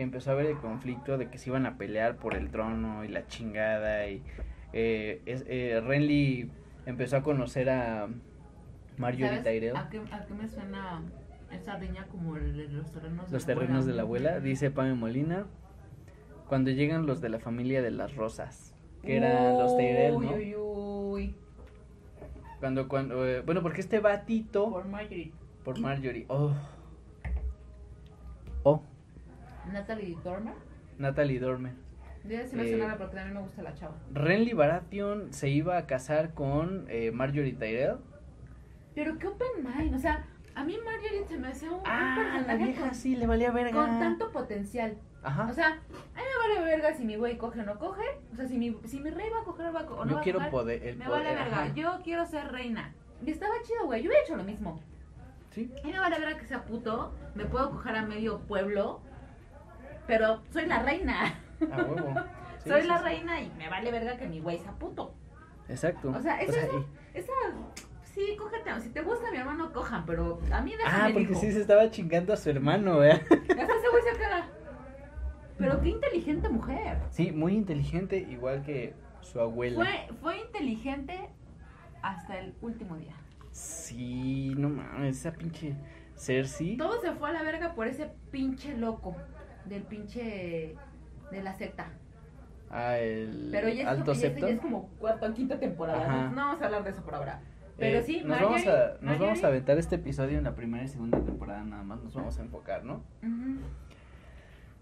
que 0.00 0.04
empezó 0.04 0.30
a 0.30 0.32
haber 0.32 0.46
el 0.46 0.56
conflicto 0.56 1.18
de 1.18 1.28
que 1.28 1.36
se 1.36 1.50
iban 1.50 1.66
a 1.66 1.76
pelear 1.76 2.16
por 2.16 2.34
el 2.34 2.50
trono 2.50 3.04
y 3.04 3.08
la 3.08 3.26
chingada 3.26 4.08
y 4.08 4.22
eh, 4.72 5.20
es, 5.26 5.44
eh, 5.46 5.78
Renly 5.86 6.50
empezó 6.86 7.18
a 7.18 7.22
conocer 7.22 7.68
a 7.68 8.08
Marjorie 8.96 9.28
¿Sabes 9.28 9.44
Tyrell, 9.44 9.76
¿A 9.76 9.90
qué, 9.90 9.98
¿A 10.10 10.24
qué 10.24 10.32
me 10.32 10.48
suena 10.48 11.02
esa 11.52 11.76
riña 11.76 12.06
como 12.06 12.36
de 12.36 12.68
los 12.68 12.90
terrenos 12.90 13.26
de 13.26 13.32
los 13.34 13.46
la 13.46 13.54
terrenos 13.54 13.84
de 13.84 13.92
la 13.92 14.00
abuela? 14.00 14.40
dice 14.40 14.70
Pame 14.70 14.94
Molina, 14.94 15.44
cuando 16.48 16.70
llegan 16.70 17.04
los 17.04 17.20
de 17.20 17.28
la 17.28 17.38
familia 17.38 17.82
de 17.82 17.90
las 17.90 18.16
rosas, 18.16 18.74
que 19.02 19.18
eran 19.18 19.58
los 19.58 19.76
Tyrell, 19.76 20.14
¿no? 20.14 20.18
Uy, 20.18 20.26
uy, 20.30 20.54
uy. 20.56 21.34
Cuando, 22.58 22.88
cuando, 22.88 23.26
eh, 23.26 23.42
bueno, 23.42 23.60
porque 23.60 23.82
este 23.82 24.00
batito 24.00 24.70
Por 24.70 24.86
Marjorie. 24.86 25.32
por 25.62 25.78
Marjorie, 25.78 26.24
oh, 26.28 26.54
Natalie 29.72 30.16
Dormer. 30.24 30.54
Natalie 30.98 31.38
Dormer. 31.40 31.72
Debe 32.24 32.46
ser 32.46 32.60
Eh, 32.60 32.94
porque 32.98 33.14
también 33.16 33.34
me 33.34 33.40
gusta 33.40 33.62
la 33.62 33.72
chava. 33.74 33.94
Renly 34.12 34.52
Baratheon 34.52 35.32
se 35.32 35.48
iba 35.48 35.78
a 35.78 35.86
casar 35.86 36.34
con 36.34 36.84
eh, 36.88 37.10
Marjorie 37.12 37.54
Tyrell. 37.54 37.96
Pero 38.94 39.16
qué 39.18 39.28
open 39.28 39.48
mind. 39.64 39.94
O 39.94 39.98
sea, 39.98 40.26
a 40.54 40.64
mí 40.64 40.76
Marjorie 40.84 41.24
se 41.26 41.38
me 41.38 41.48
hacía 41.48 41.70
un, 41.70 41.76
un 41.78 41.82
Ah, 41.86 42.14
la 42.16 42.32
personaje 42.32 42.64
vieja 42.64 42.80
con, 42.82 42.94
sí, 42.94 43.16
le 43.16 43.26
valía 43.26 43.50
verga. 43.52 43.72
con 43.72 43.98
tanto 44.00 44.30
potencial. 44.32 44.98
Ajá. 45.22 45.46
O 45.50 45.52
sea, 45.54 45.66
a 45.68 45.70
mí 46.18 46.22
me 46.48 46.54
vale 46.54 46.64
verga 46.70 46.94
si 46.94 47.04
mi 47.04 47.16
güey 47.16 47.38
coge 47.38 47.60
o 47.60 47.64
no 47.64 47.78
coge. 47.78 48.04
O 48.32 48.36
sea, 48.36 48.46
si 48.46 48.58
mi, 48.58 48.76
si 48.84 49.00
mi 49.00 49.10
rey 49.10 49.30
va 49.30 49.40
a 49.40 49.44
coger 49.44 49.74
va 49.74 49.80
a 49.80 49.86
co- 49.86 49.94
o 49.96 50.04
no 50.04 50.10
Yo 50.10 50.14
va 50.16 50.20
a 50.20 50.24
quiero 50.24 50.38
coger, 50.40 50.50
poder, 50.50 50.86
el 50.86 50.96
Me 50.96 51.04
poder. 51.06 51.22
vale 51.24 51.34
verga. 51.36 51.62
ajá. 51.62 51.74
Yo 51.74 52.00
quiero 52.04 52.26
ser 52.26 52.52
reina. 52.52 52.92
Y 53.24 53.30
estaba 53.30 53.54
chido, 53.64 53.86
güey. 53.86 54.02
Yo 54.02 54.08
hubiera 54.10 54.24
hecho 54.24 54.36
lo 54.36 54.44
mismo. 54.44 54.80
Sí, 55.50 55.72
A 55.82 55.86
mí 55.86 55.92
me 55.92 55.98
vale 56.00 56.18
verga 56.18 56.38
que 56.38 56.46
sea 56.46 56.64
puto. 56.64 57.12
Me 57.34 57.44
puedo 57.46 57.70
coger 57.70 57.96
a 57.96 58.02
medio 58.02 58.40
pueblo. 58.40 59.00
Pero 60.10 60.42
soy 60.52 60.66
la 60.66 60.82
reina. 60.82 61.34
a 61.72 61.76
huevo. 61.82 62.14
Sí, 62.62 62.68
soy 62.68 62.82
sí, 62.82 62.88
la 62.88 62.98
sí. 62.98 63.04
reina 63.04 63.40
y 63.40 63.50
me 63.56 63.70
vale 63.70 63.90
verga 63.90 64.18
que 64.18 64.26
mi 64.26 64.38
güey 64.40 64.58
sea 64.58 64.72
puto. 64.72 65.14
Exacto. 65.66 66.10
O 66.14 66.20
sea, 66.20 66.42
eso 66.42 66.58
es 66.58 66.68
y- 67.14 67.18
Esa. 67.18 67.32
Sí, 68.02 68.36
cógete. 68.38 68.78
Si 68.82 68.90
te 68.90 69.00
gusta 69.00 69.30
mi 69.30 69.38
hermano, 69.38 69.72
cojan. 69.72 70.04
Pero 70.04 70.38
a 70.52 70.60
mí 70.60 70.72
déjame. 70.76 70.94
Ah, 70.94 71.08
porque 71.10 71.28
dijo. 71.28 71.40
sí 71.40 71.52
se 71.52 71.60
estaba 71.62 71.90
chingando 71.90 72.34
a 72.34 72.36
su 72.36 72.50
hermano, 72.50 73.02
¿eh? 73.02 73.12
Hasta 73.30 73.62
ese 73.76 73.88
güey 73.90 74.02
se 74.12 74.18
queda. 74.18 74.46
Pero 75.56 75.80
qué 75.80 75.88
inteligente 75.88 76.50
mujer. 76.50 76.98
Sí, 77.08 77.32
muy 77.32 77.54
inteligente, 77.54 78.18
igual 78.18 78.62
que 78.62 78.92
su 79.22 79.40
abuela. 79.40 79.76
Fue, 79.76 80.16
fue 80.20 80.38
inteligente 80.40 81.30
hasta 82.02 82.40
el 82.40 82.54
último 82.60 82.96
día. 82.96 83.14
Sí, 83.52 84.54
no 84.58 84.68
mames, 84.68 85.18
esa 85.18 85.32
pinche 85.32 85.76
Cersei. 86.14 86.76
Todo 86.76 87.00
se 87.00 87.12
fue 87.12 87.30
a 87.30 87.32
la 87.32 87.42
verga 87.42 87.74
por 87.74 87.86
ese 87.86 88.10
pinche 88.30 88.76
loco 88.76 89.16
del 89.70 89.82
pinche 89.84 90.74
de 91.30 91.42
la 91.42 91.54
secta. 91.54 91.88
Ah, 92.70 92.98
el 92.98 93.48
Pero 93.50 93.68
ya 93.68 93.82
es, 93.82 93.88
Alto 93.88 94.06
ya 94.06 94.12
es- 94.12 94.18
Septon. 94.20 94.48
ya 94.48 94.54
es 94.54 94.60
como 94.60 94.88
cuarta 94.98 95.28
o 95.28 95.32
quinta 95.34 95.58
temporada. 95.58 96.02
Ajá. 96.04 96.28
No, 96.30 96.36
vamos 96.36 96.62
a 96.62 96.66
hablar 96.66 96.84
de 96.84 96.90
eso 96.90 97.02
por 97.02 97.14
ahora. 97.14 97.40
Pero 97.78 97.98
Eh, 97.98 98.02
sí, 98.02 98.20
nos 98.24 98.38
vamos, 98.40 98.60
Marjorie- 98.62 98.68
a, 98.70 98.98
nos 99.00 99.18
vamos 99.18 99.42
a 99.42 99.46
aventar 99.46 99.78
este 99.78 99.94
episodio 99.96 100.36
en 100.36 100.44
la 100.44 100.54
primera 100.54 100.84
y 100.84 100.88
segunda 100.88 101.18
temporada 101.18 101.64
nada 101.64 101.82
más, 101.82 102.02
nos 102.02 102.14
vamos 102.14 102.38
a 102.38 102.42
enfocar, 102.42 102.84
¿no? 102.84 102.96
Ujú. 103.22 103.60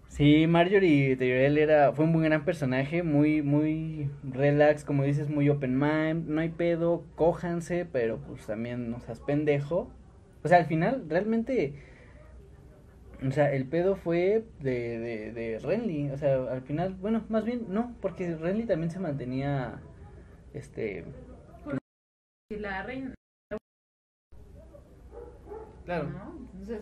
Sí, 0.09 0.47
Marjorie 0.47 1.15
Tyrell 1.15 1.57
era, 1.57 1.93
fue 1.93 2.05
un 2.05 2.11
muy 2.11 2.23
gran 2.25 2.43
personaje, 2.43 3.03
muy, 3.03 3.41
muy 3.41 4.09
relax, 4.23 4.83
como 4.83 5.03
dices, 5.03 5.29
muy 5.29 5.47
open 5.49 5.77
mind, 5.79 6.27
no 6.27 6.41
hay 6.41 6.49
pedo, 6.49 7.03
cójanse, 7.15 7.85
pero 7.85 8.17
pues 8.17 8.45
también 8.47 8.89
no 8.89 8.99
seas 8.99 9.19
pendejo. 9.21 9.89
O 10.43 10.47
sea, 10.47 10.57
al 10.57 10.65
final, 10.65 11.05
realmente, 11.07 11.75
o 13.27 13.31
sea, 13.31 13.51
el 13.53 13.65
pedo 13.65 13.95
fue 13.95 14.45
de, 14.59 14.99
de, 14.99 15.31
de 15.33 15.59
Renly, 15.59 16.11
o 16.11 16.17
sea, 16.17 16.35
al 16.51 16.61
final, 16.61 16.93
bueno, 16.95 17.23
más 17.29 17.43
bien 17.45 17.65
no, 17.69 17.95
porque 18.01 18.35
Renly 18.35 18.65
también 18.65 18.91
se 18.91 18.99
mantenía, 18.99 19.79
este, 20.53 21.05
la 22.49 22.83
reina. 22.83 23.13
Claro. 25.85 26.09
¿no? 26.09 26.37
Entonces, 26.53 26.81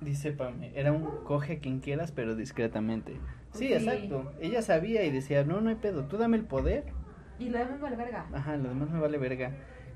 Dice 0.00 0.32
Pame, 0.32 0.72
era 0.74 0.92
un 0.92 1.04
coge 1.24 1.58
quien 1.58 1.80
quieras, 1.80 2.12
pero 2.12 2.34
discretamente. 2.34 3.12
Sí, 3.52 3.68
Sí. 3.68 3.72
exacto. 3.72 4.32
Ella 4.40 4.60
sabía 4.62 5.04
y 5.04 5.10
decía, 5.10 5.44
no, 5.44 5.60
no 5.60 5.70
hay 5.70 5.76
pedo, 5.76 6.04
tú 6.04 6.18
dame 6.18 6.36
el 6.36 6.44
poder. 6.44 6.84
y 7.38 7.48
lo 7.48 7.58
demás 7.58 7.80
vale 7.80 7.96
verga. 7.96 8.26
Ajá, 8.32 8.56
lo 8.56 8.68
demás 8.68 8.90
me 8.90 9.00
vale 9.00 9.16
verga. 9.18 9.52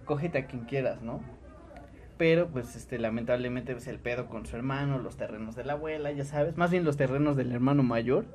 Cógete 0.06 0.38
a 0.38 0.46
quien 0.46 0.64
quieras, 0.64 1.02
¿no? 1.02 1.20
Pero, 2.18 2.48
pues, 2.48 2.74
este, 2.74 2.98
lamentablemente, 2.98 3.72
pues, 3.72 3.86
el 3.86 3.98
pedo 3.98 4.26
con 4.26 4.44
su 4.44 4.56
hermano, 4.56 4.98
los 4.98 5.16
terrenos 5.16 5.54
de 5.54 5.64
la 5.64 5.74
abuela, 5.74 6.10
ya 6.10 6.24
sabes. 6.24 6.56
Más 6.56 6.70
bien 6.70 6.84
los 6.84 6.96
terrenos 6.96 7.36
del 7.36 7.52
hermano 7.52 7.82
mayor. 7.82 8.26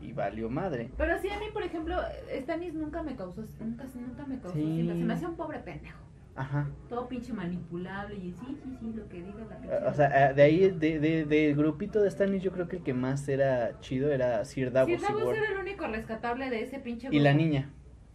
Y 0.00 0.14
valió 0.14 0.48
madre. 0.48 0.90
Pero 0.96 1.18
sí, 1.18 1.28
a 1.28 1.38
mí, 1.38 1.46
por 1.52 1.62
ejemplo, 1.62 1.94
Stanis 2.34 2.72
nunca 2.72 3.02
me 3.02 3.16
causó, 3.16 3.44
nunca, 3.60 3.84
nunca 3.94 4.24
me 4.24 4.38
causó 4.40 4.56
Sí. 4.56 4.86
Se 4.86 4.94
me 4.94 5.12
hacía 5.12 5.28
un 5.28 5.36
pobre 5.36 5.58
pendejo. 5.58 5.98
Ajá. 6.34 6.68
Todo 6.88 7.06
pinche 7.06 7.34
manipulable 7.34 8.16
y 8.16 8.32
sí, 8.32 8.56
sí, 8.62 8.76
sí, 8.80 8.92
lo 8.94 9.06
que 9.08 9.22
diga 9.22 9.44
la 9.50 9.58
pinche. 9.58 9.76
O 9.76 9.92
sea, 9.92 10.10
ah, 10.14 10.32
de 10.32 10.42
ahí, 10.42 10.70
de, 10.70 10.98
de, 10.98 11.24
del 11.26 11.54
grupito 11.54 12.00
de 12.00 12.10
Stannis, 12.10 12.42
yo 12.42 12.50
creo 12.50 12.66
que 12.66 12.76
el 12.76 12.82
que 12.82 12.94
más 12.94 13.28
era 13.28 13.78
chido 13.80 14.10
era 14.10 14.42
Sir 14.46 14.72
Davos 14.72 14.90
Sí, 14.98 15.06
Davos 15.06 15.36
era 15.36 15.52
el 15.52 15.58
único 15.58 15.86
rescatable 15.86 16.48
de 16.48 16.62
ese 16.62 16.78
pinche 16.78 17.08
Y 17.10 17.18
la 17.18 17.34
niña, 17.34 17.68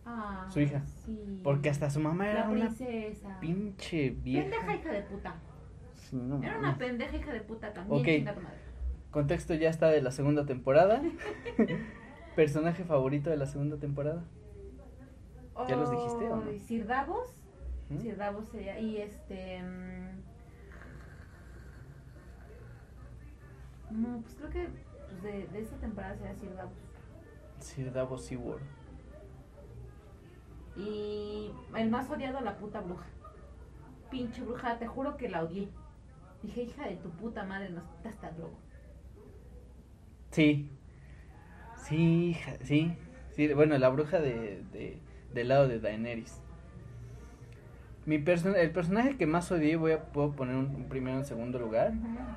Ah, 0.06 0.48
su 0.49 0.60
hija. 0.60 0.84
Sí. 1.06 1.41
porque 1.44 1.69
hasta 1.69 1.90
su 1.90 1.99
mamá 1.99 2.30
era 2.30 2.41
La 2.41 2.49
una 2.49 2.69
pinche 3.40 4.11
vieja. 4.11 4.49
Pendeja 4.49 4.76
hija 4.76 4.91
de 4.91 5.02
puta. 5.02 5.36
Sí, 5.94 6.15
no 6.18 6.41
Era 6.44 6.60
una 6.60 6.77
pendeja 6.77 7.18
hija 7.18 7.34
de 7.34 7.41
puta 7.41 7.73
también. 7.73 8.26
Madre. 8.26 8.41
Contexto 9.10 9.53
ya 9.56 9.69
está 9.69 9.88
de 9.88 10.02
la 10.02 10.11
segunda 10.11 10.45
temporada. 10.45 11.02
Personaje 12.36 12.84
favorito 12.84 13.30
de 13.30 13.38
la 13.38 13.45
segunda 13.48 13.77
temporada. 13.77 14.23
¿Ya 15.68 15.76
los 15.77 15.90
dijiste 15.90 16.30
o 16.30 16.36
no? 16.36 16.52
Sir 16.68 16.86
Davos. 16.86 17.30
¿Mm? 17.90 17.98
Sir 17.98 18.18
Davos 18.18 18.45
sería. 18.49 18.80
Y 18.80 18.98
este. 18.98 19.64
mm, 19.64 20.22
No, 24.02 24.22
pues 24.22 24.36
creo 24.36 24.49
que 24.49 24.68
pues 25.10 25.23
de, 25.23 25.48
de 25.48 25.61
esta 25.61 25.77
temporada 25.77 26.15
sería 26.18 26.36
Sir 26.36 26.56
Davos. 26.56 26.73
Sir 27.60 27.94
Davos 27.94 28.26
Seaworth. 28.26 28.61
Y 30.77 31.52
el 31.76 31.89
más 31.89 32.10
odiado, 32.10 32.41
la 32.41 32.57
puta 32.57 32.81
bruja. 32.81 33.07
Pinche 34.11 34.41
bruja, 34.41 34.77
te 34.77 34.88
juro 34.88 35.18
que 35.18 35.30
la 35.30 35.43
odié. 35.43 35.69
Dije, 36.43 36.64
hija 36.64 36.88
de 36.88 36.97
tu 36.97 37.10
puta 37.11 37.43
madre, 37.43 37.69
nos 37.69 37.84
hasta 38.06 38.31
luego. 38.31 38.57
Sí. 40.31 40.69
Sí, 41.77 42.30
hija, 42.30 42.53
sí. 42.64 42.97
Sí, 43.31 43.53
bueno, 43.53 43.77
la 43.77 43.89
bruja 43.89 44.19
de, 44.19 44.64
de, 44.72 44.99
del 45.34 45.47
lado 45.49 45.68
de 45.68 45.80
Daenerys. 45.80 46.41
Mi 48.06 48.19
person 48.19 48.56
el 48.56 48.72
personaje 48.72 49.18
que 49.18 49.26
más 49.26 49.52
odié 49.52 49.77
voy 49.77 49.93
a 49.93 50.03
puedo 50.11 50.34
poner 50.34 50.56
un, 50.56 50.68
un 50.76 50.89
primero 50.89 51.18
en 51.18 51.26
segundo 51.26 51.57
lugar. 51.57 51.93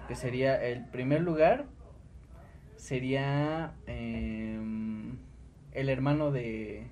Que 0.06 0.14
sería 0.16 0.62
el 0.64 0.86
primer 0.86 1.20
lugar. 1.20 1.66
Sería 2.76 3.74
em, 3.86 5.18
el 5.72 5.88
hermano 5.88 6.30
de, 6.30 6.86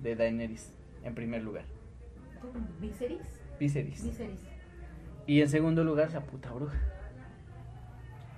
de 0.00 0.16
Daenerys. 0.16 0.72
En 1.04 1.14
primer 1.14 1.42
lugar. 1.42 1.64
¿Tú, 2.40 2.48
¿Viserys? 2.80 3.20
Viserys. 3.60 4.02
Viserys. 4.04 4.40
Y 5.26 5.40
en 5.40 5.48
segundo 5.48 5.84
lugar, 5.84 6.10
la 6.12 6.20
puta 6.20 6.50
bruja. 6.52 6.78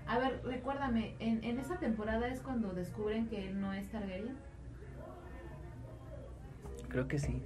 A 0.06 0.18
ver, 0.18 0.40
recuérdame, 0.44 1.14
en, 1.18 1.44
en 1.44 1.58
esa 1.58 1.78
temporada 1.78 2.28
es 2.28 2.40
cuando 2.40 2.72
descubren 2.72 3.28
que 3.28 3.48
él 3.48 3.60
no 3.60 3.72
es 3.74 3.88
Targaryen. 3.90 4.36
Creo 6.88 7.08
que 7.08 7.18
sí. 7.18 7.42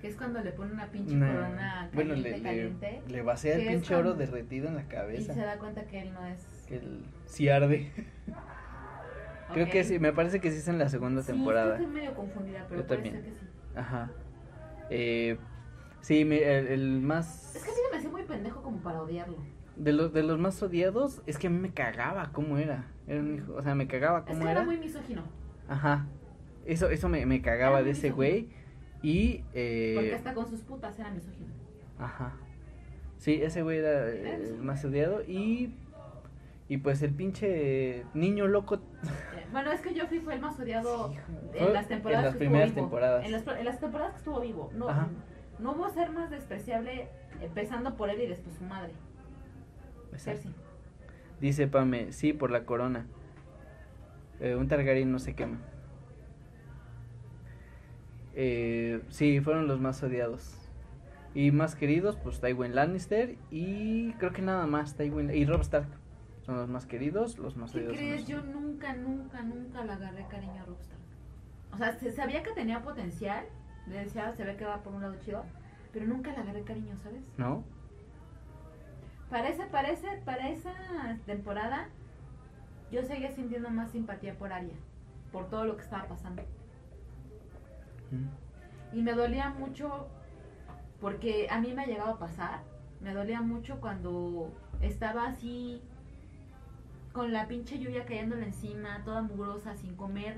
Que 0.00 0.08
es 0.08 0.16
cuando 0.16 0.40
le 0.40 0.52
pone 0.52 0.72
una 0.72 0.86
pinche 0.90 1.14
No. 1.16 1.26
corona 1.26 1.88
caliente, 1.90 1.94
Bueno, 1.94 2.14
le, 2.14 2.30
le, 2.38 2.42
caliente. 2.42 3.02
le 3.08 3.22
vacía 3.22 3.56
el 3.56 3.66
pinche 3.66 3.94
oro 3.94 4.14
derretido 4.14 4.68
en 4.68 4.76
la 4.76 4.82
Y 4.82 4.86
cabeza. 4.86 5.34
se 5.34 5.40
da 5.40 5.58
cuenta 5.58 5.84
que 5.86 6.00
él 6.02 6.12
no 6.14 6.24
es. 6.24 6.40
Que 6.66 6.76
el, 6.76 7.04
sí 7.26 7.48
arde. 7.48 7.90
Creo 9.52 9.70
que 9.70 9.84
sí, 9.84 9.98
me 9.98 10.12
parece 10.12 10.40
que 10.40 10.50
sí 10.50 10.58
es 10.58 10.68
en 10.68 10.78
la 10.78 10.88
segunda 10.88 11.22
Sí, 11.22 11.32
temporada. 11.32 11.76
estoy 11.76 11.86
medio 11.92 12.14
confundida, 12.14 12.66
pero 12.68 12.80
Yo 12.82 12.86
también. 12.86 13.14
que 13.14 13.22
sí. 13.22 13.36
Ajá. 13.76 14.10
Eh, 14.90 15.38
sí, 16.00 16.20
el, 16.22 16.32
el 16.66 17.00
más... 17.00 17.54
Es 17.56 17.62
que 17.64 17.70
se 17.70 17.80
me 17.90 17.96
hacía 17.98 18.10
muy 18.10 18.22
pendejo 18.24 18.62
como 18.62 18.78
para 18.78 19.02
odiarlo. 19.02 19.36
De 19.76 19.92
los, 19.92 20.12
de 20.12 20.22
los 20.24 20.38
más 20.38 20.60
odiados, 20.62 21.22
es 21.26 21.38
que 21.38 21.46
a 21.46 21.50
mí 21.50 21.58
me 21.58 21.70
cagaba 21.72 22.30
cómo 22.32 22.58
era. 22.58 22.86
Era 23.06 23.20
un 23.20 23.34
hijo, 23.34 23.54
o 23.54 23.62
sea, 23.62 23.74
me 23.74 23.86
cagaba 23.86 24.18
Es 24.20 24.24
cómo 24.26 24.38
que 24.40 24.44
era. 24.44 24.52
era 24.52 24.64
muy 24.64 24.78
misógino. 24.78 25.22
Ajá. 25.68 26.06
Eso, 26.66 26.88
eso 26.90 27.08
me, 27.08 27.24
me 27.26 27.40
cagaba 27.40 27.78
Era 27.78 27.84
de 27.86 27.90
ese 27.92 28.10
güey. 28.10 28.48
Y... 29.02 29.38
Porque 29.38 30.10
Eh, 30.10 30.14
hasta 30.14 30.34
con 30.34 30.48
sus 30.48 30.60
putas 30.62 30.98
era 30.98 31.10
misógino. 31.10 31.46
Ajá. 31.98 32.32
Sí, 33.18 33.40
ese 33.42 33.62
güey 33.62 33.78
era 33.78 34.08
eh, 34.08 34.20
Era 34.20 34.34
el 34.34 34.40
misógino. 34.40 34.64
más 34.64 34.84
odiado. 34.84 35.22
Y... 35.22 35.74
Y 36.70 36.76
pues 36.78 37.00
el 37.02 37.14
pinche 37.14 38.04
niño 38.12 38.46
loco 38.46 38.74
Eh, 38.74 38.78
Bueno, 39.52 39.72
es 39.72 39.80
que 39.80 39.98
Joffrey 39.98 40.20
fue 40.20 40.34
el 40.34 40.40
más 40.40 40.58
odiado 40.60 41.12
en 41.54 41.72
las 41.72 41.88
temporadas 41.88 42.20
en 42.20 42.24
las 42.26 42.32
que 42.34 42.38
primeras 42.38 42.68
estuvo 42.68 42.86
vivo. 42.86 42.96
temporadas. 42.96 43.24
En 43.24 43.32
las, 43.32 43.46
en 43.46 43.64
las 43.64 43.80
temporadas 43.80 44.12
que 44.12 44.18
estuvo 44.18 44.40
vivo. 44.40 44.70
No, 44.74 44.88
Ajá. 44.88 45.08
no 45.58 45.72
hubo 45.72 45.88
ser 45.90 46.10
más 46.10 46.30
despreciable 46.30 47.08
empezando 47.40 47.96
por 47.96 48.10
él 48.10 48.20
y 48.20 48.26
después 48.26 48.56
su 48.56 48.64
madre. 48.64 48.92
Cersei. 50.16 50.52
Dice 51.40 51.66
Pame, 51.68 52.12
sí, 52.12 52.32
por 52.32 52.50
la 52.50 52.64
corona. 52.64 53.06
Eh, 54.40 54.54
un 54.54 54.68
Targaryen 54.68 55.10
no 55.10 55.18
se 55.18 55.34
quema. 55.34 55.58
Eh, 58.34 59.02
sí, 59.08 59.40
fueron 59.40 59.66
los 59.66 59.80
más 59.80 60.02
odiados. 60.02 60.54
Y 61.34 61.50
más 61.52 61.76
queridos, 61.76 62.16
pues 62.16 62.40
Tywin 62.40 62.74
Lannister 62.74 63.36
y 63.50 64.12
creo 64.14 64.32
que 64.32 64.42
nada 64.42 64.66
más, 64.66 64.96
Tywin 64.96 65.30
y 65.34 65.44
Robb 65.44 65.60
Stark. 65.62 65.88
Son 66.48 66.56
los 66.56 66.70
más 66.70 66.86
queridos, 66.86 67.36
los 67.36 67.58
más 67.58 67.72
¿Qué 67.72 67.80
odiados. 67.80 67.98
son 67.98 68.06
crees? 68.06 68.26
Yo 68.26 68.42
nunca, 68.42 68.94
nunca, 68.94 69.42
nunca 69.42 69.84
le 69.84 69.92
agarré 69.92 70.26
cariño 70.28 70.62
a 70.62 70.64
Rockstar. 70.64 70.96
O 71.74 71.76
sea, 71.76 71.92
se 71.98 72.10
sabía 72.10 72.42
que 72.42 72.52
tenía 72.52 72.80
potencial. 72.80 73.44
Le 73.86 73.98
decía, 74.04 74.32
se 74.32 74.44
ve 74.44 74.56
que 74.56 74.64
va 74.64 74.82
por 74.82 74.94
un 74.94 75.02
lado 75.02 75.14
chido. 75.20 75.44
Pero 75.92 76.06
nunca 76.06 76.32
le 76.32 76.38
agarré 76.38 76.62
cariño, 76.62 76.96
¿sabes? 76.96 77.20
¿No? 77.36 77.64
Parece, 79.28 79.66
parece, 79.66 80.22
para 80.24 80.48
esa 80.48 80.72
temporada, 81.26 81.90
yo 82.90 83.02
seguía 83.02 83.30
sintiendo 83.30 83.68
más 83.68 83.90
simpatía 83.90 84.34
por 84.38 84.50
Arya. 84.50 84.76
Por 85.30 85.50
todo 85.50 85.66
lo 85.66 85.76
que 85.76 85.82
estaba 85.82 86.08
pasando. 86.08 86.44
Mm. 88.10 88.96
Y 88.96 89.02
me 89.02 89.12
dolía 89.12 89.50
mucho 89.50 90.08
porque 90.98 91.46
a 91.50 91.60
mí 91.60 91.74
me 91.74 91.82
ha 91.82 91.86
llegado 91.86 92.12
a 92.12 92.18
pasar. 92.18 92.62
Me 93.02 93.12
dolía 93.12 93.42
mucho 93.42 93.82
cuando 93.82 94.50
estaba 94.80 95.26
así 95.26 95.82
con 97.18 97.32
la 97.32 97.48
pinche 97.48 97.80
lluvia 97.80 98.04
cayéndole 98.04 98.46
encima, 98.46 99.02
toda 99.04 99.22
mugrosa, 99.22 99.74
sin 99.74 99.96
comer. 99.96 100.36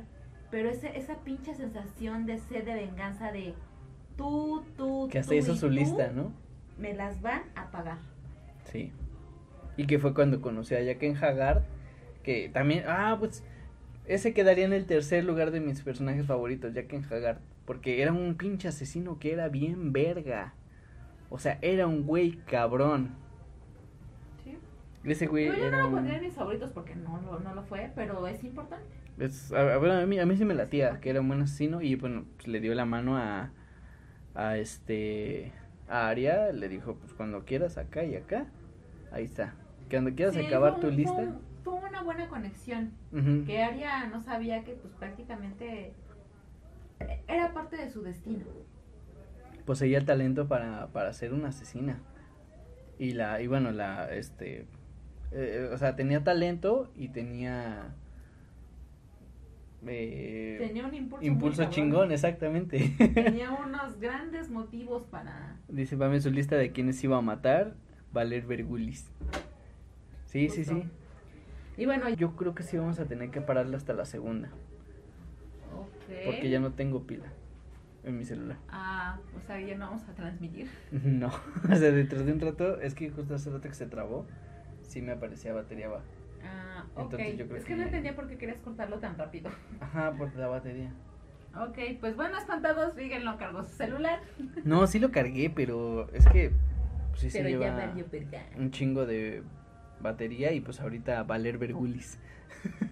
Pero 0.50 0.70
ese, 0.70 0.96
esa 0.96 1.18
pinche 1.18 1.54
sensación 1.54 2.24
de 2.24 2.38
sed 2.38 2.64
de 2.64 2.72
venganza 2.72 3.30
de 3.32 3.52
tú, 4.16 4.64
tú, 4.78 5.06
Que 5.12 5.18
hasta 5.18 5.32
tú 5.32 5.36
hizo 5.36 5.52
y 5.52 5.56
su 5.58 5.66
tú, 5.66 5.74
lista, 5.74 6.10
¿no? 6.10 6.32
Me 6.78 6.94
las 6.94 7.20
van 7.20 7.42
a 7.54 7.70
pagar. 7.70 7.98
Sí. 8.64 8.92
Y 9.76 9.86
que 9.86 9.98
fue 9.98 10.14
cuando 10.14 10.40
conocí 10.40 10.74
a 10.74 10.82
Jaqen 10.82 11.22
Haggard, 11.22 11.64
que 12.22 12.48
también, 12.48 12.84
ah, 12.86 13.14
pues 13.18 13.44
ese 14.06 14.32
quedaría 14.32 14.64
en 14.64 14.72
el 14.72 14.86
tercer 14.86 15.22
lugar 15.24 15.50
de 15.50 15.60
mis 15.60 15.82
personajes 15.82 16.24
favoritos, 16.24 16.72
Jaqen 16.72 17.04
Haggard, 17.04 17.40
porque 17.66 18.00
era 18.00 18.14
un 18.14 18.36
pinche 18.36 18.68
asesino 18.68 19.18
que 19.18 19.34
era 19.34 19.50
bien 19.50 19.92
verga. 19.92 20.54
O 21.28 21.38
sea, 21.38 21.58
era 21.60 21.86
un 21.86 22.06
güey 22.06 22.38
cabrón. 22.46 23.10
Ese 25.04 25.26
güey 25.26 25.46
Yo, 25.46 25.52
yo 25.54 25.58
no 25.60 25.66
era 25.66 25.78
lo 25.78 25.88
un- 25.88 25.94
pondría 25.94 26.16
en 26.18 26.24
mis 26.24 26.34
favoritos 26.34 26.70
porque 26.72 26.94
no, 26.94 27.20
lo- 27.22 27.40
no 27.40 27.54
lo 27.54 27.62
fue, 27.62 27.90
pero 27.94 28.26
es 28.26 28.44
importante. 28.44 28.84
es- 29.18 29.52
a, 29.52 29.74
a- 29.74 30.06
mí, 30.06 30.18
a 30.18 30.26
mí 30.26 30.36
sí 30.36 30.44
me 30.44 30.54
latía, 30.54 31.00
que 31.00 31.10
era 31.10 31.20
un 31.20 31.28
buen 31.28 31.40
asesino 31.42 31.80
y 31.80 31.94
bueno, 31.94 32.24
pues 32.36 32.48
le 32.48 32.60
dio 32.60 32.74
la 32.74 32.84
mano 32.84 33.16
a, 33.16 33.50
a 34.34 34.56
este, 34.58 35.52
a 35.88 36.08
Aria, 36.08 36.52
le 36.52 36.68
dijo, 36.68 36.96
pues 36.96 37.14
cuando 37.14 37.44
quieras 37.44 37.78
acá 37.78 38.04
y 38.04 38.14
acá, 38.14 38.46
ahí 39.10 39.24
está. 39.24 39.54
Cuando 39.90 40.14
quieras 40.14 40.34
Sí, 40.34 40.44
acabar 40.46 40.72
fue 40.74 40.80
tu 40.82 40.90
lista. 40.90 41.14
Fue, 41.14 41.28
fue 41.64 41.88
una 41.88 42.02
buena 42.02 42.28
conexión. 42.28 42.92
ujú. 43.12 43.44
que 43.46 43.62
Arya 43.62 44.06
no 44.06 44.20
sabía 44.20 44.62
que 44.64 44.72
pues 44.74 44.92
prácticamente 44.94 45.94
era 47.26 47.52
parte 47.54 47.76
de 47.76 47.90
su 47.90 48.02
destino. 48.02 48.44
poseía 49.64 49.98
el 49.98 50.04
talento 50.04 50.46
para, 50.48 50.88
para 50.88 51.12
ser 51.12 51.32
una 51.32 51.48
asesina. 51.48 52.00
Y 52.98 53.12
la, 53.12 53.40
y 53.40 53.46
bueno, 53.46 53.70
la, 53.72 54.12
este, 54.12 54.66
eh, 55.32 55.70
o 55.72 55.76
sea, 55.78 55.96
tenía 55.96 56.24
talento 56.24 56.90
y 56.96 57.08
tenía 57.08 57.94
eh, 59.86 60.56
Tenía 60.58 60.86
un 60.86 60.94
impulso, 60.94 61.24
impulso 61.24 61.64
chingón, 61.70 62.12
exactamente. 62.12 62.94
Tenía 63.14 63.50
unos 63.66 63.98
grandes 63.98 64.50
motivos 64.50 65.04
para 65.04 65.56
Dice, 65.68 65.96
Pame, 65.96 66.20
su 66.20 66.30
lista 66.30 66.56
de 66.56 66.72
quienes 66.72 67.02
iba 67.02 67.16
a 67.16 67.22
matar, 67.22 67.74
Valer 68.12 68.44
Vergulis. 68.44 69.10
Sí, 70.26 70.48
sí, 70.48 70.64
Justo. 70.64 70.74
sí. 70.74 70.88
y 71.82 71.86
bueno, 71.86 72.08
Yo 72.10 72.36
creo 72.36 72.54
que 72.54 72.62
sí 72.62 72.76
vamos 72.76 72.98
a 73.00 73.06
tener 73.06 73.30
que 73.30 73.40
pararla 73.40 73.76
hasta 73.76 73.94
la 73.94 74.04
segunda, 74.04 74.48
ok. 75.74 76.24
porque 76.26 76.50
ya 76.50 76.60
no 76.60 76.72
tengo 76.72 77.04
pila. 77.06 77.26
en 78.04 78.16
mi 78.18 78.24
celular. 78.24 78.58
Ah, 78.68 79.18
o 79.36 79.40
sea, 79.46 79.60
ya 79.60 79.76
no 79.76 79.86
vamos 79.86 80.08
a 80.08 80.14
transmitir. 80.14 80.68
No, 81.04 81.28
o 81.70 81.74
sea, 81.74 81.90
dentro 81.90 82.22
de 82.22 82.32
un 82.32 82.40
rato, 82.40 82.80
es 82.80 82.94
que 82.94 83.10
justo 83.10 83.34
hace 83.34 83.50
rato 83.50 83.68
que 83.68 83.74
se 83.74 83.86
trabó, 83.86 84.26
sí 84.90 85.00
me 85.02 85.12
aparecía 85.12 85.52
batería 85.54 85.88
baja. 85.88 86.04
Ah, 86.44 86.84
ok. 86.94 87.00
Entonces, 87.14 87.38
yo 87.38 87.46
creo 87.46 87.56
es 87.58 87.64
que, 87.64 87.68
que- 87.72 87.76
no 87.76 87.84
entendía 87.84 88.16
por 88.16 88.26
qué 88.28 88.36
querías 88.36 88.58
cortarlo 88.58 88.98
tan 88.98 89.16
rápido. 89.16 89.50
Ajá, 89.80 90.12
por 90.12 90.34
la 90.34 90.48
batería. 90.48 90.92
Ok, 91.54 91.78
pues 92.00 92.16
bueno, 92.16 92.38
espantados, 92.38 92.94
no 93.24 93.36
cargó 93.38 93.64
su 93.64 93.72
celular. 93.74 94.20
No, 94.64 94.86
sí 94.86 94.98
lo 94.98 95.10
cargué, 95.10 95.50
pero 95.50 96.08
es 96.12 96.26
que 96.28 96.52
pues, 97.10 97.20
sí 97.22 97.30
se 97.30 97.38
pero 97.38 97.50
ya 97.50 97.58
lleva 97.58 97.86
valió 97.86 98.06
un 98.56 98.70
chingo 98.70 99.04
de 99.06 99.42
batería 100.00 100.52
y 100.52 100.60
pues 100.60 100.80
ahorita 100.80 101.22
Valer 101.24 101.58
Vergulis. 101.58 102.18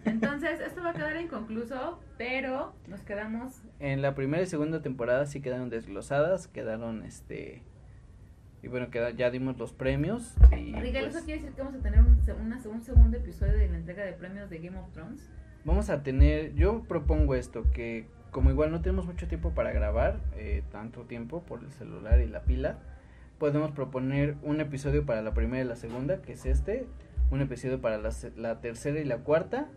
Entonces, 0.05 0.61
esto 0.61 0.83
va 0.83 0.91
a 0.91 0.95
quedar 0.95 1.21
inconcluso, 1.21 2.01
pero 2.17 2.75
nos 2.89 3.01
quedamos. 3.03 3.63
En 3.81 4.03
la 4.03 4.15
primera 4.15 4.43
y 4.43 4.47
segunda 4.47 4.83
temporada 4.83 5.27
sí 5.27 5.41
quedaron 5.41 5.71
desglosadas, 5.71 6.49
quedaron 6.49 7.03
este 7.05 7.63
y 8.69 8.71
bueno, 8.71 8.91
queda, 8.91 9.11
ya 9.11 9.31
dimos 9.31 9.59
los 9.59 9.73
premios 9.73 10.35
y 10.57 10.73
pues, 10.73 10.85
¿eso 10.95 11.25
quiere 11.25 11.41
decir 11.41 11.55
que 11.57 11.63
vamos 11.63 11.81
a 11.81 11.83
tener 11.83 12.01
un, 12.01 12.23
se- 12.23 12.35
una- 12.35 12.61
un 12.71 12.83
segundo 12.83 13.17
episodio 13.17 13.55
de 13.57 13.69
la 13.69 13.79
entrega 13.79 14.05
de 14.05 14.13
premios 14.13 14.51
de 14.51 14.59
Game 14.59 14.79
of 14.79 14.91
Thrones? 14.93 15.29
vamos 15.65 15.89
a 15.91 16.03
tener, 16.03 16.55
yo 16.55 16.83
propongo 16.87 17.35
esto, 17.35 17.65
que 17.73 18.07
como 18.31 18.51
igual 18.51 18.71
no 18.71 18.81
tenemos 18.83 19.07
mucho 19.07 19.27
tiempo 19.27 19.51
para 19.55 19.73
grabar, 19.73 20.21
eh, 20.37 20.63
tanto 20.71 21.03
tiempo 21.03 21.43
por 21.43 21.65
el 21.65 21.71
celular 21.73 22.21
y 22.21 22.27
la 22.27 22.43
pila, 22.43 22.79
podemos 23.39 23.71
proponer 23.73 24.37
un 24.43 24.61
episodio 24.61 25.05
para 25.07 25.23
la 25.23 25.33
primera 25.35 25.65
y 25.65 25.67
la 25.67 25.77
segunda, 25.77 26.21
que 26.23 26.33
es 26.33 26.45
este, 26.47 26.87
un 27.31 27.41
episodio 27.41 27.81
para 27.81 27.99
la, 27.99 28.61
tercera 28.61 29.01
y 29.01 29.05
la 29.05 29.19
cuarta, 29.19 29.69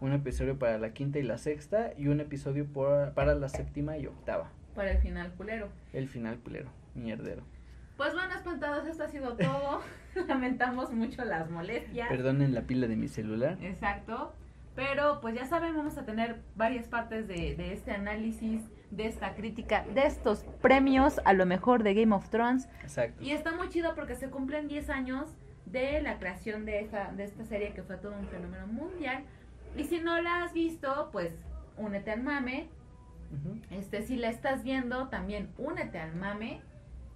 un 0.00 0.12
episodio 0.12 0.58
para 0.58 0.78
la 0.78 0.92
quinta 0.92 1.18
y 1.18 1.22
la 1.22 1.38
sexta 1.38 1.92
y 1.96 2.08
un 2.08 2.20
episodio 2.20 2.66
por- 2.66 3.12
para 3.14 3.34
la 3.34 3.48
séptima 3.48 3.96
y 3.98 4.06
octava. 4.06 4.50
Para 4.74 4.90
el 4.92 4.98
final 4.98 5.32
culero. 5.36 5.68
El 5.92 6.08
final 6.08 6.38
culero, 6.38 6.68
mierdero. 6.94 7.42
Pues 7.96 8.12
bueno, 8.12 8.34
espantados, 8.34 8.86
esto 8.86 9.04
ha 9.04 9.08
sido 9.08 9.36
todo. 9.36 9.80
Lamentamos 10.28 10.92
mucho 10.92 11.24
las 11.24 11.50
molestias. 11.50 12.08
Perdonen 12.08 12.54
la 12.54 12.62
pila 12.62 12.86
de 12.86 12.96
mi 12.96 13.08
celular. 13.08 13.56
Exacto. 13.60 14.32
Pero 14.74 15.20
pues 15.20 15.36
ya 15.36 15.46
saben, 15.46 15.76
vamos 15.76 15.96
a 15.98 16.04
tener 16.04 16.40
varias 16.56 16.88
partes 16.88 17.28
de, 17.28 17.54
de 17.54 17.72
este 17.72 17.92
análisis, 17.92 18.60
de 18.90 19.06
esta 19.06 19.34
crítica, 19.34 19.84
de 19.94 20.06
estos 20.06 20.44
premios 20.60 21.20
a 21.24 21.32
lo 21.32 21.46
mejor 21.46 21.84
de 21.84 21.94
Game 21.94 22.14
of 22.14 22.28
Thrones. 22.28 22.68
Exacto. 22.82 23.22
Y 23.22 23.30
está 23.30 23.52
muy 23.52 23.68
chido 23.68 23.94
porque 23.94 24.16
se 24.16 24.30
cumplen 24.30 24.66
10 24.66 24.90
años 24.90 25.36
de 25.66 26.02
la 26.02 26.18
creación 26.18 26.64
de 26.64 26.80
esta, 26.80 27.12
de 27.12 27.24
esta 27.24 27.44
serie 27.44 27.72
que 27.72 27.82
fue 27.82 27.96
todo 27.96 28.14
un 28.18 28.26
fenómeno 28.26 28.66
mundial. 28.66 29.24
Y 29.76 29.84
si 29.84 30.00
no 30.00 30.20
la 30.20 30.42
has 30.44 30.52
visto, 30.52 31.10
pues 31.12 31.34
únete 31.76 32.10
al 32.10 32.22
mame. 32.22 32.68
Este, 33.70 34.02
si 34.02 34.16
la 34.16 34.28
estás 34.28 34.62
viendo, 34.62 35.08
también 35.08 35.50
únete 35.58 35.98
al 35.98 36.14
mame. 36.14 36.60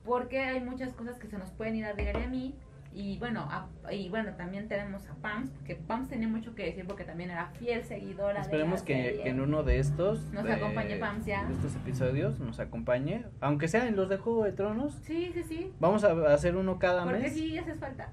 Porque 0.08 0.40
hay 0.40 0.60
muchas 0.60 0.92
cosas 0.94 1.18
que 1.18 1.28
se 1.28 1.38
nos 1.38 1.50
pueden 1.52 1.76
ir 1.76 1.84
a 1.84 1.92
regar 1.92 2.16
a 2.16 2.26
mí. 2.26 2.54
Y 2.94 3.18
bueno, 3.18 3.46
a- 3.50 3.68
y 3.92 4.08
bueno, 4.08 4.32
también 4.32 4.66
tenemos 4.66 5.06
a 5.08 5.14
Pams, 5.16 5.50
porque 5.50 5.76
Pams 5.76 6.08
tenía 6.08 6.26
mucho 6.26 6.54
que 6.54 6.64
decir 6.64 6.86
porque 6.86 7.04
también 7.04 7.30
era 7.30 7.46
fiel 7.58 7.84
seguidora 7.84 8.40
Esperemos 8.40 8.82
de 8.84 8.92
la 8.94 8.98
que, 9.02 9.08
serie. 9.10 9.22
que 9.24 9.28
en 9.28 9.40
uno 9.40 9.62
de 9.62 9.78
estos 9.78 10.24
Nos 10.32 10.44
de- 10.44 10.54
acompañe 10.54 10.96
Pams 10.96 11.26
ya. 11.26 11.44
de 11.44 11.52
estos 11.52 11.76
episodios 11.76 12.40
nos 12.40 12.58
acompañe, 12.58 13.26
aunque 13.40 13.68
sea 13.68 13.86
en 13.86 13.94
los 13.94 14.08
de 14.08 14.16
Juego 14.16 14.44
de 14.44 14.52
Tronos. 14.52 14.94
Sí, 15.02 15.30
sí, 15.34 15.42
sí. 15.44 15.72
Vamos 15.78 16.02
a 16.02 16.32
hacer 16.32 16.56
uno 16.56 16.78
cada 16.78 17.04
Porque 17.04 17.20
mes. 17.24 17.34
sí, 17.34 17.58
hace 17.58 17.74
falta. 17.74 18.10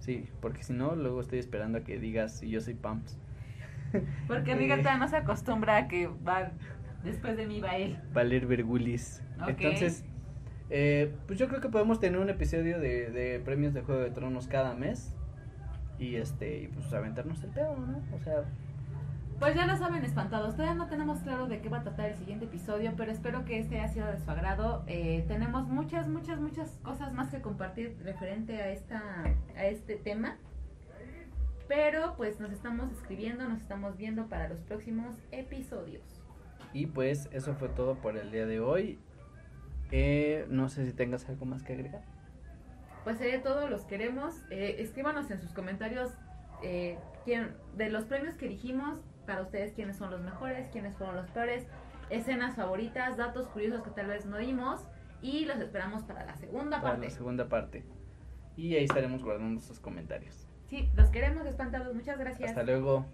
Sí, 0.00 0.28
porque 0.40 0.64
si 0.64 0.72
no, 0.72 0.96
luego 0.96 1.20
estoy 1.20 1.38
esperando 1.38 1.78
a 1.78 1.84
que 1.84 1.98
digas 2.00 2.42
y 2.42 2.50
yo 2.50 2.60
soy 2.60 2.74
Pams. 2.74 3.16
Porque 4.26 4.52
Eh. 4.52 4.56
Miguel 4.56 4.82
no 4.98 5.08
se 5.08 5.16
acostumbra 5.16 5.76
a 5.76 5.88
que 5.88 6.08
va 6.08 6.50
después 7.04 7.36
de 7.36 7.46
mí 7.46 7.60
va 7.60 7.76
él. 7.76 7.98
Valer 8.12 8.46
Vergulis. 8.46 9.22
Ok. 9.40 9.48
Entonces, 9.50 10.04
eh, 10.70 11.14
pues 11.26 11.38
yo 11.38 11.48
creo 11.48 11.60
que 11.60 11.68
podemos 11.68 12.00
tener 12.00 12.18
un 12.20 12.30
episodio 12.30 12.78
de, 12.80 13.10
de 13.10 13.40
premios 13.40 13.74
de 13.74 13.82
Juego 13.82 14.00
de 14.02 14.10
Tronos 14.10 14.48
cada 14.48 14.74
mes. 14.74 15.14
Y 15.98 16.16
este, 16.16 16.62
y 16.62 16.68
pues 16.68 16.92
aventarnos 16.92 17.42
el 17.42 17.50
pedo, 17.50 17.76
¿no? 17.76 18.02
O 18.14 18.20
sea, 18.20 18.44
Pues 19.38 19.54
ya 19.54 19.66
lo 19.66 19.76
saben, 19.76 20.04
espantados. 20.04 20.54
Todavía 20.56 20.74
no 20.74 20.88
tenemos 20.88 21.20
claro 21.20 21.46
de 21.46 21.60
qué 21.60 21.68
va 21.68 21.78
a 21.78 21.82
tratar 21.82 22.10
el 22.10 22.16
siguiente 22.16 22.46
episodio, 22.46 22.94
pero 22.96 23.12
espero 23.12 23.44
que 23.44 23.58
este 23.60 23.78
haya 23.80 23.88
sido 23.88 24.06
de 24.08 24.18
su 24.18 24.30
agrado. 24.30 24.84
Eh, 24.88 25.24
tenemos 25.28 25.68
muchas, 25.68 26.08
muchas, 26.08 26.40
muchas 26.40 26.78
cosas 26.82 27.12
más 27.14 27.30
que 27.30 27.40
compartir 27.40 27.96
referente 28.04 28.60
a 28.60 28.70
esta, 28.70 29.00
a 29.56 29.66
este 29.66 29.96
tema. 29.96 30.38
Pero 31.68 32.14
pues 32.16 32.40
nos 32.40 32.50
estamos 32.52 32.90
escribiendo, 32.92 33.48
nos 33.48 33.60
estamos 33.60 33.96
viendo 33.96 34.28
para 34.28 34.48
los 34.48 34.60
próximos 34.60 35.16
episodios. 35.30 36.22
y 36.72 36.86
pues 36.86 37.28
eso 37.32 37.54
fue 37.54 37.68
todo 37.68 37.96
por 38.00 38.16
el 38.16 38.30
día 38.30 38.46
de 38.46 38.60
hoy. 38.60 38.98
Eh, 39.90 40.46
no 40.50 40.68
sé 40.68 40.84
si 40.86 40.92
tengas 40.92 41.28
algo 41.28 41.46
más 41.46 41.62
que 41.62 41.72
agregar. 41.72 42.02
Pues 43.04 43.18
sería 43.18 43.42
todo, 43.42 43.68
los 43.68 43.82
queremos. 43.84 44.34
Eh, 44.50 44.76
escríbanos 44.80 45.30
en 45.30 45.38
sus 45.38 45.52
comentarios 45.52 46.12
eh, 46.62 46.98
quién, 47.24 47.54
de 47.76 47.88
los 47.88 48.04
premios 48.04 48.34
que 48.34 48.48
dijimos, 48.48 49.00
para 49.26 49.42
ustedes 49.42 49.72
quiénes 49.72 49.96
son 49.96 50.10
los 50.10 50.20
mejores, 50.20 50.68
quiénes 50.70 50.96
fueron 50.96 51.16
los 51.16 51.26
peores, 51.30 51.66
escenas 52.10 52.56
favoritas, 52.56 53.16
datos 53.16 53.46
curiosos 53.48 53.82
que 53.82 53.90
tal 53.90 54.06
vez 54.08 54.26
no 54.26 54.38
dimos 54.38 54.82
y 55.22 55.44
los 55.44 55.58
esperamos 55.58 56.02
para 56.04 56.24
la 56.24 56.36
segunda 56.36 56.78
Para 56.80 56.92
parte. 56.94 57.06
la 57.06 57.10
segunda 57.10 57.48
parte. 57.48 57.84
Y 58.56 58.74
ahí 58.74 58.84
estaremos 58.84 59.22
guardando 59.22 59.60
sus 59.60 59.78
comentarios. 59.78 60.48
Sí, 60.68 60.90
los 60.96 61.08
queremos 61.08 61.46
espantados. 61.46 61.94
Muchas 61.94 62.18
gracias. 62.18 62.50
Hasta 62.50 62.62
luego. 62.62 63.06